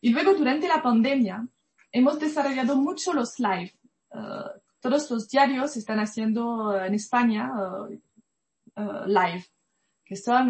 Y 0.00 0.10
luego, 0.10 0.34
durante 0.34 0.66
la 0.66 0.82
pandemia, 0.82 1.46
hemos 1.92 2.18
desarrollado 2.18 2.76
mucho 2.76 3.12
los 3.12 3.38
live. 3.38 3.72
todos 4.80 5.10
los 5.10 5.28
diarios 5.28 5.76
están 5.76 5.98
haciendo 5.98 6.78
en 6.78 6.94
España 6.94 7.50
live, 9.06 9.44
que 10.04 10.16
son 10.16 10.48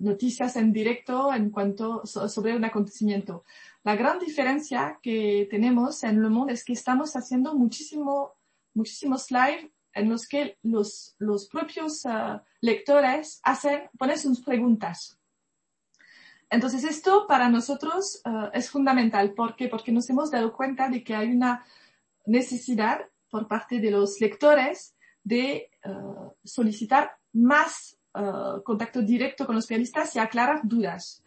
noticias 0.00 0.56
en 0.56 0.72
directo 0.72 1.32
en 1.32 1.50
cuanto 1.50 2.04
so, 2.04 2.28
sobre 2.28 2.56
un 2.56 2.64
acontecimiento. 2.64 3.44
La 3.86 3.94
gran 3.94 4.18
diferencia 4.18 4.98
que 5.00 5.46
tenemos 5.48 6.02
en 6.02 6.20
Le 6.20 6.28
Monde 6.28 6.54
es 6.54 6.64
que 6.64 6.72
estamos 6.72 7.14
haciendo 7.14 7.54
muchísimo, 7.54 8.32
muchísimos 8.74 9.30
live 9.30 9.70
en 9.92 10.08
los 10.10 10.26
que 10.26 10.58
los, 10.64 11.14
los 11.20 11.46
propios 11.46 12.04
uh, 12.04 12.40
lectores 12.60 13.38
hacen, 13.44 13.88
ponen 13.96 14.18
sus 14.18 14.40
preguntas. 14.40 15.16
Entonces 16.50 16.82
esto 16.82 17.28
para 17.28 17.48
nosotros 17.48 18.20
uh, 18.24 18.50
es 18.52 18.68
fundamental. 18.68 19.34
¿Por 19.34 19.54
qué? 19.54 19.68
Porque 19.68 19.92
nos 19.92 20.10
hemos 20.10 20.32
dado 20.32 20.52
cuenta 20.52 20.88
de 20.88 21.04
que 21.04 21.14
hay 21.14 21.30
una 21.30 21.64
necesidad 22.26 23.02
por 23.30 23.46
parte 23.46 23.78
de 23.78 23.92
los 23.92 24.20
lectores 24.20 24.96
de 25.22 25.70
uh, 25.84 26.32
solicitar 26.42 27.18
más 27.32 27.96
contacto 28.64 29.02
directo 29.02 29.44
con 29.44 29.56
los 29.56 29.66
periodistas 29.66 30.16
y 30.16 30.18
aclarar 30.18 30.62
dudas, 30.64 31.22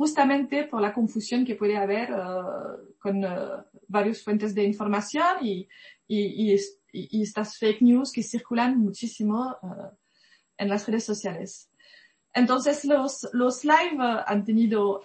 justamente 0.00 0.64
por 0.64 0.80
la 0.80 0.94
confusión 0.94 1.44
que 1.44 1.56
puede 1.56 1.76
haber 1.76 2.10
uh, 2.10 2.96
con 2.98 3.22
uh, 3.22 3.62
varias 3.86 4.22
fuentes 4.22 4.54
de 4.54 4.64
información 4.64 5.36
y, 5.42 5.68
estas 7.22 7.58
fake 7.58 7.82
news 7.82 8.10
que 8.10 8.22
circulan 8.22 8.78
muchísimo 8.78 9.56
en 10.56 10.68
las 10.68 10.86
redes 10.86 11.04
sociales. 11.04 11.70
Entonces, 12.32 12.84
los, 12.84 13.28
los 13.32 13.62
live 13.64 13.98
han 14.26 14.42
tenido 14.42 15.02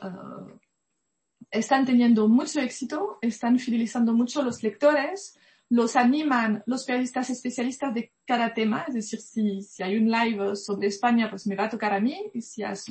están 1.52 1.86
teniendo 1.86 2.28
mucho 2.28 2.60
éxito, 2.60 3.20
están 3.22 3.60
fidelizando 3.60 4.14
mucho 4.14 4.42
los 4.42 4.64
lectores, 4.64 5.38
los 5.70 5.96
animan 5.96 6.64
los 6.66 6.86
periodistas 6.86 7.30
especialistas 7.30 7.94
de 7.94 8.14
cada 8.26 8.54
tema, 8.54 8.86
es 8.88 8.94
decir, 8.94 9.20
si, 9.20 9.62
si 9.62 9.84
hay 9.84 9.98
un 9.98 10.10
live 10.12 10.56
sobre 10.56 10.88
España, 10.88 11.30
pues 11.30 11.48
me 11.48 11.56
va 11.56 11.66
a 11.66 11.70
tocar 11.70 11.94
a 11.94 12.00
mí, 12.00 12.32
y 12.34 12.42
si 12.42 12.64
es, 12.64 12.86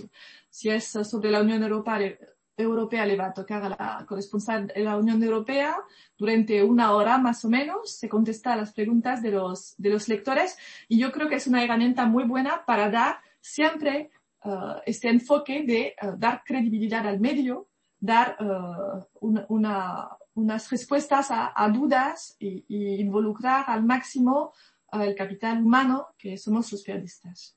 si 0.51 0.71
es 0.71 0.85
sobre 0.85 1.31
la 1.31 1.41
Unión 1.41 1.63
Europea, 1.63 2.17
Europea 2.57 3.05
le 3.05 3.17
va 3.17 3.27
a 3.27 3.35
tocar 3.35 3.65
a 3.65 3.69
la 3.69 4.05
corresponsal 4.07 4.69
de 4.69 4.83
la 4.83 4.97
Unión 4.97 5.23
Europea 5.23 5.77
durante 6.17 6.63
una 6.63 6.93
hora 6.93 7.19
más 7.19 7.45
o 7.45 7.49
menos, 7.49 7.97
se 7.97 8.09
contesta 8.09 8.53
a 8.53 8.57
las 8.57 8.73
preguntas 8.73 9.23
de 9.23 9.33
los, 9.33 9.75
de 9.77 9.91
los 9.91 10.09
lectores. 10.09 10.57
Y 10.89 10.99
yo 10.99 11.11
creo 11.11 11.29
que 11.29 11.37
es 11.37 11.47
una 11.47 11.65
herramienta 11.65 12.07
muy 12.07 12.25
buena 12.25 12.65
para 12.65 12.91
dar 12.91 13.19
siempre 13.41 14.11
uh, 14.45 14.79
este 14.87 15.09
enfoque 15.09 15.65
de 15.65 15.95
uh, 16.01 16.17
dar 16.17 16.43
credibilidad 16.45 17.07
al 17.07 17.19
medio, 17.19 17.69
dar 17.99 18.37
uh, 18.41 19.05
una, 19.21 19.47
una, 19.49 20.09
unas 20.35 20.71
respuestas 20.71 21.31
a, 21.31 21.53
a 21.55 21.69
dudas 21.69 22.37
y, 22.39 22.65
y, 22.69 23.01
involucrar 23.01 23.65
al 23.69 23.85
máximo 23.85 24.53
el 24.93 25.15
capital 25.15 25.63
humano 25.63 26.09
que 26.19 26.37
somos 26.37 26.71
los 26.73 26.83
periodistas. 26.83 27.57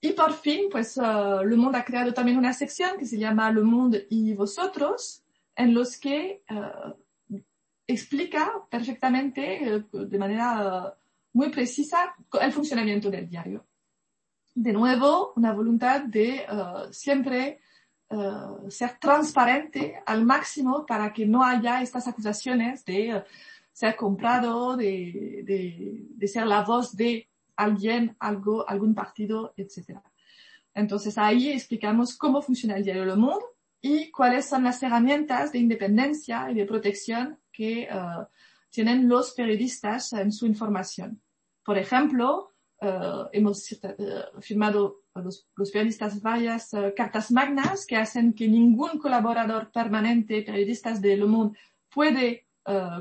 Y 0.00 0.12
por 0.12 0.32
fin, 0.32 0.68
pues 0.70 0.96
uh, 0.96 1.44
Le 1.44 1.56
Monde 1.56 1.78
ha 1.78 1.84
creado 1.84 2.14
también 2.14 2.38
una 2.38 2.52
sección 2.52 2.96
que 2.98 3.06
se 3.06 3.18
llama 3.18 3.50
Le 3.50 3.62
Monde 3.62 4.06
y 4.10 4.32
vosotros, 4.34 5.24
en 5.56 5.74
los 5.74 5.98
que 5.98 6.44
uh, 6.50 7.36
explica 7.86 8.52
perfectamente, 8.70 9.84
uh, 9.92 9.98
de 10.06 10.18
manera 10.18 10.96
muy 11.32 11.50
precisa, 11.50 12.14
el 12.40 12.52
funcionamiento 12.52 13.10
del 13.10 13.28
diario. 13.28 13.66
De 14.54 14.72
nuevo, 14.72 15.32
una 15.36 15.52
voluntad 15.52 16.02
de 16.02 16.44
siempre 16.90 17.60
ser 18.68 18.98
transparente 18.98 20.02
al 20.06 20.24
máximo 20.24 20.86
para 20.86 21.12
que 21.12 21.26
no 21.26 21.44
haya 21.44 21.82
estas 21.82 22.08
acusaciones 22.08 22.84
de 22.84 23.22
ser 23.72 23.96
comprado, 23.96 24.76
de, 24.76 25.42
de, 25.44 26.06
de 26.08 26.28
ser 26.28 26.46
la 26.46 26.62
voz 26.62 26.96
de 26.96 27.28
alguien, 27.56 28.16
algo, 28.18 28.68
algún 28.68 28.94
partido, 28.94 29.52
etc. 29.56 29.98
Entonces 30.74 31.18
ahí 31.18 31.50
explicamos 31.50 32.16
cómo 32.16 32.40
funciona 32.40 32.76
el 32.76 32.84
diario 32.84 33.04
Le 33.04 33.16
Monde 33.16 33.44
y 33.80 34.10
cuáles 34.10 34.46
son 34.46 34.64
las 34.64 34.82
herramientas 34.82 35.52
de 35.52 35.58
independencia 35.58 36.50
y 36.50 36.54
de 36.54 36.66
protección 36.66 37.38
que 37.52 37.88
uh, 37.92 38.24
tienen 38.70 39.08
los 39.08 39.32
periodistas 39.32 40.12
en 40.12 40.32
su 40.32 40.46
información. 40.46 41.20
Por 41.64 41.78
ejemplo, 41.78 42.47
uh, 42.80 43.28
hemos 43.32 43.70
uh, 43.72 44.40
firmado 44.40 45.02
los, 45.14 45.48
los, 45.56 45.70
periodistas 45.70 46.22
varias 46.22 46.70
cartas 46.96 47.30
magnas 47.30 47.86
que 47.86 47.96
hacen 47.96 48.32
que 48.32 48.46
ningún 48.46 48.98
colaborador 48.98 49.70
permanente, 49.72 50.42
periodistas 50.42 51.00
de 51.00 51.16
Le 51.16 51.26
Monde, 51.26 51.58
puede 51.90 52.46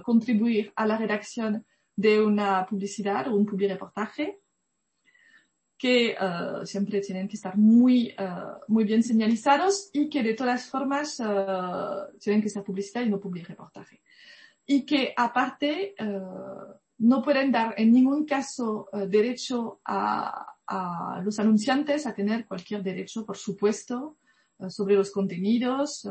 contribuir 0.04 0.72
a 0.78 0.88
la 0.88 0.98
redacción 0.98 1.66
de 1.94 2.22
una 2.22 2.66
publicidad 2.66 3.28
o 3.28 3.36
un 3.36 3.46
publireportaje 3.46 4.40
que 5.78 6.16
uh, 6.20 6.66
siempre 6.66 7.02
tienen 7.02 7.28
que 7.28 7.36
estar 7.36 7.56
muy, 7.56 8.16
uh, 8.20 8.60
muy 8.68 8.84
bien 8.84 9.04
señalizados 9.04 9.90
y 9.94 10.10
que 10.10 10.24
de 10.24 10.34
todas 10.34 10.70
formas 10.70 11.20
uh, 11.20 12.18
tienen 12.20 12.42
que 12.42 12.50
ser 12.50 12.64
publicidad 12.64 13.04
y 13.04 13.10
no 13.10 13.20
public 13.20 13.48
reportaje. 13.48 14.02
Y 14.66 14.86
que 14.86 15.14
aparte 15.16 15.96
no 17.00 17.22
pueden 17.22 17.52
dar 17.52 17.74
en 17.78 17.92
ningún 17.92 18.26
caso 18.26 18.90
derecho 19.08 19.82
a, 19.86 20.56
a, 20.66 21.22
los 21.24 21.40
anunciantes 21.40 22.06
a 22.06 22.14
tener 22.14 22.48
cualquier 22.48 22.84
derecho, 22.84 23.26
por 23.26 23.38
supuesto, 23.38 24.18
sobre 24.70 24.96
los 24.96 25.12
contenidos 25.12 26.08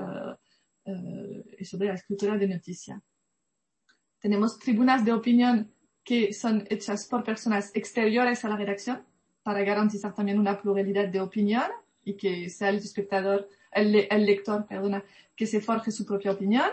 y 1.59 1.65
sobre 1.65 1.89
la 1.89 1.95
escritura 1.95 2.39
de 2.39 2.49
noticia. 2.49 3.03
Tenemos 4.21 4.59
tribunas 4.59 5.05
de 5.05 5.13
opinión 5.13 5.73
que 6.05 6.33
son 6.33 6.65
hechas 6.71 7.07
por 7.07 7.25
personas 7.25 7.73
exteriores 7.75 8.45
a 8.45 8.49
la 8.49 8.57
redacción, 8.57 9.05
para 9.47 9.63
garantizar 9.63 10.13
también 10.13 10.41
una 10.41 10.61
pluralidad 10.61 11.07
de 11.09 11.21
opinión 11.21 11.71
y 12.03 12.17
que 12.17 12.49
sea 12.49 12.71
el 12.71 12.79
espectador, 12.79 13.49
el, 13.71 13.95
el 14.11 14.27
lector, 14.27 14.67
perdona, 14.67 15.05
que 15.37 15.47
se 15.47 15.61
forje 15.61 15.93
su 15.93 16.05
propia 16.05 16.33
opinión. 16.33 16.69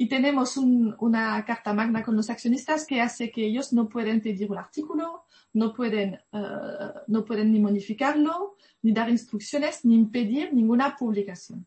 Y 0.00 0.08
tenemos 0.08 0.56
un, 0.56 0.96
una 1.00 1.44
carta 1.44 1.74
magna 1.74 2.02
con 2.02 2.16
los 2.16 2.30
accionistas 2.30 2.86
que 2.86 3.02
hace 3.02 3.30
que 3.30 3.44
ellos 3.44 3.74
no 3.74 3.86
pueden 3.86 4.22
pedir 4.22 4.50
un 4.50 4.56
artículo, 4.56 5.26
no 5.52 5.74
pueden, 5.74 6.18
uh, 6.32 7.00
no 7.06 7.22
pueden 7.22 7.52
ni 7.52 7.60
modificarlo, 7.60 8.56
ni 8.80 8.92
dar 8.92 9.10
instrucciones, 9.10 9.84
ni 9.84 9.94
impedir 9.96 10.54
ninguna 10.54 10.96
publicación. 10.96 11.66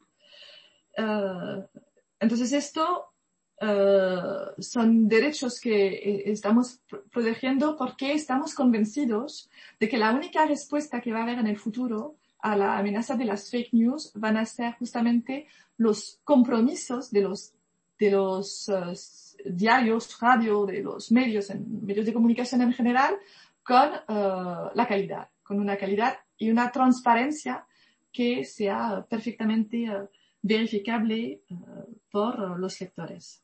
Uh, 0.98 1.62
entonces 2.20 2.52
esto 2.54 3.10
Uh, 3.62 4.62
son 4.62 5.08
derechos 5.08 5.62
que 5.62 6.24
estamos 6.26 6.82
protegiendo 7.12 7.78
porque 7.78 8.12
estamos 8.12 8.56
convencidos 8.56 9.50
de 9.80 9.88
que 9.88 9.98
la 9.98 10.12
única 10.12 10.46
respuesta 10.46 11.00
que 11.00 11.14
va 11.14 11.20
a 11.20 11.24
haber 11.24 11.40
en 11.40 11.48
el 11.48 11.58
futuro 11.58 12.18
a 12.40 12.58
la 12.58 12.78
amenaza 12.78 13.16
de 13.16 13.26
las 13.26 13.50
fake 13.52 13.74
news 13.74 14.12
van 14.16 14.36
a 14.36 14.46
ser 14.46 14.74
justamente 14.80 15.48
los 15.78 16.20
compromisos 16.26 17.12
de 17.12 17.22
los, 17.22 17.54
de 18.04 18.12
los 18.12 18.68
uh, 18.70 18.94
diarios, 19.46 20.20
radio, 20.20 20.66
de 20.66 20.82
los 20.84 21.12
medios, 21.12 21.50
en, 21.50 21.86
medios 21.86 22.06
de 22.06 22.14
comunicación 22.14 22.62
en 22.62 22.74
general, 22.74 23.16
con 23.64 23.90
uh, 23.90 24.70
la 24.74 24.88
calidad, 24.88 25.30
con 25.42 25.60
una 25.60 25.78
calidad 25.78 26.18
y 26.38 26.50
una 26.50 26.72
transparencia 26.72 27.66
que 28.12 28.44
sea 28.44 29.06
perfectamente 29.10 29.88
verificable 30.42 31.42
por 32.12 32.60
los 32.60 32.80
lectores. 32.80 33.44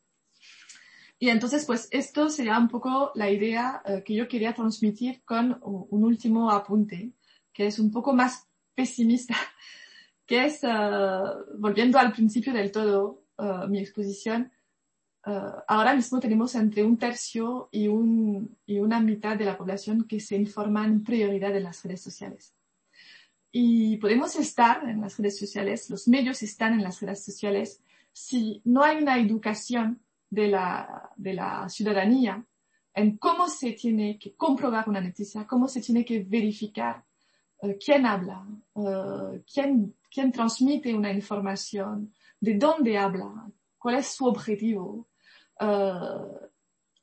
Y 1.18 1.28
entonces, 1.28 1.64
pues 1.66 1.88
esto 1.90 2.30
sería 2.30 2.58
un 2.58 2.68
poco 2.68 3.12
la 3.14 3.30
idea 3.30 3.82
uh, 3.84 4.02
que 4.04 4.14
yo 4.14 4.28
quería 4.28 4.54
transmitir 4.54 5.22
con 5.24 5.58
un 5.62 6.04
último 6.04 6.50
apunte, 6.50 7.12
que 7.52 7.66
es 7.66 7.78
un 7.78 7.90
poco 7.90 8.12
más 8.14 8.46
pesimista, 8.74 9.36
que 10.26 10.44
es, 10.44 10.62
uh, 10.62 11.58
volviendo 11.58 11.98
al 11.98 12.12
principio 12.12 12.52
del 12.52 12.70
todo, 12.70 13.19
uh, 13.40 13.68
mi 13.68 13.78
exposición, 13.78 14.52
ahora 15.68 15.94
mismo 15.94 16.18
tenemos 16.18 16.54
entre 16.54 16.82
un 16.82 16.96
tercio 16.96 17.68
y, 17.70 17.88
un, 17.88 18.56
y 18.64 18.78
una 18.78 19.00
mitad 19.00 19.36
de 19.36 19.44
la 19.44 19.58
población 19.58 20.04
que 20.04 20.18
se 20.18 20.36
informan 20.36 20.90
en 20.90 21.04
prioridad 21.04 21.54
en 21.54 21.64
las 21.64 21.84
redes 21.84 22.00
sociales. 22.00 22.54
Y 23.52 23.98
podemos 23.98 24.34
estar 24.36 24.88
en 24.88 25.00
las 25.00 25.18
redes 25.18 25.38
sociales, 25.38 25.90
los 25.90 26.08
medios 26.08 26.42
están 26.42 26.72
en 26.72 26.82
las 26.82 27.00
redes 27.00 27.22
sociales, 27.22 27.82
si 28.12 28.62
no 28.64 28.82
hay 28.82 29.02
una 29.02 29.18
educación 29.18 30.00
de 30.30 30.48
la, 30.48 31.10
de 31.16 31.34
la 31.34 31.68
ciudadanía 31.68 32.44
en 32.94 33.18
cómo 33.18 33.48
se 33.48 33.72
tiene 33.72 34.18
que 34.18 34.34
comprobar 34.34 34.88
una 34.88 35.00
noticia, 35.00 35.46
cómo 35.46 35.68
se 35.68 35.80
tiene 35.80 36.04
que 36.04 36.22
verificar 36.22 37.04
uh, 37.62 37.72
quién 37.84 38.06
habla, 38.06 38.46
uh, 38.74 39.38
quién, 39.52 39.96
quién 40.10 40.32
transmite 40.32 40.94
una 40.94 41.12
información, 41.12 42.12
de 42.40 42.54
dónde 42.54 42.98
habla, 42.98 43.50
cuál 43.78 43.96
es 43.96 44.08
su 44.08 44.26
objetivo. 44.26 45.08
Uh, 45.60 46.48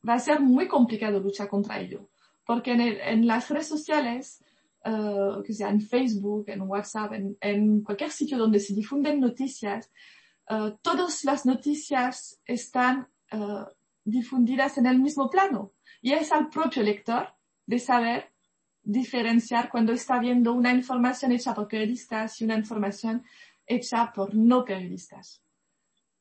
va 0.07 0.13
a 0.13 0.19
ser 0.19 0.39
muy 0.39 0.67
complicado 0.67 1.19
luchar 1.19 1.47
contra 1.47 1.79
ello, 1.79 2.09
porque 2.45 2.71
en, 2.71 3.27
las 3.27 3.49
redes 3.49 3.67
sociales, 3.67 4.43
que 5.45 5.53
sea 5.53 5.69
en 5.69 5.81
Facebook, 5.81 6.45
en 6.47 6.61
WhatsApp, 6.61 7.11
en, 7.41 7.81
cualquier 7.81 8.09
sitio 8.11 8.37
donde 8.37 8.59
se 8.59 8.73
difunden 8.73 9.19
noticias, 9.19 9.91
todas 10.81 11.25
las 11.25 11.45
noticias 11.45 12.39
están 12.45 13.09
uh, 13.33 13.65
difundidas 14.05 14.77
en 14.77 14.85
el 14.85 14.99
mismo 14.99 15.29
plano. 15.29 15.73
Y 16.01 16.13
es 16.13 16.31
al 16.31 16.49
propio 16.49 16.83
lector 16.83 17.33
de 17.65 17.79
saber 17.79 18.31
diferenciar 18.81 19.69
cuando 19.69 19.91
está 19.91 20.17
viendo 20.19 20.53
una 20.53 20.71
información 20.71 21.33
hecha 21.33 21.53
por 21.53 21.67
periodistas 21.67 22.39
y 22.39 22.45
una 22.45 22.55
información 22.55 23.23
hecha 23.67 24.11
por 24.13 24.33
no 24.33 24.63
periodistas. 24.63 25.41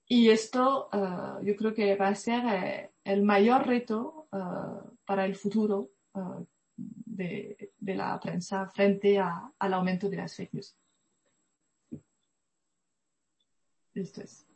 Y 0.08 0.30
esto 0.30 0.88
uh, 0.92 1.44
yo 1.44 1.56
creo 1.56 1.74
que 1.74 1.96
va 1.96 2.08
a 2.08 2.14
ser 2.14 2.44
eh, 2.46 2.92
el 3.04 3.22
mayor 3.22 3.66
reto 3.66 4.28
uh, 4.32 4.96
para 5.04 5.24
el 5.24 5.34
futuro 5.34 5.90
uh, 6.12 6.44
de, 6.76 7.72
de, 7.78 7.94
la 7.94 8.18
prensa 8.20 8.68
frente 8.68 9.18
a, 9.18 9.50
al 9.58 9.74
aumento 9.74 10.08
de 10.08 10.16
las 10.16 10.36
fake 10.36 10.54
news. 10.54 10.76
Esto 13.94 14.22
es. 14.22 14.46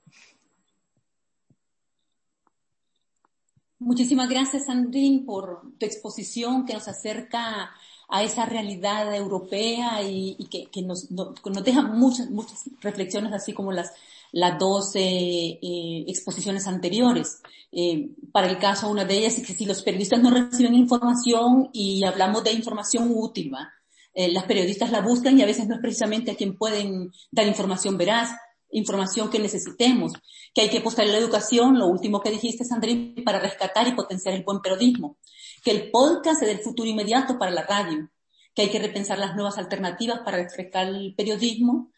Muchísimas 3.78 4.28
gracias, 4.28 4.66
Sandrine, 4.66 5.24
por 5.24 5.62
tu 5.78 5.86
exposición 5.86 6.66
que 6.66 6.74
nos 6.74 6.86
acerca 6.86 7.70
a 8.10 8.24
esa 8.24 8.44
realidad 8.44 9.14
europea 9.14 10.02
y, 10.02 10.36
que, 10.50 10.82
nos, 10.82 11.10
no, 11.10 11.34
nos, 11.44 11.64
deja 11.64 11.82
muchas, 11.82 12.28
muchas 12.30 12.68
reflexiones, 12.80 13.32
así 13.32 13.52
como 13.52 13.72
las, 13.72 13.92
las 14.32 14.58
dos 14.58 14.94
eh, 14.96 15.58
eh, 15.62 16.04
exposiciones 16.08 16.66
anteriores. 16.66 17.40
Eh, 17.70 18.08
para 18.32 18.48
el 18.48 18.58
caso, 18.58 18.90
una 18.90 19.04
de 19.04 19.18
ellas 19.18 19.38
es 19.38 19.46
que 19.46 19.54
si 19.54 19.64
los 19.64 19.82
periodistas 19.82 20.20
no 20.20 20.30
reciben 20.30 20.74
información 20.74 21.70
y 21.72 22.04
hablamos 22.04 22.42
de 22.42 22.52
información 22.52 23.10
útil, 23.14 23.52
¿va? 23.54 23.72
las 24.12 24.44
periodistas 24.44 24.90
la 24.90 25.00
buscan 25.00 25.38
y 25.38 25.42
a 25.42 25.46
veces 25.46 25.68
no 25.68 25.76
es 25.76 25.80
precisamente 25.80 26.32
a 26.32 26.34
quien 26.34 26.58
pueden 26.58 27.12
dar 27.30 27.46
información 27.46 27.96
veraz, 27.96 28.30
información 28.72 29.30
que 29.30 29.38
necesitemos, 29.38 30.12
que 30.52 30.62
hay 30.62 30.68
que 30.68 30.78
apostar 30.78 31.06
en 31.06 31.12
la 31.12 31.18
educación, 31.18 31.78
lo 31.78 31.86
último 31.86 32.20
que 32.20 32.30
dijiste, 32.30 32.64
Sandrine, 32.64 33.22
para 33.22 33.38
rescatar 33.38 33.86
y 33.86 33.92
potenciar 33.92 34.34
el 34.34 34.42
buen 34.42 34.60
periodismo, 34.60 35.16
que 35.62 35.70
el 35.70 35.90
podcast 35.90 36.42
es 36.42 36.48
el 36.48 36.60
futuro 36.60 36.88
inmediato 36.88 37.38
para 37.38 37.50
la 37.50 37.62
radio, 37.62 38.08
que 38.54 38.62
hay 38.62 38.70
que 38.70 38.78
repensar 38.78 39.18
las 39.18 39.34
nuevas 39.34 39.58
alternativas 39.58 40.20
para 40.20 40.38
refrescar 40.38 40.88
el 40.88 41.14
periodismo. 41.14 41.90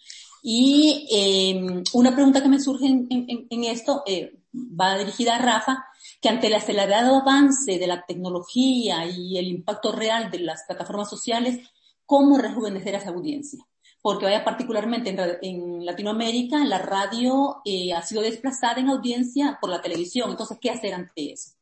Y 0.43 1.07
eh, 1.11 1.83
una 1.93 2.15
pregunta 2.15 2.43
que 2.43 2.49
me 2.49 2.61
surge 2.61 2.87
en, 2.87 3.07
en, 3.09 3.65
esto 3.65 4.03
eh, 4.07 4.33
va 4.53 4.99
dirigida 4.99 5.37
a 5.37 5.39
Rafa, 5.39 5.85
que 6.21 6.29
ante 6.29 6.49
el 6.49 6.55
acelerado 6.55 7.21
avance 7.21 7.79
de 7.79 7.87
la 7.87 8.05
tecnología 8.05 9.07
y 9.07 9.39
el 9.39 9.47
impacto 9.47 9.93
real 9.93 10.31
de 10.31 10.41
las 10.41 10.65
plataformas 10.67 11.09
sociales, 11.09 11.61
¿cómo 12.07 12.39
rejuvenecer 12.39 12.97
a 12.97 12.99
esa 12.99 13.11
audiencia? 13.11 13.65
porque 14.03 14.25
vaya 14.25 14.45
particularmente 14.45 15.11
en, 15.11 15.21
en 15.43 15.87
Latinoamérica, 15.87 16.65
la 16.65 16.79
radio 16.79 17.63
eh, 17.65 17.93
ha 17.93 18.03
sido 18.03 18.21
desplazada 18.21 18.81
en 18.81 18.89
audiencia 18.89 19.59
por 19.61 19.71
la 19.71 19.81
televisión. 19.81 20.31
Entonces, 20.31 20.59
¿qué 20.61 20.71
hacer 20.71 20.93
ante 20.93 21.33
eso? 21.33 21.53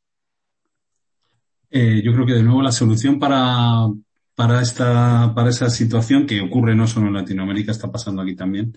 Eh, 1.70 2.02
yo 2.04 2.12
creo 2.12 2.26
que 2.26 2.34
de 2.34 2.42
nuevo 2.42 2.62
la 2.62 2.72
solución 2.72 3.18
para, 3.18 3.86
para, 4.34 4.60
esta, 4.60 5.32
para 5.34 5.50
esa 5.50 5.70
situación 5.70 6.26
que 6.26 6.40
ocurre 6.40 6.74
no 6.74 6.86
solo 6.86 7.06
en 7.08 7.14
Latinoamérica, 7.14 7.72
está 7.72 7.90
pasando 7.90 8.22
aquí 8.22 8.34
también, 8.34 8.76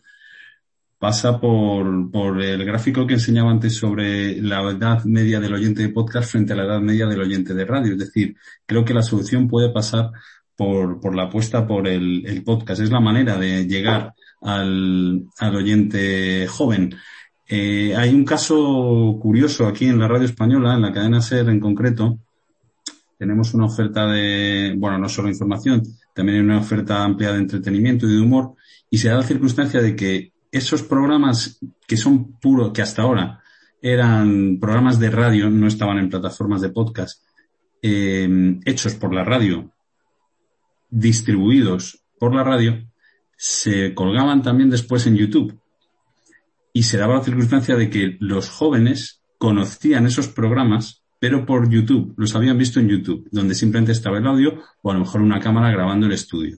pasa 0.99 1.39
por, 1.39 2.11
por 2.11 2.41
el 2.41 2.63
gráfico 2.63 3.05
que 3.05 3.15
enseñaba 3.15 3.51
antes 3.51 3.75
sobre 3.75 4.41
la 4.41 4.61
edad 4.71 5.03
media 5.05 5.39
del 5.39 5.53
oyente 5.53 5.81
de 5.81 5.89
podcast 5.89 6.31
frente 6.31 6.53
a 6.53 6.55
la 6.55 6.63
edad 6.63 6.79
media 6.81 7.07
del 7.07 7.21
oyente 7.21 7.53
de 7.53 7.65
radio. 7.65 7.93
Es 7.93 7.99
decir, 7.99 8.35
creo 8.65 8.85
que 8.85 8.93
la 8.93 9.01
solución 9.01 9.47
puede 9.47 9.69
pasar 9.69 10.11
por, 10.55 10.99
por 11.01 11.15
la 11.15 11.23
apuesta 11.23 11.67
por 11.67 11.87
el, 11.87 12.43
podcast. 12.45 12.81
Es 12.81 12.91
la 12.91 12.99
manera 12.99 13.37
de 13.37 13.65
llegar 13.67 14.13
al, 14.41 15.25
al 15.39 15.55
oyente 15.55 16.47
joven. 16.47 16.95
Eh, 17.47 17.95
hay 17.95 18.13
un 18.13 18.23
caso 18.23 19.19
curioso 19.21 19.67
aquí 19.67 19.85
en 19.85 19.99
la 19.99 20.07
radio 20.07 20.25
española, 20.25 20.75
en 20.75 20.81
la 20.83 20.93
cadena 20.93 21.21
SER 21.21 21.49
en 21.49 21.59
concreto. 21.59 22.19
Tenemos 23.17 23.53
una 23.53 23.65
oferta 23.65 24.07
de, 24.07 24.73
bueno, 24.77 24.97
no 24.97 25.09
solo 25.09 25.29
información, 25.29 25.83
también 26.13 26.39
hay 26.39 26.43
una 26.43 26.59
oferta 26.59 27.03
amplia 27.03 27.31
de 27.31 27.39
entretenimiento 27.39 28.07
y 28.07 28.15
de 28.15 28.21
humor. 28.21 28.55
Y 28.89 28.97
se 28.97 29.09
da 29.09 29.15
la 29.15 29.23
circunstancia 29.23 29.81
de 29.81 29.95
que 29.95 30.33
esos 30.51 30.83
programas 30.83 31.59
que 31.87 31.97
son 31.97 32.33
puros, 32.39 32.71
que 32.73 32.81
hasta 32.81 33.01
ahora 33.01 33.41
eran 33.81 34.59
programas 34.59 34.99
de 34.99 35.09
radio, 35.09 35.49
no 35.49 35.67
estaban 35.67 35.97
en 35.97 36.09
plataformas 36.09 36.61
de 36.61 36.69
podcast, 36.69 37.23
eh, 37.81 38.59
hechos 38.65 38.95
por 38.95 39.13
la 39.13 39.23
radio 39.23 39.73
distribuidos 40.93 42.03
por 42.19 42.35
la 42.35 42.43
radio 42.43 42.87
se 43.35 43.93
colgaban 43.95 44.43
también 44.43 44.69
después 44.69 45.07
en 45.07 45.17
YouTube. 45.17 45.59
Y 46.71 46.83
se 46.83 46.97
daba 46.97 47.15
la 47.15 47.23
circunstancia 47.23 47.75
de 47.75 47.89
que 47.89 48.15
los 48.19 48.49
jóvenes 48.49 49.21
conocían 49.37 50.05
esos 50.05 50.27
programas, 50.27 51.02
pero 51.23 51.45
por 51.45 51.69
YouTube, 51.69 52.13
los 52.17 52.35
habían 52.35 52.57
visto 52.57 52.81
en 52.81 52.89
YouTube, 52.89 53.29
donde 53.31 53.55
simplemente 53.55 53.93
estaba 53.93 54.17
el 54.17 54.27
audio 54.27 54.59
o 54.81 54.91
a 54.91 54.93
lo 54.93 54.99
mejor 54.99 55.21
una 55.21 55.39
cámara 55.39 55.71
grabando 55.71 56.05
el 56.05 56.11
estudio. 56.11 56.57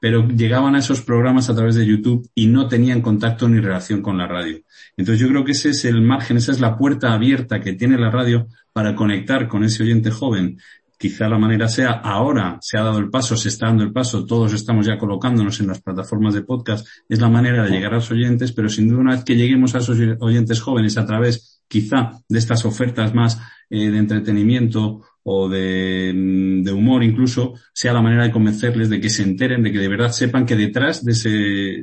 Pero 0.00 0.26
llegaban 0.26 0.74
a 0.74 0.80
esos 0.80 1.02
programas 1.02 1.48
a 1.48 1.54
través 1.54 1.76
de 1.76 1.86
YouTube 1.86 2.28
y 2.34 2.48
no 2.48 2.66
tenían 2.66 3.00
contacto 3.00 3.48
ni 3.48 3.60
relación 3.60 4.02
con 4.02 4.18
la 4.18 4.26
radio. 4.26 4.58
Entonces 4.96 5.20
yo 5.20 5.28
creo 5.28 5.44
que 5.44 5.52
ese 5.52 5.70
es 5.70 5.84
el 5.84 6.02
margen, 6.02 6.36
esa 6.36 6.50
es 6.50 6.58
la 6.58 6.76
puerta 6.76 7.12
abierta 7.12 7.60
que 7.60 7.74
tiene 7.74 7.96
la 7.96 8.10
radio 8.10 8.48
para 8.72 8.96
conectar 8.96 9.46
con 9.46 9.62
ese 9.62 9.84
oyente 9.84 10.10
joven 10.10 10.58
Quizá 11.02 11.28
la 11.28 11.36
manera 11.36 11.66
sea, 11.66 11.90
ahora 11.90 12.58
se 12.60 12.78
ha 12.78 12.82
dado 12.84 13.00
el 13.00 13.10
paso, 13.10 13.36
se 13.36 13.48
está 13.48 13.66
dando 13.66 13.82
el 13.82 13.92
paso, 13.92 14.24
todos 14.24 14.52
estamos 14.52 14.86
ya 14.86 14.98
colocándonos 14.98 15.58
en 15.58 15.66
las 15.66 15.80
plataformas 15.80 16.32
de 16.32 16.42
podcast, 16.42 16.86
es 17.08 17.20
la 17.20 17.28
manera 17.28 17.64
de 17.64 17.70
llegar 17.70 17.92
a 17.92 17.96
los 17.96 18.12
oyentes, 18.12 18.52
pero 18.52 18.68
sin 18.68 18.88
duda 18.88 19.00
una 19.00 19.16
vez 19.16 19.24
que 19.24 19.34
lleguemos 19.34 19.74
a 19.74 19.78
esos 19.78 19.98
oyentes 20.20 20.60
jóvenes 20.60 20.96
a 20.98 21.04
través 21.04 21.51
quizá 21.72 22.10
de 22.28 22.38
estas 22.38 22.66
ofertas 22.66 23.14
más 23.14 23.40
eh, 23.70 23.88
de 23.90 23.96
entretenimiento 23.96 25.00
o 25.22 25.48
de, 25.48 26.12
mm, 26.14 26.64
de, 26.64 26.72
humor 26.72 27.02
incluso, 27.02 27.54
sea 27.72 27.94
la 27.94 28.02
manera 28.02 28.24
de 28.24 28.30
convencerles 28.30 28.90
de 28.90 29.00
que 29.00 29.08
se 29.08 29.22
enteren, 29.22 29.62
de 29.62 29.72
que 29.72 29.78
de 29.78 29.88
verdad 29.88 30.12
sepan 30.12 30.44
que 30.44 30.54
detrás 30.54 31.02
de 31.02 31.12
ese, 31.12 31.30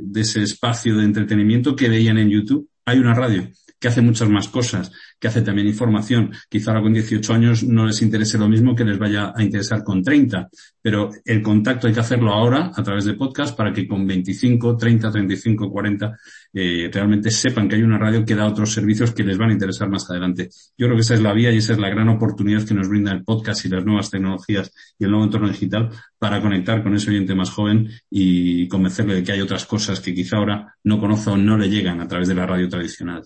de 0.03 0.21
ese 0.21 0.43
espacio 0.43 0.95
de 0.95 1.05
entretenimiento 1.05 1.75
que 1.75 1.89
veían 1.89 2.19
en 2.19 2.29
YouTube 2.29 2.69
hay 2.85 2.99
una 2.99 3.15
radio 3.15 3.47
que 3.79 3.87
hace 3.87 4.01
muchas 4.01 4.29
más 4.29 4.49
cosas, 4.49 4.91
que 5.19 5.27
hace 5.27 5.41
también 5.41 5.67
información. 5.67 6.31
Quizá 6.49 6.71
ahora 6.71 6.83
con 6.83 6.93
18 6.93 7.33
años 7.33 7.63
no 7.63 7.85
les 7.85 8.01
interese 8.01 8.37
lo 8.37 8.49
mismo 8.49 8.75
que 8.75 8.83
les 8.83 8.99
vaya 8.99 9.33
a 9.35 9.41
interesar 9.41 9.83
con 9.83 10.03
30, 10.03 10.49
pero 10.81 11.09
el 11.25 11.41
contacto 11.41 11.87
hay 11.87 11.93
que 11.93 11.99
hacerlo 11.99 12.33
ahora 12.33 12.71
a 12.75 12.83
través 12.83 13.05
de 13.05 13.13
podcast 13.13 13.55
para 13.55 13.71
que 13.71 13.87
con 13.87 14.05
25, 14.05 14.75
30, 14.77 15.11
35, 15.11 15.69
40 15.71 16.17
eh, 16.53 16.89
realmente 16.91 17.31
sepan 17.31 17.67
que 17.67 17.75
hay 17.75 17.83
una 17.83 17.97
radio 17.97 18.25
que 18.25 18.35
da 18.35 18.47
otros 18.47 18.73
servicios 18.73 19.11
que 19.11 19.23
les 19.23 19.37
van 19.37 19.49
a 19.49 19.53
interesar 19.53 19.89
más 19.89 20.09
adelante. 20.09 20.49
Yo 20.77 20.87
creo 20.87 20.95
que 20.95 21.01
esa 21.01 21.13
es 21.13 21.21
la 21.21 21.33
vía 21.33 21.51
y 21.51 21.57
esa 21.57 21.73
es 21.73 21.79
la 21.79 21.89
gran 21.89 22.09
oportunidad 22.09 22.65
que 22.65 22.73
nos 22.73 22.89
brinda 22.89 23.11
el 23.11 23.23
podcast 23.23 23.65
y 23.65 23.69
las 23.69 23.85
nuevas 23.85 24.09
tecnologías 24.09 24.71
y 24.97 25.05
el 25.05 25.11
nuevo 25.11 25.25
entorno 25.25 25.47
digital 25.47 25.89
para 26.17 26.41
conectar 26.41 26.83
con 26.83 26.95
ese 26.95 27.11
oyente 27.11 27.35
más 27.35 27.49
joven 27.49 27.89
y 28.09 28.67
convencerle 28.67 29.15
de 29.15 29.23
que 29.23 29.31
hay 29.31 29.41
otras 29.41 29.65
cosas 29.65 29.99
que 30.01 30.13
quizá 30.13 30.37
ahora 30.37 30.75
no 30.83 30.99
conoce 30.99 31.29
o 31.29 31.37
no 31.37 31.57
le 31.57 31.69
llegan 31.69 32.01
a 32.01 32.07
través 32.07 32.27
de 32.27 32.35
la 32.35 32.45
radio 32.45 32.67
tradicional. 32.67 33.23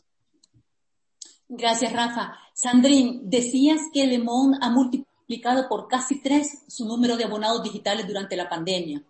Gracias, 1.56 1.94
Rafa. 1.94 2.36
Sandrine, 2.52 3.20
decías 3.26 3.80
que 3.94 4.08
Le 4.08 4.18
Monde 4.18 4.58
ha 4.60 4.72
multiplicado 4.72 5.70
por 5.70 5.88
casi 5.88 6.20
tres 6.20 6.64
su 6.68 6.84
número 6.88 7.16
de 7.16 7.26
abonados 7.26 7.62
digitales 7.62 8.08
durante 8.08 8.36
la 8.36 8.50
pandemia. 8.50 9.04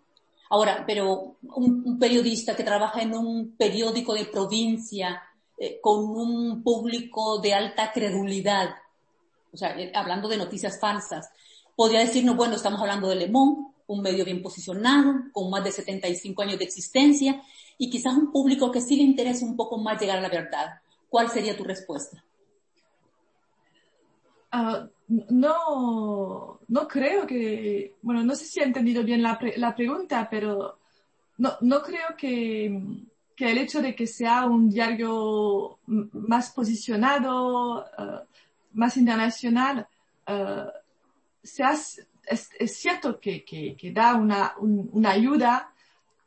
Ahora, 0.50 0.84
pero 0.86 1.36
un, 1.54 1.98
periodista 1.98 2.54
que 2.54 2.62
trabaja 2.62 3.00
en 3.00 3.14
un 3.14 3.56
periódico 3.56 4.12
de 4.12 4.26
provincia 4.26 5.22
eh, 5.56 5.78
con 5.80 6.04
un 6.04 6.62
público 6.62 7.40
de 7.40 7.54
alta 7.54 7.90
credulidad, 7.92 8.74
o 9.50 9.56
sea, 9.56 9.80
eh, 9.80 9.90
hablando 9.94 10.28
de 10.28 10.36
noticias 10.36 10.78
falsas, 10.78 11.30
podría 11.74 12.00
decirnos, 12.00 12.36
bueno, 12.36 12.56
estamos 12.56 12.78
hablando 12.78 13.08
de 13.08 13.16
Le 13.16 13.28
Monde, 13.30 13.68
un 13.86 14.02
medio 14.02 14.22
bien 14.22 14.42
posicionado, 14.42 15.14
con 15.32 15.48
más 15.48 15.64
de 15.64 15.72
75 15.72 16.42
años 16.42 16.58
de 16.58 16.64
existencia, 16.66 17.42
y 17.78 17.88
quizás 17.88 18.14
un 18.14 18.30
público 18.30 18.70
que 18.70 18.82
sí 18.82 18.96
le 18.96 19.02
interesa 19.02 19.46
un 19.46 19.56
poco 19.56 19.78
más 19.78 19.98
llegar 19.98 20.18
a 20.18 20.20
la 20.20 20.28
verdad. 20.28 20.82
¿Cuál 21.08 21.30
sería 21.30 21.56
tu 21.56 21.64
respuesta? 21.64 22.22
Uh, 24.54 24.88
no, 25.30 26.60
no 26.68 26.88
creo 26.88 27.26
que, 27.26 27.96
bueno, 28.02 28.22
no 28.22 28.36
sé 28.36 28.44
si 28.44 28.60
he 28.60 28.62
entendido 28.62 29.02
bien 29.02 29.20
la, 29.20 29.36
la 29.56 29.74
pregunta, 29.74 30.28
pero 30.30 30.78
no, 31.38 31.54
no 31.60 31.82
creo 31.82 32.16
que, 32.16 32.80
que, 33.34 33.50
el 33.50 33.58
hecho 33.58 33.82
de 33.82 33.96
que 33.96 34.06
sea 34.06 34.46
un 34.46 34.70
diario 34.70 35.80
más 35.86 36.52
posicionado, 36.52 37.80
uh, 37.80 38.20
más 38.74 38.96
internacional, 38.96 39.88
uh, 40.28 40.70
sea, 41.42 41.72
es, 41.72 42.78
cierto 42.78 43.18
que, 43.18 43.44
que, 43.44 43.76
que 43.76 43.90
da 43.90 44.14
una, 44.14 44.54
un, 44.58 44.88
una, 44.92 45.10
ayuda 45.10 45.72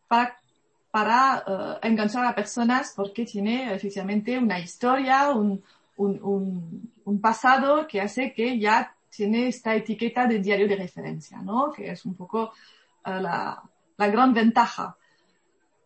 para, 0.10 0.38
para 0.92 1.80
enganchar 1.82 2.26
a 2.26 2.36
personas 2.36 2.94
porque 2.96 3.26
tiene 3.26 3.74
efectivamente 3.74 4.38
una 4.38 4.60
historia, 4.60 5.30
un, 5.30 5.64
un, 5.98 6.92
un, 7.04 7.22
pasado 7.22 7.88
que 7.88 8.02
hace 8.02 8.34
que 8.34 8.60
ya 8.60 8.96
tiene 9.10 9.48
esta 9.48 9.76
etiqueta 9.76 10.28
de 10.28 10.40
diario 10.40 10.68
de 10.68 10.76
referencia, 10.76 11.42
¿no? 11.42 11.72
Que 11.72 11.92
es 11.92 12.06
un 12.06 12.16
poco 12.16 12.52
uh, 13.06 13.22
la, 13.22 13.62
la, 13.98 14.08
gran 14.08 14.34
ventaja. 14.34 14.96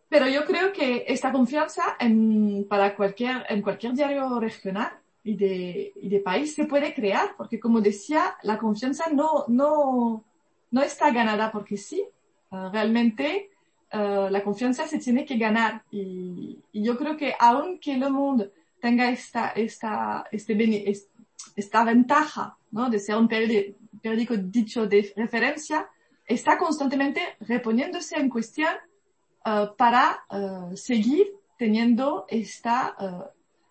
Pero 0.08 0.28
yo 0.28 0.44
creo 0.44 0.72
que 0.72 1.04
esta 1.08 1.32
confianza 1.32 1.96
en, 1.98 2.66
para 2.68 2.94
cualquier, 2.94 3.46
en 3.48 3.62
cualquier 3.62 3.94
diario 3.94 4.38
regional 4.38 4.92
y 5.24 5.36
de, 5.36 5.92
y 5.96 6.08
de 6.08 6.20
país 6.20 6.54
se 6.54 6.66
puede 6.66 6.92
crear, 6.92 7.34
porque 7.36 7.58
como 7.58 7.80
decía, 7.80 8.36
la 8.42 8.58
confianza 8.58 9.04
no, 9.10 9.46
no, 9.48 10.24
no 10.70 10.82
está 10.82 11.10
ganada 11.10 11.50
porque 11.50 11.76
sí. 11.76 12.04
Uh, 12.50 12.68
realmente 12.70 13.48
uh, 13.94 14.28
la 14.28 14.44
confianza 14.44 14.86
se 14.86 14.98
tiene 14.98 15.24
que 15.24 15.38
ganar. 15.38 15.82
Y, 15.90 16.58
y 16.72 16.84
yo 16.84 16.98
creo 16.98 17.16
que 17.16 17.34
aunque 17.38 17.94
el 17.94 18.10
mundo 18.10 18.50
tenga 18.82 19.08
esta, 19.10 19.50
esta, 19.50 20.24
este, 20.32 20.92
esta 21.54 21.84
ventaja 21.84 22.58
¿no? 22.72 22.90
de 22.90 22.98
ser 22.98 23.16
un 23.16 23.28
periódico 23.28 24.36
dicho 24.36 24.88
de 24.88 25.12
referencia, 25.16 25.88
está 26.26 26.58
constantemente 26.58 27.20
reponiéndose 27.38 28.16
en 28.16 28.28
cuestión 28.28 28.74
uh, 29.46 29.76
para 29.76 30.24
uh, 30.28 30.76
seguir 30.76 31.32
teniendo 31.56 32.26
esta, 32.28 32.96
uh, 32.98 33.30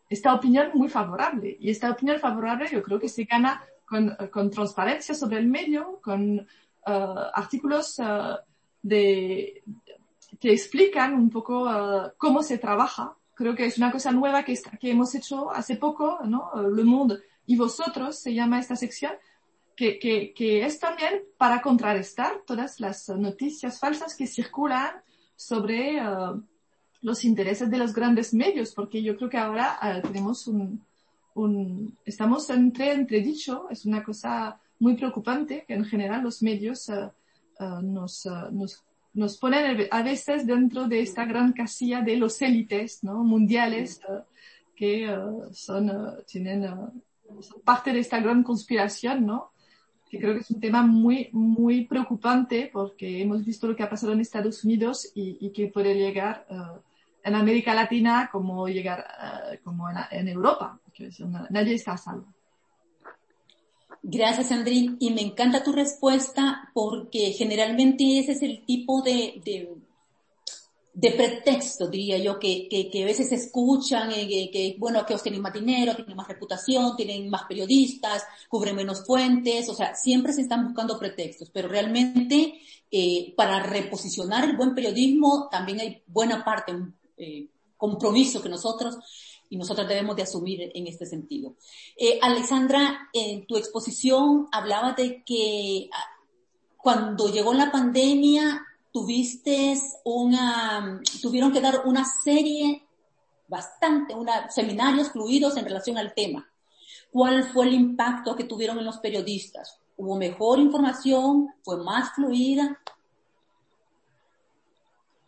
esta 0.10 0.34
opinión 0.34 0.72
muy 0.76 0.88
favorable. 0.88 1.58
Y 1.60 1.72
esta 1.72 1.92
opinión 1.92 2.18
favorable 2.22 2.70
yo 2.72 2.82
creo 2.82 2.98
que 2.98 3.10
se 3.10 3.26
gana 3.26 3.62
con, 3.86 4.16
con 4.32 4.50
transparencia 4.50 5.14
sobre 5.14 5.40
el 5.40 5.48
medio, 5.48 6.00
con 6.02 6.48
artículos 6.84 8.02
de, 8.82 9.64
que 10.40 10.52
explican 10.52 11.14
un 11.14 11.30
poco 11.30 11.70
cómo 12.18 12.42
se 12.42 12.58
trabaja 12.58 13.16
creo 13.42 13.56
que 13.56 13.66
es 13.66 13.78
una 13.78 13.92
cosa 13.92 14.12
nueva 14.12 14.44
que, 14.46 14.58
que 14.80 14.92
hemos 14.92 15.14
hecho 15.16 15.52
hace 15.52 15.76
poco, 15.76 16.20
¿no? 16.24 16.52
Le 16.74 16.84
Monde 16.84 17.20
y 17.46 17.58
vosotros 17.58 18.20
se 18.20 18.34
llama 18.34 18.60
esta 18.60 18.76
sección, 18.76 19.12
que, 19.76 20.00
que, 20.00 20.34
que 20.34 20.64
es 20.66 20.80
también 20.80 21.24
para 21.38 21.62
contrarrestar 21.62 22.44
todas 22.46 22.80
las 22.80 23.10
noticias 23.10 23.80
falsas 23.80 24.16
que 24.16 24.28
circulan 24.28 25.02
sobre 25.36 26.00
uh, 26.02 26.42
los 27.02 27.26
intereses 27.26 27.70
de 27.70 27.78
los 27.78 27.94
grandes 27.94 28.34
medios, 28.34 28.74
porque 28.74 29.02
yo 29.02 29.18
creo 29.18 29.30
que 29.30 29.38
ahora 29.38 29.80
uh, 29.82 30.08
tenemos 30.08 30.48
un, 30.48 30.86
un, 31.34 31.98
estamos 32.06 32.50
entre 32.52 32.94
entredicho, 32.94 33.68
es 33.70 33.86
una 33.86 34.04
cosa 34.04 34.60
muy 34.80 34.96
preocupante 34.96 35.66
que 35.68 35.74
en 35.74 35.86
general 35.86 36.22
los 36.24 36.42
medios 36.44 36.90
uh, 36.90 37.82
nos, 37.82 38.28
nos, 38.52 38.84
nos, 39.14 39.38
ponen 39.38 39.88
a 39.92 40.04
veces 40.04 40.46
dentro 40.46 40.88
de 40.88 41.02
esta 41.02 41.26
gran 41.26 41.54
casilla 41.54 42.02
de 42.02 42.18
los 42.18 42.42
élites 42.42 43.04
¿no? 43.04 43.24
mundiales 43.24 44.02
que 44.76 45.08
son, 45.52 45.92
tienen, 46.26 46.64
son 47.42 47.62
parte 47.64 47.94
de 47.94 48.00
esta 48.00 48.20
gran 48.20 48.44
conspiración, 48.44 49.26
¿no? 49.26 49.52
que 50.12 50.20
creo 50.20 50.34
que 50.34 50.42
es 50.42 50.52
un 50.52 50.60
tema 50.60 50.84
muy, 50.84 51.30
muy 51.32 51.86
preocupante 51.86 52.70
porque 52.72 53.22
hemos 53.22 53.46
visto 53.46 53.66
lo 53.66 53.78
que 53.78 53.84
ha 53.84 53.90
pasado 53.90 54.12
en 54.12 54.20
Estados 54.20 54.66
Unidos 54.66 55.10
y, 55.16 55.38
y 55.40 55.52
que 55.52 55.68
puede 55.68 55.96
llegar 55.96 56.46
uh, 56.50 56.80
en 57.24 57.34
América 57.34 57.74
Latina 57.74 58.28
como 58.30 58.68
llegar 58.68 59.06
uh, 59.08 59.64
como 59.64 59.90
en, 59.90 59.96
en, 60.12 60.28
Europa, 60.28 60.78
que 60.94 61.10
una, 61.24 61.48
nadie 61.50 61.76
está 61.76 61.94
a 61.94 61.98
salvo. 61.98 62.28
Gracias, 64.04 64.52
Andrín. 64.52 64.98
Y 65.00 65.12
me 65.12 65.22
encanta 65.22 65.64
tu 65.64 65.72
respuesta 65.72 66.70
porque 66.74 67.32
generalmente 67.34 68.20
ese 68.20 68.34
es 68.34 68.42
el 68.42 68.66
tipo 68.66 69.02
de, 69.02 69.42
de 69.46 69.76
de 70.94 71.12
pretexto, 71.12 71.88
diría 71.88 72.18
yo, 72.18 72.38
que, 72.38 72.68
que, 72.70 72.90
que 72.90 73.04
a 73.04 73.06
veces 73.06 73.32
escuchan, 73.32 74.12
eh, 74.12 74.28
que, 74.28 74.52
que, 74.52 74.76
bueno, 74.78 75.06
que 75.06 75.14
ellos 75.14 75.24
tienen 75.24 75.42
más 75.42 75.54
dinero, 75.54 75.96
tienen 75.96 76.18
más 76.18 76.28
reputación, 76.28 76.98
tienen 76.98 77.30
más 77.30 77.44
periodistas, 77.44 78.24
cubren 78.50 78.76
menos 78.76 79.06
fuentes, 79.06 79.70
o 79.70 79.74
sea, 79.74 79.96
siempre 79.96 80.34
se 80.34 80.42
están 80.42 80.66
buscando 80.66 81.00
pretextos, 81.00 81.50
pero 81.50 81.70
realmente 81.70 82.60
eh, 82.92 83.34
para 83.38 83.64
reposicionar 83.64 84.44
el 84.44 84.58
buen 84.58 84.76
periodismo 84.76 85.48
también 85.50 85.80
hay 85.80 86.04
buena 86.08 86.44
parte, 86.44 86.74
un 86.74 86.94
eh, 87.18 87.48
compromiso 87.78 88.42
que 88.42 88.50
nosotros 88.50 88.98
y 89.52 89.58
nosotros 89.58 89.86
debemos 89.86 90.16
de 90.16 90.24
asumir 90.24 90.72
en 90.74 90.88
este 90.88 91.06
sentido. 91.06 91.56
Eh, 91.98 92.20
Alexandra, 92.22 93.10
en 93.12 93.46
tu 93.46 93.58
exposición 93.58 94.48
hablaba 94.50 94.94
de 94.94 95.24
que 95.26 95.90
ah, 95.92 96.06
cuando 96.78 97.28
llegó 97.28 97.54
la 97.54 97.70
pandemia 97.70 98.66
tuviste 98.94 99.76
una, 100.06 101.02
tuvieron 101.22 101.52
que 101.52 101.60
dar 101.60 101.82
una 101.86 102.06
serie 102.06 102.88
bastante, 103.50 104.16
una, 104.16 104.50
seminarios 104.50 105.12
fluidos 105.12 105.58
en 105.58 105.66
relación 105.66 105.98
al 105.98 106.14
tema. 106.14 106.50
¿Cuál 107.12 107.44
fue 107.44 107.68
el 107.68 107.74
impacto 107.74 108.38
que 108.38 108.46
tuvieron 108.46 108.80
en 108.80 108.86
los 108.86 109.00
periodistas? 109.00 109.82
¿Hubo 109.98 110.16
mejor 110.16 110.60
información? 110.60 111.54
¿Fue 111.62 111.76
más 111.84 112.14
fluida? 112.16 112.80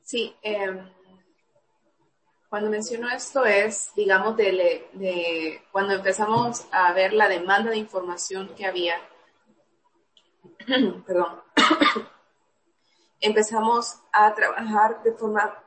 Sí, 0.01 0.33
eh, 0.41 0.81
cuando 2.53 2.69
menciono 2.69 3.09
esto 3.09 3.45
es, 3.45 3.91
digamos, 3.95 4.37
de, 4.37 4.87
de, 4.93 5.63
cuando 5.71 5.95
empezamos 5.95 6.67
a 6.71 6.93
ver 6.93 7.11
la 7.11 7.27
demanda 7.27 7.71
de 7.71 7.77
información 7.77 8.53
que 8.55 8.67
había, 8.67 8.93
perdón, 11.07 11.41
empezamos 13.21 14.01
a 14.11 14.31
trabajar 14.35 15.01
de 15.01 15.13
forma 15.13 15.63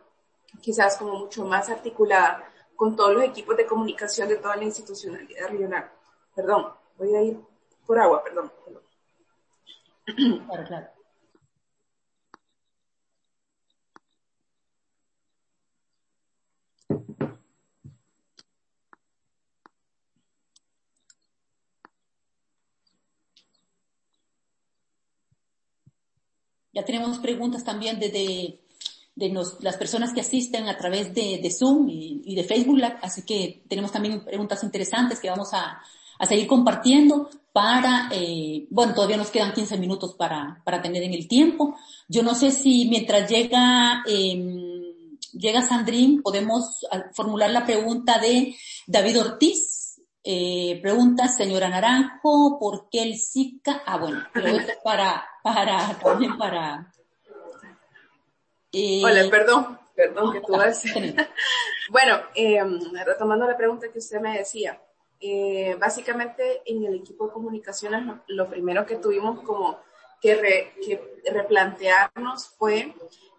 quizás 0.61 0.97
como 0.97 1.15
mucho 1.19 1.45
más 1.45 1.69
articulada 1.71 2.49
con 2.77 2.95
todos 2.95 3.15
los 3.15 3.25
equipos 3.25 3.57
de 3.57 3.67
comunicación 3.67 4.29
de 4.29 4.37
toda 4.37 4.55
la 4.55 4.63
institucionalidad 4.63 5.49
regional. 5.49 5.91
Perdón, 6.37 6.73
voy 6.99 7.17
a 7.17 7.23
ir 7.23 7.41
por 7.85 7.99
agua, 7.99 8.23
perdón. 8.23 8.53
Claro, 10.47 10.65
claro. 10.69 10.96
Ya 26.77 26.85
tenemos 26.85 27.17
preguntas 27.21 27.65
también 27.65 27.99
de, 27.99 28.11
de, 29.15 29.33
las 29.61 29.79
personas 29.79 30.13
que 30.13 30.21
asisten 30.21 30.69
a 30.69 30.77
través 30.77 31.15
de, 31.15 31.51
Zoom 31.51 31.89
y, 31.89 32.35
de 32.35 32.45
Facebook, 32.45 32.83
así 33.01 33.23
que 33.23 33.63
tenemos 33.67 33.91
también 33.91 34.23
preguntas 34.23 34.63
interesantes 34.63 35.19
que 35.19 35.31
vamos 35.31 35.55
a, 35.55 35.81
a 36.19 36.27
seguir 36.27 36.47
compartiendo 36.47 37.31
para, 37.51 38.11
eh, 38.13 38.67
bueno, 38.69 38.93
todavía 38.93 39.17
nos 39.17 39.31
quedan 39.31 39.55
15 39.55 39.79
minutos 39.79 40.13
para, 40.17 40.61
para 40.65 40.83
tener 40.83 41.03
en 41.03 41.15
el 41.15 41.27
tiempo. 41.27 41.77
Yo 42.09 42.23
no 42.23 42.35
sé 42.35 42.51
si 42.51 42.91
mientras 42.91 43.27
llega, 43.31 44.05
eh, 44.07 44.93
llega 45.33 45.63
Sandrín 45.63 46.21
podemos 46.21 46.87
formular 47.15 47.49
la 47.49 47.65
pregunta 47.65 48.19
de 48.19 48.55
David 48.87 49.19
Ortiz. 49.19 49.87
Eh, 50.29 50.81
pregunta, 50.83 51.29
señora 51.29 51.69
Naranjo, 51.69 52.59
¿por 52.59 52.89
qué 52.91 53.05
el 53.05 53.17
Zika? 53.17 53.83
Ah, 53.87 53.97
bueno, 53.97 54.19
esto 54.35 54.73
es 54.73 54.79
para, 54.83 55.25
para, 55.55 55.99
también 55.99 56.37
para... 56.37 56.93
Eh, 58.73 59.01
Hola, 59.05 59.31
perdón, 59.31 59.79
perdón 59.95 60.33
que 60.33 60.41
tú 60.41 60.53
vas. 60.53 60.83
bueno, 61.91 62.21
eh, 62.35 62.63
retomando 63.05 63.47
la 63.47 63.57
pregunta 63.57 63.91
que 63.93 64.01
usted 64.01 64.21
me 64.21 64.39
decía, 64.39 64.83
eh, 65.21 65.77
básicamente 65.79 66.63
en 66.67 66.85
el 66.85 66.97
equipo 66.97 67.27
de 67.27 67.33
comunicaciones 67.33 68.05
lo, 68.05 68.19
lo 68.27 68.49
primero 68.49 68.85
que 68.85 68.97
tuvimos 68.97 69.41
como 69.43 69.79
que, 70.21 70.35
re, 70.35 70.75
que 70.85 71.23
replantearnos 71.33 72.49
fue 72.49 72.95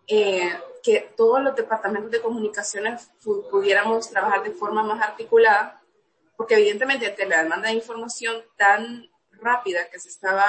eh, 0.07 0.53
que 0.81 1.11
todos 1.17 1.41
los 1.41 1.55
departamentos 1.55 2.09
de 2.09 2.21
comunicaciones 2.21 3.11
pudiéramos 3.51 4.09
trabajar 4.09 4.43
de 4.43 4.51
forma 4.51 4.81
más 4.81 5.01
articulada, 5.01 5.81
porque 6.37 6.55
evidentemente 6.55 7.07
ante 7.07 7.25
la 7.25 7.43
demanda 7.43 7.67
de 7.67 7.75
información 7.75 8.41
tan 8.55 9.09
rápida 9.39 9.89
que 9.89 9.99
se 9.99 10.09
estaba 10.09 10.45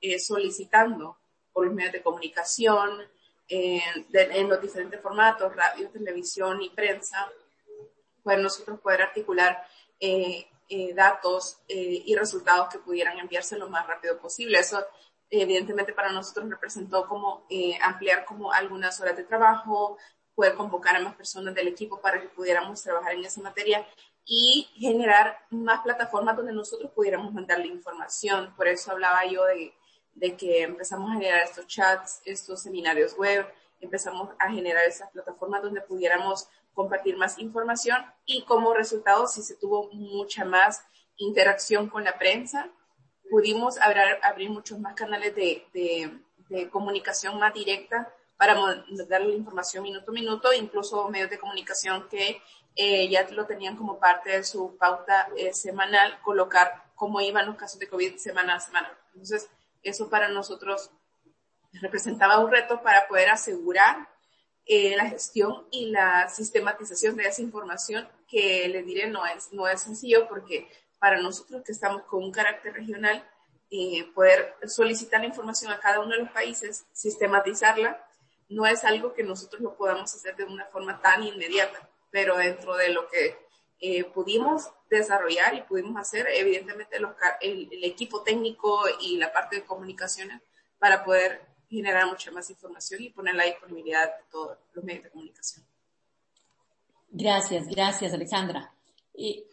eh, 0.00 0.18
solicitando 0.18 1.18
por 1.52 1.66
los 1.66 1.74
medios 1.74 1.92
de 1.92 2.02
comunicación, 2.02 3.02
en 3.50 4.48
los 4.48 4.60
diferentes 4.60 5.00
formatos, 5.00 5.56
radio, 5.56 5.88
televisión 5.88 6.60
y 6.60 6.68
prensa, 6.68 7.32
pues 8.22 8.38
nosotros 8.38 8.78
poder 8.80 9.00
articular 9.00 9.64
eh, 9.98 10.46
eh 10.68 10.92
datos 10.92 11.56
eh, 11.66 12.02
y 12.04 12.14
resultados 12.14 12.68
que 12.68 12.78
pudieran 12.78 13.18
enviarse 13.18 13.56
lo 13.56 13.70
más 13.70 13.86
rápido 13.86 14.18
posible. 14.18 14.58
Eso 14.58 14.84
evidentemente 15.30 15.94
para 15.94 16.12
nosotros 16.12 16.50
representó 16.50 17.08
como 17.08 17.46
ampliar 17.80 18.26
como 18.26 18.52
algunas 18.52 19.00
horas 19.00 19.16
de 19.16 19.24
trabajo, 19.24 19.96
poder 20.34 20.54
convocar 20.54 20.94
a 20.96 21.00
más 21.00 21.16
personas 21.16 21.54
del 21.54 21.68
equipo 21.68 22.00
para 22.00 22.20
que 22.20 22.28
pudiéramos 22.28 22.82
trabajar 22.82 23.14
en 23.14 23.24
esa 23.24 23.40
materia 23.40 23.86
y 24.30 24.68
generar 24.74 25.38
más 25.48 25.80
plataformas 25.80 26.36
donde 26.36 26.52
nosotros 26.52 26.92
pudiéramos 26.92 27.32
mandar 27.32 27.58
la 27.58 27.66
información. 27.66 28.54
Por 28.56 28.68
eso 28.68 28.92
hablaba 28.92 29.24
yo 29.24 29.42
de, 29.46 29.72
de 30.14 30.36
que 30.36 30.62
empezamos 30.62 31.10
a 31.10 31.14
generar 31.14 31.40
estos 31.42 31.66
chats, 31.66 32.20
estos 32.26 32.62
seminarios 32.62 33.16
web, 33.16 33.46
empezamos 33.80 34.28
a 34.38 34.50
generar 34.52 34.84
esas 34.84 35.10
plataformas 35.12 35.62
donde 35.62 35.80
pudiéramos 35.80 36.46
compartir 36.74 37.16
más 37.16 37.38
información 37.38 38.04
y 38.26 38.44
como 38.44 38.74
resultado 38.74 39.26
si 39.26 39.42
se 39.42 39.56
tuvo 39.56 39.88
mucha 39.92 40.44
más 40.44 40.84
interacción 41.16 41.88
con 41.88 42.04
la 42.04 42.18
prensa, 42.18 42.70
pudimos 43.30 43.78
abrir, 43.78 44.18
abrir 44.22 44.50
muchos 44.50 44.78
más 44.78 44.94
canales 44.94 45.34
de, 45.34 45.66
de, 45.72 46.18
de 46.50 46.68
comunicación 46.68 47.38
más 47.38 47.54
directa 47.54 48.12
para 48.36 48.54
darle 49.08 49.28
la 49.30 49.34
información 49.34 49.82
minuto 49.82 50.10
a 50.10 50.14
minuto, 50.14 50.52
incluso 50.52 51.08
medios 51.08 51.30
de 51.30 51.38
comunicación 51.38 52.08
que 52.08 52.40
eh, 52.76 53.08
ya 53.08 53.28
lo 53.30 53.46
tenían 53.46 53.76
como 53.76 53.98
parte 53.98 54.30
de 54.30 54.44
su 54.44 54.76
pauta 54.76 55.28
eh, 55.36 55.52
semanal, 55.52 56.20
colocar 56.22 56.84
cómo 56.94 57.20
iban 57.20 57.46
los 57.46 57.56
casos 57.56 57.78
de 57.78 57.88
COVID 57.88 58.16
semana 58.16 58.56
a 58.56 58.60
semana. 58.60 58.96
Entonces, 59.12 59.48
eso 59.82 60.08
para 60.08 60.28
nosotros 60.28 60.90
representaba 61.72 62.38
un 62.38 62.50
reto 62.50 62.82
para 62.82 63.06
poder 63.08 63.30
asegurar 63.30 64.08
eh, 64.66 64.94
la 64.96 65.06
gestión 65.06 65.66
y 65.70 65.86
la 65.86 66.28
sistematización 66.28 67.16
de 67.16 67.24
esa 67.24 67.40
información 67.40 68.06
que 68.28 68.68
les 68.68 68.84
diré 68.84 69.08
no 69.08 69.24
es, 69.24 69.52
no 69.52 69.66
es 69.66 69.80
sencillo 69.80 70.28
porque 70.28 70.68
para 70.98 71.20
nosotros 71.20 71.62
que 71.64 71.72
estamos 71.72 72.02
con 72.02 72.22
un 72.22 72.32
carácter 72.32 72.74
regional, 72.74 73.26
eh, 73.70 74.04
poder 74.14 74.56
solicitar 74.66 75.20
la 75.20 75.26
información 75.26 75.72
a 75.72 75.78
cada 75.78 76.00
uno 76.00 76.10
de 76.10 76.18
los 76.18 76.30
países, 76.30 76.86
sistematizarla, 76.92 78.04
no 78.48 78.66
es 78.66 78.84
algo 78.84 79.14
que 79.14 79.22
nosotros 79.22 79.60
lo 79.60 79.76
podamos 79.76 80.14
hacer 80.14 80.36
de 80.36 80.44
una 80.44 80.64
forma 80.66 81.00
tan 81.00 81.22
inmediata 81.22 81.88
pero 82.10 82.36
dentro 82.36 82.76
de 82.76 82.90
lo 82.90 83.08
que 83.08 83.36
eh, 83.80 84.04
pudimos 84.04 84.70
desarrollar 84.90 85.54
y 85.54 85.62
pudimos 85.62 85.96
hacer, 85.96 86.26
evidentemente 86.34 86.98
los, 86.98 87.12
el, 87.40 87.68
el, 87.70 87.84
equipo 87.84 88.22
técnico 88.22 88.82
y 89.00 89.16
la 89.16 89.32
parte 89.32 89.56
de 89.56 89.64
comunicaciones 89.64 90.40
para 90.78 91.04
poder 91.04 91.42
generar 91.68 92.06
mucha 92.06 92.30
más 92.30 92.48
información 92.50 93.02
y 93.02 93.10
poner 93.10 93.34
la 93.34 93.44
disponibilidad 93.44 94.06
de 94.06 94.24
todos 94.30 94.58
los 94.72 94.84
medios 94.84 95.04
de 95.04 95.10
comunicación. 95.10 95.64
Gracias, 97.10 97.66
gracias 97.68 98.12
Alexandra. 98.12 98.72
Eh, 99.14 99.44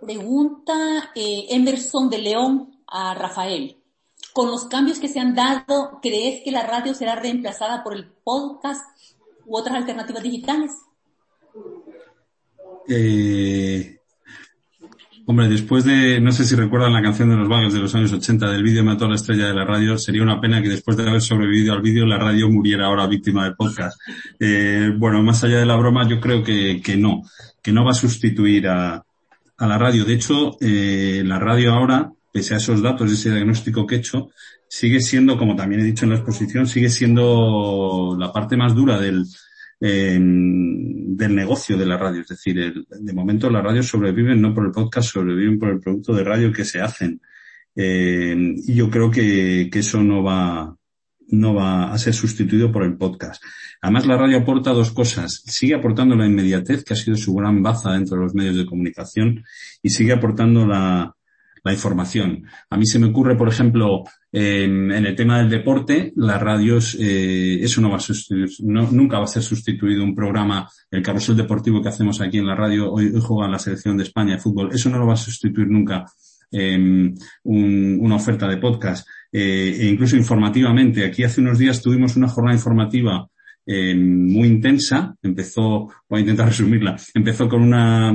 pregunta 0.00 1.12
eh, 1.14 1.46
Emerson 1.50 2.10
de 2.10 2.18
León 2.18 2.82
a 2.86 3.14
Rafael. 3.14 3.80
Con 4.32 4.50
los 4.50 4.66
cambios 4.66 4.98
que 4.98 5.08
se 5.08 5.20
han 5.20 5.34
dado, 5.34 6.00
¿crees 6.02 6.42
que 6.42 6.50
la 6.50 6.66
radio 6.66 6.94
será 6.94 7.14
reemplazada 7.14 7.84
por 7.84 7.94
el 7.94 8.06
podcast 8.06 8.84
u 9.46 9.56
otras 9.56 9.76
alternativas 9.76 10.22
digitales? 10.22 10.72
Eh, 12.88 13.98
hombre, 15.26 15.48
después 15.48 15.84
de, 15.84 16.20
no 16.20 16.32
sé 16.32 16.44
si 16.44 16.54
recuerdan 16.54 16.92
la 16.92 17.02
canción 17.02 17.30
de 17.30 17.36
los 17.36 17.48
Bagels 17.48 17.72
de 17.72 17.80
los 17.80 17.94
años 17.94 18.12
80 18.12 18.50
del 18.50 18.62
vídeo 18.62 18.84
Mató 18.84 19.06
a 19.06 19.08
la 19.08 19.14
estrella 19.14 19.46
de 19.48 19.54
la 19.54 19.64
radio, 19.64 19.96
sería 19.96 20.22
una 20.22 20.40
pena 20.40 20.60
que 20.60 20.68
después 20.68 20.96
de 20.96 21.08
haber 21.08 21.22
sobrevivido 21.22 21.72
al 21.72 21.82
vídeo 21.82 22.04
la 22.04 22.18
radio 22.18 22.50
muriera 22.50 22.86
ahora 22.86 23.06
víctima 23.06 23.44
del 23.44 23.54
podcast. 23.54 23.98
Eh, 24.38 24.92
bueno, 24.96 25.22
más 25.22 25.42
allá 25.44 25.58
de 25.58 25.66
la 25.66 25.76
broma, 25.76 26.06
yo 26.08 26.20
creo 26.20 26.42
que, 26.42 26.80
que 26.82 26.96
no, 26.96 27.22
que 27.62 27.72
no 27.72 27.84
va 27.84 27.92
a 27.92 27.94
sustituir 27.94 28.68
a, 28.68 29.04
la 29.58 29.78
radio. 29.78 30.04
De 30.04 30.12
hecho, 30.12 30.58
eh, 30.60 31.22
la 31.24 31.38
radio 31.38 31.72
ahora, 31.72 32.12
pese 32.30 32.54
a 32.54 32.58
esos 32.58 32.82
datos, 32.82 33.10
ese 33.10 33.30
diagnóstico 33.30 33.86
que 33.86 33.94
he 33.94 33.98
hecho, 33.98 34.28
sigue 34.68 35.00
siendo, 35.00 35.38
como 35.38 35.56
también 35.56 35.80
he 35.80 35.84
dicho 35.84 36.04
en 36.04 36.10
la 36.10 36.16
exposición, 36.16 36.66
sigue 36.66 36.90
siendo 36.90 38.16
la 38.18 38.30
parte 38.32 38.56
más 38.56 38.74
dura 38.74 39.00
del, 39.00 39.24
eh, 39.86 40.18
del 40.18 41.34
negocio 41.34 41.76
de 41.76 41.84
la 41.84 41.98
radio. 41.98 42.22
Es 42.22 42.28
decir, 42.28 42.86
de 42.88 43.12
momento 43.12 43.50
las 43.50 43.62
radios 43.62 43.86
sobreviven 43.86 44.40
no 44.40 44.54
por 44.54 44.64
el 44.64 44.72
podcast, 44.72 45.10
sobreviven 45.10 45.58
por 45.58 45.68
el 45.68 45.80
producto 45.80 46.14
de 46.14 46.24
radio 46.24 46.50
que 46.50 46.64
se 46.64 46.80
hacen. 46.80 47.20
Eh, 47.76 48.34
y 48.66 48.74
yo 48.74 48.88
creo 48.88 49.10
que, 49.10 49.68
que 49.70 49.80
eso 49.80 50.02
no 50.02 50.22
va, 50.22 50.74
no 51.28 51.54
va 51.54 51.92
a 51.92 51.98
ser 51.98 52.14
sustituido 52.14 52.72
por 52.72 52.82
el 52.82 52.96
podcast. 52.96 53.42
Además, 53.82 54.06
la 54.06 54.16
radio 54.16 54.38
aporta 54.38 54.70
dos 54.70 54.90
cosas. 54.90 55.42
Sigue 55.44 55.74
aportando 55.74 56.16
la 56.16 56.26
inmediatez, 56.26 56.82
que 56.82 56.94
ha 56.94 56.96
sido 56.96 57.18
su 57.18 57.34
gran 57.34 57.62
baza 57.62 57.92
dentro 57.92 58.16
de 58.16 58.22
los 58.22 58.34
medios 58.34 58.56
de 58.56 58.64
comunicación, 58.64 59.44
y 59.82 59.90
sigue 59.90 60.14
aportando 60.14 60.66
la, 60.66 61.14
la 61.62 61.72
información. 61.74 62.46
A 62.70 62.78
mí 62.78 62.86
se 62.86 62.98
me 62.98 63.08
ocurre, 63.08 63.36
por 63.36 63.48
ejemplo, 63.48 64.04
en, 64.36 64.90
el 64.90 65.14
tema 65.14 65.38
del 65.38 65.48
deporte, 65.48 66.12
las 66.16 66.42
radios, 66.42 66.96
eh, 66.98 67.60
eso 67.62 67.80
no 67.80 67.90
va 67.90 67.98
a 67.98 68.00
sustituir, 68.00 68.48
no, 68.64 68.90
nunca 68.90 69.18
va 69.18 69.24
a 69.24 69.28
ser 69.28 69.44
sustituido 69.44 70.02
un 70.02 70.14
programa, 70.14 70.68
el 70.90 71.02
carrusel 71.02 71.36
deportivo 71.36 71.80
que 71.80 71.88
hacemos 71.88 72.20
aquí 72.20 72.38
en 72.38 72.46
la 72.46 72.56
radio, 72.56 72.90
hoy, 72.90 73.12
hoy 73.14 73.20
juega 73.20 73.48
la 73.48 73.60
selección 73.60 73.96
de 73.96 74.02
España 74.02 74.34
de 74.34 74.40
fútbol, 74.40 74.70
eso 74.72 74.90
no 74.90 74.98
lo 74.98 75.06
va 75.06 75.12
a 75.12 75.16
sustituir 75.16 75.68
nunca 75.68 76.04
eh, 76.50 76.76
un, 77.44 77.98
una 78.00 78.16
oferta 78.16 78.48
de 78.48 78.56
podcast. 78.56 79.06
Eh, 79.30 79.76
e 79.80 79.86
incluso 79.86 80.16
informativamente, 80.16 81.04
aquí 81.04 81.22
hace 81.22 81.40
unos 81.40 81.58
días 81.58 81.80
tuvimos 81.80 82.16
una 82.16 82.28
jornada 82.28 82.56
informativa 82.56 83.28
eh, 83.66 83.94
muy 83.94 84.46
intensa, 84.48 85.16
empezó, 85.22 85.88
voy 86.08 86.18
a 86.18 86.20
intentar 86.20 86.46
resumirla, 86.48 86.96
empezó 87.14 87.48
con 87.48 87.62
una, 87.62 88.12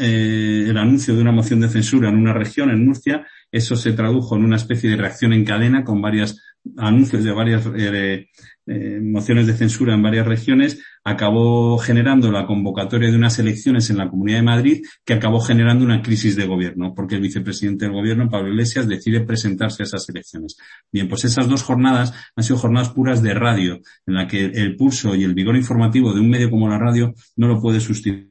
eh, 0.00 0.66
el 0.68 0.76
anuncio 0.76 1.14
de 1.14 1.22
una 1.22 1.32
moción 1.32 1.60
de 1.60 1.68
censura 1.68 2.08
en 2.08 2.16
una 2.16 2.32
región, 2.32 2.70
en 2.70 2.84
Murcia, 2.84 3.26
eso 3.52 3.76
se 3.76 3.92
tradujo 3.92 4.36
en 4.36 4.44
una 4.44 4.56
especie 4.56 4.90
de 4.90 4.96
reacción 4.96 5.32
en 5.32 5.44
cadena 5.44 5.84
con 5.84 6.00
varias 6.00 6.36
anuncios 6.76 7.24
de 7.24 7.32
varias 7.32 7.66
eh, 7.74 8.28
eh, 8.66 9.00
mociones 9.02 9.46
de 9.46 9.54
censura 9.54 9.94
en 9.94 10.02
varias 10.02 10.26
regiones, 10.26 10.82
acabó 11.02 11.78
generando 11.78 12.30
la 12.30 12.46
convocatoria 12.46 13.10
de 13.10 13.16
unas 13.16 13.38
elecciones 13.38 13.88
en 13.90 13.96
la 13.96 14.08
Comunidad 14.08 14.38
de 14.38 14.44
Madrid 14.44 14.82
que 15.04 15.14
acabó 15.14 15.40
generando 15.40 15.84
una 15.84 16.02
crisis 16.02 16.36
de 16.36 16.46
gobierno, 16.46 16.94
porque 16.94 17.16
el 17.16 17.22
vicepresidente 17.22 17.86
del 17.86 17.94
gobierno, 17.94 18.28
Pablo 18.28 18.50
Iglesias, 18.50 18.86
decide 18.86 19.20
presentarse 19.22 19.82
a 19.82 19.86
esas 19.86 20.08
elecciones. 20.08 20.56
Bien, 20.92 21.08
pues 21.08 21.24
esas 21.24 21.48
dos 21.48 21.62
jornadas 21.62 22.12
han 22.36 22.44
sido 22.44 22.58
jornadas 22.58 22.90
puras 22.90 23.22
de 23.22 23.34
radio, 23.34 23.80
en 24.06 24.14
la 24.14 24.28
que 24.28 24.44
el 24.44 24.76
pulso 24.76 25.14
y 25.14 25.24
el 25.24 25.34
vigor 25.34 25.56
informativo 25.56 26.12
de 26.12 26.20
un 26.20 26.28
medio 26.28 26.50
como 26.50 26.68
la 26.68 26.78
radio 26.78 27.14
no 27.36 27.48
lo 27.48 27.60
puede 27.60 27.80
sustituir 27.80 28.29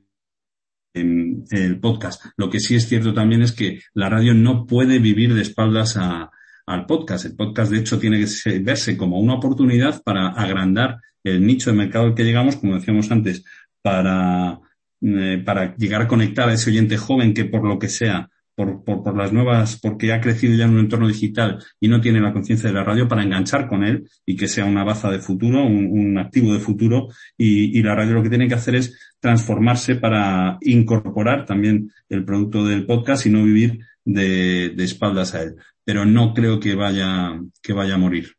en 0.94 1.45
el 1.52 1.80
podcast. 1.80 2.26
Lo 2.38 2.49
que 2.49 2.60
sí 2.60 2.76
es 2.76 2.88
cierto 2.88 3.14
también 3.14 3.41
es 3.41 3.52
que 3.52 3.82
la 3.94 4.10
radio 4.10 4.34
no 4.34 4.66
puede 4.66 4.99
vivir 4.99 5.34
de 5.34 5.41
espaldas 5.41 5.98
a, 5.98 6.32
al 6.66 6.86
podcast. 6.86 7.26
El 7.26 7.36
podcast, 7.36 7.72
de 7.72 7.80
hecho, 7.80 7.99
tiene 7.99 8.20
que 8.24 8.60
verse 8.60 8.98
como 8.98 9.20
una 9.20 9.36
oportunidad 9.36 10.02
para 10.03 10.28
agrandar 10.28 10.98
el 11.24 11.45
nicho 11.45 11.72
de 11.72 11.78
mercado 11.78 12.06
al 12.06 12.16
que 12.16 12.24
llegamos, 12.24 12.57
como 12.57 12.76
decíamos 12.76 13.11
antes, 13.11 13.44
para, 13.82 14.60
eh, 15.02 15.41
para 15.45 15.76
llegar 15.76 16.03
a 16.03 16.07
conectar 16.07 16.48
a 16.48 16.53
ese 16.53 16.70
oyente 16.70 16.98
joven 16.98 17.34
que 17.34 17.45
por 17.45 17.68
lo 17.68 17.80
que 17.80 17.90
sea, 17.90 18.30
por, 18.60 19.03
por, 19.03 19.18
las 19.18 19.31
nuevas, 19.31 19.80
porque 19.81 20.11
ha 20.11 20.22
crecido 20.22 20.56
ya 20.56 20.65
en 20.65 20.72
un 20.72 20.80
entorno 20.80 21.07
digital 21.07 21.64
y 21.80 21.88
no 21.88 22.02
tiene 22.02 22.19
la 22.19 22.34
conciencia 22.34 22.69
de 22.69 22.76
la 22.76 22.84
radio 22.84 23.07
para 23.07 23.23
enganchar 23.23 23.68
con 23.68 23.84
él 23.84 24.10
y 24.26 24.36
que 24.36 24.48
sea 24.48 24.65
una 24.65 24.84
baza 24.84 25.10
de 25.10 25.19
futuro, 25.19 25.65
un, 25.65 26.18
activo 26.18 26.53
de 26.53 26.60
futuro 26.60 27.07
y, 27.38 27.81
la 27.81 27.95
radio 27.95 28.15
lo 28.15 28.23
que 28.23 28.30
tiene 28.30 28.48
que 28.48 28.56
hacer 28.56 28.76
es 28.76 28.98
transformarse 29.19 29.95
para 29.95 30.57
incorporar 30.61 31.45
también 31.45 31.91
el 32.10 32.26
producto 32.26 32.65
del 32.65 32.86
podcast 32.86 33.26
y 33.26 33.30
no 33.30 33.44
vivir 33.44 33.80
de, 34.03 34.69
de 34.69 34.84
espaldas 34.84 35.36
a 35.36 35.44
él 35.44 35.56
pero 35.90 36.06
no 36.06 36.36
creo 36.36 36.60
que 36.60 36.76
vaya, 36.76 37.41
que 37.64 37.73
vaya 37.73 37.95
a 37.95 37.98
morir. 37.98 38.38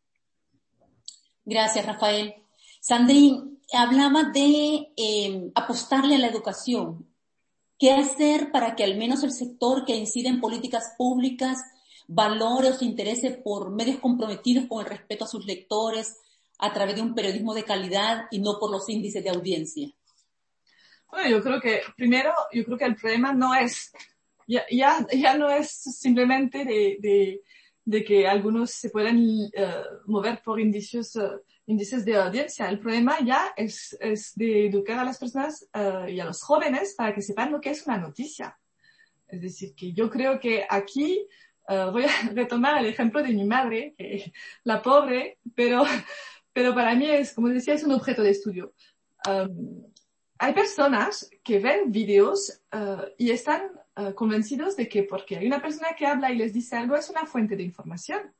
Gracias, 1.45 1.85
Rafael. 1.85 2.35
Sandrín, 2.81 3.59
hablaba 3.73 4.31
de 4.33 4.93
eh, 4.97 5.51
apostarle 5.57 6.15
a 6.15 6.19
la 6.19 6.29
educación. 6.29 7.10
¿Qué 7.81 7.93
hacer 7.93 8.53
para 8.53 8.77
que 8.77 8.85
al 8.85 8.99
menos 8.99 9.25
el 9.25 9.33
sector 9.33 9.87
que 9.87 9.97
incide 9.97 10.29
en 10.29 10.41
políticas 10.41 10.95
públicas 10.99 11.59
valore 12.07 12.69
o 12.69 12.75
se 12.75 12.85
interese 12.85 13.31
por 13.31 13.71
medios 13.71 13.99
comprometidos 14.01 14.67
con 14.67 14.85
el 14.85 14.91
respeto 14.91 15.25
a 15.25 15.29
sus 15.29 15.47
lectores 15.47 16.19
a 16.59 16.75
través 16.75 16.97
de 16.97 17.01
un 17.01 17.15
periodismo 17.15 17.55
de 17.55 17.65
calidad 17.65 18.27
y 18.31 18.41
no 18.41 18.59
por 18.61 18.71
los 18.71 18.87
índices 18.91 19.25
de 19.25 19.31
audiencia? 19.31 19.89
Bueno, 21.11 21.31
yo 21.31 21.43
creo 21.43 21.59
que 21.59 21.81
primero, 21.97 22.33
yo 22.53 22.65
creo 22.65 22.77
que 22.77 22.85
el 22.85 22.97
problema 22.97 23.33
no 23.33 23.55
es 23.55 23.93
ya, 24.47 24.65
ya, 24.71 25.07
ya 25.17 25.39
no 25.39 25.49
es 25.49 25.71
simplemente 25.71 26.65
de, 26.65 26.99
de, 27.01 27.41
de 27.85 28.05
que 28.05 28.27
algunos 28.27 28.73
se 28.73 28.91
pueden 28.91 29.19
uh, 29.19 30.11
mover 30.11 30.43
por 30.45 30.61
indicios, 30.61 31.17
uh, 31.17 31.41
índices 31.71 32.05
de 32.05 32.17
audiencia. 32.17 32.69
El 32.69 32.79
problema 32.79 33.19
ya 33.25 33.53
es, 33.57 33.97
es 34.01 34.35
de 34.35 34.67
educar 34.67 34.99
a 34.99 35.05
las 35.05 35.19
personas 35.19 35.69
uh, 35.75 36.09
y 36.09 36.21
a 36.21 36.25
los 36.25 36.43
jóvenes 36.43 36.95
para 36.95 37.15
que 37.15 37.23
sepan 37.23 37.53
lo 37.53 37.61
que 37.61 37.71
es 37.71 37.87
una 37.87 37.97
noticia. 37.97 38.59
Es 39.29 39.41
decir, 39.41 39.75
que 39.75 39.93
yo 39.93 40.11
creo 40.11 40.41
que 40.41 40.67
aquí 40.69 41.27
voy 41.93 42.05
a 42.05 42.09
retomar 42.35 42.79
el 42.79 42.87
ejemplo 42.87 43.23
de 43.23 43.33
mi 43.33 43.45
madre, 43.45 43.95
la 44.65 44.83
pobre, 44.83 45.39
pero, 45.55 45.85
pero 46.53 46.75
para 46.75 46.95
mí 46.95 47.09
es, 47.09 47.33
como 47.33 47.49
decía, 47.49 47.75
es 47.75 47.85
un 47.85 47.93
objeto 47.93 48.23
de 48.23 48.31
estudio. 48.31 48.75
Um, 49.29 49.85
hay 50.39 50.55
personas 50.55 51.31
que 51.45 51.59
ven 51.59 51.93
vídeos 51.93 52.63
y 53.19 53.31
están 53.31 53.73
uh, 53.97 54.15
convencidos 54.15 54.75
de 54.75 54.89
que 54.89 55.03
porque 55.03 55.37
hay 55.37 55.47
una 55.47 55.61
persona 55.61 55.89
que 55.97 56.07
habla 56.07 56.33
y 56.33 56.37
les 56.37 56.55
dice 56.55 56.77
algo 56.77 56.97
es 56.97 57.11
una 57.11 57.27
fuente 57.27 57.57
de 57.57 57.63
información 57.63 58.33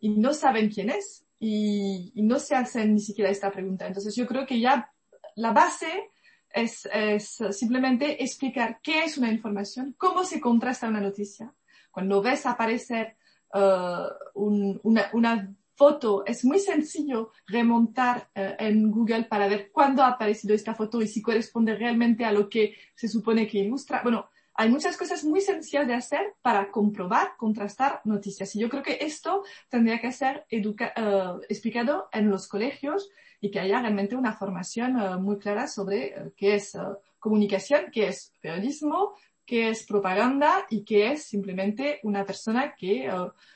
y 0.00 0.16
no 0.16 0.32
saben 0.32 0.70
quién 0.70 0.88
es 0.88 1.25
y, 1.38 2.12
no 2.16 2.38
se 2.38 2.54
hacen 2.54 2.94
ni 2.94 3.00
siquiera 3.00 3.30
esta 3.30 3.50
pregunta. 3.50 3.86
Entonces 3.86 4.14
yo 4.16 4.26
creo 4.26 4.46
que 4.46 4.60
ya 4.60 4.92
la 5.36 5.52
base 5.52 6.10
es, 6.50 6.88
es 6.92 7.38
simplemente 7.50 8.22
explicar 8.22 8.80
qué 8.82 9.04
es 9.04 9.18
una 9.18 9.30
información, 9.30 9.94
cómo 9.98 10.24
se 10.24 10.40
contrasta 10.40 10.88
una 10.88 11.00
noticia. 11.00 11.52
Cuando 11.90 12.22
ves 12.22 12.46
aparecer 12.46 13.16
uh, 13.54 14.08
un, 14.34 14.80
una, 14.82 15.10
una 15.12 15.54
foto, 15.74 16.24
es 16.26 16.44
muy 16.44 16.58
sencillo 16.58 17.32
remontar 17.46 18.30
uh, 18.34 18.56
en 18.58 18.90
Google 18.90 19.24
para 19.24 19.46
ver 19.46 19.70
cuándo 19.70 20.02
ha 20.02 20.08
aparecido 20.08 20.54
esta 20.54 20.74
foto 20.74 21.02
y 21.02 21.08
si 21.08 21.20
corresponde 21.22 21.74
realmente 21.74 22.24
a 22.24 22.32
lo 22.32 22.48
que 22.48 22.76
se 22.94 23.08
supone 23.08 23.46
que 23.46 23.58
ilustra. 23.58 24.02
Bueno, 24.02 24.30
hay 24.58 24.70
muchas 24.70 24.96
cosas 24.96 25.22
muy 25.24 25.40
sencillas 25.40 25.86
de 25.86 25.94
hacer 25.94 26.34
para 26.40 26.70
comprobar, 26.70 27.36
contrastar 27.36 28.00
noticias. 28.04 28.54
Y 28.56 28.60
yo 28.60 28.68
creo 28.68 28.82
que 28.82 28.98
esto 29.00 29.44
tendría 29.68 30.00
que 30.00 30.12
ser 30.12 30.46
uh, 30.50 31.40
explicado 31.48 32.08
en 32.12 32.30
los 32.30 32.48
colegios 32.48 33.10
y 33.40 33.50
que 33.50 33.60
haya 33.60 33.80
realmente 33.80 34.16
una 34.16 34.32
formación 34.32 34.96
uh, 34.96 35.20
muy 35.20 35.38
clara 35.38 35.66
sobre 35.66 36.14
uh, 36.18 36.32
qué 36.34 36.54
es 36.54 36.76
comunicación, 37.18 37.90
qué 37.92 38.08
es 38.08 38.32
periodismo, 38.40 39.14
qué 39.44 39.68
es 39.68 39.84
propaganda 39.84 40.66
y 40.70 40.84
qué 40.84 41.12
es 41.12 41.24
simplemente 41.24 42.00
una 42.02 42.24
persona 42.24 42.74
que, 42.74 43.10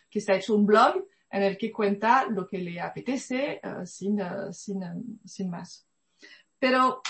que 0.09 0.21
se 0.21 0.33
ha 0.33 0.37
hecho 0.37 0.55
un 0.55 0.67
blog 0.67 1.05
en 1.31 1.43
el 1.43 1.57
que 1.57 1.73
cuenta 1.73 2.27
lo 2.27 2.47
que 2.47 2.59
le 2.59 2.81
apetece 2.81 3.61
sin, 3.85 4.21
sin, 4.53 5.21
sin 5.25 5.51
más. 5.51 5.87
Pero 6.59 7.03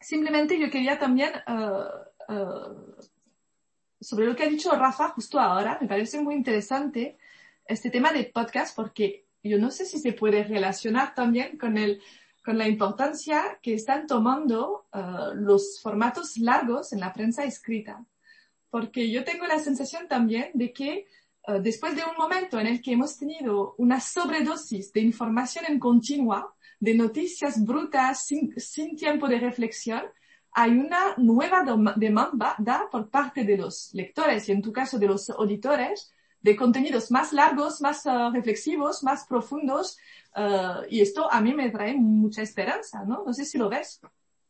simplemente 0.00 0.58
yo 0.58 0.70
quería 0.70 0.98
también 0.98 1.32
sobre 4.06 4.24
lo 4.26 4.36
que 4.36 4.44
ha 4.44 4.48
dicho 4.48 4.70
Rafa 4.70 5.08
justo 5.08 5.40
ahora, 5.40 5.78
me 5.80 5.88
parece 5.88 6.20
muy 6.20 6.36
interesante 6.36 7.18
este 7.66 7.90
tema 7.90 8.12
de 8.12 8.22
podcast 8.22 8.76
porque 8.76 9.26
yo 9.42 9.58
no 9.58 9.72
sé 9.72 9.84
si 9.84 9.98
se 9.98 10.12
puede 10.12 10.44
relacionar 10.44 11.12
también 11.12 11.58
con 11.58 11.76
el 11.76 12.00
con 12.44 12.56
la 12.56 12.68
importancia 12.68 13.58
que 13.60 13.74
están 13.74 14.06
tomando 14.06 14.86
uh, 14.92 15.34
los 15.34 15.80
formatos 15.82 16.38
largos 16.38 16.92
en 16.92 17.00
la 17.00 17.12
prensa 17.12 17.42
escrita. 17.42 18.06
Porque 18.70 19.10
yo 19.10 19.24
tengo 19.24 19.48
la 19.48 19.58
sensación 19.58 20.06
también 20.06 20.52
de 20.54 20.72
que 20.72 21.08
uh, 21.48 21.60
después 21.60 21.96
de 21.96 22.04
un 22.04 22.16
momento 22.16 22.60
en 22.60 22.68
el 22.68 22.80
que 22.80 22.92
hemos 22.92 23.18
tenido 23.18 23.74
una 23.78 24.00
sobredosis 24.00 24.92
de 24.92 25.00
información 25.00 25.64
en 25.66 25.80
continua, 25.80 26.54
de 26.78 26.94
noticias 26.94 27.64
brutas 27.64 28.24
sin 28.24 28.94
tiempo 28.94 29.26
de 29.26 29.40
reflexión, 29.40 30.04
hay 30.58 30.70
una 30.70 31.14
nueva 31.18 31.62
demanda 31.96 32.88
por 32.90 33.10
parte 33.10 33.44
de 33.44 33.58
los 33.58 33.90
lectores 33.92 34.48
y 34.48 34.52
en 34.52 34.62
tu 34.62 34.72
caso 34.72 34.98
de 34.98 35.06
los 35.06 35.28
auditores 35.28 36.10
de 36.40 36.56
contenidos 36.56 37.10
más 37.10 37.34
largos, 37.34 37.82
más 37.82 38.06
uh, 38.06 38.32
reflexivos, 38.32 39.02
más 39.02 39.26
profundos 39.28 39.98
uh, 40.34 40.86
y 40.88 41.02
esto 41.02 41.30
a 41.30 41.42
mí 41.42 41.52
me 41.52 41.68
trae 41.68 41.94
mucha 41.94 42.40
esperanza, 42.40 43.04
¿no? 43.06 43.22
No 43.26 43.34
sé 43.34 43.44
si 43.44 43.58
lo 43.58 43.68
ves. 43.68 44.00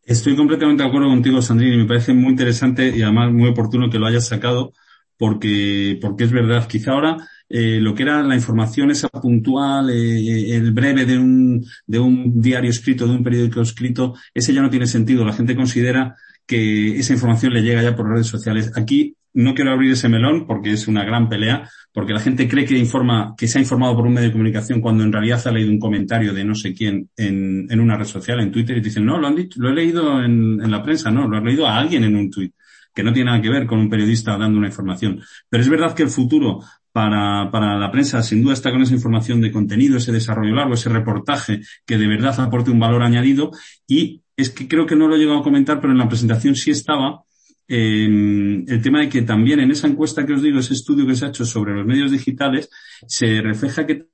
Estoy 0.04 0.36
completamente 0.36 0.84
de 0.84 0.88
acuerdo 0.88 1.08
contigo, 1.08 1.42
Sandrine. 1.42 1.76
Me 1.76 1.88
parece 1.88 2.14
muy 2.14 2.30
interesante 2.30 2.96
y 2.96 3.02
además 3.02 3.32
muy 3.32 3.48
oportuno 3.48 3.90
que 3.90 3.98
lo 3.98 4.06
hayas 4.06 4.28
sacado 4.28 4.74
porque, 5.18 5.98
porque 6.00 6.22
es 6.22 6.30
verdad. 6.30 6.68
Quizá 6.68 6.92
ahora 6.92 7.16
eh, 7.48 7.78
lo 7.80 7.94
que 7.94 8.02
era 8.02 8.22
la 8.22 8.34
información 8.34 8.90
esa 8.90 9.08
puntual, 9.08 9.90
eh, 9.90 10.54
el 10.56 10.72
breve 10.72 11.04
de 11.04 11.18
un, 11.18 11.64
de 11.86 11.98
un 11.98 12.40
diario 12.40 12.70
escrito, 12.70 13.06
de 13.06 13.14
un 13.14 13.24
periódico 13.24 13.60
escrito, 13.60 14.14
ese 14.34 14.52
ya 14.52 14.62
no 14.62 14.70
tiene 14.70 14.86
sentido. 14.86 15.24
La 15.24 15.32
gente 15.32 15.54
considera 15.54 16.16
que 16.46 16.96
esa 16.98 17.12
información 17.12 17.52
le 17.52 17.62
llega 17.62 17.82
ya 17.82 17.96
por 17.96 18.08
redes 18.08 18.26
sociales. 18.26 18.72
Aquí 18.76 19.16
no 19.34 19.54
quiero 19.54 19.72
abrir 19.72 19.92
ese 19.92 20.08
melón 20.08 20.46
porque 20.46 20.72
es 20.72 20.88
una 20.88 21.04
gran 21.04 21.28
pelea, 21.28 21.68
porque 21.92 22.14
la 22.14 22.20
gente 22.20 22.48
cree 22.48 22.64
que 22.64 22.78
informa, 22.78 23.34
que 23.36 23.46
se 23.46 23.58
ha 23.58 23.60
informado 23.60 23.94
por 23.94 24.06
un 24.06 24.14
medio 24.14 24.28
de 24.28 24.32
comunicación 24.32 24.80
cuando 24.80 25.04
en 25.04 25.12
realidad 25.12 25.46
ha 25.46 25.50
leído 25.52 25.70
un 25.70 25.78
comentario 25.78 26.32
de 26.32 26.44
no 26.44 26.54
sé 26.54 26.72
quién 26.72 27.10
en, 27.16 27.66
en 27.68 27.80
una 27.80 27.98
red 27.98 28.06
social, 28.06 28.40
en 28.40 28.50
Twitter, 28.50 28.78
y 28.78 28.80
dicen, 28.80 29.04
no, 29.04 29.18
lo 29.18 29.26
han 29.26 29.36
dicho, 29.36 29.60
lo 29.60 29.70
he 29.70 29.74
leído 29.74 30.24
en, 30.24 30.60
en 30.62 30.70
la 30.70 30.82
prensa, 30.82 31.10
no, 31.10 31.28
lo 31.28 31.36
he 31.36 31.44
leído 31.44 31.66
a 31.66 31.76
alguien 31.76 32.04
en 32.04 32.16
un 32.16 32.30
tweet, 32.30 32.52
que 32.94 33.02
no 33.02 33.12
tiene 33.12 33.30
nada 33.30 33.42
que 33.42 33.50
ver 33.50 33.66
con 33.66 33.78
un 33.78 33.90
periodista 33.90 34.38
dando 34.38 34.56
una 34.56 34.68
información. 34.68 35.20
Pero 35.50 35.62
es 35.62 35.68
verdad 35.68 35.94
que 35.94 36.04
el 36.04 36.08
futuro 36.08 36.62
para, 36.96 37.50
para 37.50 37.78
la 37.78 37.90
prensa 37.90 38.22
sin 38.22 38.42
duda 38.42 38.54
está 38.54 38.70
con 38.70 38.80
esa 38.80 38.94
información 38.94 39.42
de 39.42 39.52
contenido, 39.52 39.98
ese 39.98 40.12
desarrollo 40.12 40.54
largo, 40.54 40.72
ese 40.72 40.88
reportaje 40.88 41.60
que 41.84 41.98
de 41.98 42.06
verdad 42.06 42.40
aporte 42.40 42.70
un 42.70 42.80
valor 42.80 43.02
añadido. 43.02 43.50
Y 43.86 44.22
es 44.34 44.48
que 44.48 44.66
creo 44.66 44.86
que 44.86 44.96
no 44.96 45.06
lo 45.06 45.14
he 45.14 45.18
llegado 45.18 45.40
a 45.40 45.42
comentar, 45.42 45.78
pero 45.78 45.92
en 45.92 45.98
la 45.98 46.08
presentación 46.08 46.56
sí 46.56 46.70
estaba 46.70 47.20
el 47.68 48.80
tema 48.82 49.00
de 49.00 49.10
que 49.10 49.20
también 49.20 49.60
en 49.60 49.72
esa 49.72 49.88
encuesta 49.88 50.24
que 50.24 50.32
os 50.32 50.40
digo, 50.40 50.58
ese 50.58 50.72
estudio 50.72 51.06
que 51.06 51.14
se 51.14 51.26
ha 51.26 51.28
hecho 51.28 51.44
sobre 51.44 51.74
los 51.74 51.84
medios 51.84 52.10
digitales, 52.10 52.70
se 53.06 53.42
refleja 53.42 53.86
que 53.86 54.06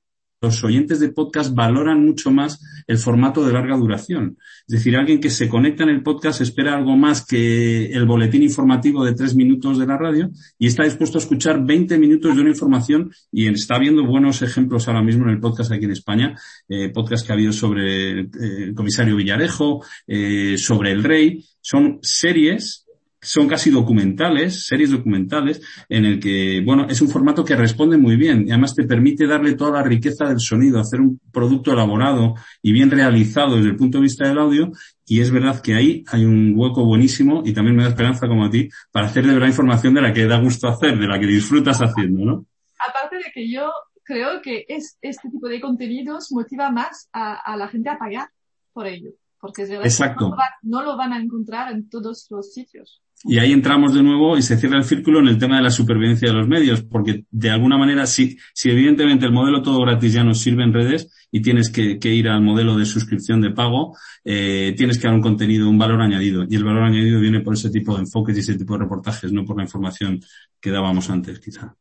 los 0.43 0.63
oyentes 0.65 0.99
de 0.99 1.11
podcast 1.11 1.55
valoran 1.55 2.05
mucho 2.05 2.33
más 2.33 2.61
el 2.89 2.99
formato 2.99 3.47
de 3.47 3.53
larga 3.53 3.77
duración. 3.77 4.37
Es 4.67 4.79
decir, 4.79 4.97
alguien 4.97 5.21
que 5.21 5.31
se 5.31 5.49
conecta 5.49 5.85
en 5.85 5.91
el 5.91 6.03
podcast 6.03 6.41
espera 6.41 6.77
algo 6.77 6.97
más 6.97 7.25
que 7.25 7.87
el 7.87 8.05
boletín 8.07 8.43
informativo 8.43 9.05
de 9.05 9.15
tres 9.15 9.37
minutos 9.37 9.79
de 9.79 9.87
la 9.87 9.97
radio 9.97 10.31
y 10.59 10.67
está 10.67 10.83
dispuesto 10.83 11.19
a 11.19 11.21
escuchar 11.21 11.65
20 11.65 11.97
minutos 11.97 12.35
de 12.35 12.41
una 12.41 12.51
información 12.51 13.13
y 13.31 13.47
está 13.47 13.79
viendo 13.79 14.05
buenos 14.05 14.43
ejemplos 14.43 14.89
ahora 14.89 15.03
mismo 15.03 15.25
en 15.25 15.31
el 15.31 15.41
podcast 15.41 15.71
aquí 15.71 15.85
en 15.85 15.93
España, 15.93 16.37
eh, 16.69 16.89
podcast 16.89 17.25
que 17.25 17.33
ha 17.33 17.37
habido 17.37 17.53
sobre 17.53 18.21
eh, 18.21 18.29
el 18.41 18.75
comisario 18.75 19.15
Villarejo, 19.15 19.85
eh, 20.09 20.57
sobre 20.59 20.91
el 20.91 21.05
rey. 21.05 21.45
Son 21.61 22.01
series 22.03 22.85
son 23.23 23.49
casi 23.49 23.71
documentales, 23.71 24.67
series 24.67 24.91
documentales, 24.91 25.63
en 25.89 26.05
el 26.05 26.19
que, 26.19 26.61
bueno, 26.65 26.87
es 26.91 27.01
un 27.01 27.09
formato 27.09 27.45
que 27.45 27.55
responde 27.55 27.97
muy 27.97 28.17
bien 28.17 28.47
y 28.47 28.51
además 28.51 28.75
te 28.75 28.83
permite 28.83 29.29
darle 29.29 29.55
toda 29.55 29.79
la 29.79 29.83
riqueza 29.85 30.27
del 30.27 30.41
sonido, 30.41 30.81
hacer 30.81 31.01
un 31.01 31.21
producto 31.33 31.73
elaborado 31.73 32.35
y 32.61 32.73
bien 32.73 32.91
realizado 32.91 33.57
desde 33.57 33.71
el 33.71 33.77
punto 33.77 33.99
de 33.99 34.03
vista 34.03 34.27
del 34.27 34.39
audio 34.39 34.73
y 35.07 35.21
es 35.21 35.31
verdad 35.31 35.63
que 35.63 35.75
ahí 35.75 36.05
hay 36.09 36.25
un 36.25 36.53
hueco 36.57 36.85
buenísimo 36.85 37.43
y 37.47 37.53
también 37.53 37.77
me 37.77 37.85
da 37.85 37.91
esperanza 37.91 38.27
como 38.27 38.45
a 38.45 38.51
ti 38.51 38.69
para 38.91 39.07
hacer 39.07 39.25
de 39.25 39.35
verdad 39.35 39.47
información 39.47 39.95
de 39.95 40.03
la 40.03 40.13
que 40.13 40.27
da 40.27 40.41
gusto 40.41 40.67
hacer, 40.67 40.99
de 40.99 41.07
la 41.07 41.21
que 41.21 41.27
disfrutas 41.27 41.79
haciendo, 41.79 42.25
¿no? 42.25 42.47
Aparte 42.77 43.17
de 43.17 43.31
que 43.33 43.49
yo 43.49 43.71
creo 44.03 44.43
que 44.43 44.65
es, 44.67 44.99
este 45.01 45.31
tipo 45.31 45.49
de 45.49 45.61
contenidos 45.61 46.33
motiva 46.33 46.73
más 46.73 47.09
a, 47.13 47.35
a 47.35 47.57
la 47.57 47.69
gente 47.69 47.89
a 47.89 47.99
pagar 47.99 48.31
por 48.73 48.89
ello, 48.89 49.11
porque 49.39 49.63
es 49.63 49.71
verdad 49.71 49.87
Exacto. 49.87 50.33
Que 50.33 50.69
no 50.69 50.83
lo 50.83 50.97
van 50.97 51.13
a 51.13 51.21
encontrar 51.21 51.71
en 51.71 51.89
todos 51.89 52.27
los 52.31 52.53
sitios. 52.53 53.01
Y 53.25 53.39
ahí 53.39 53.53
entramos 53.53 53.95
de 53.95 54.03
nuevo 54.03 54.37
y 54.37 54.43
se 54.43 54.57
cierra 54.57 54.79
el 54.79 54.85
círculo 54.85 55.21
en 55.21 55.29
el 55.29 55.39
tema 55.39 55.57
de 55.57 55.63
la 55.63 55.71
supervivencia 55.71 56.29
de 56.29 56.35
los 56.35 56.49
medios, 56.49 56.83
porque 56.83 57.25
de 57.31 57.51
alguna 57.51 57.79
manera, 57.79 58.07
si, 58.07 58.37
si 58.53 58.71
evidentemente 58.71 59.27
el 59.27 59.33
modelo 59.33 59.63
todo 59.63 59.81
gratis 59.81 60.13
ya 60.13 60.25
nos 60.25 60.41
sirve 60.41 60.65
en 60.65 60.73
redes 60.73 61.09
y 61.31 61.41
tienes 61.41 61.71
que, 61.71 61.99
ir 62.03 62.29
al 62.29 62.43
modelo 62.43 62.77
de 62.77 62.85
suscripción 62.85 63.41
de 63.41 63.51
pago, 63.51 63.97
eh, 64.25 64.75
tienes 64.77 64.99
que 64.99 65.07
dar 65.07 65.15
un 65.15 65.23
contenido, 65.23 65.69
un 65.69 65.79
valor 65.79 66.01
añadido. 66.03 66.45
Y 66.49 66.57
el 66.57 66.65
valor 66.65 66.83
añadido 66.83 67.21
viene 67.21 67.41
por 67.41 67.55
ese 67.55 67.71
tipo 67.71 67.95
de 67.95 68.01
enfoques 68.01 68.37
y 68.37 68.41
ese 68.41 68.59
tipo 68.59 68.75
de 68.75 68.81
reportajes, 68.81 69.33
no 69.33 69.45
por 69.45 69.57
la 69.57 69.63
información 69.63 70.21
que 70.61 70.71
dábamos 70.71 71.09
antes, 71.09 71.39
quizá. 71.39 71.77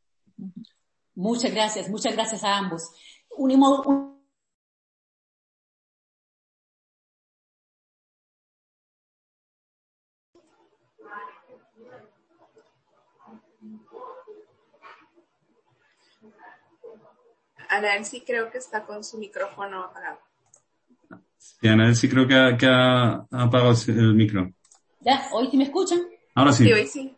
Muchas 1.16 1.52
gracias, 1.52 1.90
muchas 1.90 2.14
gracias 2.14 2.44
a 2.44 2.58
ambos. 2.58 2.84
Unimos, 3.38 3.86
un 3.86 4.11
Ana 17.72 18.04
sí 18.04 18.22
creo 18.22 18.52
que 18.52 18.58
está 18.58 18.86
con 18.86 19.02
su 19.02 19.18
micrófono 19.18 19.86
apagado. 19.86 20.20
Sí, 21.38 21.70
Ana 21.70 21.96
sí 21.96 22.10
creo 22.10 22.28
que 22.28 22.36
ha, 22.36 22.58
que 22.58 22.68
ha, 22.68 23.26
apagado 23.32 23.74
el 23.88 24.14
micro. 24.14 24.52
¿Ya? 25.00 25.30
¿Hoy 25.32 25.48
sí 25.50 25.58
me 25.58 25.64
escuchan? 25.64 26.02
Ahora 26.36 26.52
sí. 26.52 26.66
Sí, 26.66 26.74
hoy 26.74 26.88
sí. 26.88 27.16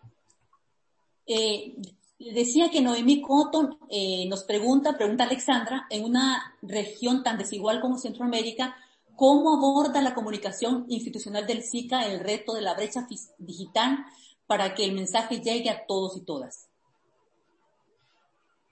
Eh, 1.26 1.76
decía 2.20 2.70
que 2.70 2.82
Noemí 2.82 3.20
Cotton 3.22 3.80
eh, 3.90 4.28
nos 4.30 4.44
pregunta, 4.44 4.96
pregunta 4.96 5.24
Alexandra, 5.24 5.88
en 5.90 6.04
una 6.06 6.56
región 6.62 7.24
tan 7.24 7.40
desigual 7.40 7.82
como 7.82 7.98
Centroamérica, 7.98 8.76
¿cómo 9.16 9.56
aborda 9.56 10.04
la 10.04 10.14
comunicación 10.14 10.86
institucional 10.88 11.48
del 11.48 11.64
SICA 11.64 12.06
el 12.06 12.20
reto 12.20 12.54
de 12.54 12.62
la 12.62 12.76
brecha 12.76 13.08
digital 13.40 14.06
para 14.46 14.76
que 14.76 14.86
el 14.86 14.94
mensaje 14.94 15.40
llegue 15.40 15.72
a 15.72 15.88
todos 15.88 16.16
y 16.16 16.22
todas? 16.22 16.70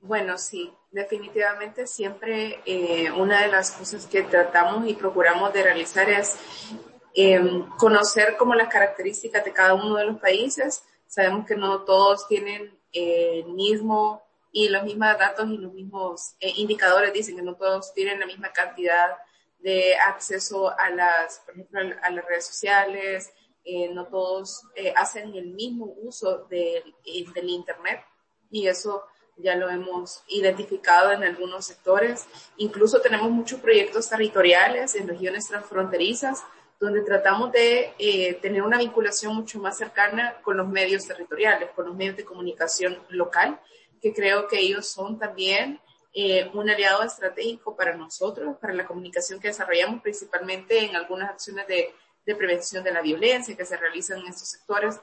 Bueno, 0.02 0.38
sí, 0.38 0.73
definitivamente 0.90 1.86
siempre 1.86 2.60
eh, 2.65 3.11
una 3.11 3.44
de 3.44 3.48
las 3.49 3.72
cosas 3.72 4.07
que 4.07 4.23
tratamos 4.23 4.88
y 4.88 4.95
procuramos 4.95 5.53
de 5.53 5.64
realizar 5.64 6.10
es 6.10 6.38
eh, 7.14 7.40
conocer 7.78 8.36
como 8.38 8.56
las 8.56 8.68
características 8.68 9.45
de 9.45 9.53
cada 9.53 9.76
uno 9.76 9.95
de 9.95 10.06
los 10.06 10.19
países. 10.19 10.84
Sabemos 11.07 11.45
que 11.45 11.56
no 11.56 11.82
todos 11.84 12.28
tienen 12.28 12.78
eh, 12.94 13.44
mismo 13.48 14.23
y 14.52 14.68
los 14.69 14.84
mismos 14.84 15.18
datos 15.18 15.49
y 15.49 15.57
los 15.57 15.72
mismos 15.72 16.36
eh, 16.40 16.52
indicadores 16.57 17.14
dicen 17.14 17.38
que 17.38 17.41
no 17.41 17.56
todos 17.56 17.94
tienen 17.94 18.19
la 18.19 18.26
misma 18.26 18.52
cantidad 18.52 19.18
de 19.60 19.95
acceso 19.95 20.78
a 20.78 20.90
las, 20.90 21.40
por 21.45 21.53
ejemplo, 21.53 21.80
a 22.02 22.10
las 22.10 22.26
redes 22.26 22.45
sociales, 22.48 23.32
eh, 23.64 23.90
no 23.94 24.07
todos 24.07 24.64
hacen 24.95 25.36
el 25.36 25.53
mismo 25.53 25.94
uso 26.02 26.45
de, 26.49 26.84
del 27.36 27.49
Internet 27.49 28.03
y 28.49 28.68
eso 28.68 29.03
ya 29.38 29.56
lo 29.56 29.70
hemos 29.70 30.24
identificado 30.28 31.12
en 31.12 31.24
algunos 31.24 31.66
sectores. 31.66 32.26
Incluso 32.58 33.02
tenemos 33.02 33.30
muchos 33.32 33.60
proyectos 33.60 34.10
territoriales 34.10 34.95
en 34.95 35.08
regiones 35.08 35.48
transfronterizas 35.48 36.44
donde 36.82 37.02
tratamos 37.03 37.52
de 37.52 37.94
eh, 37.99 38.34
tener 38.41 38.64
una 38.64 38.80
vinculación 38.80 39.36
mucho 39.36 39.60
más 39.60 39.78
cercana 39.78 40.41
con 40.41 40.58
los 40.58 40.68
medios 40.68 41.06
territoriales, 41.06 41.70
con 41.76 41.86
los 41.86 41.95
medios 41.95 42.18
de 42.18 42.26
comunicación 42.26 42.98
local, 43.10 43.62
que 44.02 44.12
creo 44.14 44.48
que 44.48 44.60
ellos 44.60 44.88
son 44.88 45.20
también 45.20 45.80
eh, 46.12 46.49
un 46.56 46.68
aliado 46.68 47.03
estratégico 47.03 47.76
para 47.76 47.95
nosotros, 47.95 48.58
para 48.60 48.74
la 48.74 48.88
comunicación 48.88 49.40
que 49.40 49.49
desarrollamos, 49.49 50.02
principalmente 50.02 50.80
en 50.80 50.95
algunas 50.95 51.30
acciones 51.30 51.68
de, 51.68 51.94
de 52.26 52.36
prevención 52.36 52.84
de 52.84 52.91
la 52.91 53.02
violencia 53.02 53.56
que 53.56 53.64
se 53.64 53.78
realizan 53.78 54.20
en 54.20 54.28
estos 54.28 54.49
sectores 54.49 54.99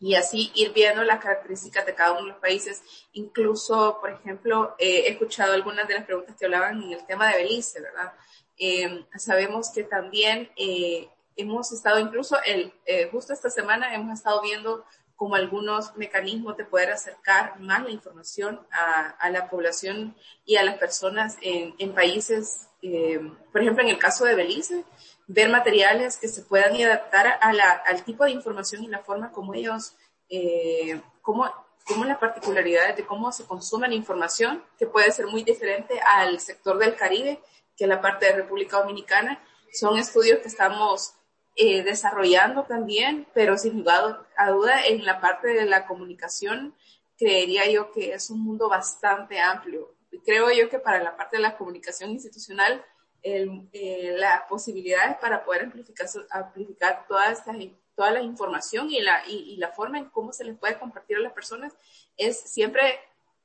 y 0.00 0.14
así 0.14 0.50
ir 0.54 0.72
viendo 0.72 1.02
las 1.02 1.20
características 1.20 1.84
de 1.86 1.94
cada 1.94 2.12
uno 2.12 2.22
de 2.22 2.28
los 2.32 2.40
países. 2.40 2.82
Incluso, 3.12 3.98
por 4.00 4.10
ejemplo, 4.10 4.74
eh, 4.78 5.04
he 5.06 5.10
escuchado 5.10 5.52
algunas 5.52 5.88
de 5.88 5.94
las 5.94 6.04
preguntas 6.04 6.36
que 6.36 6.44
hablaban 6.44 6.82
en 6.82 6.92
el 6.92 7.06
tema 7.06 7.28
de 7.28 7.38
Belice, 7.38 7.80
¿verdad? 7.80 8.12
Eh, 8.58 9.06
sabemos 9.16 9.70
que 9.70 9.84
también 9.84 10.50
eh, 10.56 11.08
hemos 11.36 11.72
estado, 11.72 11.98
incluso 11.98 12.36
el, 12.44 12.72
eh, 12.86 13.08
justo 13.10 13.32
esta 13.32 13.50
semana 13.50 13.94
hemos 13.94 14.18
estado 14.18 14.42
viendo 14.42 14.84
como 15.16 15.34
algunos 15.34 15.96
mecanismos 15.96 16.56
de 16.56 16.64
poder 16.64 16.92
acercar 16.92 17.58
más 17.58 17.82
la 17.82 17.90
información 17.90 18.60
a, 18.70 19.10
a 19.18 19.30
la 19.30 19.50
población 19.50 20.16
y 20.44 20.56
a 20.56 20.62
las 20.62 20.78
personas 20.78 21.36
en, 21.40 21.74
en 21.78 21.92
países, 21.92 22.68
eh, 22.82 23.20
por 23.50 23.60
ejemplo, 23.60 23.82
en 23.82 23.90
el 23.90 23.98
caso 23.98 24.24
de 24.24 24.36
Belice, 24.36 24.84
ver 25.28 25.50
materiales 25.50 26.16
que 26.16 26.26
se 26.26 26.42
puedan 26.42 26.74
adaptar 26.82 27.38
a 27.40 27.52
la, 27.52 27.70
al 27.86 28.02
tipo 28.02 28.24
de 28.24 28.32
información 28.32 28.82
y 28.82 28.88
la 28.88 29.00
forma 29.00 29.30
como 29.30 29.54
ellos, 29.54 29.94
eh, 30.30 31.00
como, 31.20 31.52
como 31.86 32.06
las 32.06 32.18
particularidades 32.18 32.96
de 32.96 33.06
cómo 33.06 33.30
se 33.30 33.44
consume 33.44 33.88
la 33.88 33.94
información, 33.94 34.64
que 34.78 34.86
puede 34.86 35.12
ser 35.12 35.26
muy 35.26 35.44
diferente 35.44 36.00
al 36.00 36.40
sector 36.40 36.78
del 36.78 36.96
Caribe, 36.96 37.40
que 37.76 37.84
es 37.84 37.88
la 37.88 38.00
parte 38.00 38.26
de 38.26 38.32
República 38.32 38.78
Dominicana. 38.78 39.40
Son 39.72 39.98
estudios 39.98 40.38
que 40.40 40.48
estamos 40.48 41.12
eh, 41.56 41.82
desarrollando 41.82 42.64
también, 42.64 43.28
pero 43.34 43.58
sin 43.58 43.82
duda 43.82 44.26
a 44.36 44.50
duda 44.50 44.86
en 44.86 45.04
la 45.04 45.20
parte 45.20 45.48
de 45.48 45.66
la 45.66 45.86
comunicación, 45.86 46.74
creería 47.18 47.68
yo 47.70 47.92
que 47.92 48.14
es 48.14 48.30
un 48.30 48.40
mundo 48.40 48.68
bastante 48.70 49.40
amplio. 49.40 49.94
Creo 50.24 50.50
yo 50.52 50.70
que 50.70 50.78
para 50.78 51.02
la 51.02 51.16
parte 51.16 51.36
de 51.36 51.42
la 51.42 51.58
comunicación 51.58 52.10
institucional, 52.10 52.82
el, 53.22 53.68
eh, 53.72 54.14
las 54.16 54.42
posibilidades 54.42 55.16
para 55.18 55.44
poder 55.44 55.64
amplificar, 55.64 56.06
amplificar 56.30 57.06
toda, 57.08 57.30
esta, 57.30 57.52
toda 57.94 58.10
la 58.12 58.22
información 58.22 58.90
y 58.90 59.00
la, 59.00 59.22
y, 59.26 59.54
y, 59.54 59.56
la 59.56 59.68
forma 59.68 59.98
en 59.98 60.06
cómo 60.10 60.32
se 60.32 60.44
les 60.44 60.56
puede 60.58 60.78
compartir 60.78 61.16
a 61.16 61.20
las 61.20 61.32
personas 61.32 61.72
es 62.16 62.38
siempre 62.38 63.00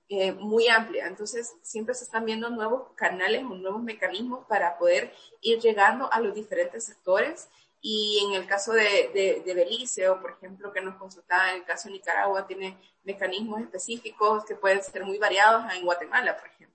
eh, 0.09 0.31
muy 0.33 0.67
amplia. 0.67 1.07
Entonces, 1.07 1.55
siempre 1.61 1.95
se 1.95 2.03
están 2.03 2.25
viendo 2.25 2.49
nuevos 2.49 2.91
canales 2.95 3.43
o 3.43 3.55
nuevos 3.55 3.81
mecanismos 3.81 4.45
para 4.47 4.77
poder 4.77 5.13
ir 5.41 5.59
llegando 5.59 6.11
a 6.11 6.19
los 6.19 6.35
diferentes 6.35 6.85
sectores 6.85 7.49
Y 7.81 8.19
en 8.25 8.33
el 8.35 8.47
caso 8.47 8.73
de, 8.73 9.09
de, 9.13 9.43
de, 9.45 9.53
Belice, 9.53 10.07
o 10.09 10.21
por 10.21 10.31
ejemplo, 10.31 10.71
que 10.71 10.81
nos 10.81 10.95
consultaba 10.95 11.51
en 11.51 11.57
el 11.57 11.65
caso 11.65 11.87
de 11.89 11.95
Nicaragua, 11.95 12.47
tiene 12.47 12.77
mecanismos 13.03 13.61
específicos 13.61 14.45
que 14.45 14.55
pueden 14.55 14.81
ser 14.83 15.03
muy 15.03 15.17
variados 15.17 15.65
en 15.73 15.83
Guatemala, 15.83 16.37
por 16.37 16.47
ejemplo. 16.47 16.72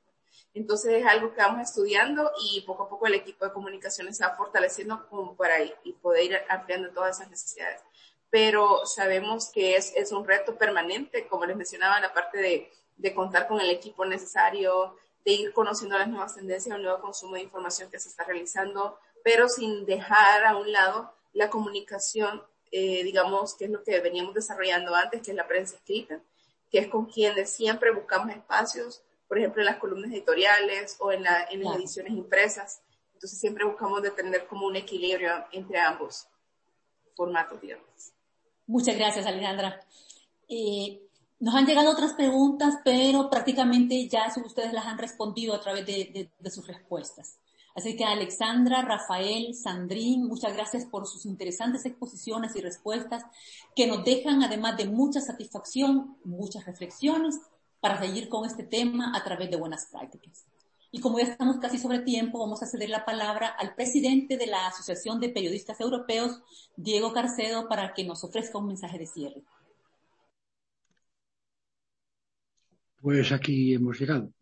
Entonces 0.58 0.92
es 0.92 1.06
algo 1.06 1.32
que 1.32 1.40
vamos 1.40 1.62
estudiando 1.62 2.32
y 2.52 2.62
poco 2.62 2.82
a 2.82 2.88
poco 2.88 3.06
el 3.06 3.14
equipo 3.14 3.44
de 3.44 3.52
comunicaciones 3.52 4.16
se 4.16 4.24
va 4.24 4.34
fortaleciendo 4.34 5.08
como 5.08 5.36
para 5.36 5.62
ir, 5.62 5.72
y 5.84 5.92
poder 5.92 6.24
ir 6.24 6.38
ampliando 6.48 6.90
todas 6.90 7.16
esas 7.16 7.30
necesidades. 7.30 7.80
Pero 8.28 8.84
sabemos 8.84 9.52
que 9.52 9.76
es, 9.76 9.92
es 9.94 10.10
un 10.10 10.26
reto 10.26 10.58
permanente, 10.58 11.28
como 11.28 11.46
les 11.46 11.56
mencionaba, 11.56 12.00
la 12.00 12.12
parte 12.12 12.38
de, 12.38 12.72
de 12.96 13.14
contar 13.14 13.46
con 13.46 13.60
el 13.60 13.70
equipo 13.70 14.04
necesario, 14.04 14.96
de 15.24 15.32
ir 15.32 15.52
conociendo 15.52 15.96
las 15.96 16.08
nuevas 16.08 16.34
tendencias, 16.34 16.74
el 16.74 16.82
nuevo 16.82 17.00
consumo 17.00 17.36
de 17.36 17.42
información 17.42 17.88
que 17.88 18.00
se 18.00 18.08
está 18.08 18.24
realizando, 18.24 18.98
pero 19.22 19.48
sin 19.48 19.86
dejar 19.86 20.44
a 20.44 20.56
un 20.56 20.72
lado 20.72 21.12
la 21.34 21.50
comunicación, 21.50 22.42
eh, 22.72 23.04
digamos, 23.04 23.54
que 23.54 23.66
es 23.66 23.70
lo 23.70 23.84
que 23.84 24.00
veníamos 24.00 24.34
desarrollando 24.34 24.92
antes, 24.96 25.22
que 25.22 25.30
es 25.30 25.36
la 25.36 25.46
prensa 25.46 25.76
escrita, 25.76 26.20
que 26.68 26.80
es 26.80 26.88
con 26.88 27.06
quienes 27.06 27.48
siempre 27.48 27.92
buscamos 27.92 28.34
espacios, 28.34 29.02
por 29.28 29.38
ejemplo, 29.38 29.60
en 29.62 29.66
las 29.66 29.76
columnas 29.76 30.10
editoriales 30.10 30.96
o 30.98 31.12
en, 31.12 31.22
la, 31.22 31.44
en 31.50 31.62
las 31.62 31.76
ediciones 31.76 32.12
impresas. 32.12 32.80
Entonces 33.12 33.38
siempre 33.38 33.64
buscamos 33.64 34.02
de 34.02 34.10
tener 34.10 34.46
como 34.46 34.66
un 34.66 34.76
equilibrio 34.76 35.30
entre 35.52 35.78
ambos 35.78 36.26
formatos, 37.14 37.60
digamos. 37.60 38.12
Muchas 38.66 38.96
gracias, 38.96 39.26
Alejandra. 39.26 39.80
Eh, 40.48 41.02
nos 41.40 41.54
han 41.54 41.66
llegado 41.66 41.90
otras 41.90 42.14
preguntas, 42.14 42.78
pero 42.84 43.28
prácticamente 43.28 44.08
ya 44.08 44.32
ustedes 44.44 44.72
las 44.72 44.86
han 44.86 44.98
respondido 44.98 45.54
a 45.54 45.60
través 45.60 45.84
de, 45.84 46.10
de, 46.12 46.30
de 46.38 46.50
sus 46.50 46.66
respuestas. 46.66 47.38
Así 47.74 47.96
que 47.96 48.04
Alexandra, 48.04 48.82
Rafael, 48.82 49.54
Sandrín, 49.54 50.26
muchas 50.26 50.52
gracias 50.54 50.84
por 50.84 51.06
sus 51.06 51.26
interesantes 51.26 51.84
exposiciones 51.84 52.56
y 52.56 52.60
respuestas 52.60 53.22
que 53.76 53.86
nos 53.86 54.04
dejan, 54.04 54.42
además 54.42 54.76
de 54.76 54.86
mucha 54.86 55.20
satisfacción, 55.20 56.16
muchas 56.24 56.66
reflexiones 56.66 57.38
para 57.80 57.98
seguir 57.98 58.28
con 58.28 58.46
este 58.46 58.64
tema 58.64 59.16
a 59.16 59.22
través 59.24 59.50
de 59.50 59.56
buenas 59.56 59.86
prácticas. 59.90 60.44
Y 60.90 61.00
como 61.00 61.18
ya 61.18 61.26
estamos 61.26 61.58
casi 61.58 61.78
sobre 61.78 61.98
tiempo, 61.98 62.38
vamos 62.38 62.62
a 62.62 62.66
ceder 62.66 62.88
la 62.88 63.04
palabra 63.04 63.48
al 63.48 63.74
presidente 63.74 64.38
de 64.38 64.46
la 64.46 64.68
Asociación 64.68 65.20
de 65.20 65.28
Periodistas 65.28 65.80
Europeos, 65.80 66.40
Diego 66.76 67.12
Carcedo, 67.12 67.68
para 67.68 67.92
que 67.92 68.04
nos 68.04 68.24
ofrezca 68.24 68.58
un 68.58 68.68
mensaje 68.68 68.98
de 68.98 69.06
cierre. 69.06 69.42
Pues 73.00 73.30
aquí 73.32 73.74
hemos 73.74 74.00
llegado. 74.00 74.32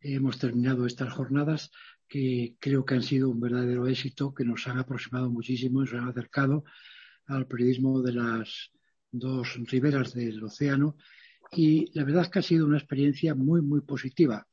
Hemos 0.00 0.38
terminado 0.38 0.86
estas 0.86 1.12
jornadas 1.12 1.70
que 2.08 2.54
creo 2.60 2.84
que 2.84 2.94
han 2.94 3.02
sido 3.02 3.28
un 3.28 3.40
verdadero 3.40 3.88
éxito, 3.88 4.32
que 4.32 4.44
nos 4.44 4.66
han 4.68 4.78
aproximado 4.78 5.28
muchísimo, 5.28 5.80
nos 5.80 5.92
han 5.92 6.08
acercado 6.08 6.64
al 7.26 7.46
periodismo 7.46 8.00
de 8.00 8.12
las 8.12 8.70
dos 9.10 9.56
riberas 9.66 10.14
del 10.14 10.42
océano 10.44 10.96
y 11.52 11.90
la 11.98 12.04
verdad 12.04 12.22
es 12.22 12.28
que 12.28 12.38
ha 12.38 12.42
sido 12.42 12.66
una 12.66 12.78
experiencia 12.78 13.34
muy, 13.34 13.62
muy 13.62 13.80
positiva. 13.80 14.46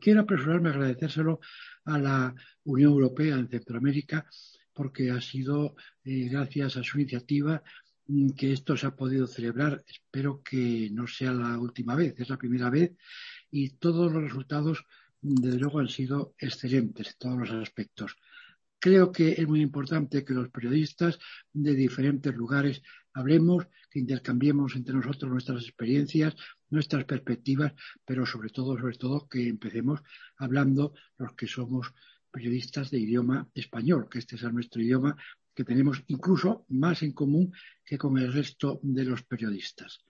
Quiero 0.00 0.20
apresurarme 0.20 0.68
a 0.68 0.72
agradecérselo 0.72 1.40
a 1.84 1.98
la 1.98 2.34
Unión 2.64 2.92
Europea 2.92 3.36
en 3.36 3.48
Centroamérica 3.48 4.26
porque 4.72 5.10
ha 5.10 5.20
sido 5.20 5.74
eh, 6.04 6.28
gracias 6.28 6.76
a 6.76 6.84
su 6.84 7.00
iniciativa 7.00 7.62
mm, 8.06 8.30
que 8.30 8.52
esto 8.52 8.76
se 8.76 8.86
ha 8.86 8.94
podido 8.94 9.26
celebrar. 9.26 9.82
Espero 9.86 10.42
que 10.42 10.88
no 10.92 11.06
sea 11.06 11.32
la 11.32 11.58
última 11.58 11.96
vez, 11.96 12.14
es 12.18 12.28
la 12.28 12.36
primera 12.36 12.70
vez 12.70 12.96
y 13.50 13.70
todos 13.70 14.12
los 14.12 14.22
resultados 14.22 14.84
desde 15.20 15.58
luego 15.58 15.80
han 15.80 15.88
sido 15.88 16.34
excelentes 16.38 17.08
en 17.08 17.14
todos 17.18 17.38
los 17.38 17.50
aspectos. 17.50 18.16
Creo 18.78 19.10
que 19.10 19.32
es 19.32 19.48
muy 19.48 19.62
importante 19.62 20.24
que 20.24 20.34
los 20.34 20.50
periodistas 20.50 21.18
de 21.52 21.74
diferentes 21.74 22.34
lugares 22.34 22.82
hablemos, 23.14 23.66
que 23.90 23.98
intercambiemos 23.98 24.76
entre 24.76 24.94
nosotros 24.94 25.30
nuestras 25.30 25.62
experiencias, 25.62 26.36
nuestras 26.70 27.04
perspectivas, 27.04 27.72
pero 28.04 28.26
sobre 28.26 28.50
todo, 28.50 28.76
sobre 28.78 28.96
todo, 28.96 29.28
que 29.28 29.48
empecemos 29.48 30.00
hablando 30.36 30.94
los 31.16 31.32
que 31.34 31.46
somos 31.46 31.92
periodistas 32.30 32.90
de 32.90 32.98
idioma 32.98 33.48
español, 33.54 34.08
que 34.10 34.18
este 34.18 34.36
es 34.36 34.42
nuestro 34.52 34.82
idioma 34.82 35.16
que 35.54 35.64
tenemos 35.64 36.04
incluso 36.08 36.66
más 36.68 37.02
en 37.02 37.12
común 37.12 37.50
que 37.82 37.96
con 37.96 38.18
el 38.18 38.30
resto 38.30 38.78
de 38.82 39.04
los 39.04 39.22
periodistas. 39.22 40.00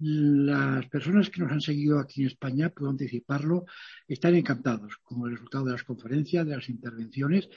Las 0.00 0.88
personas 0.88 1.30
que 1.30 1.40
nos 1.40 1.52
han 1.52 1.60
seguido 1.60 2.00
aquí 2.00 2.22
en 2.22 2.26
España, 2.26 2.70
puedo 2.70 2.90
anticiparlo, 2.90 3.66
están 4.08 4.34
encantados 4.34 4.96
con 4.96 5.24
el 5.24 5.36
resultado 5.36 5.66
de 5.66 5.72
las 5.72 5.84
conferencias, 5.84 6.44
de 6.44 6.56
las 6.56 6.68
intervenciones, 6.68 7.48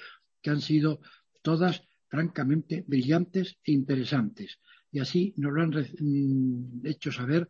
que 0.48 0.52
han 0.52 0.62
sido 0.62 1.02
todas 1.42 1.84
francamente 2.08 2.86
brillantes 2.88 3.58
e 3.66 3.74
interesantes. 3.74 4.60
Y 4.90 5.00
así 5.00 5.34
nos 5.36 5.52
lo 5.52 5.62
han 5.62 5.72
mm, 5.72 6.88
hecho 6.88 7.12
saber 7.12 7.50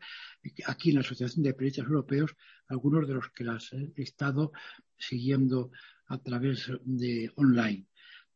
aquí 0.66 0.90
en 0.90 0.96
la 0.96 1.02
Asociación 1.02 1.44
de 1.44 1.54
Periodistas 1.54 1.86
Europeos 1.86 2.32
algunos 2.68 3.08
de 3.08 3.14
los 3.14 3.30
que 3.30 3.44
las 3.44 3.72
he 3.72 4.02
estado 4.02 4.52
siguiendo 4.98 5.70
a 6.08 6.18
través 6.18 6.72
de 6.86 7.32
online. 7.36 7.86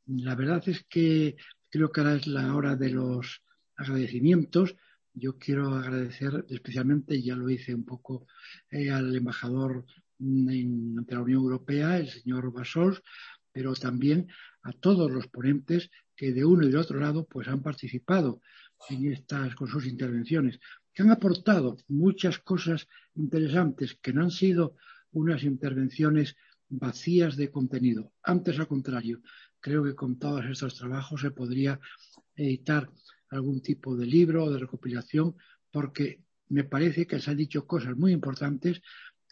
La 0.05 0.35
verdad 0.35 0.61
es 0.67 0.85
que 0.87 1.37
creo 1.67 1.91
que 1.91 2.01
ahora 2.01 2.15
es 2.17 2.27
la 2.27 2.55
hora 2.55 2.75
de 2.75 2.89
los 2.91 3.41
agradecimientos 3.77 4.75
yo 5.13 5.37
quiero 5.37 5.73
agradecer 5.73 6.45
especialmente, 6.49 7.21
ya 7.21 7.35
lo 7.35 7.49
hice 7.49 7.75
un 7.75 7.83
poco 7.83 8.27
eh, 8.69 8.91
al 8.91 9.13
embajador 9.13 9.85
en, 10.21 10.95
ante 10.97 11.15
la 11.15 11.21
Unión 11.21 11.41
Europea, 11.41 11.97
el 11.97 12.09
señor 12.09 12.51
Basols, 12.53 13.01
pero 13.51 13.73
también 13.73 14.27
a 14.63 14.71
todos 14.71 15.11
los 15.11 15.27
ponentes 15.27 15.89
que 16.15 16.33
de 16.33 16.45
uno 16.45 16.67
y 16.67 16.71
de 16.71 16.77
otro 16.77 16.99
lado 16.99 17.25
pues 17.25 17.47
han 17.47 17.61
participado 17.61 18.41
en 18.89 19.11
estas 19.11 19.55
con 19.55 19.67
sus 19.67 19.85
intervenciones, 19.85 20.59
que 20.93 21.03
han 21.03 21.11
aportado 21.11 21.77
muchas 21.87 22.39
cosas 22.39 22.87
interesantes 23.15 23.97
que 24.01 24.13
no 24.13 24.23
han 24.23 24.31
sido 24.31 24.75
unas 25.11 25.43
intervenciones 25.43 26.35
vacías 26.69 27.35
de 27.35 27.51
contenido. 27.51 28.13
Antes, 28.23 28.59
al 28.59 28.67
contrario, 28.67 29.21
creo 29.59 29.83
que 29.83 29.95
con 29.95 30.17
todos 30.17 30.45
estos 30.45 30.75
trabajos 30.75 31.21
se 31.21 31.31
podría 31.31 31.79
editar 32.35 32.89
algún 33.29 33.61
tipo 33.61 33.95
de 33.95 34.05
libro 34.05 34.45
o 34.45 34.51
de 34.51 34.59
recopilación, 34.59 35.35
porque 35.71 36.23
me 36.49 36.63
parece 36.63 37.07
que 37.07 37.19
se 37.19 37.31
han 37.31 37.37
dicho 37.37 37.65
cosas 37.65 37.95
muy 37.95 38.11
importantes 38.11 38.81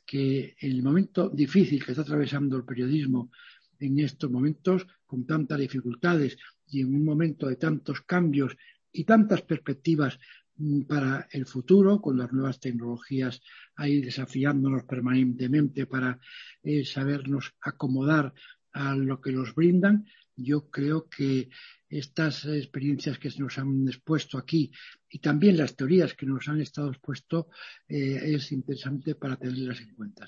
que 0.05 0.55
en 0.59 0.71
el 0.71 0.83
momento 0.83 1.29
difícil 1.29 1.83
que 1.83 1.91
está 1.91 2.01
atravesando 2.01 2.57
el 2.57 2.65
periodismo 2.65 3.31
en 3.79 3.99
estos 3.99 4.29
momentos, 4.29 4.85
con 5.05 5.25
tantas 5.25 5.59
dificultades 5.59 6.37
y 6.67 6.81
en 6.81 6.93
un 6.93 7.03
momento 7.03 7.47
de 7.47 7.55
tantos 7.55 8.01
cambios 8.01 8.55
y 8.91 9.03
tantas 9.03 9.41
perspectivas 9.41 10.19
mm, 10.57 10.81
para 10.81 11.27
el 11.31 11.45
futuro, 11.45 12.01
con 12.01 12.17
las 12.17 12.31
nuevas 12.31 12.59
tecnologías 12.59 13.41
ahí 13.75 14.01
desafiándonos 14.01 14.83
permanentemente 14.83 15.85
para 15.85 16.19
eh, 16.63 16.85
sabernos 16.85 17.53
acomodar 17.61 18.33
a 18.73 18.95
lo 18.95 19.19
que 19.19 19.31
nos 19.31 19.55
brindan, 19.55 20.05
yo 20.35 20.69
creo 20.69 21.09
que 21.09 21.49
estas 21.89 22.45
experiencias 22.45 23.17
que 23.17 23.31
se 23.31 23.41
nos 23.41 23.57
han 23.57 23.87
expuesto 23.87 24.37
aquí 24.37 24.71
y 25.09 25.19
también 25.19 25.57
las 25.57 25.75
teorías 25.75 26.13
que 26.13 26.25
nos 26.25 26.47
han 26.47 26.61
estado 26.61 26.89
expuesto 26.89 27.49
eh, 27.87 28.19
es 28.23 28.51
interesante 28.51 29.15
para 29.15 29.35
tenerlas 29.35 29.81
en 29.81 29.95
cuenta. 29.95 30.27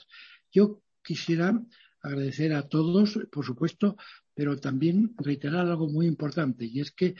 Yo 0.52 0.82
quisiera 1.03 1.60
agradecer 2.02 2.53
a 2.53 2.68
todos, 2.68 3.19
por 3.32 3.45
supuesto, 3.45 3.98
pero 4.34 4.57
también 4.57 5.14
reiterar 5.18 5.68
algo 5.68 5.88
muy 5.88 6.07
importante 6.07 6.65
y 6.65 6.80
es 6.80 6.91
que 6.91 7.15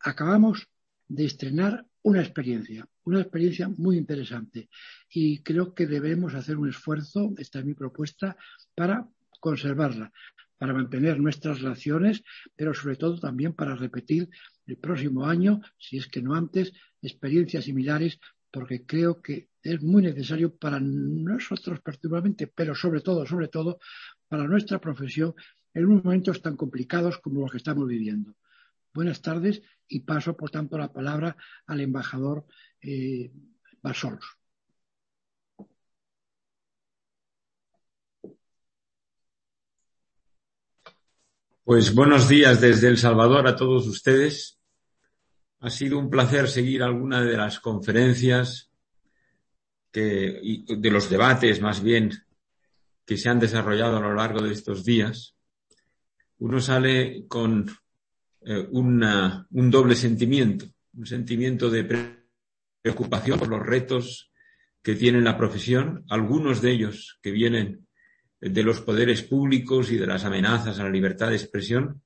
acabamos 0.00 0.68
de 1.08 1.24
estrenar 1.24 1.86
una 2.02 2.20
experiencia, 2.20 2.86
una 3.04 3.20
experiencia 3.20 3.68
muy 3.68 3.96
interesante 3.96 4.68
y 5.08 5.42
creo 5.42 5.74
que 5.74 5.86
debemos 5.86 6.34
hacer 6.34 6.56
un 6.56 6.68
esfuerzo, 6.68 7.32
esta 7.38 7.60
es 7.60 7.64
mi 7.64 7.74
propuesta, 7.74 8.36
para 8.74 9.08
conservarla, 9.40 10.12
para 10.58 10.72
mantener 10.74 11.18
nuestras 11.18 11.60
relaciones, 11.60 12.22
pero 12.54 12.72
sobre 12.74 12.96
todo 12.96 13.18
también 13.18 13.52
para 13.52 13.74
repetir 13.74 14.28
el 14.66 14.76
próximo 14.76 15.26
año, 15.26 15.60
si 15.78 15.98
es 15.98 16.06
que 16.06 16.22
no 16.22 16.34
antes, 16.34 16.72
experiencias 17.02 17.64
similares, 17.64 18.20
porque 18.52 18.84
creo 18.84 19.22
que 19.22 19.48
es 19.62 19.82
muy 19.82 20.02
necesario 20.02 20.54
para 20.54 20.78
nosotros 20.78 21.80
particularmente, 21.80 22.46
pero 22.46 22.74
sobre 22.74 23.00
todo, 23.00 23.24
sobre 23.26 23.48
todo, 23.48 23.78
para 24.28 24.46
nuestra 24.46 24.80
profesión 24.80 25.34
en 25.74 25.86
unos 25.86 26.04
momentos 26.04 26.42
tan 26.42 26.56
complicados 26.56 27.18
como 27.18 27.40
los 27.40 27.50
que 27.50 27.56
estamos 27.56 27.88
viviendo. 27.88 28.36
Buenas 28.92 29.22
tardes 29.22 29.62
y 29.88 30.00
paso, 30.00 30.36
por 30.36 30.50
tanto, 30.50 30.76
la 30.76 30.92
palabra 30.92 31.36
al 31.66 31.80
embajador 31.80 32.44
eh, 32.80 33.32
Basols. 33.80 34.24
Pues 41.64 41.94
buenos 41.94 42.28
días 42.28 42.60
desde 42.60 42.88
El 42.88 42.98
Salvador 42.98 43.46
a 43.46 43.56
todos 43.56 43.86
ustedes. 43.86 44.61
Ha 45.62 45.70
sido 45.70 45.96
un 45.96 46.10
placer 46.10 46.48
seguir 46.48 46.82
alguna 46.82 47.22
de 47.22 47.36
las 47.36 47.60
conferencias 47.60 48.68
que, 49.92 50.40
y 50.42 50.76
de 50.76 50.90
los 50.90 51.08
debates 51.08 51.60
más 51.60 51.80
bien 51.80 52.10
que 53.06 53.16
se 53.16 53.28
han 53.28 53.38
desarrollado 53.38 53.98
a 53.98 54.00
lo 54.00 54.12
largo 54.12 54.42
de 54.42 54.52
estos 54.52 54.84
días. 54.84 55.36
Uno 56.38 56.60
sale 56.60 57.26
con 57.28 57.70
eh, 58.40 58.66
un 58.72 59.70
doble 59.70 59.94
sentimiento, 59.94 60.66
un 60.94 61.06
sentimiento 61.06 61.70
de 61.70 62.18
preocupación 62.82 63.38
por 63.38 63.46
los 63.46 63.64
retos 63.64 64.32
que 64.82 64.96
tiene 64.96 65.20
la 65.20 65.38
profesión, 65.38 66.04
algunos 66.08 66.60
de 66.60 66.72
ellos 66.72 67.20
que 67.22 67.30
vienen 67.30 67.86
de 68.40 68.62
los 68.64 68.80
poderes 68.80 69.22
públicos 69.22 69.92
y 69.92 69.96
de 69.96 70.08
las 70.08 70.24
amenazas 70.24 70.80
a 70.80 70.82
la 70.82 70.90
libertad 70.90 71.28
de 71.28 71.36
expresión, 71.36 72.02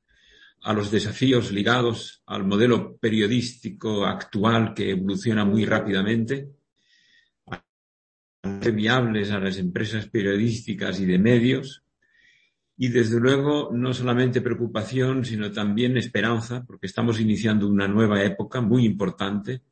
a 0.66 0.72
los 0.72 0.90
desafíos 0.90 1.52
ligados 1.52 2.24
al 2.26 2.44
modelo 2.44 2.96
periodístico 2.96 4.04
actual 4.04 4.74
que 4.74 4.90
evoluciona 4.90 5.44
muy 5.44 5.64
rápidamente, 5.64 6.48
viables 8.74 9.30
a 9.30 9.38
las 9.38 9.58
empresas 9.58 10.08
periodísticas 10.08 10.98
y 10.98 11.06
de 11.06 11.20
medios, 11.20 11.84
y 12.76 12.88
desde 12.88 13.20
luego 13.20 13.70
no 13.72 13.94
solamente 13.94 14.40
preocupación, 14.40 15.24
sino 15.24 15.52
también 15.52 15.96
esperanza, 15.96 16.64
porque 16.66 16.88
estamos 16.88 17.20
iniciando 17.20 17.68
una 17.68 17.86
nueva 17.86 18.24
época 18.24 18.60
muy 18.60 18.84
importante 18.84 19.62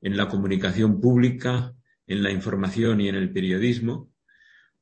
en 0.00 0.16
la 0.16 0.26
comunicación 0.26 1.00
pública, 1.00 1.72
en 2.08 2.24
la 2.24 2.32
información 2.32 3.00
y 3.00 3.08
en 3.08 3.14
el 3.14 3.32
periodismo, 3.32 4.10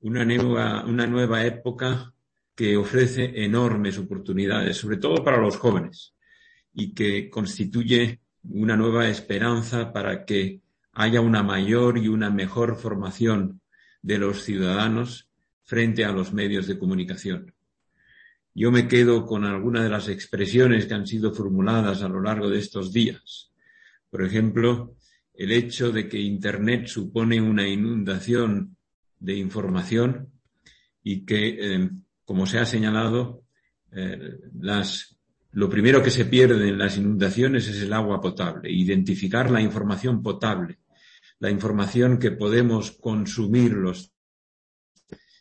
una 0.00 0.24
nueva, 0.24 0.86
una 0.86 1.06
nueva 1.06 1.44
época 1.44 2.14
que 2.58 2.76
ofrece 2.76 3.44
enormes 3.44 3.98
oportunidades, 3.98 4.78
sobre 4.78 4.96
todo 4.96 5.22
para 5.22 5.40
los 5.40 5.56
jóvenes, 5.56 6.16
y 6.74 6.92
que 6.92 7.30
constituye 7.30 8.18
una 8.50 8.76
nueva 8.76 9.08
esperanza 9.08 9.92
para 9.92 10.24
que 10.24 10.60
haya 10.90 11.20
una 11.20 11.44
mayor 11.44 11.98
y 11.98 12.08
una 12.08 12.30
mejor 12.30 12.74
formación 12.74 13.60
de 14.02 14.18
los 14.18 14.42
ciudadanos 14.42 15.30
frente 15.62 16.04
a 16.04 16.10
los 16.10 16.32
medios 16.32 16.66
de 16.66 16.80
comunicación. 16.80 17.54
Yo 18.56 18.72
me 18.72 18.88
quedo 18.88 19.24
con 19.24 19.44
algunas 19.44 19.84
de 19.84 19.90
las 19.90 20.08
expresiones 20.08 20.86
que 20.86 20.94
han 20.94 21.06
sido 21.06 21.32
formuladas 21.32 22.02
a 22.02 22.08
lo 22.08 22.20
largo 22.20 22.50
de 22.50 22.58
estos 22.58 22.92
días. 22.92 23.52
Por 24.10 24.24
ejemplo, 24.24 24.96
el 25.32 25.52
hecho 25.52 25.92
de 25.92 26.08
que 26.08 26.18
Internet 26.18 26.88
supone 26.88 27.40
una 27.40 27.68
inundación 27.68 28.76
de 29.20 29.36
información 29.36 30.32
y 31.04 31.24
que, 31.24 31.56
eh, 31.60 31.90
como 32.28 32.44
se 32.44 32.58
ha 32.58 32.66
señalado, 32.66 33.46
eh, 33.90 34.38
las, 34.60 35.18
lo 35.52 35.70
primero 35.70 36.02
que 36.02 36.10
se 36.10 36.26
pierde 36.26 36.68
en 36.68 36.76
las 36.76 36.98
inundaciones 36.98 37.66
es 37.68 37.80
el 37.80 37.94
agua 37.94 38.20
potable. 38.20 38.70
Identificar 38.70 39.50
la 39.50 39.62
información 39.62 40.22
potable, 40.22 40.80
la 41.38 41.50
información 41.50 42.18
que 42.18 42.32
podemos 42.32 42.90
consumirlos, 42.92 44.12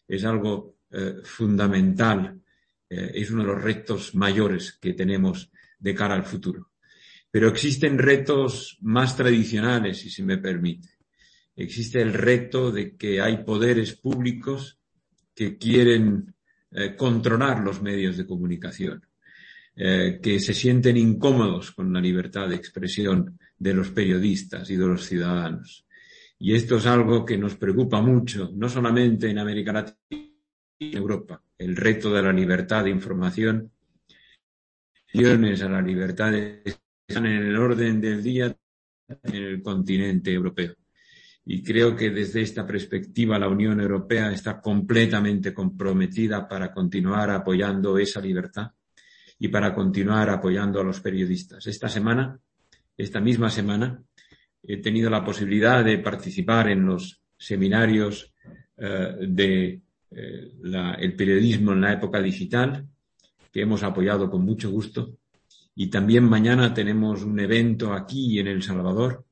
es 0.08 0.24
algo 0.24 0.78
eh, 0.90 1.16
fundamental, 1.26 2.42
es 2.90 3.32
uno 3.32 3.42
de 3.42 3.50
los 3.50 3.62
retos 3.62 4.16
mayores 4.16 4.72
que 4.80 4.94
tenemos 4.94 5.52
de 5.78 5.94
cara 5.94 6.16
al 6.16 6.24
futuro. 6.24 6.72
Pero 7.30 7.50
existen 7.50 7.98
retos 7.98 8.78
más 8.80 9.18
tradicionales, 9.18 10.00
si 10.00 10.10
se 10.10 10.24
me 10.24 10.38
permite. 10.38 10.88
Existe 11.54 12.02
el 12.02 12.14
reto 12.14 12.72
de 12.72 12.96
que 12.96 13.20
hay 13.20 13.44
poderes 13.44 13.94
públicos 13.98 14.80
que 15.36 15.58
quieren 15.58 16.37
eh, 16.80 16.96
controlar 16.96 17.64
los 17.64 17.82
medios 17.82 18.18
de 18.18 18.28
comunicación, 18.28 19.04
eh, 19.76 20.20
que 20.22 20.40
se 20.40 20.54
sienten 20.54 20.96
incómodos 20.96 21.72
con 21.72 21.92
la 21.92 22.00
libertad 22.00 22.48
de 22.48 22.56
expresión 22.56 23.40
de 23.58 23.74
los 23.74 23.90
periodistas 23.90 24.70
y 24.70 24.76
de 24.76 24.86
los 24.86 25.04
ciudadanos. 25.04 25.88
Y 26.38 26.54
esto 26.54 26.78
es 26.78 26.86
algo 26.86 27.26
que 27.26 27.36
nos 27.36 27.56
preocupa 27.56 28.00
mucho, 28.00 28.52
no 28.54 28.70
solamente 28.70 29.28
en 29.28 29.40
América 29.40 29.74
Latina 29.74 29.98
y 30.78 30.92
en 30.92 30.98
Europa. 30.98 31.42
El 31.58 31.76
reto 31.76 32.14
de 32.14 32.22
la 32.22 32.32
libertad 32.32 32.84
de 32.84 32.92
información, 32.92 33.72
a 35.16 35.70
la 35.70 35.82
libertad 35.82 36.32
de 36.32 36.62
están 37.08 37.26
en 37.26 37.44
el 37.44 37.58
orden 37.58 38.00
del 38.00 38.22
día 38.22 38.56
en 39.24 39.36
el 39.36 39.64
continente 39.64 40.32
europeo. 40.32 40.76
Y 41.50 41.64
creo 41.64 41.96
que 41.96 42.10
desde 42.10 42.42
esta 42.42 42.68
perspectiva 42.68 43.40
la 43.40 43.48
Unión 43.48 43.80
Europea 43.80 44.34
está 44.34 44.60
completamente 44.60 45.54
comprometida 45.54 46.46
para 46.46 46.74
continuar 46.74 47.30
apoyando 47.30 47.98
esa 47.98 48.20
libertad 48.20 48.72
y 49.40 49.48
para 49.48 49.74
continuar 49.74 50.30
apoyando 50.30 50.82
a 50.82 50.84
los 50.84 51.00
periodistas. 51.00 51.66
Esta 51.66 51.88
semana, 51.88 52.38
esta 52.98 53.22
misma 53.22 53.50
semana, 53.50 54.04
he 54.62 54.82
tenido 54.82 55.10
la 55.10 55.24
posibilidad 55.24 55.86
de 55.86 56.00
participar 56.00 56.68
en 56.68 56.86
los 56.86 57.22
seminarios 57.38 58.34
eh, 58.76 59.16
de 59.22 59.82
eh, 60.12 60.52
el 61.00 61.16
periodismo 61.16 61.72
en 61.72 61.80
la 61.80 61.94
época 61.94 62.22
digital, 62.22 62.86
que 63.54 63.62
hemos 63.62 63.84
apoyado 63.84 64.30
con 64.30 64.44
mucho 64.44 64.70
gusto 64.70 65.18
y 65.76 65.88
también 65.88 66.26
mañana 66.26 66.74
tenemos 66.74 67.24
un 67.24 67.40
evento 67.40 67.94
aquí 67.94 68.38
en 68.38 68.48
El 68.48 68.62
Salvador 68.62 69.27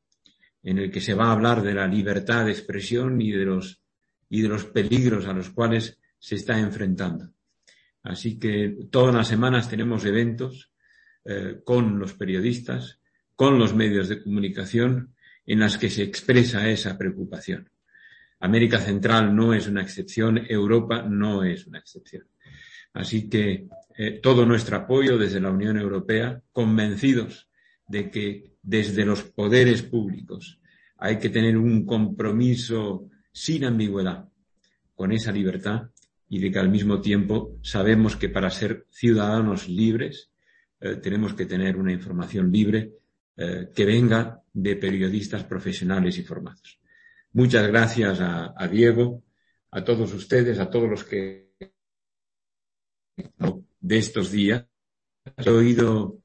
en 0.65 0.79
el 0.79 0.91
que 0.91 0.99
se 0.99 1.13
va 1.13 1.27
a 1.27 1.31
hablar 1.31 1.61
de 1.61 1.75
la 1.75 1.87
libertad 1.87 2.43
de 2.43 2.51
expresión 2.51 3.21
y 3.21 3.31
de 3.31 3.45
los, 3.45 3.81
y 4.29 4.41
de 4.41 4.49
los 4.49 4.65
peligros 4.65 5.27
a 5.27 5.33
los 5.33 5.51
cuales 5.51 5.99
se 6.17 6.35
está 6.35 6.59
enfrentando. 6.59 7.29
Así 8.01 8.39
que 8.39 8.75
todas 8.89 9.13
las 9.13 9.27
semanas 9.27 9.69
tenemos 9.69 10.03
eventos 10.05 10.71
eh, 11.23 11.59
con 11.63 11.99
los 11.99 12.15
periodistas, 12.15 12.99
con 13.35 13.59
los 13.59 13.75
medios 13.75 14.09
de 14.09 14.23
comunicación, 14.23 15.13
en 15.45 15.59
las 15.59 15.77
que 15.77 15.91
se 15.91 16.01
expresa 16.01 16.67
esa 16.67 16.97
preocupación. 16.97 17.69
América 18.39 18.79
Central 18.79 19.35
no 19.35 19.53
es 19.53 19.67
una 19.67 19.83
excepción, 19.83 20.45
Europa 20.49 21.03
no 21.03 21.43
es 21.43 21.67
una 21.67 21.77
excepción. 21.77 22.27
Así 22.93 23.29
que 23.29 23.67
eh, 23.95 24.19
todo 24.19 24.47
nuestro 24.47 24.77
apoyo 24.77 25.19
desde 25.19 25.39
la 25.39 25.51
Unión 25.51 25.77
Europea, 25.77 26.41
convencidos 26.51 27.44
de 27.87 28.09
que 28.09 28.55
desde 28.61 29.05
los 29.05 29.23
poderes 29.23 29.83
públicos 29.83 30.59
hay 30.97 31.19
que 31.19 31.29
tener 31.29 31.57
un 31.57 31.85
compromiso 31.85 33.09
sin 33.31 33.65
ambigüedad 33.65 34.29
con 34.95 35.11
esa 35.11 35.31
libertad 35.31 35.89
y 36.29 36.39
de 36.39 36.51
que 36.51 36.59
al 36.59 36.69
mismo 36.69 37.01
tiempo 37.01 37.57
sabemos 37.61 38.15
que 38.15 38.29
para 38.29 38.49
ser 38.49 38.85
ciudadanos 38.89 39.67
libres 39.67 40.31
eh, 40.79 40.95
tenemos 40.95 41.33
que 41.33 41.45
tener 41.45 41.77
una 41.77 41.91
información 41.91 42.51
libre 42.51 42.91
eh, 43.37 43.69
que 43.75 43.85
venga 43.85 44.41
de 44.53 44.75
periodistas 44.77 45.43
profesionales 45.43 46.17
y 46.17 46.23
formados. 46.23 46.79
Muchas 47.33 47.67
gracias 47.67 48.19
a 48.21 48.67
Diego, 48.71 49.21
a 49.71 49.83
todos 49.83 50.13
ustedes, 50.13 50.57
a 50.57 50.69
todos 50.69 50.89
los 50.89 51.03
que 51.03 51.51
de 53.79 53.97
estos 53.97 54.31
días. 54.31 54.65
He 55.37 55.49
oído 55.49 56.19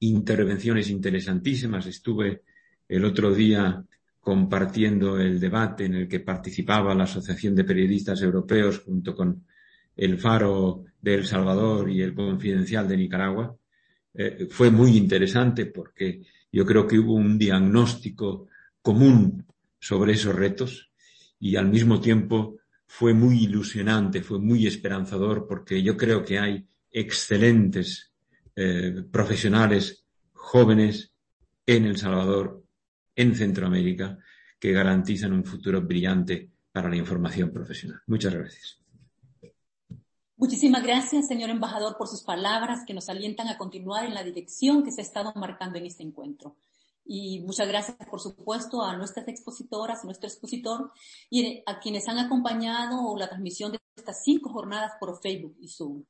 intervenciones 0.00 0.90
interesantísimas. 0.90 1.86
Estuve 1.86 2.42
el 2.88 3.04
otro 3.04 3.34
día 3.34 3.84
compartiendo 4.20 5.18
el 5.18 5.40
debate 5.40 5.86
en 5.86 5.94
el 5.94 6.08
que 6.08 6.20
participaba 6.20 6.94
la 6.94 7.04
Asociación 7.04 7.54
de 7.54 7.64
Periodistas 7.64 8.20
Europeos 8.22 8.80
junto 8.84 9.14
con 9.14 9.44
el 9.96 10.18
Faro 10.18 10.84
de 11.00 11.14
El 11.14 11.26
Salvador 11.26 11.90
y 11.90 12.02
el 12.02 12.14
Confidencial 12.14 12.86
de 12.86 12.96
Nicaragua. 12.96 13.56
Eh, 14.14 14.46
fue 14.50 14.70
muy 14.70 14.96
interesante 14.96 15.66
porque 15.66 16.22
yo 16.52 16.64
creo 16.64 16.86
que 16.86 16.98
hubo 16.98 17.14
un 17.14 17.38
diagnóstico 17.38 18.48
común 18.82 19.46
sobre 19.78 20.12
esos 20.12 20.34
retos 20.34 20.90
y 21.40 21.56
al 21.56 21.68
mismo 21.68 22.00
tiempo 22.00 22.58
fue 22.86 23.14
muy 23.14 23.44
ilusionante, 23.44 24.22
fue 24.22 24.38
muy 24.38 24.66
esperanzador 24.66 25.46
porque 25.46 25.82
yo 25.82 25.96
creo 25.96 26.24
que 26.24 26.38
hay 26.38 26.66
excelentes 26.90 28.07
eh, 28.60 29.04
profesionales 29.12 30.04
jóvenes 30.32 31.12
en 31.64 31.84
El 31.84 31.96
Salvador, 31.96 32.64
en 33.14 33.36
Centroamérica, 33.36 34.18
que 34.58 34.72
garantizan 34.72 35.32
un 35.32 35.44
futuro 35.44 35.80
brillante 35.82 36.50
para 36.72 36.88
la 36.88 36.96
información 36.96 37.52
profesional. 37.52 38.00
Muchas 38.08 38.34
gracias. 38.34 38.78
Muchísimas 40.36 40.82
gracias, 40.82 41.28
señor 41.28 41.50
embajador, 41.50 41.96
por 41.96 42.08
sus 42.08 42.24
palabras 42.24 42.80
que 42.84 42.94
nos 42.94 43.08
alientan 43.08 43.46
a 43.46 43.58
continuar 43.58 44.06
en 44.06 44.14
la 44.14 44.24
dirección 44.24 44.82
que 44.82 44.90
se 44.90 45.02
ha 45.02 45.04
estado 45.04 45.32
marcando 45.36 45.78
en 45.78 45.86
este 45.86 46.02
encuentro. 46.02 46.56
Y 47.04 47.40
muchas 47.40 47.68
gracias, 47.68 47.96
por 48.10 48.20
supuesto, 48.20 48.82
a 48.82 48.96
nuestras 48.96 49.28
expositoras, 49.28 50.02
a 50.02 50.06
nuestro 50.06 50.28
expositor 50.28 50.90
y 51.30 51.62
a 51.64 51.78
quienes 51.78 52.08
han 52.08 52.18
acompañado 52.18 53.16
la 53.16 53.28
transmisión 53.28 53.70
de 53.70 53.78
estas 53.94 54.24
cinco 54.24 54.50
jornadas 54.50 54.94
por 54.98 55.20
Facebook 55.20 55.56
y 55.60 55.68
Zoom. 55.68 56.02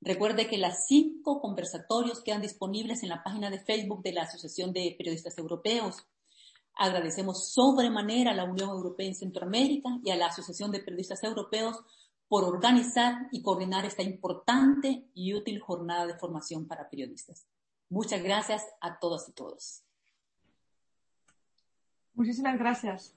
Recuerde 0.00 0.46
que 0.46 0.58
las 0.58 0.86
cinco 0.86 1.40
conversatorios 1.40 2.22
quedan 2.22 2.42
disponibles 2.42 3.02
en 3.02 3.08
la 3.08 3.22
página 3.22 3.50
de 3.50 3.58
Facebook 3.58 4.02
de 4.02 4.12
la 4.12 4.22
Asociación 4.22 4.72
de 4.72 4.94
Periodistas 4.96 5.36
Europeos. 5.38 6.06
Agradecemos 6.74 7.52
sobremanera 7.52 8.32
a 8.32 8.34
la 8.34 8.44
Unión 8.44 8.70
Europea 8.70 9.06
en 9.06 9.14
Centroamérica 9.14 9.88
y 10.04 10.10
a 10.10 10.16
la 10.16 10.26
Asociación 10.26 10.70
de 10.70 10.80
Periodistas 10.80 11.24
Europeos 11.24 11.76
por 12.28 12.44
organizar 12.44 13.28
y 13.32 13.42
coordinar 13.42 13.84
esta 13.84 14.02
importante 14.02 15.08
y 15.14 15.34
útil 15.34 15.60
jornada 15.60 16.06
de 16.06 16.18
formación 16.18 16.66
para 16.66 16.90
periodistas. 16.90 17.46
Muchas 17.88 18.22
gracias 18.22 18.64
a 18.80 18.98
todas 18.98 19.28
y 19.28 19.32
todos. 19.32 19.82
Muchísimas 22.14 22.58
gracias. 22.58 23.14